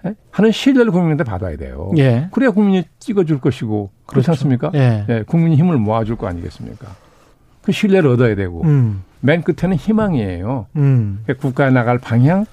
예? 0.06 0.16
하는 0.32 0.52
신뢰를 0.52 0.92
국민한테 0.92 1.24
받아야 1.24 1.56
돼요. 1.58 1.92
예. 1.98 2.30
그래야 2.32 2.52
국민이 2.52 2.84
찍어줄 3.00 3.40
것이고 3.40 3.92
그렇지 4.06 4.26
그렇죠. 4.28 4.32
않습니까? 4.32 4.72
예. 4.76 5.06
예. 5.10 5.24
국민이 5.24 5.56
힘을 5.58 5.78
모아줄 5.78 6.16
거 6.16 6.28
아니겠습니까? 6.28 6.88
그 7.64 7.72
신뢰를 7.72 8.10
얻어야 8.12 8.36
되고 8.36 8.62
음. 8.64 9.04
맨 9.22 9.42
끝에는 9.42 9.78
희망이에요. 9.78 10.68
음. 10.76 11.22
그러니까 11.24 11.42
국가에 11.42 11.72
나갈 11.72 11.98
방향, 11.98 12.46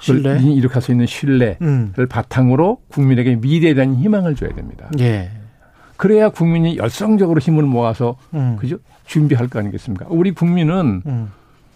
신뢰? 0.00 0.40
이룩할 0.40 0.82
수 0.82 0.90
있는 0.90 1.06
신뢰를 1.06 1.56
음. 1.62 1.92
바탕으로 2.08 2.78
국민에게 2.88 3.36
미래에 3.36 3.74
대한 3.74 3.94
희망을 3.94 4.34
줘야 4.34 4.52
됩니다. 4.54 4.90
예. 4.98 5.30
그래야 5.96 6.30
국민이 6.30 6.78
열성적으로 6.78 7.38
힘을 7.38 7.62
모아서 7.62 8.16
음. 8.34 8.56
그죠 8.58 8.78
준비할 9.06 9.48
거 9.48 9.60
아니겠습니까? 9.60 10.06
우리 10.08 10.32
국민은 10.32 11.02
음. 11.06 11.30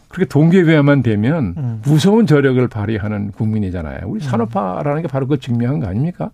그렇게 0.08 0.28
동계부야만 0.28 1.02
되면 1.02 1.54
음. 1.56 1.82
무서운 1.84 2.26
저력을 2.26 2.66
발휘하는 2.68 3.32
국민이잖아요. 3.32 4.00
우리 4.06 4.24
음. 4.24 4.28
산업화라는 4.28 5.02
게 5.02 5.08
바로 5.08 5.26
그 5.26 5.38
증명한 5.38 5.80
거 5.80 5.86
아닙니까? 5.86 6.30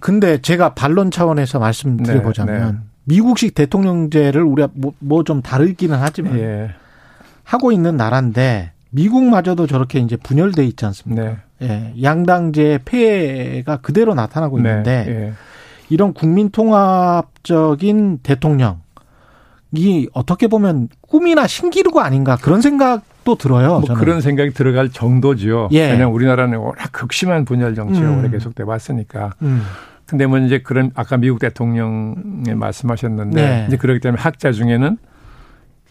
근데 0.00 0.38
제가 0.42 0.74
반론 0.74 1.10
차원에서 1.10 1.58
말씀드려보자면 1.58 2.60
네, 2.60 2.72
네. 2.72 2.78
미국식 3.08 3.54
대통령제를 3.54 4.42
우리가 4.42 4.68
뭐좀 4.98 5.40
다르기는 5.40 5.96
하지만 5.98 6.38
예. 6.38 6.70
하고 7.42 7.72
있는 7.72 7.96
나라인데 7.96 8.72
미국마저도 8.90 9.66
저렇게 9.66 9.98
이제 9.98 10.16
분열돼 10.16 10.64
있지 10.66 10.84
않습니까? 10.84 11.22
네. 11.22 11.36
예. 11.62 12.02
양당제 12.02 12.80
폐해가 12.84 13.78
그대로 13.78 14.14
나타나고 14.14 14.60
네. 14.60 14.68
있는데 14.68 15.04
예. 15.08 15.32
이런 15.88 16.12
국민 16.12 16.50
통합적인 16.50 18.18
대통령 18.22 18.80
이 19.72 20.08
어떻게 20.12 20.46
보면 20.46 20.88
꿈이나 21.00 21.46
신기루가 21.46 22.04
아닌가 22.04 22.36
그런 22.36 22.60
생각도 22.60 23.36
들어요. 23.36 23.80
뭐 23.80 23.96
그런 23.96 24.20
생각이 24.20 24.52
들어갈 24.52 24.90
정도죠. 24.90 25.70
예. 25.72 25.92
왜냐하면 25.92 26.08
우리나라는 26.10 26.58
워낙 26.58 26.90
극심한 26.92 27.46
분열 27.46 27.74
정치가 27.74 28.06
음. 28.06 28.18
오래 28.18 28.30
계속돼 28.30 28.64
왔으니까. 28.64 29.32
음. 29.40 29.62
근데 30.08 30.26
뭐 30.26 30.38
이제 30.38 30.58
그런 30.60 30.90
아까 30.94 31.18
미국 31.18 31.38
대통령에 31.38 32.54
말씀하셨는데 32.54 33.40
네. 33.40 33.64
이제 33.68 33.76
그렇기 33.76 34.00
때문에 34.00 34.20
학자 34.20 34.52
중에는 34.52 34.96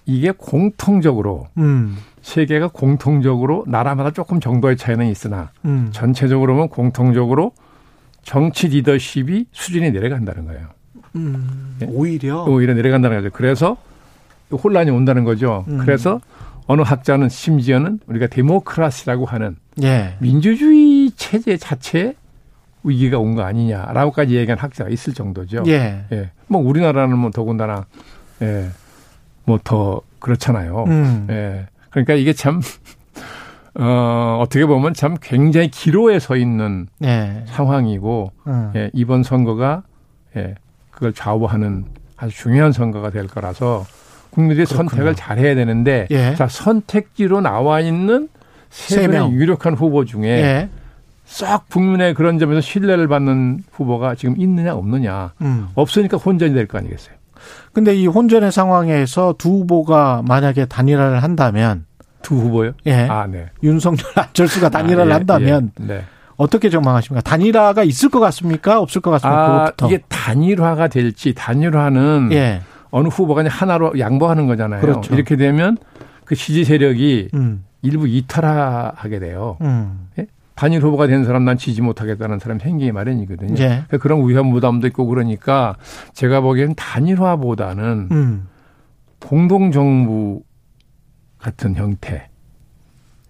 이게 0.08 0.32
공통적으로 0.32 1.48
음. 1.58 1.98
세계가 2.22 2.70
공통적으로 2.70 3.64
나라마다 3.68 4.10
조금 4.12 4.40
정도의 4.40 4.76
차이는 4.76 5.06
있으나 5.08 5.52
음. 5.66 5.90
전체적으로 5.92 6.54
보면 6.54 6.70
공통적으로 6.70 7.52
정치 8.24 8.70
리더십이 8.70 9.46
수준이 9.52 9.92
내려간다는 9.92 10.46
거예요. 10.46 10.68
음. 11.16 11.76
네? 11.80 11.88
오히려 11.90 12.44
오히려 12.46 12.74
내려간다는 12.74 13.18
거죠. 13.18 13.30
그래서 13.32 13.78
혼란이 14.52 14.90
온다는 14.90 15.26
거죠. 15.26 15.64
음. 15.68 15.78
그래서 15.78 16.20
어느 16.66 16.82
학자는 16.82 17.30
심지어는 17.30 18.00
우리가 18.08 18.28
데모크라시라고 18.28 19.26
하는 19.26 19.58
예. 19.84 20.16
민주주의 20.20 21.12
체제 21.16 21.56
자체에 21.56 22.16
위기가 22.88 23.20
온 23.20 23.36
거 23.36 23.44
아니냐라고까지 23.44 24.36
얘기한 24.36 24.58
학자가 24.58 24.90
있을 24.90 25.14
정도죠. 25.14 25.64
예. 25.68 26.06
예. 26.12 26.32
뭐 26.48 26.62
우리나라는 26.62 27.18
뭐 27.18 27.30
더군다나 27.32 27.86
예. 28.42 28.70
뭐 29.46 29.60
더 29.64 30.02
그렇잖아요. 30.20 30.84
음. 30.88 31.28
예. 31.30 31.68
그러니까 31.92 32.14
이게 32.16 32.34
참 32.34 32.62
어, 33.80 34.40
어떻게 34.42 34.66
보면 34.66 34.94
참 34.94 35.16
굉장히 35.22 35.70
기로에 35.70 36.20
서 36.20 36.36
있는 36.36 36.88
예. 37.04 37.44
상황이고 37.48 38.32
음. 38.48 38.72
예, 38.76 38.90
이번 38.94 39.22
선거가 39.24 39.84
예, 40.36 40.56
그걸 40.90 41.14
좌우하는 41.14 41.86
아주 42.18 42.36
중요한 42.36 42.72
선거가 42.72 43.12
될 43.12 43.28
거라서 43.28 43.86
국민들이 44.32 44.66
그렇군요. 44.66 44.90
선택을 44.90 45.16
잘 45.16 45.38
해야 45.38 45.54
되는데 45.54 46.08
예. 46.10 46.34
자, 46.36 46.48
선택지로 46.48 47.42
나와 47.42 47.80
있는 47.80 48.30
세 48.70 49.08
명의 49.08 49.34
유력한 49.34 49.76
후보 49.76 50.06
중에 50.06 50.70
예. 51.28 51.46
싹 51.46 51.70
국민의 51.70 52.14
그런 52.14 52.40
점에서 52.40 52.62
신뢰를 52.62 53.08
받는 53.08 53.64
후보가 53.72 54.16
지금 54.16 54.36
있느냐 54.38 54.74
없느냐 54.76 55.34
음. 55.42 55.68
없으니까 55.76 56.18
혼전이 56.18 56.54
될 56.54 56.68
거 56.68 56.78
아니겠어요. 56.78 57.16
근데 57.74 57.96
이 57.96 58.08
혼전의 58.08 58.52
상황에서 58.52 59.36
두 59.38 59.50
후보가 59.60 60.24
만약에 60.28 60.66
단일화를 60.66 61.22
한다면 61.22 61.86
두 62.24 62.36
후보요? 62.36 62.72
예. 62.88 63.08
아, 63.08 63.28
네. 63.28 63.48
윤석열 63.64 64.00
안철수가 64.16 64.70
단일화를 64.70 65.12
아, 65.12 65.16
예, 65.16 65.18
한다면 65.20 65.72
예, 65.82 65.86
네. 65.86 66.04
어떻게 66.38 66.70
전망하십니까? 66.70 67.22
단일화가 67.22 67.84
있을 67.84 68.10
것 68.10 68.20
같습니까? 68.20 68.80
없을 68.82 69.02
것 69.02 69.12
같습니까? 69.12 69.44
아, 69.44 69.58
그것부터. 69.66 69.88
이게 69.88 70.04
단일화가 70.10 70.88
될지 70.88 71.34
단일화는 71.36 72.30
예. 72.32 72.62
어느 72.90 73.08
후보가 73.10 73.44
하나로 73.48 74.00
양보하는 74.00 74.48
거잖아요. 74.48 74.82
그렇죠. 74.82 75.14
이렇게 75.14 75.36
되면 75.36 75.78
그 76.26 76.36
지지 76.36 76.64
세력이 76.66 77.30
음. 77.36 77.64
일부 77.82 78.08
이탈하게 78.08 79.20
돼요. 79.20 79.58
음. 79.62 80.08
예? 80.20 80.26
단일 80.58 80.82
후보가 80.82 81.06
된 81.06 81.24
사람 81.24 81.46
난 81.46 81.56
지지 81.56 81.84
못하겠다는 81.84 82.40
사람이 82.40 82.60
생기기 82.62 82.92
마련이거든요. 82.92 83.64
예. 83.64 83.84
그런 84.00 84.28
위험 84.28 84.52
부담도 84.52 84.88
있고 84.88 85.06
그러니까 85.06 85.76
제가 86.14 86.42
보기에는 86.42 86.74
단일화보다는 86.74 88.08
음. 88.12 88.48
공동 89.20 89.72
정부 89.72 90.42
같은 91.38 91.76
형태. 91.76 92.30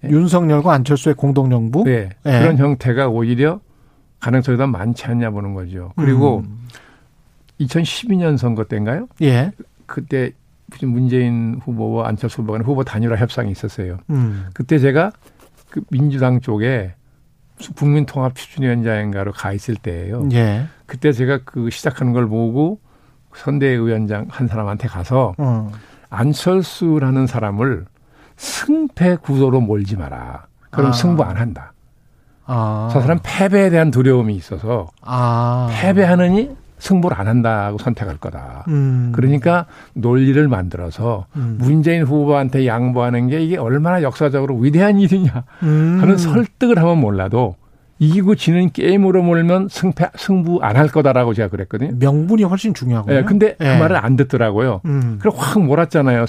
윤석열과 0.06 0.72
안철수의 0.72 1.16
공동 1.16 1.50
정부? 1.50 1.84
네. 1.84 2.08
예. 2.26 2.40
그런 2.40 2.58
형태가 2.58 3.10
오히려 3.10 3.60
가능성이 4.22 4.58
더 4.58 4.66
많지 4.66 5.04
않냐 5.06 5.32
보는 5.32 5.54
거죠. 5.54 5.92
그리고 5.98 6.44
음. 6.48 6.66
2012년 7.60 8.38
선거 8.38 8.64
때인가요? 8.64 9.10
예. 9.22 9.52
그때 9.86 10.32
문재인 10.82 11.60
후보와 11.62 12.08
안철수 12.08 12.42
후보가 12.42 12.60
후보 12.60 12.86
단일화 12.86 13.18
협상이 13.18 13.52
있었어요. 13.52 13.98
음. 14.12 14.46
그때 14.54 14.80
제가 14.80 15.12
그 15.70 15.82
민주당 15.90 16.40
쪽에 16.40 16.94
국민통합추진위원장인가로 17.76 19.32
가 19.32 19.54
있을 19.54 19.76
때예요. 19.76 20.28
예. 20.34 20.68
그때 20.86 21.12
제가 21.12 21.40
그 21.44 21.70
시작하는 21.70 22.14
걸 22.14 22.28
보고 22.28 22.80
선대위원장 23.36 24.28
한 24.30 24.48
사람한테 24.48 24.88
가서 24.88 25.34
어. 25.38 25.72
안철수라는 26.10 27.28
사람을 27.28 27.86
승패 28.38 29.18
구도로 29.18 29.62
몰지 29.62 29.98
마라. 29.98 30.48
그럼 30.70 30.90
아. 30.90 30.94
승부 30.94 31.24
안 31.24 31.38
한다. 31.38 31.74
아. 32.46 32.90
저 32.92 33.02
사람 33.02 33.20
패배에 33.22 33.70
대한 33.70 33.92
두려움이 33.92 34.36
있어서 34.36 34.88
아. 35.02 35.70
패배하느니 35.72 36.56
승부를 36.80 37.20
안 37.20 37.28
한다고 37.28 37.78
선택할 37.80 38.18
거다. 38.18 38.66
음. 38.68 39.12
그러니까 39.16 39.66
논리를 39.94 40.48
만들어서 40.48 41.26
음. 41.36 41.58
문재인 41.60 42.04
후보한테 42.04 42.68
양보하는 42.68 43.28
게 43.28 43.42
이게 43.42 43.58
얼마나 43.58 44.02
역사적으로 44.04 44.58
위대한 44.58 45.00
일이냐 45.00 45.44
음. 45.64 45.98
하는 46.02 46.18
설득을 46.18 46.78
하면 46.78 47.00
몰라도 47.00 47.56
이기고 48.00 48.36
지는 48.36 48.70
게임으로 48.72 49.24
몰면 49.24 49.70
승패 49.70 50.12
승부 50.18 50.60
안 50.62 50.76
할 50.78 50.88
거다라고 50.88 51.34
제가 51.34 51.50
그랬거든요. 51.50 51.94
명분이 51.98 52.44
훨씬 52.44 52.76
중요하고요. 52.76 53.16
예, 53.16 53.24
근데 53.24 53.56
그 53.58 53.66
예. 53.66 53.80
말을 53.80 53.96
안 53.98 54.16
듣더라고요. 54.16 54.82
음. 54.86 55.18
그래 55.20 55.32
확 55.36 55.60
몰았잖아요. 55.60 56.26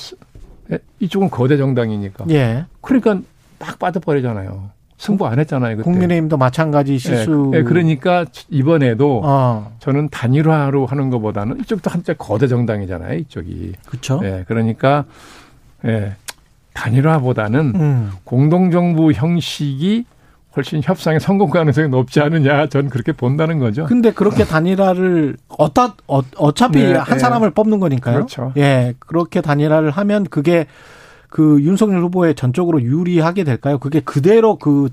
예, 0.72 0.78
이쪽은 1.00 1.28
거대 1.28 1.58
정당이니까. 1.58 2.24
예. 2.30 2.64
그러니까 2.80 3.20
딱 3.58 3.78
빠져버리잖아요. 3.78 4.70
승부 4.98 5.26
안 5.28 5.38
했잖아요. 5.38 5.76
그때. 5.76 5.84
국민의힘도 5.84 6.36
마찬가지 6.36 6.98
실수. 6.98 7.52
예, 7.54 7.58
예, 7.58 7.62
그러니까 7.62 8.26
이번에도 8.50 9.22
어. 9.24 9.72
저는 9.78 10.08
단일화로 10.10 10.86
하는 10.86 11.08
것보다는 11.08 11.60
이쪽도 11.60 11.88
한자 11.88 12.14
거대 12.14 12.48
정당이잖아요. 12.48 13.16
이쪽이. 13.20 13.74
그렇죠. 13.86 14.20
예, 14.24 14.44
그러니까 14.48 15.04
예, 15.86 16.16
단일화보다는 16.74 17.72
음. 17.76 18.10
공동정부 18.24 19.12
형식이 19.12 20.04
훨씬 20.56 20.80
협상의 20.82 21.20
성공 21.20 21.50
가능성이 21.50 21.88
높지 21.88 22.20
않느냐 22.20 22.66
전 22.66 22.88
그렇게 22.88 23.12
본다는 23.12 23.60
거죠. 23.60 23.84
근데 23.86 24.12
그렇게 24.12 24.42
단일화를 24.44 25.36
어따 25.46 25.94
어, 26.08 26.52
차피 26.52 26.80
네, 26.80 26.94
한 26.94 27.14
네. 27.14 27.18
사람을 27.18 27.52
뽑는 27.52 27.78
거니까요. 27.78 28.14
그렇죠. 28.16 28.52
예. 28.56 28.94
그렇게 28.98 29.40
단일화를 29.40 29.90
하면 29.92 30.24
그게 30.24 30.66
그 31.28 31.60
윤석열 31.62 32.02
후보에 32.02 32.34
전적으로 32.34 32.82
유리하게 32.82 33.44
될까요? 33.44 33.78
그게 33.78 34.00
그대로 34.00 34.56
그 34.56 34.88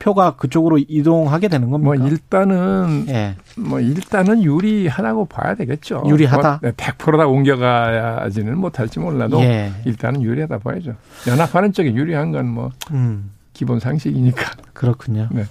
표가 0.00 0.36
그쪽으로 0.36 0.78
이동하게 0.78 1.48
되는 1.48 1.70
겁니까? 1.70 1.94
뭐 1.94 2.08
일단은 2.08 3.04
예. 3.08 3.36
뭐 3.56 3.80
일단은 3.80 4.42
유리하다고 4.42 5.26
봐야 5.26 5.54
되겠죠. 5.54 6.02
유리하다. 6.06 6.60
뭐 6.62 6.70
100%다 6.72 7.26
옮겨가야지는 7.26 8.58
못할지 8.58 8.98
몰라도 8.98 9.40
예. 9.42 9.72
일단은 9.84 10.22
유리하다 10.22 10.58
봐야죠. 10.58 10.94
연합하는 11.28 11.72
쪽에 11.72 11.94
유리한 11.94 12.32
건뭐 12.32 12.70
음. 12.92 13.30
기본 13.52 13.78
상식이니까. 13.78 14.42
그렇군요. 14.72 15.28
네. 15.30 15.44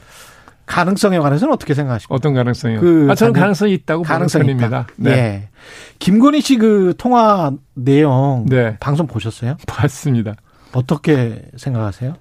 가능성에 0.70 1.17
관해서는 1.17 1.51
어떻게 1.51 1.74
생각하십니까? 1.74 2.13
어떤 2.13 2.36
가능성이요? 2.36 2.80
그 2.80 3.07
아, 3.09 3.15
저는 3.15 3.34
가능성이 3.34 3.74
있다고 3.74 4.03
가능성이 4.03 4.45
편입니다. 4.45 4.88
네. 4.97 5.09
네. 5.15 5.49
김건희 5.97 6.41
씨 6.41 6.57
그 6.57 6.93
통화 6.97 7.51
내용 7.74 8.45
네. 8.47 8.78
방송 8.80 9.07
보셨어요? 9.07 9.57
봤습니다. 9.65 10.36
어떻게 10.74 11.41
생각하세요? 11.57 12.13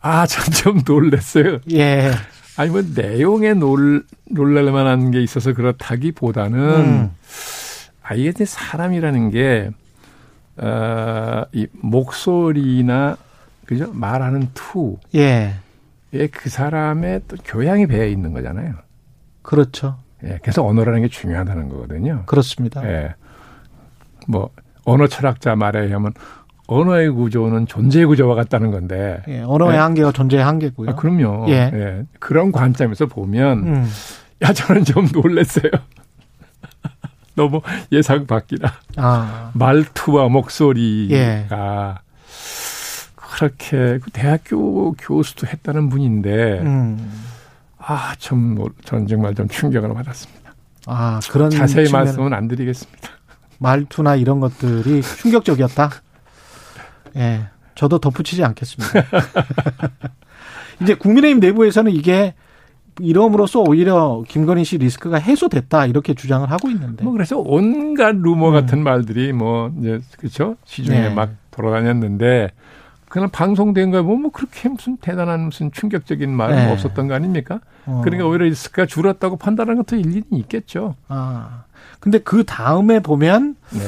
아, 0.00 0.26
전좀 0.26 0.82
놀랐어요. 0.86 1.60
예. 1.72 2.10
아니 2.56 2.70
뭐 2.70 2.82
내용에 2.94 3.54
놀 3.54 4.04
놀랄 4.30 4.70
만한 4.70 5.10
게 5.10 5.22
있어서 5.22 5.54
그렇다기보다는 5.54 6.58
음. 6.60 7.10
아 8.02 8.14
이게 8.14 8.44
사람이라는 8.44 9.30
게 9.30 9.70
어, 10.58 11.44
이 11.52 11.66
목소리나 11.72 13.16
그죠? 13.64 13.90
말하는 13.92 14.48
투. 14.54 14.98
예. 15.14 15.54
그 16.32 16.48
사람의 16.48 17.22
또 17.28 17.36
교양이 17.44 17.86
배어 17.86 18.04
있는 18.06 18.32
거잖아요. 18.32 18.74
그렇죠. 19.42 19.98
예. 20.24 20.38
그래서 20.42 20.64
언어라는 20.64 21.02
게 21.02 21.08
중요하다는 21.08 21.68
거거든요. 21.68 22.24
그렇습니다. 22.26 22.84
예. 22.88 23.14
뭐, 24.26 24.50
언어 24.84 25.06
철학자 25.06 25.54
말에 25.54 25.84
의하면 25.84 26.12
언어의 26.66 27.10
구조는 27.10 27.66
존재의 27.66 28.06
구조와 28.06 28.34
같다는 28.34 28.70
건데. 28.70 29.22
예, 29.28 29.40
언어의 29.40 29.74
예. 29.74 29.78
한계가 29.78 30.12
존재의 30.12 30.44
한계고요. 30.44 30.90
아, 30.90 30.94
그럼요. 30.94 31.46
예. 31.48 31.70
예. 31.72 32.04
그런 32.18 32.52
관점에서 32.52 33.06
보면, 33.06 33.58
음. 33.66 33.86
야, 34.42 34.52
저는 34.52 34.84
좀 34.84 35.08
놀랐어요. 35.12 35.70
너무 37.34 37.60
예상 37.92 38.26
밖이라. 38.26 38.72
아. 38.96 39.50
말투와 39.54 40.28
목소리가 40.28 41.14
예. 41.16 41.46
그렇게 43.38 43.98
그 44.02 44.10
대학교 44.12 44.92
교수도 44.94 45.46
했다는 45.46 45.88
분인데 45.90 46.60
음. 46.60 47.12
아참 47.78 48.56
뭐, 48.56 48.68
저는 48.84 49.06
정말 49.06 49.34
좀 49.36 49.46
충격을 49.46 49.94
받았습니다. 49.94 50.54
아 50.86 51.20
그런 51.30 51.48
자세히 51.48 51.88
말씀은 51.90 52.32
안 52.34 52.48
드리겠습니다. 52.48 53.10
말투나 53.58 54.16
이런 54.16 54.40
것들이 54.40 55.02
충격적이었다. 55.22 55.90
예, 57.16 57.46
저도 57.76 58.00
덧붙이지 58.00 58.42
않겠습니다. 58.42 59.04
이제 60.82 60.94
국민의힘 60.94 61.38
내부에서는 61.38 61.92
이게 61.92 62.34
이름으로써 63.00 63.60
오히려 63.60 64.24
김건희 64.26 64.64
씨 64.64 64.78
리스크가 64.78 65.18
해소됐다 65.18 65.86
이렇게 65.86 66.14
주장을 66.14 66.50
하고 66.50 66.68
있는데. 66.70 67.04
뭐 67.04 67.12
그래서 67.12 67.38
온갖 67.38 68.16
루머 68.16 68.50
같은 68.50 68.78
음. 68.78 68.84
말들이 68.84 69.32
뭐 69.32 69.72
이제 69.78 70.00
그렇죠 70.18 70.56
시중에 70.64 71.00
네. 71.00 71.10
막 71.10 71.30
돌아다녔는데 71.52 72.50
그냥 73.08 73.30
방송된 73.30 73.90
거에 73.90 74.02
보면 74.02 74.22
뭐 74.22 74.30
그렇게 74.30 74.68
무슨 74.68 74.96
대단한 74.98 75.46
무슨 75.46 75.72
충격적인 75.72 76.30
말은 76.30 76.56
네. 76.56 76.72
없었던 76.72 77.08
거 77.08 77.14
아닙니까? 77.14 77.60
어. 77.86 78.02
그러니까 78.04 78.26
오히려 78.26 78.44
리스크가 78.44 78.86
줄었다고 78.86 79.36
판단하는 79.36 79.82
것도 79.82 79.96
일리는 79.96 80.24
있겠죠. 80.30 80.94
아. 81.08 81.64
근데 82.00 82.18
그 82.18 82.44
다음에 82.44 83.00
보면 83.00 83.56
네. 83.70 83.80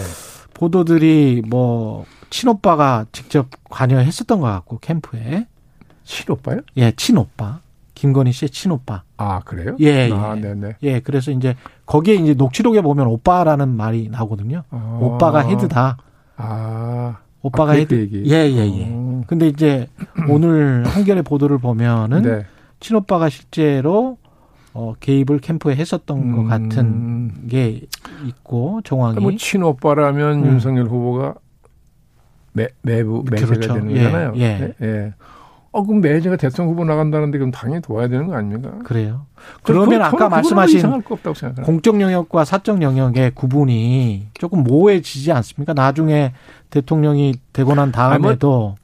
보도들이 0.55 1.43
뭐 1.47 2.07
친오빠가 2.31 3.07
직접 3.12 3.49
관여했었던 3.68 4.41
것 4.41 4.47
같고 4.47 4.79
캠프에 4.79 5.47
친오빠요? 6.05 6.61
예, 6.77 6.93
친오빠. 6.93 7.61
김건희 7.95 8.33
씨의 8.33 8.49
친오빠. 8.51 9.03
아, 9.18 9.41
그래요? 9.41 9.77
예, 9.81 10.09
예. 10.09 10.12
아, 10.12 10.35
네네. 10.35 10.77
예, 10.83 11.01
그래서 11.01 11.31
이제 11.31 11.55
거기에 11.85 12.14
이제 12.14 12.33
녹취록에 12.33 12.81
보면 12.81 13.07
오빠라는 13.07 13.77
말이 13.77 14.09
나오거든요. 14.09 14.62
아. 14.71 14.99
오빠가 15.01 15.41
헤드다. 15.41 15.99
아. 16.37 17.18
오빠가 17.43 17.72
아, 17.72 17.74
헤드. 17.74 17.95
얘기. 17.95 18.22
예, 18.26 18.36
예, 18.51 18.57
예. 18.57 18.86
음. 18.86 19.24
근데 19.26 19.49
이제 19.49 19.86
오늘 20.28 20.84
한겨레 20.86 21.22
보도를 21.22 21.59
보면은 21.59 22.22
네. 22.22 22.45
친오빠가 22.80 23.28
실제로 23.28 24.18
어, 24.72 24.95
개입을 25.01 25.41
캠프에 25.41 25.74
했었던 25.74 26.18
음. 26.18 26.36
것 26.36 26.45
같은 26.45 27.49
게 27.49 27.82
있고 28.26 28.80
정황이. 28.84 29.18
뭐 29.20 29.32
친오빠라면 29.36 30.45
음. 30.45 30.47
윤석열 30.47 30.86
후보가 30.86 31.34
매, 32.53 32.68
매부 32.82 33.24
매제가 33.30 33.53
그렇죠. 33.53 33.74
되는 33.74 33.95
거잖아요. 33.95 34.32
예, 34.36 34.74
예. 34.80 34.86
예. 34.86 35.14
어, 35.73 35.85
그럼 35.85 36.01
매제가 36.01 36.37
대통령 36.37 36.73
후보 36.73 36.85
나간다는데 36.85 37.39
그럼 37.39 37.51
당연히 37.53 37.81
도와야 37.81 38.09
되는 38.09 38.27
거 38.27 38.35
아닙니까? 38.35 38.73
그래요. 38.85 39.27
그러면 39.62 40.03
아까 40.03 40.29
말씀하신 40.29 41.03
공적 41.62 42.01
영역과 42.01 42.45
사적 42.45 42.83
영역의 42.83 43.33
구분이 43.37 44.29
조금 44.35 44.64
모호해지지 44.64 45.31
않습니까? 45.33 45.73
나중에 45.73 46.33
대통령이 46.71 47.35
되고 47.53 47.75
난 47.75 47.93
다음에도 47.93 48.75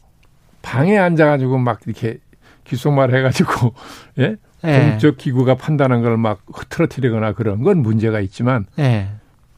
방에 0.62 0.96
앉아가지고 0.96 1.58
막 1.58 1.80
이렇게 1.86 2.18
귓속말 2.64 3.14
해가지고 3.14 3.72
예 4.20 4.36
예. 4.64 4.90
공적 4.90 5.16
기구가 5.16 5.56
판단한 5.56 6.02
걸 6.02 6.16
막 6.16 6.40
흐트러뜨리거나 6.52 7.32
그런 7.32 7.62
건 7.62 7.78
문제가 7.78 8.20
있지만 8.20 8.66
예. 8.78 9.08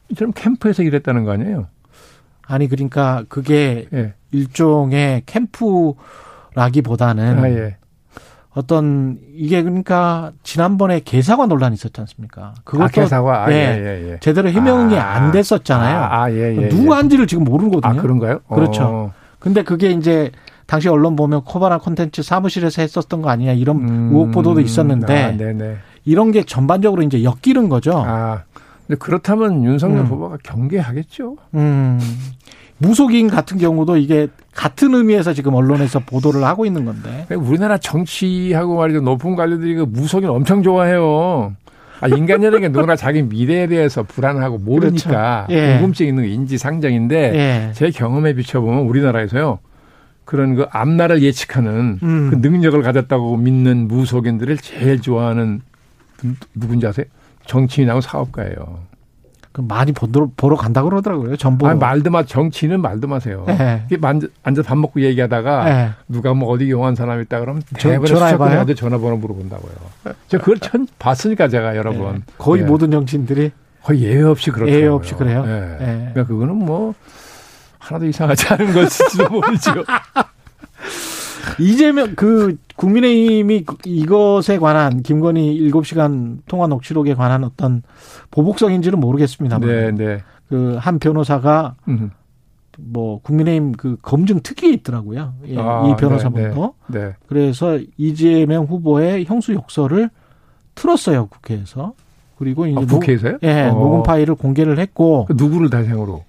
이처럼 0.09 0.33
캠프에서 0.33 0.81
일했다는 0.83 1.25
거 1.25 1.31
아니에요? 1.31 1.67
아니 2.47 2.67
그러니까 2.67 3.23
그게 3.29 3.87
예. 3.93 4.13
일종의 4.31 5.23
캠프 5.27 5.93
라기보다는 6.59 7.39
아, 7.39 7.49
예. 7.49 7.77
어떤 8.53 9.17
이게 9.33 9.61
그러니까 9.63 10.33
지난번에 10.43 10.99
개사과 10.99 11.45
논란이 11.45 11.75
있었지 11.75 12.01
않습니까? 12.01 12.53
그것도 12.65 12.83
아, 12.83 12.87
개사과 12.87 13.45
아, 13.45 13.51
예, 13.51 13.55
예, 13.55 14.11
예. 14.11 14.19
제대로 14.19 14.49
해명이 14.49 14.97
아, 14.97 15.13
안 15.13 15.31
됐었잖아요. 15.31 15.97
아, 15.97 16.23
아 16.23 16.31
예, 16.31 16.57
예, 16.57 16.69
누구 16.69 16.93
한지를 16.93 17.27
지금 17.27 17.45
모르거든요. 17.45 17.99
아, 17.99 18.01
그런가요? 18.01 18.39
그렇죠. 18.49 18.83
어. 18.83 19.13
근데 19.39 19.63
그게 19.63 19.91
이제 19.91 20.31
당시 20.65 20.89
언론 20.89 21.15
보면 21.15 21.43
코바나 21.45 21.77
콘텐츠 21.77 22.21
사무실에서 22.21 22.81
했었던 22.81 23.21
거 23.21 23.29
아니냐 23.29 23.53
이런 23.53 23.77
음, 23.77 24.09
의혹 24.11 24.31
보도도 24.31 24.59
있었는데 24.59 25.23
아, 25.23 25.77
이런 26.03 26.31
게 26.31 26.43
전반적으로 26.43 27.01
이제 27.03 27.23
엮이는 27.23 27.69
거죠. 27.69 28.03
아, 28.05 28.43
근데 28.85 28.97
그렇다면 28.97 29.63
윤석열 29.63 29.99
음. 29.99 30.05
후보가 30.07 30.37
경계하겠죠. 30.43 31.37
음. 31.53 31.99
무속인 32.79 33.29
같은 33.29 33.57
경우도 33.57 33.97
이게 33.97 34.27
같은 34.55 34.93
의미에서 34.93 35.33
지금 35.33 35.53
언론에서 35.53 35.99
보도를 35.99 36.43
하고 36.43 36.65
있는 36.65 36.85
건데. 36.85 37.27
우리나라 37.35 37.77
정치하고 37.77 38.77
말이죠. 38.77 39.01
높은 39.01 39.35
관료들이 39.35 39.75
그 39.75 39.81
무속인 39.83 40.29
엄청 40.29 40.63
좋아해요. 40.63 41.55
아, 42.01 42.07
인간이라는 42.07 42.61
게 42.61 42.67
누구나 42.69 42.95
자기 42.95 43.21
미래에 43.21 43.67
대해서 43.67 44.03
불안하고 44.03 44.57
모르니까 44.59 45.45
그렇죠. 45.47 45.61
예. 45.61 45.73
궁금증 45.73 46.07
있는 46.07 46.25
인지상정인데 46.25 47.15
예. 47.35 47.71
제 47.73 47.91
경험에 47.91 48.33
비춰보면 48.33 48.85
우리나라에서요. 48.85 49.59
그런 50.23 50.55
그 50.55 50.65
앞날을 50.69 51.21
예측하는 51.23 51.99
음. 52.01 52.29
그 52.29 52.35
능력을 52.35 52.81
가졌다고 52.81 53.35
믿는 53.37 53.87
무속인들을 53.87 54.57
제일 54.57 55.01
좋아하는 55.01 55.61
누군지 56.53 56.87
아세요? 56.87 57.05
정치인하고 57.45 57.99
사업가예요. 57.99 58.79
많이 59.67 59.91
보러, 59.91 60.29
보러 60.35 60.55
간다 60.55 60.83
그러더라고요. 60.83 61.35
전부. 61.37 61.67
아, 61.67 61.73
말도 61.73 62.09
마, 62.09 62.23
정치는 62.23 62.81
말도 62.81 63.07
마세요. 63.07 63.45
네. 63.47 63.85
앉아 64.43 64.61
밥 64.63 64.77
먹고 64.77 65.01
얘기하다가 65.01 65.63
네. 65.65 65.89
누가 66.07 66.33
뭐 66.33 66.49
어디 66.49 66.69
용한 66.69 66.95
사람 66.95 67.21
있다 67.21 67.39
그러면 67.39 67.61
전화해봐요. 67.77 68.65
전화번호 68.73 69.17
물어본다고요. 69.17 69.73
저 70.27 70.37
그걸 70.37 70.59
천 70.59 70.87
봤으니까 70.97 71.47
제가 71.47 71.75
여러분. 71.75 72.15
네. 72.15 72.21
거의 72.37 72.63
예. 72.63 72.65
모든 72.65 72.91
정치인들이 72.91 73.51
거의 73.83 74.03
예외 74.03 74.23
없이 74.23 74.51
그렇죠. 74.51 74.71
예외 74.71 74.87
없이 74.87 75.13
그래요. 75.15 75.43
예. 75.45 75.77
그러니까 75.79 76.25
그거는 76.25 76.55
뭐 76.55 76.93
하나도 77.79 78.05
이상하지 78.05 78.53
않은 78.53 78.73
것일지도 78.73 79.29
모르죠. 79.29 79.83
이재명 81.59 82.15
그 82.15 82.57
국민의힘이 82.79 83.65
이것에 83.85 84.57
관한 84.57 85.03
김건희 85.03 85.69
7시간 85.69 86.37
통화 86.47 86.67
녹취록에 86.67 87.13
관한 87.13 87.43
어떤 87.43 87.83
보복성인지는 88.31 88.99
모르겠습니다만. 88.99 89.67
네, 89.67 89.91
네. 89.91 90.23
그한 90.47 90.99
변호사가 90.99 91.75
뭐 92.77 93.19
국민의힘 93.21 93.73
그 93.73 93.97
검증 94.01 94.39
특위에 94.39 94.71
있더라고요. 94.71 95.33
예, 95.47 95.57
아, 95.59 95.87
이 95.87 95.95
변호사분도. 95.97 96.73
네, 96.87 96.99
네. 96.99 97.15
그래서 97.27 97.77
이재명 97.97 98.63
후보의 98.63 99.25
형수 99.25 99.53
욕설을 99.53 100.09
틀었어요 100.75 101.27
국회에서. 101.27 101.93
그리고 102.37 102.65
이제 102.65 102.79
아, 102.79 102.85
국회에서요? 102.85 103.33
녹, 103.33 103.43
예, 103.43 103.63
어. 103.63 103.73
녹음 103.73 104.03
파일을 104.03 104.35
공개를 104.35 104.79
했고 104.79 105.25
그 105.25 105.33
누구를 105.35 105.69
대상으로? 105.69 106.23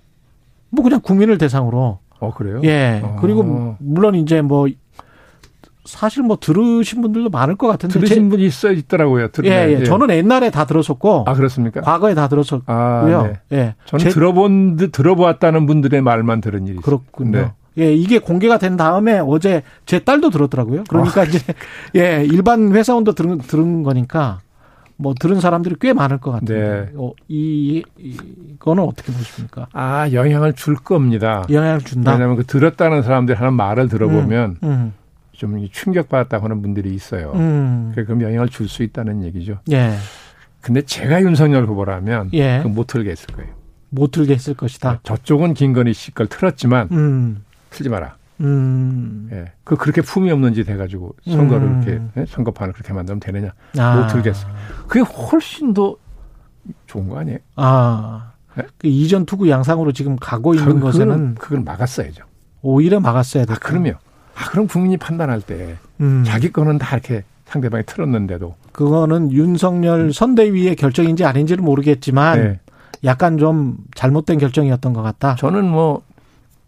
뭐 0.70 0.82
그냥 0.82 1.01
국민을 1.01 1.38
대상으로 1.38 2.01
어 2.18 2.34
그래요? 2.34 2.61
예. 2.64 3.01
어. 3.05 3.18
그리고 3.20 3.76
물론 3.78 4.16
이제 4.16 4.42
뭐 4.42 4.66
사실 5.91 6.22
뭐 6.22 6.38
들으신 6.41 7.03
분들도 7.03 7.30
많을 7.30 7.57
것 7.57 7.66
같은데 7.66 7.93
들으신 7.93 8.28
분이 8.28 8.45
있어 8.47 8.70
있더라고요. 8.72 9.28
제, 9.28 9.43
예, 9.45 9.78
예, 9.80 9.84
저는 9.84 10.11
옛날에 10.11 10.51
다 10.51 10.64
들었었고 10.64 11.24
아 11.26 11.34
그렇습니까? 11.34 11.80
과거에 11.80 12.14
다 12.14 12.28
들었었고요. 12.28 12.64
아, 12.76 13.26
네. 13.26 13.41
예. 13.53 13.74
저는 13.86 14.05
제- 14.05 14.09
들어본 14.11 14.76
듯 14.76 14.93
들어보았다는 14.93 15.66
분들의 15.66 16.01
말만 16.01 16.41
들은 16.41 16.66
일이. 16.66 16.76
그렇군요. 16.78 17.38
네. 17.38 17.53
예, 17.78 17.95
이게 17.95 18.18
공개가 18.18 18.59
된 18.59 18.76
다음에 18.76 19.18
어제 19.24 19.62
제 19.86 19.99
딸도 20.01 20.30
들었더라고요. 20.30 20.84
그러니까 20.88 21.24
이제 21.24 21.38
예, 21.97 22.24
일반 22.24 22.72
회사원도 22.74 23.12
들은 23.14 23.38
들은 23.38 23.82
거니까 23.82 24.41
뭐 24.97 25.14
들은 25.18 25.41
사람들이 25.41 25.76
꽤 25.80 25.93
많을 25.95 26.18
것 26.18 26.30
같은데 26.30 26.55
네. 26.61 26.91
어, 26.97 27.12
이 27.28 27.82
이거는 27.99 28.82
어떻게 28.84 29.12
보십니까? 29.12 29.66
아 29.72 30.11
영향을 30.12 30.53
줄 30.53 30.74
겁니다. 30.74 31.45
영향을 31.51 31.80
준다. 31.80 32.12
왜냐하면 32.12 32.36
그 32.36 32.45
들었다는 32.45 33.03
사람들이 33.03 33.36
하는 33.38 33.55
말을 33.55 33.88
들어보면 33.88 34.57
음, 34.62 34.93
좀 35.41 35.66
충격받았다고 35.70 36.45
하는 36.45 36.61
분들이 36.61 36.95
있어요. 36.95 37.32
음, 37.34 37.93
그럼 37.95 38.20
영향을 38.20 38.51
줄 38.51 38.68
수 38.68 38.82
있다는 38.82 39.24
얘기죠. 39.24 39.59
예, 39.72 39.95
근데 40.61 40.82
제가 40.82 41.22
윤석열 41.22 41.64
후보라면 41.64 42.28
예. 42.34 42.59
그건 42.59 42.74
못 42.74 42.86
틀게 42.88 43.11
했을 43.11 43.26
거예요. 43.34 43.51
못 43.88 44.11
들게 44.11 44.34
했을 44.34 44.53
것이다. 44.53 45.01
저쪽은 45.03 45.55
김건희 45.55 45.95
씨 45.95 46.12
걸 46.12 46.26
틀었지만 46.26 46.88
음, 46.93 47.43
틀지 47.70 47.88
마라. 47.88 48.16
음, 48.41 49.30
예. 49.32 49.53
그 49.64 49.76
그렇게 49.76 50.03
품이 50.03 50.30
없는 50.30 50.53
짓 50.53 50.68
해가지고 50.68 51.14
선거를 51.24 51.66
음. 51.66 51.82
이렇게 51.86 52.03
예? 52.20 52.26
선거판을 52.26 52.74
그렇게 52.74 52.93
만들면 52.93 53.20
되느냐? 53.20 53.53
아, 53.78 53.97
못 53.97 54.09
들겠어. 54.09 54.47
그게 54.88 55.01
훨씬 55.01 55.72
더 55.72 55.97
좋은 56.86 57.09
거 57.09 57.18
아니에요? 57.18 57.38
아, 57.57 58.32
네? 58.57 58.64
그 58.76 58.86
이전 58.88 59.24
투구 59.24 59.49
양상으로 59.49 59.93
지금 59.93 60.16
가고 60.16 60.53
있는 60.55 60.66
그걸- 60.74 60.93
것에는 60.93 61.34
그걸 61.36 61.61
막았어야죠. 61.62 62.24
오히려 62.61 63.01
막았어야 63.01 63.45
아, 63.45 63.47
됐다. 63.47 63.59
그럼요. 63.61 63.93
아, 64.41 64.51
그럼 64.51 64.66
국민이 64.66 64.97
판단할 64.97 65.43
때 65.43 65.76
음. 66.01 66.24
자기 66.26 66.51
거는 66.51 66.78
다 66.78 66.97
이렇게 66.97 67.24
상대방이 67.45 67.84
틀었는데도 67.84 68.55
그거는 68.72 69.32
윤석열 69.32 70.12
선대위의 70.12 70.76
결정인지 70.76 71.24
아닌지는 71.24 71.62
모르겠지만 71.64 72.43
네. 72.43 72.61
약간 73.05 73.38
좀 73.38 73.76
잘못된 73.95 74.38
결정이었던 74.38 74.93
것 74.93 75.03
같다. 75.03 75.34
저는 75.36 75.68
뭐, 75.68 76.03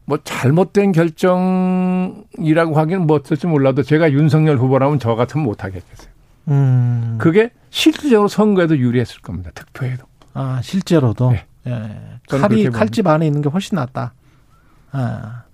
뭐 0.04 0.18
잘못된 0.22 0.92
결정이라고 0.92 2.78
하기는 2.78 3.06
뭐 3.06 3.16
어떨지 3.16 3.46
몰라도 3.46 3.82
제가 3.82 4.12
윤석열 4.12 4.58
후보라면 4.58 4.98
저 4.98 5.14
같으면 5.14 5.44
못하겠어요. 5.44 6.12
음. 6.48 7.16
그게 7.18 7.50
실질적으로 7.70 8.28
선거에도 8.28 8.76
유리했을 8.76 9.20
겁니다. 9.22 9.50
득표에도. 9.54 10.04
아, 10.34 10.60
실제로도. 10.62 11.30
네. 11.30 11.46
예. 11.68 11.98
칼이 12.28 12.68
칼집 12.70 13.06
안에 13.06 13.26
있는 13.26 13.40
게 13.40 13.48
훨씬 13.48 13.76
낫다. 13.76 14.14
아. 14.90 15.44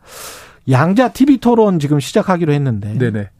양자 0.70 1.12
TV 1.12 1.38
토론 1.38 1.78
지금 1.78 2.00
시작하기로 2.00 2.52
했는데 2.52 2.96
네네. 2.98 3.30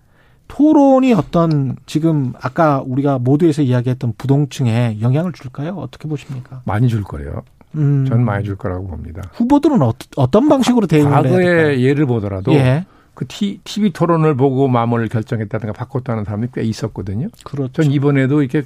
토론이 0.48 1.12
어떤 1.12 1.76
지금 1.86 2.32
아까 2.40 2.82
우리가 2.84 3.18
모두에서 3.18 3.62
이야기했던 3.62 4.14
부동층에 4.16 4.98
영향을 5.00 5.32
줄까요? 5.32 5.74
어떻게 5.76 6.08
보십니까? 6.08 6.62
많이 6.64 6.88
줄 6.88 7.02
거예요. 7.02 7.42
음. 7.74 8.06
전 8.06 8.24
많이 8.24 8.44
줄 8.44 8.56
거라고 8.56 8.86
봅니다. 8.86 9.22
후보들은 9.34 9.82
어, 9.82 9.92
떤 10.30 10.48
방식으로 10.48 10.86
대응을 10.86 11.12
해야 11.12 11.22
될까요? 11.22 11.80
예를 11.80 12.06
보더라도 12.06 12.54
예. 12.54 12.86
그 13.12 13.26
티, 13.26 13.60
TV 13.64 13.92
토론을 13.92 14.36
보고 14.36 14.68
마음을 14.68 15.08
결정했다든가 15.08 15.72
바꿨다는 15.74 16.24
사람이 16.24 16.48
꽤 16.54 16.62
있었거든요. 16.62 17.28
그렇죠. 17.44 17.82
전 17.82 17.92
이번에도 17.92 18.42
이렇게 18.42 18.62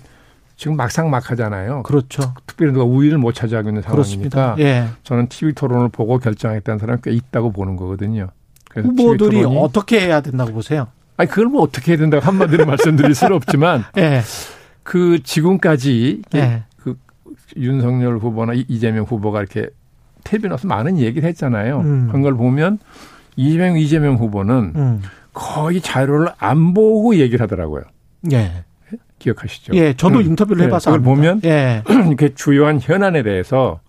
지금 0.57 0.77
막상 0.77 1.11
막 1.11 1.31
하잖아요. 1.31 1.83
그렇죠. 1.83 2.35
특별히 2.47 2.73
누가 2.73 2.85
우위를 2.85 3.19
못 3.19 3.33
차지하고 3.33 3.71
있는 3.71 3.83
그렇습니다. 3.83 4.55
상황이니까 4.55 4.69
예. 4.69 4.89
저는 5.03 5.29
TV 5.29 5.55
토론을 5.55 5.89
보고 5.89 6.19
결정했다는 6.19 6.79
사람이 6.79 7.01
꽤 7.03 7.11
있다고 7.11 7.51
보는 7.51 7.77
거거든요. 7.77 8.29
후보들이 8.75 9.45
어떻게 9.45 10.01
해야 10.01 10.21
된다고 10.21 10.53
보세요? 10.53 10.89
아니 11.17 11.29
그걸 11.29 11.47
뭐 11.47 11.63
어떻게 11.63 11.93
해야 11.93 11.99
된다고 11.99 12.25
한마디로 12.25 12.65
말씀드릴 12.67 13.15
수는 13.15 13.37
없지만 13.37 13.85
예. 13.99 14.23
그 14.83 15.23
지금까지 15.23 16.23
예. 16.35 16.65
그 16.79 16.97
윤석열 17.57 18.19
후보나 18.19 18.55
이- 18.55 18.65
이재명 18.69 19.05
후보가 19.05 19.41
이렇게 19.41 19.69
텔레비 20.25 20.49
나와서 20.49 20.67
많은 20.69 20.99
얘기를 20.99 21.29
했잖아요. 21.29 21.81
음. 21.81 22.09
한걸 22.13 22.35
보면 22.37 22.79
이재명 23.37 23.77
이재명 23.79 24.17
후보는 24.17 24.73
음. 24.77 25.03
거의 25.35 25.81
자료를 25.81 26.29
안 26.39 26.75
보고 26.75 27.15
얘기를 27.17 27.41
하더라고요. 27.43 27.83
예. 28.33 28.65
기억하시죠? 29.19 29.75
예, 29.77 29.95
저도 29.95 30.19
음. 30.19 30.23
인터뷰를 30.27 30.63
네, 30.63 30.67
해봐서 30.67 30.91
그걸 30.91 30.99
압니다. 31.15 31.15
보면 31.15 31.41
예. 31.45 31.83
이렇게 32.09 32.35
주요한 32.35 32.81
현안에 32.81 33.23
대해서 33.23 33.81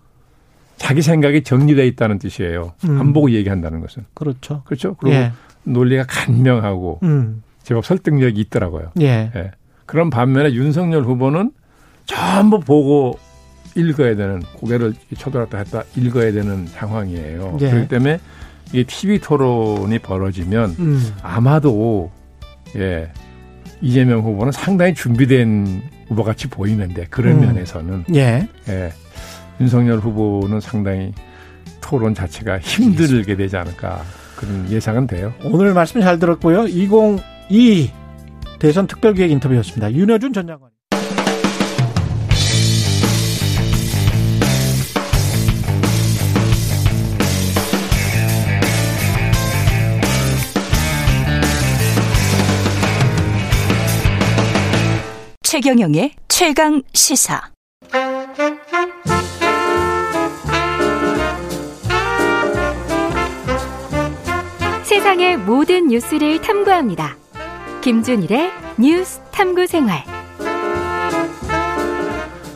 자기 0.76 1.02
생각이 1.02 1.42
정리되어 1.42 1.84
있다는 1.84 2.18
뜻이에요. 2.18 2.72
음. 2.88 3.00
안 3.00 3.12
보고 3.12 3.30
얘기한다는 3.30 3.80
것은 3.80 4.04
그렇죠. 4.14 4.62
그렇죠. 4.64 4.94
그리고 4.94 5.16
예. 5.16 5.32
논리가 5.64 6.04
간명하고 6.08 7.00
음. 7.02 7.42
제법 7.62 7.84
설득력이 7.86 8.40
있더라고요. 8.42 8.92
예. 9.00 9.30
예. 9.34 9.50
그런 9.86 10.10
반면에 10.10 10.52
윤석열 10.52 11.02
후보는 11.04 11.52
전부 12.06 12.60
보고 12.60 13.18
읽어야 13.76 14.14
되는 14.14 14.40
고개를 14.56 14.94
쳐들었다 15.16 15.58
했다 15.58 15.82
읽어야 15.96 16.32
되는 16.32 16.66
상황이에요. 16.66 17.58
예. 17.60 17.70
그렇기 17.70 17.88
때문에 17.88 18.20
이 18.72 18.84
TV 18.84 19.18
토론이 19.18 19.98
벌어지면 20.00 20.76
음. 20.78 21.14
아마도 21.22 22.10
예 22.76 23.10
이재명 23.80 24.20
후보는 24.20 24.52
상당히 24.52 24.94
준비된 24.94 25.82
후보 26.08 26.24
같이 26.24 26.48
보이는데 26.48 27.06
그런 27.10 27.34
음. 27.34 27.40
면에서는 27.40 28.04
예. 28.14 28.48
예 28.68 28.92
윤석열 29.60 29.98
후보는 29.98 30.60
상당히 30.60 31.12
토론 31.80 32.14
자체가 32.14 32.58
힘들게 32.58 33.36
되지 33.36 33.56
않을까 33.56 34.02
그런 34.36 34.68
예상은 34.70 35.06
돼요. 35.06 35.32
오늘 35.44 35.74
말씀 35.74 36.00
잘 36.00 36.18
들었고요. 36.18 36.66
2022 36.66 37.90
대선 38.58 38.86
특별기획 38.86 39.30
인터뷰였습니다. 39.30 39.92
윤여준 39.92 40.32
전 40.32 40.46
장관. 40.46 40.70
최경영의 55.42 56.14
최강 56.28 56.82
시사. 56.92 57.53
세상의 64.94 65.38
모든 65.38 65.88
뉴스를 65.88 66.40
탐구합니다. 66.40 67.16
김준일의 67.80 68.52
뉴스 68.78 69.20
탐구 69.32 69.66
생활. 69.66 70.04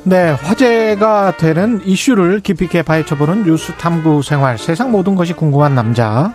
네, 0.05 0.31
화제가 0.31 1.37
되는 1.37 1.81
이슈를 1.85 2.39
깊이 2.39 2.67
있게 2.67 2.83
파헤쳐보는 2.83 3.43
뉴스 3.43 3.73
탐구 3.73 4.23
생활. 4.23 4.57
세상 4.57 4.93
모든 4.93 5.17
것이 5.17 5.33
궁금한 5.33 5.75
남자. 5.75 6.33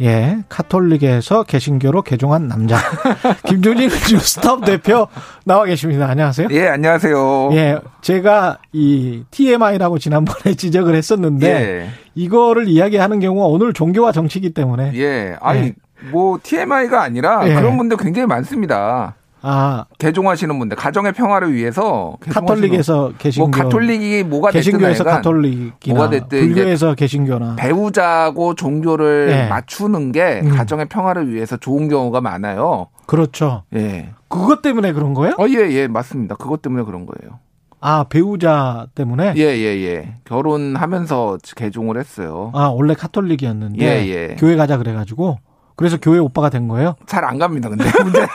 예, 0.00 0.38
카톨릭에서 0.48 1.44
개신교로 1.44 2.02
개종한 2.02 2.48
남자. 2.48 2.76
김준일 3.46 3.88
뉴스톱 4.10 4.64
대표 4.64 5.08
나와 5.44 5.64
계십니다. 5.64 6.08
안녕하세요. 6.08 6.48
예, 6.50 6.68
안녕하세요. 6.68 7.50
예, 7.52 7.78
제가 8.02 8.58
이 8.72 9.24
TMI라고 9.30 9.98
지난번에 9.98 10.54
지적을 10.56 10.94
했었는데 10.94 11.46
예. 11.48 11.88
이거를 12.14 12.68
이야기하는 12.68 13.20
경우가 13.20 13.46
오늘 13.46 13.72
종교와 13.72 14.12
정치이기 14.12 14.50
때문에 14.50 14.92
예. 14.94 15.36
아니, 15.40 15.60
예. 15.60 15.74
뭐 16.10 16.38
TMI가 16.42 17.02
아니라 17.02 17.48
예. 17.48 17.54
그런 17.54 17.76
분들 17.76 17.96
굉장히 17.96 18.26
많습니다. 18.26 19.14
아 19.48 19.84
개종하시는 19.98 20.58
분들, 20.58 20.76
가정의 20.76 21.12
평화를 21.12 21.54
위해서 21.54 22.16
카톨릭에서 22.28 23.12
개신교 23.16 23.46
뭐 23.46 23.56
가톨릭이 23.56 24.24
뭐가 24.24 24.50
됐든 24.50 24.58
개신교에서 24.58 25.04
가톨릭이나 25.04 25.70
뭐가 25.86 26.10
됐든 26.10 26.40
불교에서 26.40 26.94
개신교나 26.96 27.54
배우자고 27.54 28.56
종교를 28.56 29.28
예. 29.30 29.48
맞추는 29.48 30.10
게 30.10 30.40
음. 30.42 30.50
가정의 30.50 30.86
평화를 30.88 31.32
위해서 31.32 31.56
좋은 31.56 31.88
경우가 31.88 32.20
많아요. 32.20 32.88
그렇죠. 33.06 33.62
예. 33.76 34.10
그것 34.26 34.62
때문에 34.62 34.92
그런 34.92 35.14
거예요? 35.14 35.34
어, 35.38 35.46
예, 35.48 35.70
예, 35.70 35.86
맞습니다. 35.86 36.34
그것 36.34 36.60
때문에 36.60 36.82
그런 36.82 37.06
거예요. 37.06 37.38
아 37.80 38.04
배우자 38.08 38.88
때문에 38.96 39.34
예, 39.36 39.42
예, 39.42 39.84
예. 39.84 40.14
결혼하면서 40.24 41.38
개종을 41.54 41.98
했어요. 41.98 42.50
아 42.52 42.66
원래 42.66 42.94
카톨릭이었는데 42.94 43.80
예, 43.80 44.08
예. 44.08 44.34
교회 44.36 44.56
가자 44.56 44.76
그래가지고 44.76 45.38
그래서 45.76 45.98
교회 46.00 46.18
오빠가 46.18 46.48
된 46.50 46.68
거예요? 46.68 46.96
잘 47.06 47.24
안 47.24 47.38
갑니다. 47.38 47.68
근데 47.68 47.84
문제. 48.02 48.26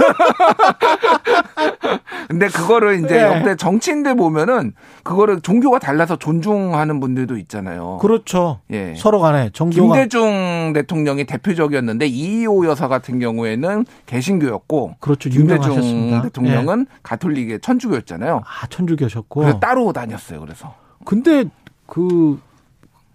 근데 2.28 2.48
그거를 2.48 3.04
이제 3.04 3.18
예. 3.18 3.22
역대 3.24 3.56
정치인들 3.56 4.16
보면은 4.16 4.74
그거를 5.04 5.42
종교가 5.42 5.80
달라서 5.80 6.18
존중하는 6.18 7.00
분들도 7.00 7.38
있잖아요. 7.38 7.98
그렇죠. 8.02 8.60
예. 8.72 8.94
서로 8.96 9.20
간에 9.20 9.50
정교가 9.52 9.96
김대중 9.96 10.72
대통령이 10.74 11.26
대표적이었는데 11.26 12.08
이희호 12.08 12.66
여사 12.68 12.88
같은 12.88 13.20
경우에는 13.20 13.86
개신교였고 14.06 14.96
그렇죠. 15.00 15.30
김대중 15.30 15.64
유명하셨습니다. 15.74 16.22
대통령은 16.22 16.86
가톨릭의 17.04 17.60
천주교였잖아요. 17.62 18.44
아, 18.46 18.68
천주교셨고. 18.68 19.42
그래서 19.42 19.60
따로 19.60 19.92
다녔어요. 19.92 20.40
그래서 20.40 20.76
근데 21.06 21.46
그, 21.86 22.40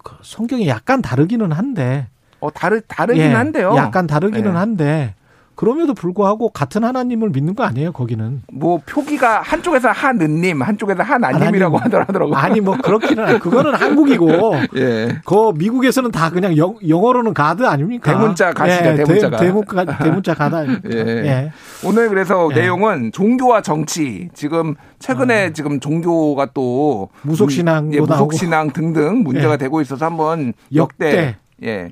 그 0.03 0.15
성경이 0.21 0.67
약간 0.67 1.01
다르기는 1.01 1.51
한데. 1.51 2.07
어 2.39 2.51
다르 2.51 2.81
다르긴 2.81 3.23
예, 3.23 3.33
한데요. 3.33 3.73
약간 3.77 4.07
다르기는 4.07 4.51
네. 4.51 4.57
한데. 4.57 5.13
그럼에도 5.55 5.95
불구하고 5.95 6.49
같은 6.49 6.83
하나님을 6.83 7.31
믿는 7.31 7.55
거 7.55 7.63
아니에요, 7.63 7.91
거기는. 7.91 8.43
뭐 8.53 8.79
표기가 8.85 9.41
한쪽에서 9.41 9.89
한은님, 9.89 10.61
한쪽에서 10.61 11.01
한안님이라고 11.01 11.77
하나님. 11.79 12.01
하더라고요. 12.01 12.35
아니, 12.35 12.61
뭐, 12.61 12.77
그렇기는, 12.77 13.25
안- 13.25 13.39
그거는 13.39 13.73
한국이고. 13.81 14.29
예. 14.75 15.17
그 15.25 15.51
미국에서는 15.55 16.11
다 16.11 16.29
그냥 16.29 16.55
영, 16.57 16.75
영어로는 16.87 17.33
가드 17.33 17.63
아닙니까? 17.65 18.11
대문자 18.11 18.53
가시죠, 18.53 18.85
예, 18.85 18.95
대문자가. 18.97 19.37
대, 19.37 19.45
대문가, 19.47 19.97
대문자 19.97 20.35
가다. 20.35 20.63
예. 20.93 20.95
예. 21.25 21.51
오늘 21.83 22.09
그래서 22.09 22.49
예. 22.51 22.61
내용은 22.61 23.11
종교와 23.11 23.63
정치 23.63 24.29
지금 24.35 24.75
최근에 24.99 25.53
지금 25.53 25.79
종교가 25.79 26.49
또 26.53 27.09
아. 27.15 27.19
무속신앙도 27.23 27.95
예. 27.97 28.01
무속신앙 28.01 28.69
등등 28.73 29.23
문제가 29.23 29.53
예. 29.53 29.57
되고 29.57 29.81
있어서 29.81 30.05
한번 30.05 30.53
역대. 30.75 31.07
역대 31.07 31.35
예 31.63 31.91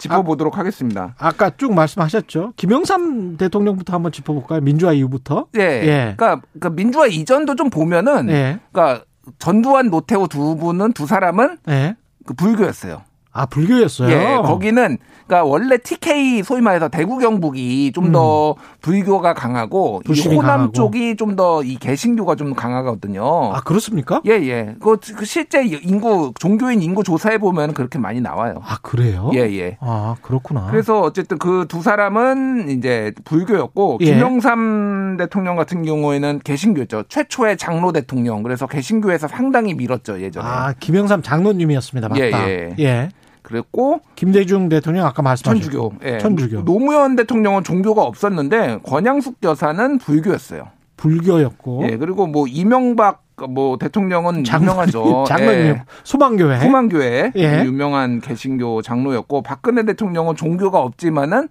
짚어보도록 0.00 0.58
하겠습니다. 0.58 1.14
아까 1.18 1.50
쭉 1.56 1.72
말씀하셨죠. 1.74 2.54
김영삼 2.56 3.36
대통령부터 3.36 3.94
한번 3.94 4.10
짚어볼까요? 4.12 4.60
민주화 4.60 4.92
이후부터. 4.92 5.46
예. 5.56 5.60
예. 5.60 6.14
그러니까, 6.16 6.42
그러니까 6.52 6.70
민주화 6.70 7.06
이전도 7.06 7.54
좀 7.54 7.70
보면은 7.70 8.28
예. 8.30 8.58
그러니까 8.72 9.04
전두환 9.38 9.90
노태우 9.90 10.26
두 10.28 10.56
분은 10.56 10.92
두 10.92 11.06
사람은 11.06 11.58
예. 11.68 11.96
그 12.26 12.34
불교였어요. 12.34 13.02
아, 13.32 13.46
불교였어요. 13.46 14.10
예, 14.10 14.36
거기는 14.42 14.98
그러니까 15.26 15.48
원래 15.48 15.78
TK 15.78 16.42
소위 16.42 16.60
말해서 16.60 16.88
대구 16.88 17.18
경북이 17.18 17.92
좀더 17.94 18.56
불교가 18.80 19.32
강하고 19.34 20.02
이 20.08 20.10
음. 20.28 20.32
호남 20.36 20.46
강하고. 20.46 20.72
쪽이 20.72 21.16
좀 21.16 21.36
더 21.36 21.62
이 21.62 21.76
개신교가 21.76 22.34
좀 22.34 22.54
강하거든요. 22.54 23.52
아, 23.54 23.60
그렇습니까? 23.60 24.20
예, 24.26 24.32
예. 24.32 24.74
그, 24.80 24.96
그 25.16 25.24
실제 25.24 25.62
인구 25.64 26.32
종교인 26.40 26.82
인구 26.82 27.04
조사해 27.04 27.38
보면 27.38 27.72
그렇게 27.74 27.98
많이 28.00 28.20
나와요. 28.20 28.60
아, 28.64 28.78
그래요? 28.82 29.30
예, 29.34 29.40
예. 29.40 29.76
아, 29.80 30.16
그렇구나. 30.22 30.66
그래서 30.70 31.00
어쨌든 31.00 31.38
그 31.38 31.66
두 31.68 31.82
사람은 31.82 32.70
이제 32.70 33.12
불교였고 33.24 33.98
예. 34.00 34.06
김영삼 34.06 35.16
대통령 35.18 35.54
같은 35.56 35.84
경우에는 35.84 36.40
개신교였죠. 36.42 37.04
최초의 37.08 37.56
장로 37.58 37.92
대통령. 37.92 38.42
그래서 38.42 38.66
개신교에서 38.66 39.28
상당히 39.28 39.74
밀었죠 39.74 40.20
예전에. 40.20 40.44
아, 40.48 40.74
김영삼 40.80 41.22
장로님이었습니다. 41.22 42.08
맞다. 42.08 42.20
예, 42.50 42.74
예. 42.80 43.08
그랬고 43.50 44.00
김대중 44.14 44.68
대통령 44.68 45.06
아까 45.06 45.22
말씀하셨죠. 45.22 45.70
천주교. 45.70 45.92
예. 46.04 46.18
천주교. 46.18 46.64
노무현 46.64 47.16
대통령은 47.16 47.64
종교가 47.64 48.02
없었는데 48.02 48.80
권양숙 48.84 49.38
여사는 49.42 49.98
불교였어요. 49.98 50.68
불교였고. 50.96 51.88
예. 51.90 51.96
그리고 51.96 52.26
뭐 52.26 52.46
이명박 52.46 53.24
뭐 53.48 53.76
대통령은 53.78 54.44
유명하죠. 54.46 55.24
장로님. 55.28 55.60
예. 55.60 55.82
소망교회. 56.04 56.58
후만교회 56.58 57.32
예. 57.36 57.64
유명한 57.64 58.20
개신교 58.20 58.82
장로였고 58.82 59.42
박근혜 59.42 59.84
대통령은 59.84 60.36
종교가 60.36 60.78
없지만은 60.78 61.48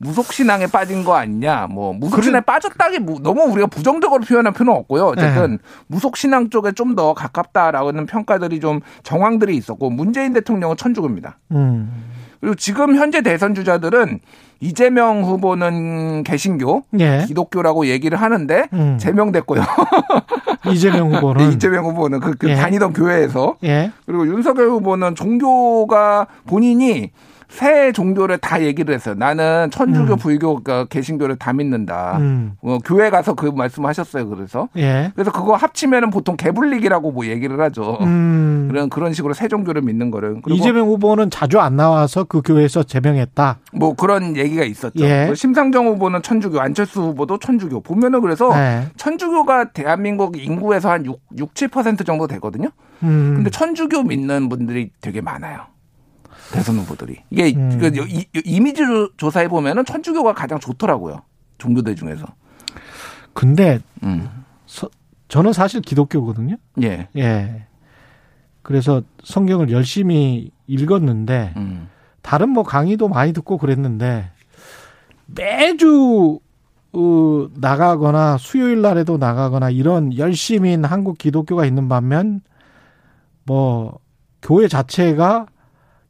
무속신앙에 0.00 0.66
빠진 0.66 1.04
거 1.04 1.14
아니냐. 1.14 1.68
뭐 1.70 1.92
무속신앙에 1.92 2.40
빠졌다기 2.42 3.00
뭐 3.00 3.18
너무 3.22 3.42
우리가 3.42 3.66
부정적으로 3.66 4.22
표현할 4.24 4.52
필요는 4.54 4.74
없고요. 4.80 5.04
어쨌든 5.06 5.52
네. 5.52 5.58
무속신앙 5.86 6.50
쪽에 6.50 6.72
좀 6.72 6.90
더 6.90 7.14
가깝다라는 7.14 8.06
평가들이 8.06 8.58
좀 8.58 8.80
정황들이 9.04 9.56
있었고 9.56 9.90
문재인 9.90 10.32
대통령은 10.32 10.76
천주교입니다. 10.76 11.38
음. 11.52 11.88
그리고 12.40 12.56
지금 12.56 12.96
현재 12.96 13.22
대선 13.22 13.54
주자들은 13.54 14.18
이재명 14.58 15.22
후보는 15.22 16.24
개신교, 16.24 16.82
예. 16.98 17.24
기독교라고 17.28 17.86
얘기를 17.86 18.20
하는데 18.20 18.66
음. 18.72 18.98
제명됐고요. 18.98 19.62
이재명 20.72 21.14
후보는. 21.14 21.52
이재명 21.52 21.84
후보는 21.86 22.18
그, 22.18 22.34
그 22.34 22.50
예. 22.50 22.56
다니던 22.56 22.92
교회에서 22.92 23.56
예. 23.62 23.92
그리고 24.04 24.26
윤석열 24.26 24.68
후보는 24.68 25.14
종교가 25.14 26.26
본인이 26.46 27.12
새 27.50 27.92
종교를 27.92 28.38
다 28.38 28.62
얘기를 28.62 28.94
했어요. 28.94 29.14
나는 29.18 29.70
천주교, 29.70 30.14
음. 30.14 30.16
불교, 30.18 30.62
그러니까 30.62 30.84
개신교를 30.88 31.36
다 31.36 31.52
믿는다. 31.52 32.18
음. 32.18 32.52
어, 32.62 32.78
교회 32.84 33.10
가서 33.10 33.34
그 33.34 33.46
말씀하셨어요. 33.46 34.28
그래서 34.28 34.68
예. 34.76 35.10
그래서 35.14 35.32
그거 35.32 35.56
합치면은 35.56 36.10
보통 36.10 36.36
개불릭이라고 36.36 37.10
뭐 37.12 37.26
얘기를 37.26 37.60
하죠. 37.60 37.98
음. 38.02 38.68
그런 38.70 38.88
그런 38.88 39.12
식으로 39.12 39.34
새 39.34 39.48
종교를 39.48 39.82
믿는 39.82 40.10
거를 40.10 40.40
그리고 40.42 40.58
이재명 40.58 40.86
후보는 40.88 41.30
자주 41.30 41.58
안 41.58 41.76
나와서 41.76 42.24
그 42.24 42.40
교회에서 42.40 42.84
제명했다. 42.84 43.58
뭐 43.72 43.94
그런 43.94 44.36
얘기가 44.36 44.64
있었죠. 44.64 45.04
예. 45.04 45.26
그 45.28 45.34
심상정 45.34 45.86
후보는 45.88 46.22
천주교, 46.22 46.60
안철수 46.60 47.02
후보도 47.02 47.38
천주교. 47.38 47.80
보면은 47.80 48.20
그래서 48.20 48.54
네. 48.54 48.86
천주교가 48.96 49.72
대한민국 49.72 50.42
인구에서 50.42 50.90
한 50.90 51.04
6, 51.04 51.20
6 51.36 51.54
7% 51.54 52.06
정도 52.06 52.26
되거든요. 52.26 52.70
음. 53.02 53.34
근데 53.36 53.50
천주교 53.50 54.04
믿는 54.04 54.48
분들이 54.48 54.90
되게 55.00 55.20
많아요. 55.20 55.66
대선 56.52 56.76
후보들이. 56.78 57.22
이게 57.30 57.52
음. 57.56 57.78
그 57.78 57.86
이, 58.08 58.26
이미지 58.44 58.82
조사해 59.16 59.48
보면은 59.48 59.84
천주교가 59.84 60.34
가장 60.34 60.58
좋더라고요. 60.58 61.22
종교들 61.58 61.94
중에서. 61.96 62.26
근데 63.32 63.78
음. 64.02 64.28
서- 64.66 64.90
저는 65.28 65.52
사실 65.52 65.80
기독교거든요. 65.80 66.56
예. 66.82 67.08
예. 67.16 67.66
그래서 68.62 69.02
성경을 69.24 69.70
열심히 69.70 70.50
읽었는데 70.66 71.54
음. 71.56 71.88
다른 72.22 72.50
뭐 72.50 72.62
강의도 72.64 73.08
많이 73.08 73.32
듣고 73.32 73.56
그랬는데 73.58 74.30
매주 75.26 76.40
어, 76.92 77.48
나가거나 77.54 78.36
수요일 78.38 78.80
날에도 78.82 79.16
나가거나 79.16 79.70
이런 79.70 80.16
열심인 80.18 80.84
한국 80.84 81.18
기독교가 81.18 81.64
있는 81.64 81.88
반면 81.88 82.40
뭐 83.44 83.98
교회 84.42 84.66
자체가 84.66 85.46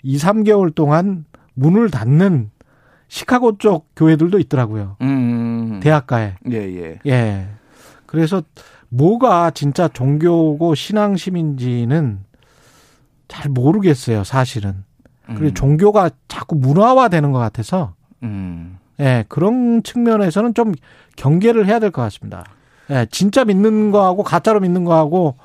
2, 0.03 0.17
3개월 0.17 0.75
동안 0.75 1.25
문을 1.55 1.91
닫는 1.91 2.51
시카고 3.09 3.59
쪽 3.59 3.89
교회들도 3.97 4.39
있더라고요. 4.39 4.97
음. 5.03 5.81
대학가에. 5.83 6.35
예, 6.51 6.57
예. 6.57 6.99
예. 7.07 7.49
그래서 8.07 8.43
뭐가 8.89 9.51
진짜 9.51 9.89
종교고 9.89 10.75
신앙심인지는 10.75 12.21
잘 13.29 13.51
모르겠어요, 13.51 14.25
사실은. 14.25 14.85
그리고 15.27 15.45
음. 15.47 15.55
종교가 15.55 16.11
자꾸 16.27 16.57
문화화 16.57 17.09
되는 17.09 17.31
것 17.31 17.39
같아서, 17.39 17.95
음. 18.25 18.79
예, 18.99 19.25
그런 19.29 19.83
측면에서는 19.85 20.55
좀 20.55 20.73
경계를 21.17 21.67
해야 21.67 21.79
될 21.79 21.91
것 21.93 22.03
같습니다. 22.03 22.45
예, 22.91 23.07
진짜 23.11 23.45
믿는 23.45 23.93
거하고 23.93 24.25
가짜로 24.25 24.59
믿는 24.61 24.85
거하고 24.85 25.37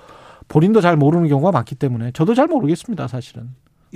본인도 0.48 0.82
잘 0.82 0.98
모르는 0.98 1.28
경우가 1.28 1.52
많기 1.52 1.76
때문에 1.76 2.12
저도 2.12 2.34
잘 2.34 2.48
모르겠습니다, 2.48 3.08
사실은. 3.08 3.50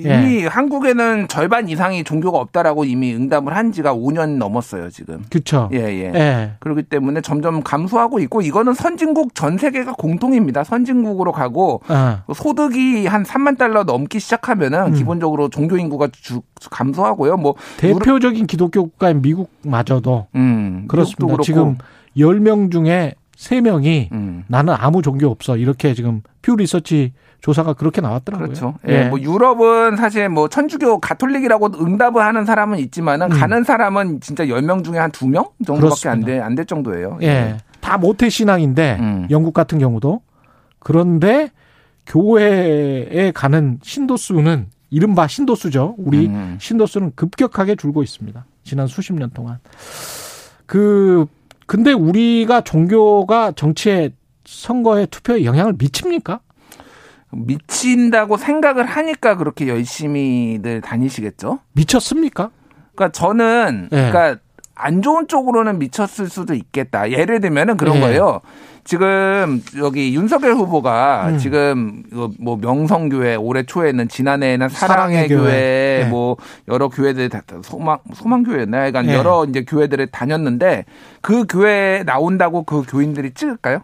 이미 0.04 0.46
한국에는 0.46 1.28
절반 1.28 1.70
이상이 1.70 2.04
종교가 2.04 2.38
없다라고 2.38 2.86
이미 2.86 3.14
응답을 3.14 3.56
한 3.56 3.72
지가 3.72 3.94
5년 3.94 4.38
넘었어요, 4.38 4.90
지금. 4.90 5.24
그렇죠. 5.30 5.70
예, 5.74 5.80
예. 5.80 6.12
예. 6.14 6.52
그렇기 6.60 6.84
때문에 6.84 7.22
점점 7.22 7.62
감소하고 7.62 8.20
있고 8.22 8.42
이거는 8.42 8.74
선진국 8.74 9.36
전 9.36 9.58
세계가 9.58 9.94
공통입니다. 9.94 10.64
선진국으로 10.64 11.32
가고 11.32 11.82
아, 11.88 12.24
소득이 12.34 13.08
한 13.08 13.24
3만 13.24 13.58
달러 13.58 13.84
넘기 13.84 14.20
시작하면은 14.20 14.88
음. 14.88 14.94
기본적으로 14.94 15.50
종교 15.50 15.78
인구가 15.78 16.08
주, 16.12 16.42
감소하고요. 16.70 17.38
뭐 17.38 17.56
대표적인 17.78 18.48
기독교 18.48 18.84
국가인 18.84 19.22
미국마저도 19.22 20.28
음, 20.36 20.86
그렇습니다. 20.88 21.26
미국도. 21.26 21.44
지금 21.44 21.78
10명 22.18 22.72
중에 22.72 23.14
3명이 23.38 24.12
음. 24.12 24.44
나는 24.48 24.76
아무 24.78 25.02
종교 25.02 25.28
없어. 25.28 25.58
이렇게 25.58 25.94
지금 25.94 26.22
퓨 26.42 26.56
리서치 26.56 27.14
조사가 27.42 27.74
그렇게 27.74 28.02
나왔더라고요. 28.02 28.48
그렇죠. 28.48 28.76
예. 28.88 29.06
뭐 29.06 29.20
유럽은 29.20 29.96
사실 29.96 30.28
뭐 30.30 30.50
천주교 30.50 31.00
가톨릭이라고 31.00 31.70
응답을 31.80 32.22
하는 32.22 32.46
사람은 32.46 32.80
있지만은 32.80 33.32
음. 33.32 33.40
가는 33.40 33.64
사람은 33.64 34.20
진짜 34.22 34.46
10명 34.46 34.84
중에 34.84 34.98
한 34.98 35.12
2명 35.12 35.52
정도밖에 35.66 36.10
안. 36.10 36.20
돼 36.26 36.40
안 36.40 36.56
될 36.56 36.66
정도예요. 36.66 37.18
예. 37.22 37.58
다 37.80 37.98
모태 37.98 38.30
신앙인데 38.30 38.98
음. 39.00 39.28
영국 39.32 39.54
같은 39.54 39.80
경우도 39.80 40.22
그런데 40.80 41.50
교회에 42.06 43.32
가는 43.34 43.80
신도 43.84 44.18
수는 44.18 44.68
이른바 44.90 45.28
신도 45.28 45.56
수죠. 45.56 45.96
우리 45.98 46.28
음. 46.28 46.58
신도 46.60 46.88
수는 46.88 47.12
급격하게 47.16 47.76
줄고 47.76 48.04
있습니다. 48.04 48.46
지난 48.64 48.88
수십 48.88 49.14
년 49.14 49.30
동안. 49.34 49.60
그 50.66 51.26
근데 51.68 51.92
우리가 51.94 52.62
종교가 52.62 53.52
정치에 53.54 54.10
선거에 54.46 55.06
투표에 55.06 55.46
영향을 55.46 55.74
미칩니까? 55.78 56.40
미친다고 57.32 58.38
생각을 58.38 58.86
하니까 58.86 59.36
그렇게 59.38 59.68
열심히들 59.68 60.82
다니시겠죠. 60.82 61.60
미쳤습니까? 61.74 62.50
그러니까 62.96 63.12
저는 63.12 63.90
예. 63.92 63.96
그러니까 63.96 64.38
안 64.76 65.02
좋은 65.02 65.28
쪽으로는 65.28 65.78
미쳤을 65.78 66.30
수도 66.30 66.54
있겠다. 66.54 67.12
예를 67.12 67.42
들면은 67.42 67.78
그런 67.78 67.98
예. 67.98 68.00
거예요. 68.00 68.40
지금 68.86 69.62
여기 69.78 70.16
윤석열 70.16 70.54
후보가 70.54 71.30
음. 71.30 71.38
지금 71.38 72.04
뭐 72.40 72.58
명성교회 72.58 73.36
올해 73.36 73.64
초에는 73.64 74.08
지난해에는 74.08 74.70
사랑의 74.70 75.28
사랑의, 75.28 75.28
교회. 75.28 75.40
교회, 75.40 76.04
예. 76.06 76.10
뭐 76.10 76.38
여러 76.70 76.88
교회들 76.88 77.30
다 77.30 77.42
소망 77.62 78.00
소망교회나 78.14 78.90
그러니까 78.90 79.06
예. 79.06 79.18
여러 79.18 79.46
이제 79.46 79.64
교회들을 79.64 80.08
다녔는데 80.08 80.86
그 81.22 81.46
교회에 81.48 82.04
나온다고 82.04 82.64
그 82.64 82.84
교인들이 82.88 83.32
찍을까요? 83.32 83.82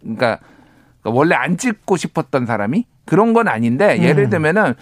그러니까 0.00 0.38
원래 1.04 1.34
안 1.34 1.56
찍고 1.56 1.96
싶었던 1.96 2.46
사람이 2.46 2.86
그런 3.04 3.32
건 3.32 3.48
아닌데 3.48 4.00
예를 4.00 4.24
음. 4.24 4.30
들면은 4.30 4.74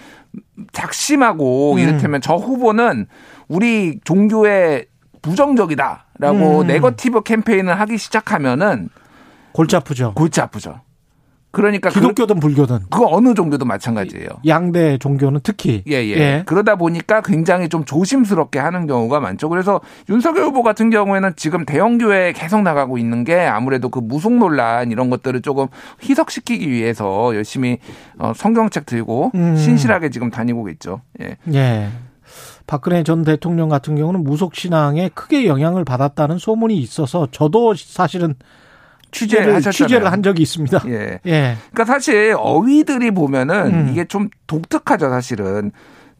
작심하고 0.73 1.75
음. 1.75 1.79
이를테면 1.79 2.21
저 2.21 2.37
후보는 2.37 3.07
우리 3.49 3.99
종교에 4.05 4.87
부정적이다라고 5.21 6.61
음. 6.61 6.67
네거티브 6.67 7.23
캠페인을 7.23 7.79
하기 7.81 7.99
시작하면은 7.99 8.89
골치 9.53 9.77
아프죠. 9.77 10.13
골치 10.15 10.41
아프죠. 10.41 10.81
그러니까 11.53 11.91
그, 11.91 12.01
기독교든 12.01 12.41
불교든 12.41 12.79
그 12.91 13.05
어느 13.07 13.35
종교도 13.35 13.67
마찬가지예요. 13.67 14.27
양대 14.47 14.97
종교는 14.97 15.41
특히 15.43 15.85
예, 15.87 15.97
예, 15.97 16.43
그러다 16.47 16.77
보니까 16.77 17.21
굉장히 17.21 17.69
좀 17.69 17.85
조심스럽게 17.85 18.59
하는 18.59 18.87
경우가 18.87 19.21
많죠. 19.21 19.51
그래서 19.51 19.81
윤석열 20.09 20.45
후보 20.45 20.63
같은 20.63 20.89
경우에는 20.89 21.35
지금 21.37 21.67
대형 21.67 21.99
교회에 21.99 22.33
계속 22.33 22.63
나가고 22.63 22.97
있는 22.97 23.23
게 23.25 23.39
아무래도 23.39 23.91
그 23.91 23.99
무속 23.99 24.33
논란 24.33 24.91
이런 24.91 25.11
것들을 25.11 25.43
조금 25.43 25.67
희석시키기 26.03 26.71
위해서 26.71 27.35
열심히 27.35 27.79
어, 28.19 28.33
성경책 28.35 28.87
들고 28.87 29.33
음. 29.35 29.55
신실하게 29.57 30.09
지금 30.09 30.31
다니고 30.31 30.71
있죠. 30.71 31.03
예. 31.21 31.37
예. 31.53 31.89
박근혜 32.67 33.03
전 33.03 33.25
대통령 33.25 33.69
같은 33.69 33.97
경우는 33.97 34.25
무속 34.25 34.55
신앙에 34.55 35.11
크게 35.11 35.47
영향을 35.47 35.85
받았다는 35.85 36.39
소문이 36.39 36.79
있어서 36.79 37.29
저도 37.31 37.75
사실은 37.75 38.37
취재를 39.13 39.45
취재하셨잖아요. 39.45 39.73
취재를 39.73 40.13
한 40.13 40.23
적이 40.23 40.43
있습니다. 40.43 40.83
예. 40.89 41.21
예. 41.27 41.57
그러니까 41.71 41.85
사실 41.85 42.35
어휘들이 42.37 43.13
보면은 43.13 43.67
음. 43.67 43.89
이게 43.91 44.05
좀 44.05 44.29
독특하죠, 44.47 45.11
사실은. 45.11 45.71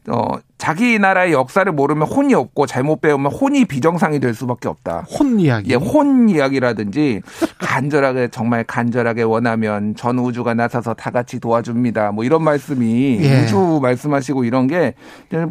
어, 0.09 0.37
자기 0.57 0.99
나라의 0.99 1.31
역사를 1.31 1.69
모르면 1.71 2.07
혼이 2.07 2.33
없고 2.33 2.65
잘못 2.65 2.99
배우면 2.99 3.31
혼이 3.31 3.65
비정상이 3.65 4.19
될 4.19 4.33
수밖에 4.33 4.67
없다. 4.67 5.05
혼 5.09 5.39
이야기. 5.39 5.71
예, 5.71 5.75
혼 5.75 6.27
이야기라든지 6.27 7.21
간절하게 7.59 8.27
정말 8.27 8.65
간절하게 8.65 9.23
원하면 9.23 9.95
전 9.95 10.19
우주가 10.19 10.53
나서서 10.53 10.93
다 10.93 11.09
같이 11.09 11.39
도와줍니다. 11.39 12.11
뭐 12.11 12.25
이런 12.25 12.43
말씀이 12.43 13.19
예. 13.21 13.43
우주 13.43 13.79
말씀하시고 13.81 14.43
이런 14.43 14.67
게 14.67 14.93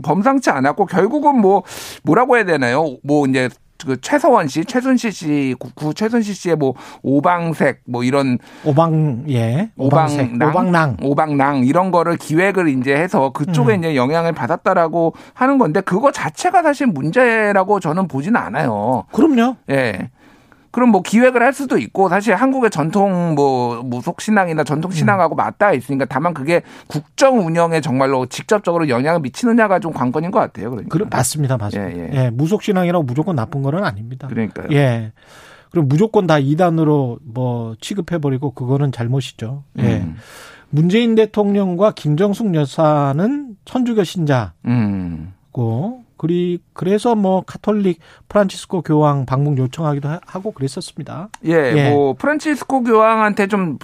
범상치 0.03 0.51
않았고 0.51 0.85
결국은 0.85 1.41
뭐 1.41 1.63
뭐라고 2.03 2.37
해야 2.37 2.45
되나요? 2.45 2.99
뭐 3.03 3.27
이제 3.27 3.49
그 3.87 4.01
최서원 4.01 4.49
씨, 4.49 4.65
최순실 4.65 5.13
씨, 5.13 5.55
구, 5.59 5.71
구 5.75 5.95
최순실 5.95 6.35
씨의 6.35 6.57
뭐 6.57 6.75
오방색 7.03 7.83
뭐 7.87 8.05
이런 8.05 8.39
오방 8.65 9.25
예. 9.29 9.71
오방색. 9.77 10.35
오방랑, 10.35 10.51
오방랑. 10.51 10.97
오방랑 11.03 11.65
이런 11.65 11.91
거를 11.91 12.17
기획을 12.17 12.69
이제 12.69 12.95
해서 12.95 13.31
그쪽에 13.31 13.75
음. 13.75 13.79
이제 13.79 13.97
영향을 13.97 14.33
받았다라고 14.33 15.15
하는 15.35 15.59
건데 15.59 15.81
그거 15.81 16.11
자체가 16.13 16.63
사실 16.63 16.87
문제라고 16.87 17.81
저는 17.81 18.09
보지는 18.09 18.41
않아요. 18.41 19.05
그럼요. 19.13 19.57
예. 19.71 20.11
그럼 20.73 20.89
뭐 20.89 21.03
기획을 21.03 21.43
할 21.43 21.53
수도 21.53 21.79
있고 21.79 22.09
사실 22.09 22.35
한국의 22.35 22.71
전통 22.71 23.35
뭐 23.35 23.83
무속 23.83 24.21
신앙이나 24.21 24.65
전통 24.65 24.91
음. 24.91 24.93
신앙하고 24.93 25.35
맞닿아 25.37 25.75
있으니까 25.75 26.07
다만 26.07 26.35
그게 26.35 26.63
국정 26.89 27.47
운영에 27.47 27.81
정말로 27.83 28.27
직접적으로 28.27 28.89
영향을 28.89 29.21
미치느냐가 29.21 29.79
좀 29.79 29.93
관건인 29.93 30.31
것 30.31 30.41
같아요. 30.41 30.71
그러니까. 30.71 30.99
그 30.99 31.05
맞습니다. 31.09 31.59
맞습니다. 31.59 31.97
예, 31.97 32.11
예, 32.11 32.25
예. 32.25 32.31
무속 32.31 32.63
신앙이라고 32.63 33.05
무조건 33.05 33.37
나쁜 33.37 33.63
거는 33.63 33.85
아닙니다. 33.85 34.27
그러니까요. 34.29 34.69
예. 34.73 35.13
그럼 35.71 35.89
무조건 35.89 36.27
다 36.27 36.39
이단으로 36.39 37.19
뭐 37.23 37.77
취급해 37.81 38.19
버리고 38.19 38.53
그거는 38.53 38.93
잘못이죠. 38.93 39.65
예. 39.79 39.99
음. 39.99 40.17
문재인 40.71 41.15
대통령과 41.15 41.93
김정숙 41.93 42.55
여사는 42.55 43.57
천주교 43.67 44.05
신자고 44.05 44.53
음. 44.67 45.35
그리 46.23 46.61
그래서 46.73 47.17
뭐 47.17 47.43
카톨릭 47.45 47.99
프란치스코 48.29 48.83
교황 48.83 49.27
방문 49.27 49.59
요청하기도 49.59 50.09
하- 50.09 50.21
하고 50.25 50.53
그랬었습니다. 50.53 51.31
예, 51.47 51.53
예. 51.77 51.91
뭐 51.91 52.15
프란치스코 52.15 52.85
교황한테 52.85 53.49
좀 53.49 53.77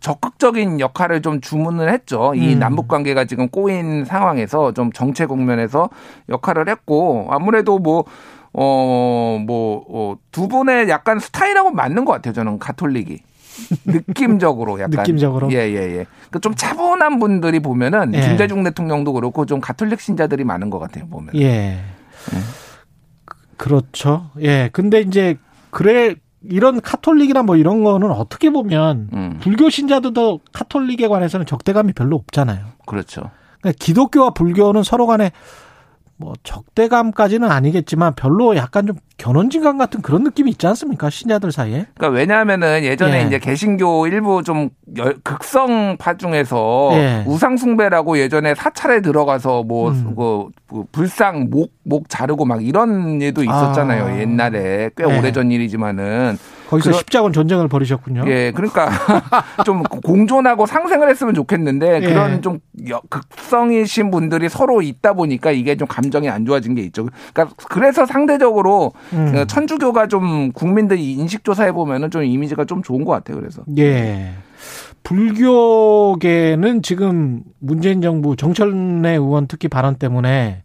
적극적인 0.00 0.80
역할을 0.80 1.22
좀 1.22 1.40
주문을 1.40 1.92
했죠. 1.92 2.32
이 2.34 2.54
음. 2.54 2.58
남북 2.58 2.88
관계가 2.88 3.26
지금 3.26 3.48
꼬인 3.48 4.04
상황에서 4.04 4.72
좀 4.72 4.90
정체 4.90 5.24
국면에서 5.26 5.88
역할을 6.28 6.68
했고 6.68 7.28
아무래도 7.30 7.78
뭐 7.78 8.04
어, 8.52 9.38
뭐, 9.46 9.84
어, 9.88 10.16
두 10.32 10.46
분의 10.48 10.88
약간 10.88 11.18
스타일하고 11.20 11.70
맞는 11.70 12.04
것 12.04 12.12
같아요. 12.12 12.32
저는 12.34 12.58
가톨릭이. 12.58 13.18
느낌적으로 13.84 14.78
약간. 14.80 14.90
느낌적으로? 14.90 15.50
예, 15.52 15.56
예, 15.56 15.98
예. 15.98 16.06
그좀 16.30 16.54
차분한 16.54 17.18
분들이 17.18 17.60
보면은 17.60 18.14
예. 18.14 18.20
김대중 18.20 18.62
대통령도 18.64 19.12
그렇고 19.12 19.46
좀 19.46 19.60
가톨릭 19.60 20.00
신자들이 20.00 20.44
많은 20.44 20.70
것 20.70 20.78
같아요. 20.78 21.06
보면. 21.08 21.34
예. 21.36 21.78
그- 23.24 23.36
그렇죠. 23.56 24.30
예. 24.40 24.68
근데 24.72 25.00
이제 25.00 25.36
그래 25.70 26.14
이런 26.42 26.80
카톨릭이나 26.80 27.42
뭐 27.42 27.56
이런 27.56 27.84
거는 27.84 28.10
어떻게 28.10 28.50
보면 28.50 29.08
음, 29.14 29.38
불교 29.40 29.70
신자들도 29.70 30.40
카톨릭에 30.52 31.08
관해서는 31.08 31.46
적대감이 31.46 31.92
별로 31.94 32.16
없잖아요. 32.16 32.64
그렇죠. 32.86 33.30
그러니까 33.60 33.78
기독교와 33.82 34.30
불교는 34.30 34.82
서로 34.82 35.06
간에 35.06 35.30
뭐 36.16 36.32
적대감까지는 36.44 37.50
아니겠지만 37.50 38.14
별로 38.14 38.54
약간 38.56 38.86
좀 38.86 38.96
견원진감 39.16 39.78
같은 39.78 40.00
그런 40.02 40.22
느낌이 40.24 40.50
있지 40.52 40.66
않습니까? 40.68 41.10
신자들 41.10 41.50
사이에. 41.52 41.86
그러니까 41.96 42.08
왜냐하면은 42.08 42.84
예전에 42.84 43.22
예. 43.22 43.26
이제 43.26 43.38
개신교 43.38 44.06
일부 44.06 44.42
좀 44.42 44.70
열- 44.96 45.16
극성파 45.22 46.16
중에서 46.16 46.90
예. 46.94 47.24
우상 47.26 47.56
숭배라고 47.56 48.18
예전에 48.18 48.54
사찰에 48.54 49.00
들어가서 49.02 49.64
뭐 49.64 49.90
음. 49.90 50.14
그, 50.16 50.48
그 50.68 50.84
불상 50.92 51.48
목목 51.50 52.08
자르고 52.08 52.44
막 52.44 52.64
이런 52.64 53.20
일도 53.20 53.42
있었잖아요. 53.42 54.04
아. 54.04 54.18
옛날에 54.20 54.90
꽤 54.96 55.04
예. 55.08 55.18
오래전 55.18 55.50
일이지만은 55.50 56.38
거기서 56.74 56.90
그런- 56.90 56.98
십자군 56.98 57.32
전쟁을 57.32 57.68
벌이셨군요. 57.68 58.24
예, 58.26 58.52
그러니까 58.54 58.88
좀 59.64 59.82
공존하고 59.82 60.66
상생을 60.66 61.08
했으면 61.08 61.34
좋겠는데 61.34 62.00
예. 62.02 62.06
그런 62.06 62.42
좀 62.42 62.58
여- 62.88 63.00
극성이신 63.08 64.10
분들이 64.10 64.48
서로 64.48 64.82
있다 64.82 65.12
보니까 65.14 65.50
이게 65.50 65.76
좀 65.76 65.86
감정이 65.88 66.28
안 66.28 66.44
좋아진 66.44 66.74
게 66.74 66.82
있죠. 66.82 67.06
그러니까 67.32 67.54
그래서 67.68 68.06
상대적으로 68.06 68.92
음. 69.12 69.32
그 69.32 69.46
천주교가 69.46 70.08
좀 70.08 70.52
국민들 70.52 70.98
인식 70.98 71.44
조사해 71.44 71.72
보면은 71.72 72.10
좀 72.10 72.24
이미지가 72.24 72.64
좀 72.64 72.82
좋은 72.82 73.04
것 73.04 73.12
같아요. 73.12 73.38
그래서 73.38 73.62
예. 73.78 74.32
불교계는 75.02 76.82
지금 76.82 77.42
문재인 77.58 78.00
정부 78.00 78.36
정철래 78.36 79.10
의원 79.12 79.46
특히 79.46 79.68
발언 79.68 79.96
때문에 79.96 80.62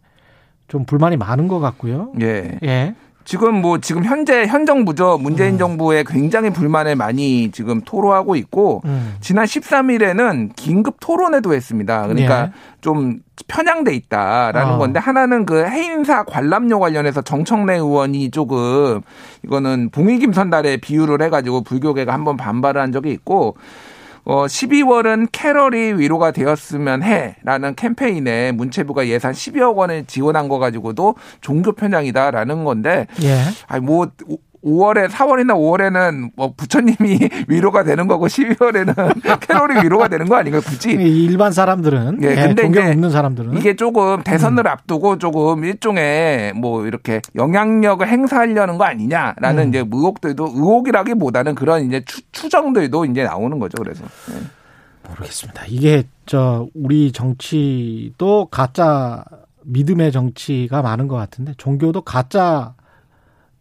좀 0.68 0.86
불만이 0.86 1.18
많은 1.18 1.48
것 1.48 1.60
같고요. 1.60 2.12
예. 2.22 2.58
예. 2.64 2.96
지금 3.30 3.62
뭐 3.62 3.78
지금 3.78 4.04
현재 4.06 4.48
현 4.48 4.66
정부죠 4.66 5.20
문재인 5.20 5.54
음. 5.54 5.58
정부에 5.60 6.04
굉장히 6.04 6.50
불만을 6.50 6.96
많이 6.96 7.52
지금 7.52 7.80
토로하고 7.80 8.36
있고 8.36 8.82
음. 8.86 9.18
지난 9.22 9.46
13일에는 9.46 10.56
긴급 10.56 10.96
토론회도 11.00 11.54
했습니다. 11.54 12.08
그러니까 12.08 12.46
예. 12.46 12.52
좀 12.82 13.20
편향돼 13.48 13.94
있다라는 13.94 14.74
어. 14.74 14.78
건데 14.80 15.00
하나는 15.00 15.46
그 15.46 15.64
해인사 15.64 16.24
관람료 16.24 16.80
관련해서 16.80 17.22
정청래 17.22 17.76
의원이 17.76 18.32
조금 18.32 19.02
이거는 19.46 19.92
봉익임 19.92 20.34
선달에 20.34 20.78
비유를 20.78 21.22
해가지고 21.22 21.62
불교계가 21.62 22.12
한번 22.12 22.36
반발을 22.36 22.82
한 22.82 22.92
적이 22.92 23.12
있고 23.12 23.58
어 24.30 24.46
12월은 24.46 25.30
캐럴이 25.32 25.94
위로가 25.94 26.30
되었으면 26.30 27.02
해라는 27.02 27.74
캠페인에 27.74 28.52
문체부가 28.52 29.08
예산 29.08 29.34
12억 29.34 29.76
원을 29.76 30.06
지원한 30.06 30.48
거 30.48 30.60
가지고도 30.60 31.16
종교 31.42 31.72
편향이다라는 31.72 32.64
건데 32.64 33.08
예. 33.24 33.40
아니 33.66 33.84
뭐 33.84 34.12
5월에 34.64 35.08
4월이나 35.10 35.54
5월에는 35.56 36.32
뭐 36.36 36.54
부처님이 36.56 37.30
위로가 37.48 37.84
되는 37.84 38.08
거고 38.08 38.28
12월에는 38.28 39.40
캐롤이 39.48 39.84
위로가 39.84 40.08
되는 40.08 40.28
거 40.28 40.36
아닌가 40.36 40.60
굳이 40.60 40.92
일반 40.92 41.52
사람들은 41.52 42.20
예, 42.24 42.32
예, 42.32 42.36
근데 42.36 42.68
이제 42.68 42.82
없는 42.82 43.10
사람들은 43.10 43.58
이게 43.58 43.76
조금 43.76 44.24
대선을 44.24 44.66
음. 44.66 44.68
앞두고 44.68 45.18
조금 45.18 45.64
일종의 45.64 46.54
뭐 46.54 46.86
이렇게 46.86 47.22
영향력을 47.36 48.08
행사하려는 48.08 48.78
거 48.78 48.84
아니냐라는 48.86 49.64
음. 49.64 49.70
이제 49.70 49.80
의혹들도 49.80 50.44
의혹이라기보다는 50.56 51.56
그런 51.56 51.86
이제 51.86 52.04
추, 52.06 52.22
추정들도 52.32 53.06
이제 53.06 53.24
나오는 53.24 53.58
거죠. 53.60 53.82
그래서 53.82 54.04
예. 54.32 54.60
모르겠습니다. 55.10 55.64
이게 55.68 56.04
저 56.26 56.68
우리 56.76 57.12
정치도 57.12 58.48
가짜 58.52 59.24
믿음의 59.64 60.12
정치가 60.12 60.82
많은 60.82 61.08
것 61.08 61.16
같은데 61.16 61.54
종교도 61.58 62.02
가짜 62.02 62.74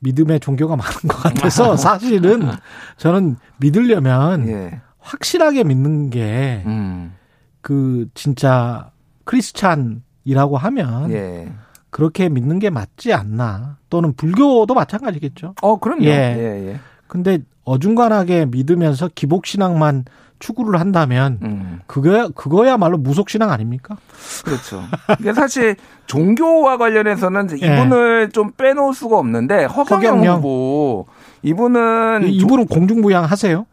믿음의 0.01 0.41
종교가 0.41 0.77
많은 0.77 0.93
것 1.09 1.17
같아서 1.17 1.77
사실은 1.79 2.51
저는 2.97 3.37
믿으려면 3.59 4.49
예. 4.49 4.81
확실하게 4.99 5.65
믿는 5.65 6.11
게그 6.11 6.67
음. 6.67 8.11
진짜 8.15 8.91
크리스찬이라고 9.25 10.57
하면 10.57 11.11
예. 11.13 11.53
그렇게 11.91 12.29
믿는 12.29 12.59
게 12.59 12.71
맞지 12.71 13.13
않나. 13.13 13.79
또는 13.91 14.13
불교도 14.15 14.75
마찬가지겠죠. 14.75 15.55
어, 15.63 15.79
그럼요. 15.79 16.05
예. 16.05 16.09
예, 16.11 16.69
예. 16.69 16.81
근데 17.07 17.39
어중간하게 17.65 18.47
믿으면서 18.47 19.09
기복 19.15 19.47
신앙만 19.47 20.05
추구를 20.39 20.79
한다면 20.81 21.39
음. 21.43 21.81
그거야 21.87 22.29
그거야말로 22.35 22.97
무속 22.99 23.29
신앙 23.31 23.51
아닙니까? 23.51 23.97
그렇죠. 24.45 24.83
이게 25.21 25.33
사실 25.33 25.77
종교와 26.07 26.77
관련해서는 26.77 27.49
예. 27.63 27.67
이분을 27.67 28.31
좀 28.31 28.53
빼놓을 28.53 28.95
수가 28.95 29.19
없는데 29.19 29.65
허경영, 29.65 30.19
허경영. 30.19 30.37
후보 30.39 31.07
이분은 31.43 32.25
이- 32.29 32.37
이분은 32.37 32.67
공중부양 32.67 33.25
하세요? 33.25 33.67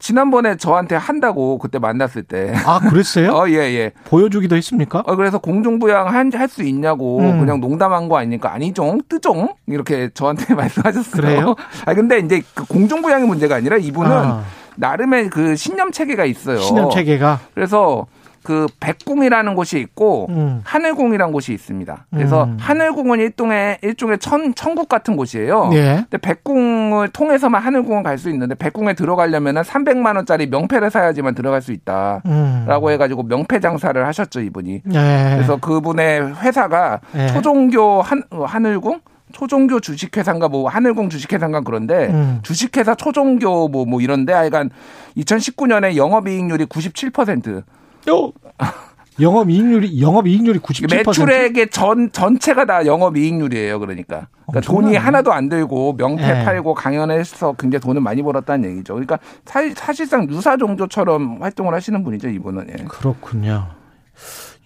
지난번에 0.00 0.56
저한테 0.56 0.94
한다고 0.94 1.58
그때 1.58 1.80
만났을 1.80 2.22
때. 2.22 2.54
아, 2.64 2.78
그랬어요? 2.78 3.32
어, 3.36 3.48
예, 3.48 3.54
예. 3.54 3.92
보여주기도 4.04 4.54
했습니까? 4.54 5.02
어, 5.04 5.16
그래서 5.16 5.38
공중부양 5.38 6.06
할 6.08 6.28
수 6.48 6.62
있냐고 6.62 7.18
음. 7.18 7.40
그냥 7.40 7.60
농담한 7.60 8.08
거 8.08 8.16
아니니까 8.16 8.52
아니종, 8.54 9.00
뜨종 9.08 9.54
이렇게 9.66 10.08
저한테 10.14 10.54
말씀하셨어요. 10.54 11.20
그래요? 11.20 11.54
아 11.84 11.94
근데 11.94 12.18
이제 12.20 12.42
그 12.54 12.64
공중부양의 12.66 13.26
문제가 13.26 13.56
아니라 13.56 13.76
이분은 13.76 14.10
아, 14.12 14.44
나름의 14.78 15.30
그 15.30 15.56
신념 15.56 15.92
체계가 15.92 16.24
있어요. 16.24 16.58
신념 16.58 16.90
체계가 16.90 17.40
그래서 17.54 18.06
그 18.42 18.66
백궁이라는 18.80 19.54
곳이 19.54 19.78
있고 19.78 20.26
음. 20.30 20.62
하늘궁이라는 20.64 21.32
곳이 21.32 21.52
있습니다. 21.52 22.06
그래서 22.10 22.44
음. 22.44 22.56
하늘궁은 22.58 23.20
일종의 23.20 23.78
일종의 23.82 24.18
천 24.20 24.54
천국 24.54 24.88
같은 24.88 25.16
곳이에요. 25.16 25.68
예. 25.74 26.06
근데 26.08 26.16
백궁을 26.16 27.08
통해서만 27.08 27.60
하늘궁은 27.60 28.02
갈수 28.02 28.30
있는데 28.30 28.54
백궁에 28.54 28.94
들어가려면은 28.94 29.60
300만 29.60 30.16
원짜리 30.16 30.46
명패를 30.46 30.90
사야지만 30.90 31.34
들어갈 31.34 31.60
수 31.60 31.72
있다라고 31.72 32.86
음. 32.86 32.92
해가지고 32.92 33.24
명패 33.24 33.60
장사를 33.60 34.06
하셨죠 34.06 34.40
이분이. 34.40 34.82
예. 34.94 35.32
그래서 35.34 35.56
그분의 35.56 36.36
회사가 36.40 37.00
예. 37.16 37.26
초종교 37.26 38.00
한 38.00 38.22
어, 38.30 38.44
하늘궁 38.44 39.00
초종교 39.32 39.80
주식회사인가 39.80 40.48
뭐 40.48 40.68
하늘궁 40.68 41.10
주식회사인가 41.10 41.60
그런데 41.60 42.06
음. 42.08 42.40
주식회사 42.42 42.94
초종교 42.94 43.68
뭐뭐 43.68 44.00
이런데 44.00 44.32
하여간 44.32 44.70
2019년에 45.16 45.96
영업이익률이 45.96 46.66
97%. 46.66 47.62
요 48.08 48.32
영업 49.20 49.50
이익률이 49.50 50.00
영업 50.00 50.28
이익률이 50.28 50.60
97%. 50.60 50.94
매출액의 50.94 51.70
전 51.70 52.12
전체가 52.12 52.64
다 52.66 52.86
영업 52.86 53.16
이익률이에요. 53.16 53.80
그러니까, 53.80 54.28
그러니까 54.46 54.72
돈이. 54.72 54.96
하나도 54.96 55.32
안 55.32 55.48
들고 55.48 55.94
명패 55.94 56.22
예. 56.22 56.44
팔고 56.44 56.74
강연해서 56.74 57.54
굉장히 57.58 57.80
돈을 57.80 58.00
많이 58.00 58.22
벌었다는 58.22 58.70
얘기죠. 58.70 58.94
그러니까 58.94 59.18
사, 59.44 59.60
사실상 59.74 60.28
유사 60.30 60.56
종교처럼 60.56 61.42
활동을 61.42 61.74
하시는 61.74 62.04
분이죠. 62.04 62.28
이분은. 62.28 62.68
예. 62.70 62.84
그렇군요. 62.84 63.77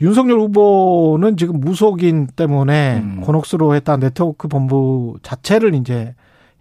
윤석열 0.03 0.41
후보는 0.41 1.37
지금 1.37 1.61
무속인 1.61 2.27
때문에 2.27 3.01
음. 3.03 3.21
곤혹스러워 3.23 3.75
했다 3.75 3.97
네트워크 3.97 4.49
본부 4.49 5.17
자체를 5.23 5.75
이제 5.75 6.15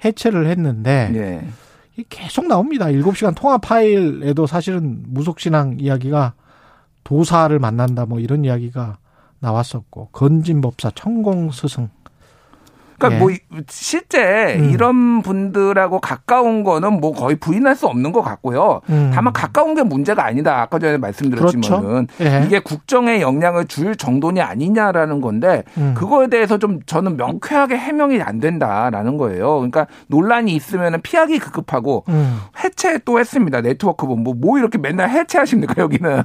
해체를 0.05 0.45
했는데 0.47 1.11
예. 1.15 2.03
계속 2.09 2.47
나옵니다. 2.47 2.85
7시간 2.85 3.35
통화 3.35 3.57
파일에도 3.57 4.45
사실은 4.45 5.03
무속신앙 5.07 5.77
이야기가 5.79 6.33
도사를 7.03 7.57
만난다 7.57 8.05
뭐 8.05 8.19
이런 8.19 8.45
이야기가 8.45 8.97
나왔었고 9.39 10.09
건진법사 10.11 10.91
천공스승 10.93 11.89
그러니까 13.01 13.15
예. 13.15 13.19
뭐 13.19 13.31
이- 13.31 13.39
실제 13.69 14.55
음. 14.59 14.69
이런 14.69 15.21
분들하고 15.21 15.99
가까운 15.99 16.63
거는 16.63 16.99
뭐 17.01 17.11
거의 17.13 17.35
부인할 17.35 17.75
수 17.75 17.87
없는 17.87 18.11
것 18.11 18.21
같고요. 18.21 18.81
음. 18.89 19.11
다만 19.13 19.33
가까운 19.33 19.73
게 19.75 19.83
문제가 19.83 20.25
아니다. 20.25 20.61
아까 20.61 20.77
전에 20.79 20.97
말씀드렸지만은 20.97 22.07
예. 22.21 22.43
이게 22.45 22.59
국정에 22.59 23.21
영향을 23.21 23.65
줄 23.65 23.95
정도냐 23.95 24.45
아니냐라는 24.45 25.21
건데 25.21 25.63
음. 25.77 25.93
그거에 25.97 26.27
대해서 26.27 26.57
좀 26.57 26.79
저는 26.85 27.17
명쾌하게 27.17 27.77
해명이 27.77 28.21
안 28.21 28.39
된다라는 28.39 29.17
거예요. 29.17 29.55
그러니까 29.55 29.87
논란이 30.07 30.53
있으면 30.55 31.01
피하기 31.01 31.39
급급하고 31.39 32.03
음. 32.09 32.39
해체 32.63 32.99
또 33.05 33.19
했습니다. 33.19 33.61
네트워크 33.61 34.05
본부. 34.05 34.33
뭐 34.35 34.57
이렇게 34.59 34.77
맨날 34.77 35.09
해체하십니까, 35.09 35.75
여기는. 35.81 36.23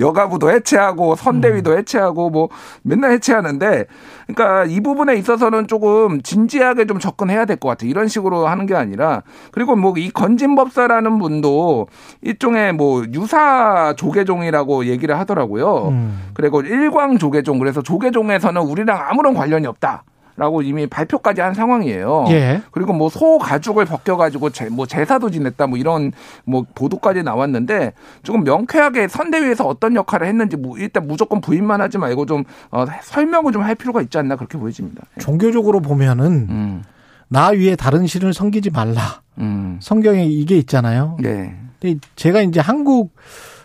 여가부도 0.00 0.50
해체하고, 0.50 1.16
선대위도 1.16 1.72
음. 1.72 1.78
해체하고, 1.78 2.30
뭐 2.30 2.48
맨날 2.82 3.12
해체하는데, 3.12 3.84
그러니까 4.26 4.64
이 4.64 4.80
부분에 4.80 5.14
있어서는 5.16 5.66
조금 5.66 6.17
진지하게 6.22 6.86
좀 6.86 6.98
접근해야 6.98 7.44
될 7.44 7.56
것 7.58 7.68
같아요. 7.68 7.90
이런 7.90 8.08
식으로 8.08 8.46
하는 8.46 8.66
게 8.66 8.74
아니라. 8.74 9.22
그리고 9.52 9.74
뭐 9.76 9.94
이 9.98 10.10
건진법사라는 10.10 11.18
분도 11.18 11.88
일종의 12.22 12.72
뭐 12.74 13.04
유사 13.12 13.94
조계종이라고 13.96 14.86
얘기를 14.86 15.18
하더라고요. 15.18 15.88
음. 15.88 16.28
그리고 16.34 16.60
일광 16.60 17.18
조계종. 17.18 17.58
그래서 17.58 17.82
조계종에서는 17.82 18.60
우리랑 18.62 18.98
아무런 19.10 19.34
관련이 19.34 19.66
없다. 19.66 20.04
라고 20.38 20.62
이미 20.62 20.86
발표까지 20.86 21.40
한 21.40 21.52
상황이에요. 21.52 22.26
예. 22.30 22.62
그리고 22.70 22.92
뭐 22.92 23.08
소 23.10 23.38
가죽을 23.38 23.84
벗겨가지고 23.84 24.50
제, 24.50 24.68
뭐 24.68 24.86
제사도 24.86 25.30
지냈다 25.30 25.66
뭐 25.66 25.76
이런 25.76 26.12
뭐 26.44 26.64
보도까지 26.74 27.22
나왔는데 27.24 27.92
조금 28.22 28.44
명쾌하게 28.44 29.08
선대위에서 29.08 29.66
어떤 29.66 29.96
역할을 29.96 30.26
했는지 30.28 30.56
뭐 30.56 30.78
일단 30.78 31.06
무조건 31.08 31.40
부인만 31.40 31.80
하지 31.80 31.98
말고 31.98 32.24
좀 32.26 32.44
어, 32.70 32.86
설명을 33.02 33.52
좀 33.52 33.58
할 33.58 33.74
필요가 33.74 34.00
있지 34.00 34.16
않나 34.16 34.36
그렇게 34.36 34.56
보여집니다. 34.56 35.02
종교적으로 35.18 35.80
보면은 35.80 36.46
음, 36.48 36.82
나 37.28 37.48
위에 37.48 37.74
다른 37.74 38.06
신을 38.06 38.32
섬기지 38.32 38.70
말라. 38.70 39.20
음, 39.38 39.78
성경에 39.82 40.24
이게 40.24 40.56
있잖아요. 40.58 41.16
네, 41.20 41.58
근데 41.80 41.98
제가 42.14 42.42
이제 42.42 42.60
한국 42.60 43.14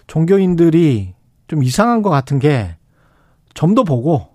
종교인들이 0.08 1.14
좀 1.48 1.64
이상한 1.64 2.02
것 2.02 2.10
같은 2.10 2.40
게 2.40 2.76
점도 3.54 3.84
보고 3.84 4.28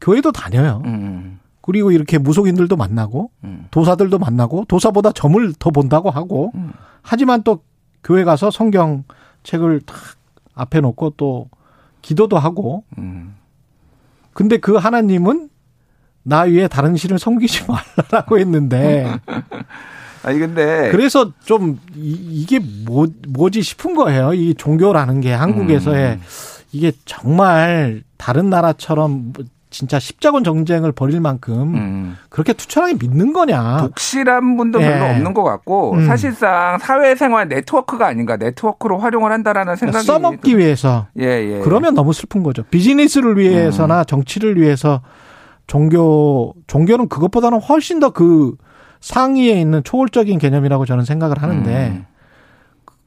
교회도 0.00 0.32
다녀요. 0.32 0.82
음, 0.86 1.37
그리고 1.68 1.90
이렇게 1.90 2.16
무속인들도 2.16 2.74
만나고 2.76 3.30
음. 3.44 3.66
도사들도 3.70 4.18
만나고 4.18 4.64
도사보다 4.68 5.12
점을 5.12 5.52
더 5.58 5.70
본다고 5.70 6.08
하고 6.08 6.50
음. 6.54 6.72
하지만 7.02 7.42
또 7.42 7.62
교회 8.02 8.24
가서 8.24 8.50
성경 8.50 9.04
책을 9.42 9.82
탁 9.82 9.94
앞에 10.54 10.80
놓고 10.80 11.10
또 11.18 11.50
기도도 12.00 12.38
하고 12.38 12.84
음. 12.96 13.36
근데 14.32 14.56
그 14.56 14.76
하나님은 14.76 15.50
나 16.22 16.40
위에 16.44 16.68
다른 16.68 16.96
신을 16.96 17.18
섬기지 17.18 17.66
말라라고 18.08 18.38
했는데 18.38 19.18
아니 20.24 20.38
근데 20.38 20.88
그래서 20.90 21.32
좀 21.44 21.78
이, 21.94 22.46
게 22.46 22.60
뭐, 22.60 23.06
뭐지 23.28 23.60
싶은 23.60 23.94
거예요. 23.94 24.32
이 24.32 24.54
종교라는 24.54 25.20
게 25.20 25.34
한국에서의 25.34 26.12
음. 26.14 26.20
이게 26.72 26.92
정말 27.04 28.04
다른 28.16 28.48
나라처럼 28.48 29.32
뭐 29.34 29.44
진짜 29.70 29.98
십자군 29.98 30.44
정쟁을 30.44 30.92
벌일 30.92 31.20
만큼 31.20 31.74
음. 31.74 32.16
그렇게 32.30 32.52
투철하게 32.52 32.94
믿는 33.00 33.32
거냐. 33.32 33.78
독실한 33.78 34.56
분도 34.56 34.78
별로 34.78 35.04
예. 35.06 35.10
없는 35.10 35.34
것 35.34 35.44
같고 35.44 35.94
음. 35.94 36.06
사실상 36.06 36.78
사회생활 36.78 37.48
네트워크가 37.48 38.06
아닌가 38.06 38.36
네트워크로 38.36 38.98
활용을 38.98 39.30
한다라는 39.32 39.76
생각이 39.76 40.06
써먹기 40.06 40.56
위해서. 40.56 41.06
예, 41.18 41.24
예. 41.24 41.60
그러면 41.60 41.94
너무 41.94 42.12
슬픈 42.12 42.42
거죠. 42.42 42.62
비즈니스를 42.64 43.36
위해서나 43.38 44.04
정치를 44.04 44.60
위해서 44.60 45.02
종교, 45.66 46.54
종교는 46.66 47.08
그것보다는 47.08 47.60
훨씬 47.60 48.00
더 48.00 48.10
그 48.10 48.56
상위에 49.00 49.60
있는 49.60 49.82
초월적인 49.84 50.38
개념이라고 50.38 50.84
저는 50.86 51.04
생각을 51.04 51.42
하는데 51.42 51.88
음. 51.88 52.06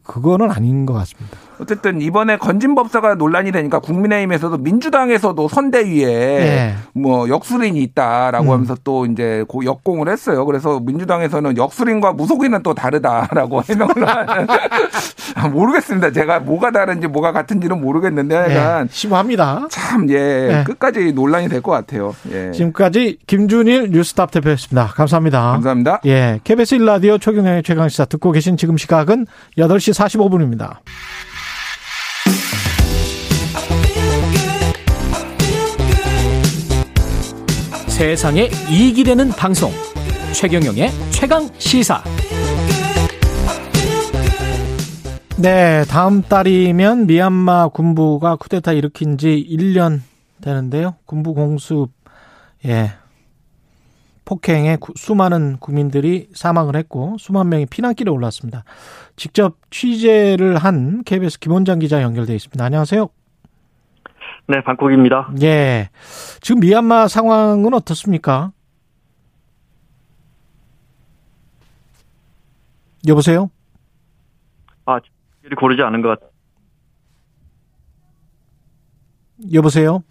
그거는 0.04 0.52
아닌 0.52 0.86
것 0.86 0.94
같습니다. 0.94 1.38
어쨌든 1.62 2.02
이번에 2.02 2.38
건진법사가 2.38 3.16
논란이 3.16 3.52
되니까 3.52 3.80
국민의힘에서도 3.80 4.58
민주당에서도 4.58 5.48
선대위에 5.48 6.06
예. 6.08 6.76
뭐 6.94 7.30
역술인이 7.30 7.80
있다라고 7.84 8.46
음. 8.46 8.52
하면서 8.52 8.76
또 8.84 9.06
이제 9.06 9.46
고- 9.48 9.64
역공을 9.64 10.10
했어요. 10.10 10.44
그래서 10.46 10.80
민주당에서는 10.80 11.58
역술인과 11.58 12.14
무속인은 12.14 12.64
또 12.64 12.74
다르다라고 12.74 13.62
해명을 13.70 14.08
하는 14.08 14.48
아, 15.36 15.48
모르겠습니다. 15.50 16.12
제가 16.12 16.40
뭐가 16.40 16.72
다른지 16.72 17.08
뭐가 17.08 17.32
같은지는 17.32 17.80
모르겠는데 17.80 18.36
약간 18.36 18.86
예, 18.86 18.88
심오합니다. 18.92 19.68
참 19.70 20.10
예, 20.10 20.16
예. 20.60 20.64
끝까지 20.66 21.14
논란이 21.14 21.48
될 21.48 21.62
것 21.62 21.72
같아요. 21.72 22.16
예. 22.32 22.50
지금까지 22.52 23.20
김준일 23.28 23.92
뉴스탑 23.92 24.32
대표였습니다. 24.32 24.88
감사합니다. 24.88 25.52
감사합니다. 25.52 26.02
예, 26.08 26.40
KBS 26.44 26.80
1라디오 26.80 27.22
최경영의 27.22 27.62
최강시사 27.62 28.06
듣고 28.06 28.32
계신 28.32 28.58
지금 28.58 28.78
시각은 28.78 29.28
8시 29.60 29.94
45분입니다. 29.94 30.78
세상에 38.02 38.50
이익이 38.72 39.04
되는 39.04 39.30
방송 39.30 39.70
최경영의 40.34 40.90
최강 41.12 41.48
시사 41.60 42.04
네, 45.38 45.84
다음 45.86 46.24
달이면 46.24 47.06
미얀마 47.06 47.68
군부가 47.68 48.38
쿠데타 48.38 48.72
일으킨 48.72 49.20
지 49.20 49.48
1년 49.48 50.00
되는데요. 50.42 50.96
군부 51.06 51.36
공습, 51.36 51.90
예. 52.66 52.94
폭행에 54.26 54.78
구- 54.78 54.94
수많은 54.98 55.58
국민들이 55.60 56.28
사망을 56.34 56.76
했고 56.78 57.18
수만 57.20 57.50
명이 57.50 57.68
피난길에 57.68 58.10
올랐습니다. 58.10 58.64
직접 59.16 59.58
취재를 59.70 60.58
한 60.58 61.04
KBS 61.04 61.38
김원장 61.38 61.78
기자 61.78 62.02
연결돼 62.02 62.34
있습니다. 62.34 62.66
안녕하세요. 62.66 63.10
네, 64.48 64.62
방콕입니다. 64.64 65.34
예. 65.42 65.90
지금 66.42 66.60
미얀마 66.60 67.08
상황은 67.08 67.74
어떻습니까? 67.74 68.52
여보세요? 73.08 73.50
아, 74.86 75.00
고르지 75.58 75.82
않은 75.82 76.02
것 76.02 76.20
같. 76.20 76.32
여보세요? 79.54 80.04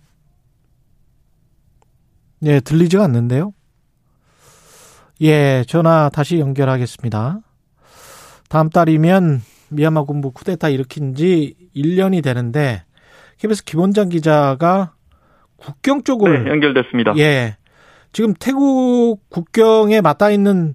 예, 2.42 2.60
들리지가 2.60 3.04
않는데요. 3.04 3.52
예, 5.20 5.64
전화 5.68 6.08
다시 6.08 6.40
연결하겠습니다. 6.40 7.40
다음 8.48 8.70
달이면 8.70 9.42
미얀마 9.68 10.04
군부 10.04 10.32
쿠데타 10.32 10.70
일으킨 10.70 11.14
지 11.14 11.54
1년이 11.76 12.24
되는데 12.24 12.84
KBS 13.40 13.64
김원장 13.64 14.10
기자가 14.10 14.92
국경 15.56 16.02
쪽을 16.02 16.44
네, 16.44 16.50
연결됐습니다. 16.50 17.14
예. 17.16 17.56
지금 18.12 18.34
태국 18.38 19.18
국경에 19.30 20.00
맞닿아 20.00 20.30
있는 20.30 20.74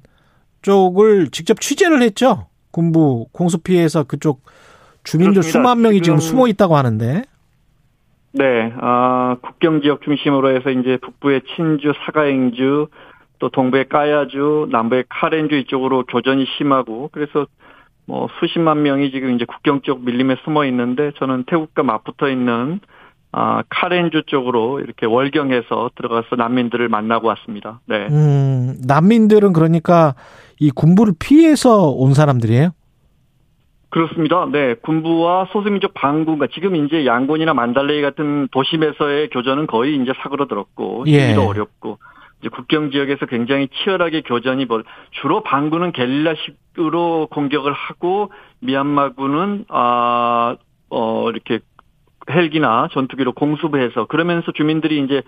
쪽을 0.62 1.30
직접 1.30 1.60
취재를 1.60 2.02
했죠. 2.02 2.48
군부 2.72 3.28
공수 3.32 3.60
피해서 3.60 4.04
그쪽 4.04 4.42
주민들 5.04 5.42
그렇습니다. 5.42 5.60
수만 5.60 5.82
명이 5.82 6.02
지금, 6.02 6.18
지금 6.18 6.20
숨어 6.20 6.48
있다고 6.48 6.76
하는데. 6.76 7.24
네, 8.32 8.74
아, 8.82 9.38
국경 9.42 9.82
지역 9.82 10.02
중심으로 10.02 10.56
해서 10.56 10.72
이제 10.72 10.98
북부의 10.98 11.42
친주, 11.56 11.94
사가행주, 12.06 12.88
또 13.40 13.50
동부의 13.50 13.90
까야주, 13.90 14.70
남부의 14.72 15.06
카렌주 15.10 15.56
이쪽으로 15.56 16.06
교전이 16.06 16.46
심하고 16.58 17.10
그래서 17.14 17.46
뭐 18.08 18.28
수십만 18.40 18.84
명이 18.84 19.12
지금 19.12 19.36
이제 19.36 19.46
국경 19.46 19.82
쪽 19.82 20.04
밀림에 20.06 20.36
숨어 20.44 20.66
있는데 20.66 21.12
저는 21.18 21.46
태국과 21.48 21.84
맞붙어 21.84 22.30
있는 22.30 22.80
아, 23.32 23.64
카렌주 23.70 24.24
쪽으로 24.28 24.80
이렇게 24.80 25.06
월경해서 25.06 25.92
들어가서 25.96 26.38
난민들을 26.38 26.88
만나고 26.88 27.28
왔습니다. 27.28 27.82
네. 27.86 28.08
음, 28.10 28.76
난민들은 28.88 29.52
그러니까 29.52 30.16
이 30.60 30.72
군부를 30.72 31.14
피해서 31.20 31.90
온 31.90 32.14
사람들이에요? 32.14 32.70
그렇습니다. 33.90 34.48
네. 34.52 34.76
군부와 34.76 35.48
소수민족 35.52 35.94
반군과 35.94 36.48
지금 36.54 36.76
이제 36.76 37.06
양곤이나 37.06 37.54
만달레이 37.54 38.02
같은 38.02 38.48
도심에서의 38.52 39.30
교전은 39.30 39.68
거의 39.68 39.96
이제 40.02 40.12
사그러들었고 40.22 41.04
예. 41.08 41.30
힘도 41.30 41.48
어렵고 41.48 41.98
국경 42.50 42.92
지역에서 42.92 43.26
굉장히 43.26 43.68
치열하게 43.70 44.22
교전이 44.22 44.66
벌 44.68 44.84
주로 45.22 45.42
반군은 45.44 45.92
게릴라식으로 45.92 47.28
공격을 47.32 47.74
하고 47.74 48.32
미얀마군은 48.60 49.66
아 49.70 50.56
어 50.90 51.30
이렇게 51.30 51.60
헬기나 52.30 52.88
전투기로 52.92 53.34
공수부해서 53.34 54.06
그러면서 54.06 54.52
주민들이 54.52 55.04
이제 55.04 55.22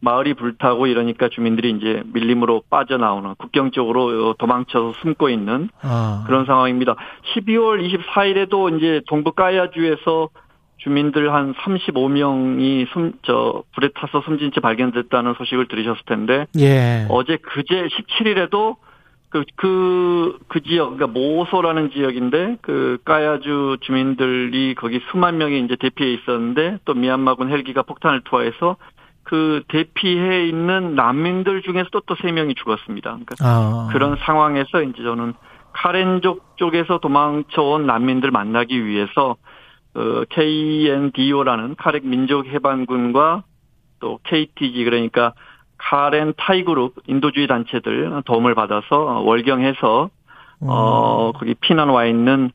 마을이 0.00 0.34
불타고 0.34 0.86
이러니까 0.86 1.28
주민들이 1.30 1.70
이제 1.70 2.02
밀림으로 2.12 2.62
빠져나오는 2.68 3.34
국경 3.38 3.70
쪽으로 3.70 4.34
도망쳐서 4.34 4.92
숨고 5.00 5.30
있는 5.30 5.70
아. 5.80 6.24
그런 6.26 6.44
상황입니다. 6.44 6.96
12월 7.34 7.80
24일에도 7.80 8.76
이제 8.76 9.00
동부 9.06 9.32
까야주에서 9.32 10.28
주민들 10.84 11.32
한 11.32 11.54
35명이 11.54 12.86
숨, 12.92 13.12
저, 13.22 13.64
불에 13.74 13.88
타서 13.94 14.22
숨진 14.22 14.52
채 14.52 14.60
발견됐다는 14.60 15.34
소식을 15.38 15.66
들으셨을 15.68 16.02
텐데, 16.06 16.46
예. 16.58 17.06
어제 17.08 17.38
그제 17.38 17.88
17일에도 17.88 18.76
그, 19.30 19.44
그, 19.56 20.38
그 20.46 20.62
지역, 20.62 20.96
그러니까 20.96 21.06
모소라는 21.18 21.90
지역인데, 21.90 22.58
그, 22.60 22.98
까야주 23.04 23.78
주민들이 23.80 24.74
거기 24.74 25.00
수만 25.10 25.38
명이 25.38 25.58
이제 25.60 25.74
대피해 25.76 26.12
있었는데, 26.12 26.78
또 26.84 26.94
미얀마군 26.94 27.50
헬기가 27.50 27.82
폭탄을 27.82 28.20
투하해서 28.24 28.76
그 29.24 29.62
대피해 29.68 30.46
있는 30.46 30.94
난민들 30.94 31.62
중에서도 31.62 32.00
또 32.00 32.14
세 32.20 32.30
명이 32.30 32.54
죽었습니다. 32.56 33.10
그러니까 33.10 33.34
아. 33.40 33.88
그런 33.90 34.16
상황에서 34.20 34.82
이제 34.82 35.02
저는 35.02 35.32
카렌족 35.72 36.56
쪽에서 36.56 36.98
도망쳐온 36.98 37.86
난민들 37.86 38.30
만나기 38.30 38.84
위해서 38.84 39.36
어, 39.94 40.24
KNDO라는 40.30 41.76
카렉 41.76 42.06
민족 42.06 42.46
해방군과 42.46 43.44
또 44.00 44.18
KTG 44.24 44.84
그러니까 44.84 45.32
카렌 45.78 46.32
타이그룹 46.36 46.94
인도주의 47.06 47.46
단체들 47.46 48.22
도움을 48.24 48.54
받아서 48.54 49.20
월경해서 49.24 50.10
어 50.60 51.32
거기 51.32 51.54
피난 51.60 51.88
와 51.90 52.06
있는 52.06 52.50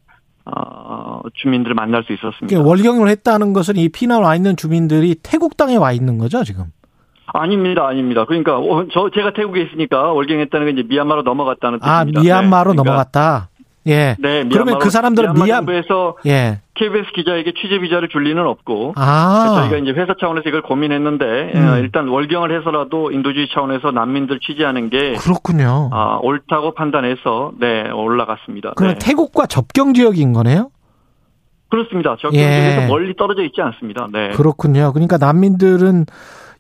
어 0.46 1.22
주민들을 1.36 1.76
만날 1.76 2.04
수 2.04 2.14
있었습니다. 2.14 2.48
그러니까 2.48 2.68
월경을 2.70 3.08
했다는 3.10 3.54
것은 3.54 3.76
이 3.78 3.90
피난 3.90 4.24
와 4.24 4.36
있는 4.36 4.56
주민들이 4.56 5.16
태국 5.22 5.58
땅에 5.58 5.76
와 5.76 5.92
있는 5.92 6.18
거죠, 6.18 6.44
지금? 6.44 6.66
아닙니다, 7.28 7.86
아닙니다. 7.88 8.26
그러니까 8.26 8.58
어, 8.58 8.88
저 8.92 9.12
제가 9.14 9.34
태국에 9.34 9.62
있으니까 9.62 10.12
월경했다는 10.14 10.66
건 10.68 10.78
이제 10.78 10.88
미얀마로 10.88 11.22
넘어갔다는 11.22 11.80
아, 11.84 12.00
뜻입니다. 12.00 12.22
미얀마로 12.22 12.72
네, 12.72 12.76
그러니까 12.76 12.84
넘어갔다. 12.92 13.50
예. 13.88 14.16
네, 14.20 14.44
그러면 14.50 14.76
미얀마로- 14.76 14.80
그 14.80 14.90
사람들은 14.90 15.34
미얀마 15.34 15.46
미얀 15.46 15.58
정부에서 15.66 16.16
예. 16.26 16.62
KBS 16.80 17.12
기자에게 17.14 17.54
취재 17.62 17.80
비자를 17.80 18.08
줄 18.08 18.24
리는 18.24 18.42
없고 18.48 18.94
아. 18.96 19.60
저희가 19.60 19.78
이제 19.78 19.92
회사 19.92 20.16
차원에서 20.18 20.48
이걸 20.48 20.62
고민했는데 20.62 21.52
음. 21.56 21.68
어, 21.68 21.78
일단 21.78 22.08
월경을 22.08 22.58
해서라도 22.58 23.12
인도주의 23.12 23.50
차원에서 23.54 23.92
난민들 23.92 24.40
취재하는 24.40 24.90
게 24.90 25.14
그렇군요. 25.16 25.90
아, 25.92 26.20
옳다고 26.22 26.74
판단해서 26.74 27.52
네 27.60 27.92
올라갔습니다. 27.92 28.74
그럼 28.78 28.94
네. 28.94 29.00
태국과 29.00 29.46
접경 29.48 29.94
지역인 29.94 30.32
거네요? 30.32 30.72
그렇습니다. 31.70 32.14
예. 32.14 32.22
적경지에서 32.22 32.88
멀리 32.88 33.16
떨어져 33.16 33.44
있지 33.44 33.62
않습니다. 33.62 34.08
네. 34.12 34.30
그렇군요. 34.30 34.92
그러니까 34.94 35.18
난민들은 35.18 36.06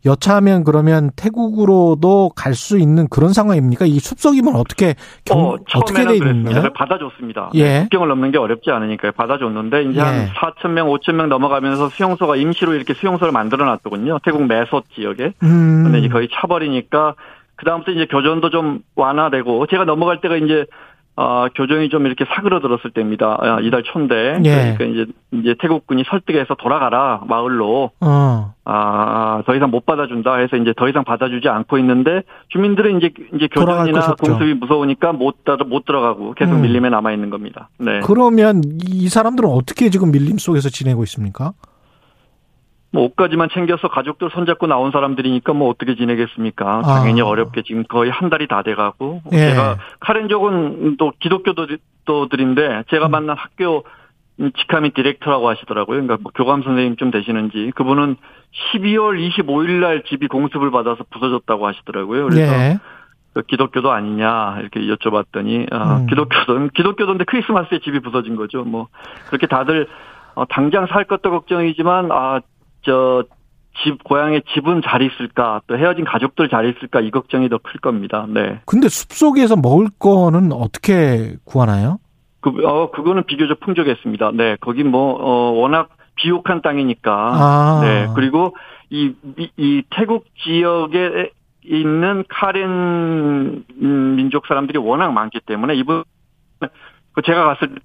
여차하면 0.05 0.63
그러면 0.63 1.11
태국으로도 1.15 2.31
갈 2.35 2.53
수 2.53 2.77
있는 2.77 3.07
그런 3.09 3.31
상황입니까? 3.31 3.85
이 3.85 3.99
숲속이면 3.99 4.55
어떻게 4.55 4.95
경, 5.23 5.39
어, 5.39 5.53
어, 5.53 5.57
떻게 5.85 6.05
돼. 6.05 6.17
있나요? 6.17 6.73
받아줬습니다. 6.73 7.51
예. 7.53 7.63
네, 7.63 7.81
국경을 7.83 8.07
넘는 8.09 8.31
게 8.31 8.37
어렵지 8.37 8.69
않으니까 8.71 9.11
받아줬는데 9.11 9.83
이제 9.83 9.99
예. 9.99 10.03
한 10.03 10.27
4천 10.27 10.71
명, 10.71 10.87
5천 10.87 11.13
명 11.13 11.29
넘어가면서 11.29 11.89
수용소가 11.89 12.35
임시로 12.35 12.73
이렇게 12.73 12.93
수용소를 12.95 13.31
만들어놨더군요. 13.31 14.19
태국 14.23 14.45
매소 14.45 14.83
지역에. 14.93 15.33
음. 15.43 15.83
근데 15.83 15.99
이제 15.99 16.09
거의 16.09 16.27
차버리니까 16.33 17.15
그 17.55 17.65
다음부터 17.65 17.91
이제 17.91 18.05
교전도 18.05 18.49
좀 18.49 18.79
완화되고 18.95 19.67
제가 19.67 19.85
넘어갈 19.85 20.21
때가 20.21 20.35
이제 20.37 20.65
어, 21.21 21.47
교정이 21.53 21.89
좀 21.89 22.05
이렇게 22.05 22.23
사그러들었을 22.23 22.91
때입니다. 22.93 23.37
아, 23.41 23.59
이달 23.61 23.83
초인데. 23.83 24.39
예. 24.45 24.75
그러니까 24.77 24.85
이제, 24.85 25.05
이제 25.33 25.55
태국군이 25.59 26.05
설득해서 26.09 26.55
돌아가라, 26.55 27.23
마을로. 27.27 27.91
어. 27.99 28.53
아, 28.63 29.43
더 29.45 29.53
이상 29.53 29.69
못 29.69 29.85
받아준다 29.85 30.35
해서 30.35 30.55
이제 30.55 30.73
더 30.77 30.87
이상 30.87 31.03
받아주지 31.03 31.49
않고 31.49 31.77
있는데 31.79 32.21
주민들은 32.47 32.97
이제, 32.99 33.09
이제 33.35 33.47
교전이나. 33.47 34.15
공습이 34.15 34.53
무서우니까 34.53 35.11
못, 35.11 35.43
따, 35.43 35.57
못 35.57 35.83
들어가고 35.83 36.35
계속 36.35 36.53
음. 36.53 36.61
밀림에 36.61 36.89
남아 36.89 37.11
있는 37.11 37.29
겁니다. 37.29 37.67
네. 37.79 37.99
그러면 38.05 38.61
이 38.87 39.09
사람들은 39.09 39.49
어떻게 39.49 39.89
지금 39.89 40.11
밀림 40.11 40.37
속에서 40.37 40.69
지내고 40.69 41.03
있습니까? 41.03 41.51
뭐 42.91 43.03
옷까지만 43.03 43.49
챙겨서 43.53 43.87
가족들 43.87 44.29
손잡고 44.31 44.67
나온 44.67 44.91
사람들이니까 44.91 45.53
뭐 45.53 45.69
어떻게 45.69 45.95
지내겠습니까? 45.95 46.79
아. 46.79 46.81
당연히 46.81 47.21
어렵게 47.21 47.61
지금 47.63 47.83
거의 47.83 48.09
한 48.09 48.29
달이 48.29 48.47
다 48.47 48.63
돼가고 48.63 49.21
예. 49.31 49.37
제가 49.37 49.77
카렌족은 49.99 50.97
또 50.97 51.11
기독교도들인데 51.19 52.83
제가 52.89 53.07
음. 53.07 53.11
만난 53.11 53.37
학교 53.37 53.83
직함이 54.57 54.91
디렉터라고 54.91 55.49
하시더라고요. 55.49 56.01
그러니까 56.01 56.17
뭐 56.21 56.31
교감 56.33 56.63
선생님 56.63 56.95
좀 56.95 57.11
되시는지 57.11 57.71
그분은 57.75 58.15
12월 58.73 59.19
25일 59.29 59.81
날 59.81 60.03
집이 60.03 60.27
공습을 60.27 60.71
받아서 60.71 61.03
부서졌다고 61.11 61.67
하시더라고요. 61.67 62.27
그래서 62.27 62.53
예. 62.53 62.79
그 63.33 63.43
기독교도 63.43 63.91
아니냐 63.91 64.57
이렇게 64.61 64.79
여쭤봤더니 64.79 65.71
아, 65.71 65.97
음. 65.97 66.07
기독교도 66.07 66.69
기독교도인데 66.73 67.25
크리스마스에 67.25 67.79
집이 67.79 67.99
부서진 67.99 68.35
거죠. 68.35 68.63
뭐 68.63 68.87
그렇게 69.27 69.45
다들 69.45 69.87
어, 70.35 70.45
당장 70.45 70.87
살 70.87 71.03
것도 71.03 71.29
걱정이지만 71.29 72.11
아 72.11 72.39
저 72.89 73.39
집 73.83 74.03
고향에 74.03 74.41
집은 74.53 74.81
잘 74.83 75.01
있을까 75.01 75.61
또 75.67 75.77
헤어진 75.77 76.03
가족들 76.05 76.49
잘 76.49 76.69
있을까 76.69 76.99
이 77.01 77.11
걱정이 77.11 77.49
더 77.49 77.59
클 77.59 77.79
겁니다. 77.79 78.25
네. 78.27 78.59
근데 78.65 78.89
숲속에서 78.89 79.55
먹을 79.55 79.87
거는 79.99 80.51
어떻게 80.51 81.35
구하나요? 81.45 81.99
그, 82.41 82.49
어, 82.65 82.91
그거는 82.91 83.23
비교적 83.25 83.59
풍족했습니다. 83.59 84.31
네. 84.33 84.57
거기 84.61 84.83
뭐, 84.83 85.13
어, 85.13 85.51
워낙 85.51 85.89
비옥한 86.15 86.61
땅이니까. 86.61 87.11
아. 87.11 87.81
네. 87.83 88.07
그리고 88.15 88.55
이, 88.89 89.13
이, 89.37 89.49
이 89.57 89.83
태국 89.89 90.25
지역에 90.43 91.31
있는 91.63 92.23
카렌 92.29 93.65
음, 93.81 94.15
민족 94.15 94.47
사람들이 94.47 94.79
워낙 94.79 95.11
많기 95.11 95.39
때문에 95.45 95.75
이분, 95.75 96.03
그 97.13 97.21
제가 97.21 97.43
갔을 97.45 97.75
때 97.75 97.81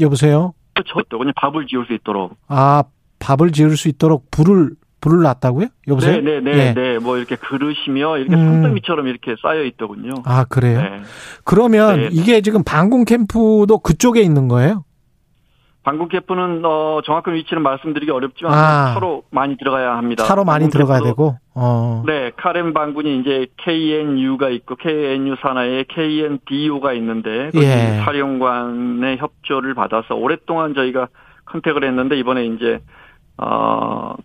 여보세요? 0.00 0.54
저도 0.86 1.18
그냥 1.18 1.32
밥을 1.36 1.66
지을 1.66 1.86
수 1.86 1.92
있도록. 1.92 2.36
아, 2.48 2.82
밥을 3.24 3.52
지을 3.52 3.76
수 3.76 3.88
있도록 3.88 4.30
불을 4.30 4.72
불을 5.00 5.22
놨다고요? 5.22 5.66
여보세요? 5.88 6.20
네 6.20 6.40
네네. 6.40 6.58
예. 6.58 6.74
네. 6.74 6.98
뭐 6.98 7.16
이렇게 7.18 7.36
그릇이며 7.36 8.18
이렇게 8.18 8.36
음. 8.36 8.62
산더미처럼 8.62 9.06
이렇게 9.06 9.34
쌓여 9.42 9.62
있더군요. 9.64 10.14
아, 10.24 10.44
그래요? 10.44 10.80
네. 10.80 11.02
그러면 11.44 12.00
네. 12.00 12.08
이게 12.10 12.40
지금 12.40 12.62
방공 12.64 13.04
캠프도 13.04 13.78
그쪽에 13.82 14.22
있는 14.22 14.48
거예요? 14.48 14.84
방공 15.82 16.08
캠프는 16.08 16.62
어 16.64 17.02
정확한 17.04 17.34
위치는 17.34 17.62
말씀드리기 17.62 18.10
어렵지만 18.10 18.54
아. 18.54 18.94
차로 18.94 19.24
많이 19.30 19.58
들어가야 19.58 19.96
합니다. 19.96 20.24
차로 20.24 20.44
많이 20.44 20.70
들어가야 20.70 21.00
되고. 21.00 21.36
어. 21.54 22.02
네, 22.06 22.32
카렌 22.36 22.72
방군이 22.72 23.20
이제 23.20 23.46
KNU가 23.58 24.48
있고 24.48 24.76
KNU 24.76 25.36
산하에 25.42 25.84
KNDO가 25.88 26.94
있는데 26.94 27.50
그 27.52 27.62
예. 27.62 28.00
사령관의 28.02 29.18
협조를 29.18 29.74
받아서 29.74 30.14
오랫동안 30.14 30.74
저희가 30.74 31.08
컨택을 31.44 31.84
했는데 31.84 32.18
이번에 32.18 32.46
이제 32.46 32.80
어 33.38 34.16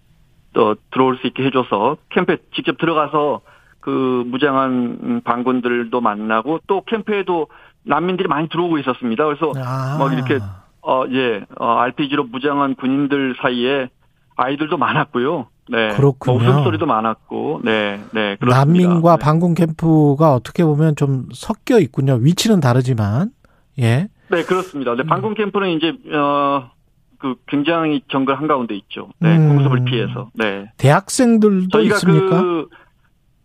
또 0.54 0.76
들어올 0.92 1.18
수 1.18 1.28
있게 1.28 1.46
해줘서 1.46 1.98
캠프에 2.10 2.38
직접 2.56 2.78
들어가서 2.78 3.42
그 3.80 4.24
무장한 4.28 5.22
반군들도 5.24 6.02
만나고 6.02 6.60
또 6.68 6.84
캠프에도 6.86 7.48
난민들이 7.84 8.28
많이 8.28 8.50
들어오고 8.50 8.78
있었습니다. 8.80 9.26
그래서 9.26 9.54
아. 9.58 9.98
막 9.98 10.14
이렇게 10.14 10.40
어 10.82 11.04
예, 11.12 11.46
어, 11.58 11.78
RPG로 11.78 12.26
무장한 12.26 12.76
군인들 12.76 13.36
사이에 13.42 13.90
아이들도 14.36 14.78
많았고요. 14.78 15.48
네. 15.70 15.90
그렇군요. 15.90 16.40
뭐 16.40 16.50
웃음소리도 16.50 16.88
많았고, 16.88 17.62
네, 17.64 18.02
네. 18.12 18.38
그렇습니다. 18.38 18.48
난민과 18.48 19.18
네. 19.18 19.24
반군 19.24 19.54
캠프가 19.54 20.34
어떻게 20.34 20.64
보면 20.64 20.96
좀 20.96 21.28
섞여 21.32 21.78
있군요. 21.80 22.16
위치는 22.16 22.60
다르지만, 22.60 23.30
예. 23.78 24.08
네, 24.32 24.44
그렇습니다. 24.46 24.96
네, 24.96 25.04
반군 25.04 25.36
캠프는 25.36 25.70
이제, 25.70 25.94
어, 26.12 26.72
그 27.20 27.36
굉장히 27.48 28.02
정글 28.10 28.36
한가운데 28.36 28.76
있죠. 28.76 29.10
네, 29.20 29.38
음. 29.38 29.50
공습을 29.50 29.84
피해서. 29.84 30.30
네. 30.34 30.72
대학생들도 30.78 31.82
있습니까? 31.82 32.42
그, 32.42 32.68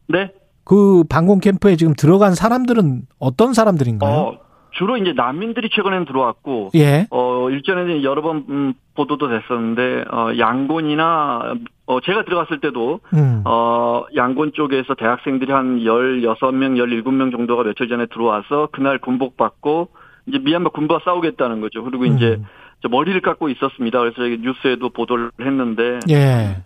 네. 0.08 0.32
그 0.64 1.04
방공 1.10 1.40
캠프에 1.40 1.76
지금 1.76 1.92
들어간 1.94 2.34
사람들은 2.34 3.02
어떤 3.18 3.52
사람들인가요? 3.52 4.12
어, 4.12 4.38
주로 4.70 4.96
이제 4.96 5.12
난민들이 5.12 5.68
최근에는 5.72 6.06
들어왔고, 6.06 6.70
예. 6.76 7.06
어 7.10 7.50
일전에는 7.50 8.02
여러 8.02 8.22
번 8.22 8.44
음, 8.48 8.74
보도도 8.94 9.28
됐었는데, 9.28 10.04
어 10.10 10.32
양곤이나 10.38 11.54
어 11.86 12.00
제가 12.00 12.24
들어갔을 12.24 12.60
때도 12.60 13.00
음. 13.12 13.42
어 13.44 14.04
양곤 14.16 14.52
쪽에서 14.52 14.94
대학생들이 14.94 15.52
한 15.52 15.80
16명, 15.80 16.76
17명 16.76 17.30
정도가 17.32 17.64
며칠 17.64 17.88
전에 17.88 18.06
들어와서 18.06 18.68
그날 18.72 18.98
군복 18.98 19.36
받고 19.36 19.90
이제 20.26 20.38
미얀마 20.38 20.70
군부와 20.70 21.00
싸우겠다는 21.04 21.60
거죠. 21.60 21.84
그리고 21.84 22.04
음. 22.04 22.16
이제 22.16 22.40
머리를 22.88 23.20
깎고 23.20 23.48
있었습니다. 23.50 23.98
그래서 23.98 24.16
저희 24.16 24.38
뉴스에도 24.38 24.90
보도를 24.90 25.30
했는데, 25.40 26.00
예. 26.10 26.62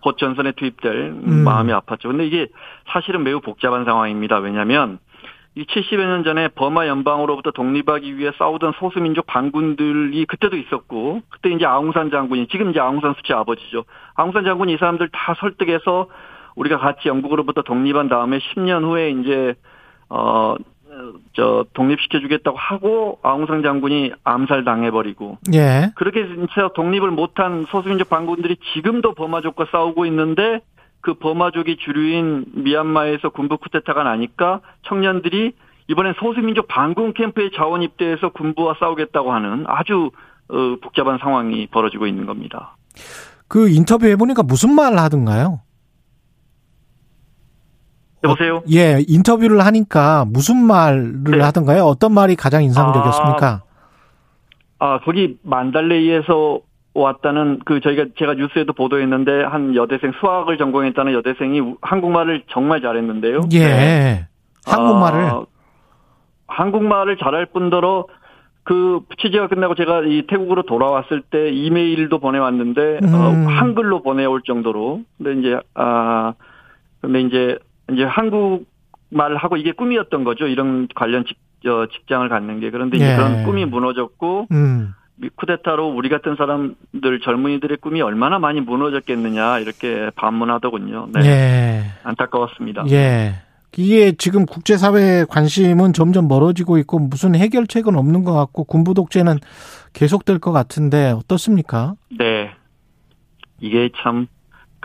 곧 0.00 0.18
전선에 0.18 0.52
투입될 0.52 0.92
음. 1.26 1.44
마음이 1.44 1.72
아팠죠. 1.72 2.08
근데 2.08 2.26
이게 2.26 2.48
사실은 2.92 3.22
매우 3.24 3.40
복잡한 3.40 3.84
상황입니다. 3.84 4.38
왜냐하면 4.38 4.98
이 5.54 5.64
70여 5.64 5.98
년 5.98 6.24
전에 6.24 6.48
버마 6.48 6.86
연방으로부터 6.86 7.50
독립하기 7.50 8.16
위해 8.16 8.30
싸우던 8.38 8.74
소수민족 8.78 9.26
반군들이 9.26 10.24
그때도 10.26 10.56
있었고 10.56 11.22
그때 11.30 11.50
이제 11.50 11.64
아웅산 11.64 12.10
장군이 12.10 12.48
지금 12.48 12.70
이제 12.70 12.80
아웅산 12.80 13.14
수치 13.14 13.32
아버지죠. 13.32 13.84
아웅산 14.14 14.44
장군이 14.44 14.74
이 14.74 14.76
사람들 14.76 15.08
다 15.08 15.34
설득해서 15.40 16.08
우리가 16.54 16.78
같이 16.78 17.08
영국으로부터 17.08 17.62
독립한 17.62 18.08
다음에 18.08 18.38
10년 18.38 18.84
후에 18.84 19.10
이제 19.10 19.54
어 20.10 20.54
저 21.34 21.64
독립시켜주겠다고 21.74 22.56
하고 22.56 23.18
아웅산 23.22 23.62
장군이 23.62 24.12
암살 24.24 24.64
당해버리고 24.64 25.38
예. 25.54 25.90
그렇게 25.94 26.26
진짜 26.26 26.68
독립을 26.74 27.10
못한 27.10 27.66
소수민족 27.68 28.08
반군들이 28.08 28.56
지금도 28.74 29.14
버마족과 29.14 29.66
싸우고 29.70 30.06
있는데 30.06 30.60
그 31.00 31.14
버마족이 31.14 31.76
주류인 31.78 32.46
미얀마에서 32.54 33.30
군부 33.30 33.58
쿠데타가 33.58 34.02
나니까 34.02 34.60
청년들이 34.86 35.52
이번엔 35.88 36.14
소수민족 36.18 36.68
반군 36.68 37.14
캠프에 37.14 37.50
자원 37.54 37.82
입대해서 37.82 38.28
군부와 38.30 38.74
싸우겠다고 38.78 39.32
하는 39.32 39.64
아주 39.66 40.10
어, 40.50 40.76
복잡한 40.82 41.18
상황이 41.18 41.66
벌어지고 41.66 42.06
있는 42.06 42.26
겁니다. 42.26 42.76
그 43.48 43.68
인터뷰 43.68 44.06
해보니까 44.06 44.42
무슨 44.42 44.74
말을 44.74 44.98
하던가요? 44.98 45.60
여보세요? 48.24 48.56
어, 48.56 48.62
예, 48.72 49.04
인터뷰를 49.06 49.64
하니까 49.64 50.24
무슨 50.28 50.56
말을 50.56 51.22
네. 51.24 51.40
하던가요? 51.40 51.84
어떤 51.84 52.12
말이 52.12 52.36
가장 52.36 52.64
인상적이었습니까? 52.64 53.62
아, 54.78 54.86
아, 54.94 55.00
거기 55.00 55.38
만달레이에서 55.42 56.60
왔다는 56.94 57.60
그 57.64 57.80
저희가 57.80 58.06
제가 58.18 58.34
뉴스에도 58.34 58.72
보도했는데 58.72 59.44
한 59.44 59.76
여대생 59.76 60.12
수학을 60.20 60.58
전공했다는 60.58 61.12
여대생이 61.12 61.74
한국말을 61.80 62.44
정말 62.50 62.80
잘했는데요. 62.80 63.42
예. 63.52 63.58
네. 63.58 64.26
한국말을 64.66 65.20
아, 65.24 65.42
한국말을 66.48 67.18
잘할 67.18 67.46
뿐더러 67.46 68.06
그 68.64 69.00
취재가 69.22 69.48
끝나고 69.48 69.74
제가 69.76 70.02
이 70.02 70.26
태국으로 70.26 70.62
돌아왔을 70.62 71.22
때 71.22 71.50
이메일도 71.50 72.18
보내왔는데 72.18 72.98
음. 73.02 73.14
어, 73.14 73.50
한글로 73.50 74.02
보내올 74.02 74.42
정도로 74.42 75.02
근데 75.16 75.40
이제 75.40 75.58
아 75.74 76.34
근데 77.00 77.20
이제 77.22 77.58
이제 77.92 78.04
한국말을 78.04 79.36
하고 79.36 79.56
이게 79.56 79.72
꿈이었던 79.72 80.24
거죠. 80.24 80.46
이런 80.46 80.88
관련 80.94 81.24
직, 81.24 81.38
어, 81.68 81.86
직장을 81.86 82.28
갖는 82.28 82.60
게. 82.60 82.70
그런데 82.70 82.96
이제 82.96 83.12
예. 83.12 83.16
그런 83.16 83.44
꿈이 83.44 83.64
무너졌고, 83.64 84.48
음. 84.50 84.94
쿠데타로 85.34 85.88
우리 85.88 86.08
같은 86.08 86.36
사람들 86.36 87.20
젊은이들의 87.24 87.78
꿈이 87.78 88.00
얼마나 88.00 88.38
많이 88.38 88.60
무너졌겠느냐 88.60 89.58
이렇게 89.58 90.10
반문하더군요. 90.14 91.08
네. 91.12 91.20
예. 91.26 91.82
안타까웠습니다. 92.04 92.84
예. 92.90 93.34
이게 93.76 94.12
지금 94.12 94.46
국제사회의 94.46 95.26
관심은 95.26 95.92
점점 95.92 96.26
멀어지고 96.26 96.78
있고 96.78 96.98
무슨 96.98 97.34
해결책은 97.34 97.96
없는 97.96 98.24
것 98.24 98.32
같고 98.32 98.64
군부 98.64 98.94
독재는 98.94 99.38
계속될 99.92 100.38
것 100.38 100.52
같은데 100.52 101.10
어떻습니까? 101.10 101.94
네. 102.16 102.50
이게 103.60 103.90
참 104.02 104.26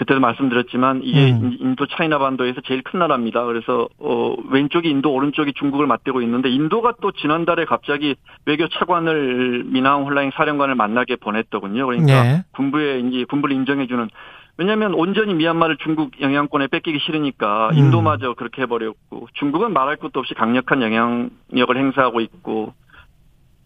그때도 0.03 0.19
말씀드렸지만 0.19 1.01
이게 1.03 1.31
음. 1.31 1.57
인도 1.59 1.85
차이나 1.88 2.19
반도에서 2.19 2.61
제일 2.61 2.81
큰 2.84 2.99
나라입니다. 2.99 3.43
그래서 3.45 3.88
어 3.97 4.35
왼쪽이 4.49 4.89
인도 4.89 5.13
오른쪽이 5.13 5.53
중국을 5.53 5.88
맞대고 5.88 6.21
있는데 6.21 6.49
인도가 6.49 6.93
또 7.01 7.11
지난달에 7.11 7.65
갑자기 7.65 8.15
외교 8.45 8.67
차관을 8.67 9.63
미나옹 9.65 10.05
홀라잉 10.05 10.31
사령관을 10.31 10.75
만나게 10.75 11.15
보냈더군요. 11.15 11.85
그러니까 11.85 12.23
네. 12.23 12.43
군부에 12.51 12.99
이제 12.99 13.25
군부를 13.25 13.55
인정해 13.55 13.88
주는 13.88 14.09
왜냐하면 14.57 14.93
온전히 14.93 15.34
미얀마를 15.34 15.77
중국 15.77 16.19
영향권에 16.21 16.67
뺏기기 16.67 16.99
싫으니까 16.99 17.69
음. 17.71 17.77
인도마저 17.77 18.34
그렇게 18.34 18.61
해버렸고 18.63 19.27
중국은 19.34 19.73
말할 19.73 19.95
것도 19.97 20.19
없이 20.19 20.34
강력한 20.34 20.81
영향력을 20.81 21.75
행사하고 21.75 22.19
있고 22.21 22.73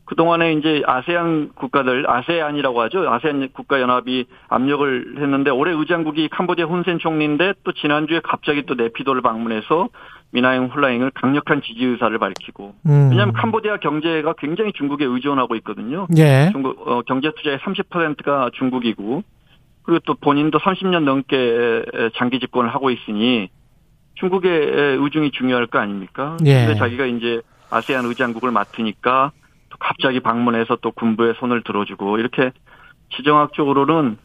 그동안에 0.07 0.53
이제 0.53 0.81
아세안 0.85 1.49
국가들, 1.53 2.09
아세안이라고 2.09 2.81
하죠. 2.83 3.09
아세안 3.09 3.49
국가연합이 3.51 4.25
압력을 4.47 5.15
했는데 5.17 5.51
올해 5.51 5.73
의장국이 5.73 6.29
캄보디아 6.29 6.65
훈센 6.65 6.97
총리인데 6.97 7.53
또 7.65 7.73
지난주에 7.73 8.21
갑자기 8.23 8.65
또 8.65 8.75
네피도를 8.75 9.21
방문해서 9.21 9.89
미나잉 10.31 10.67
홀라잉을 10.67 11.11
강력한 11.11 11.61
지지 11.61 11.83
의사를 11.83 12.17
밝히고 12.17 12.73
음. 12.85 13.09
왜냐하면 13.11 13.33
캄보디아 13.33 13.77
경제가 13.77 14.35
굉장히 14.37 14.71
중국에 14.71 15.03
의존하고 15.03 15.57
있거든요. 15.57 16.07
예. 16.17 16.49
중국 16.53 16.87
어, 16.87 17.01
경제 17.01 17.29
투자의 17.35 17.57
30%가 17.59 18.49
중국이고 18.53 19.23
그리고 19.83 19.99
또 20.05 20.13
본인도 20.13 20.57
30년 20.59 21.03
넘게 21.03 22.11
장기 22.17 22.39
집권을 22.39 22.73
하고 22.73 22.91
있으니 22.91 23.49
중국의 24.15 24.97
의중이 24.99 25.31
중요할 25.31 25.67
거 25.67 25.79
아닙니까? 25.79 26.37
예. 26.45 26.65
근데 26.65 26.75
자기가 26.75 27.05
이제 27.05 27.41
아세안 27.69 28.05
의장국을 28.05 28.51
맡으니까 28.51 29.31
갑자기 29.79 30.19
방문해서 30.19 30.77
또 30.81 30.91
군부의 30.91 31.35
손을 31.39 31.63
들어주고 31.63 32.17
이렇게 32.17 32.51
지정학적으로는 33.15 34.17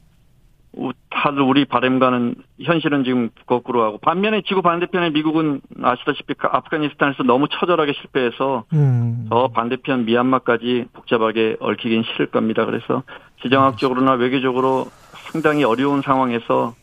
다들 1.10 1.42
우리 1.42 1.66
바램과는 1.66 2.34
현실은 2.62 3.04
지금 3.04 3.28
거꾸로 3.46 3.84
하고 3.84 3.98
반면에 3.98 4.42
지구 4.46 4.62
반대편에 4.62 5.10
미국은 5.10 5.60
아시다시피 5.82 6.34
그 6.34 6.48
아프가니스탄에서 6.50 7.24
너무 7.24 7.46
처절하게 7.48 7.92
실패해서 7.92 8.64
음. 8.72 9.26
저 9.28 9.50
반대편 9.52 10.06
미얀마까지 10.06 10.86
복잡하게 10.94 11.56
얽히긴 11.60 12.04
싫을 12.04 12.26
겁니다. 12.26 12.64
그래서 12.64 13.02
지정학적으로나 13.42 14.12
외교적으로 14.12 14.86
상당히 15.30 15.62
어려운 15.64 16.00
상황에서 16.00 16.74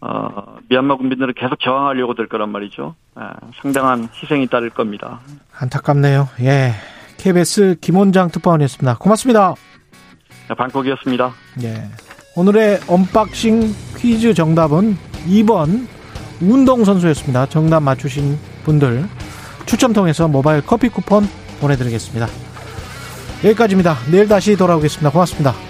어, 0.00 0.56
미얀마 0.68 0.96
군민들은 0.96 1.34
계속 1.34 1.60
저항하려고 1.60 2.14
될 2.14 2.26
거란 2.26 2.50
말이죠. 2.50 2.94
아, 3.14 3.34
상당한 3.60 4.08
희생이 4.14 4.46
따를 4.46 4.70
겁니다. 4.70 5.20
안타깝네요. 5.58 6.28
예. 6.40 6.72
KBS 7.20 7.76
김원장 7.80 8.30
특파원이었습니다. 8.30 8.96
고맙습니다. 8.98 9.54
네, 10.48 10.54
방콕이었습니다. 10.54 11.32
예. 11.62 11.84
오늘의 12.34 12.80
unboxing 12.88 13.74
퀴즈 13.98 14.34
정답은 14.34 14.96
2번 15.26 15.86
운동선수였습니다. 16.40 17.46
정답 17.46 17.80
맞추신 17.80 18.38
분들 18.64 19.06
추첨 19.66 19.92
통해서 19.92 20.26
모바일 20.26 20.62
커피 20.64 20.88
쿠폰 20.88 21.28
보내드리겠습니다. 21.60 22.26
여기까지입니다. 23.44 23.96
내일 24.10 24.26
다시 24.26 24.56
돌아오겠습니다. 24.56 25.10
고맙습니다. 25.10 25.69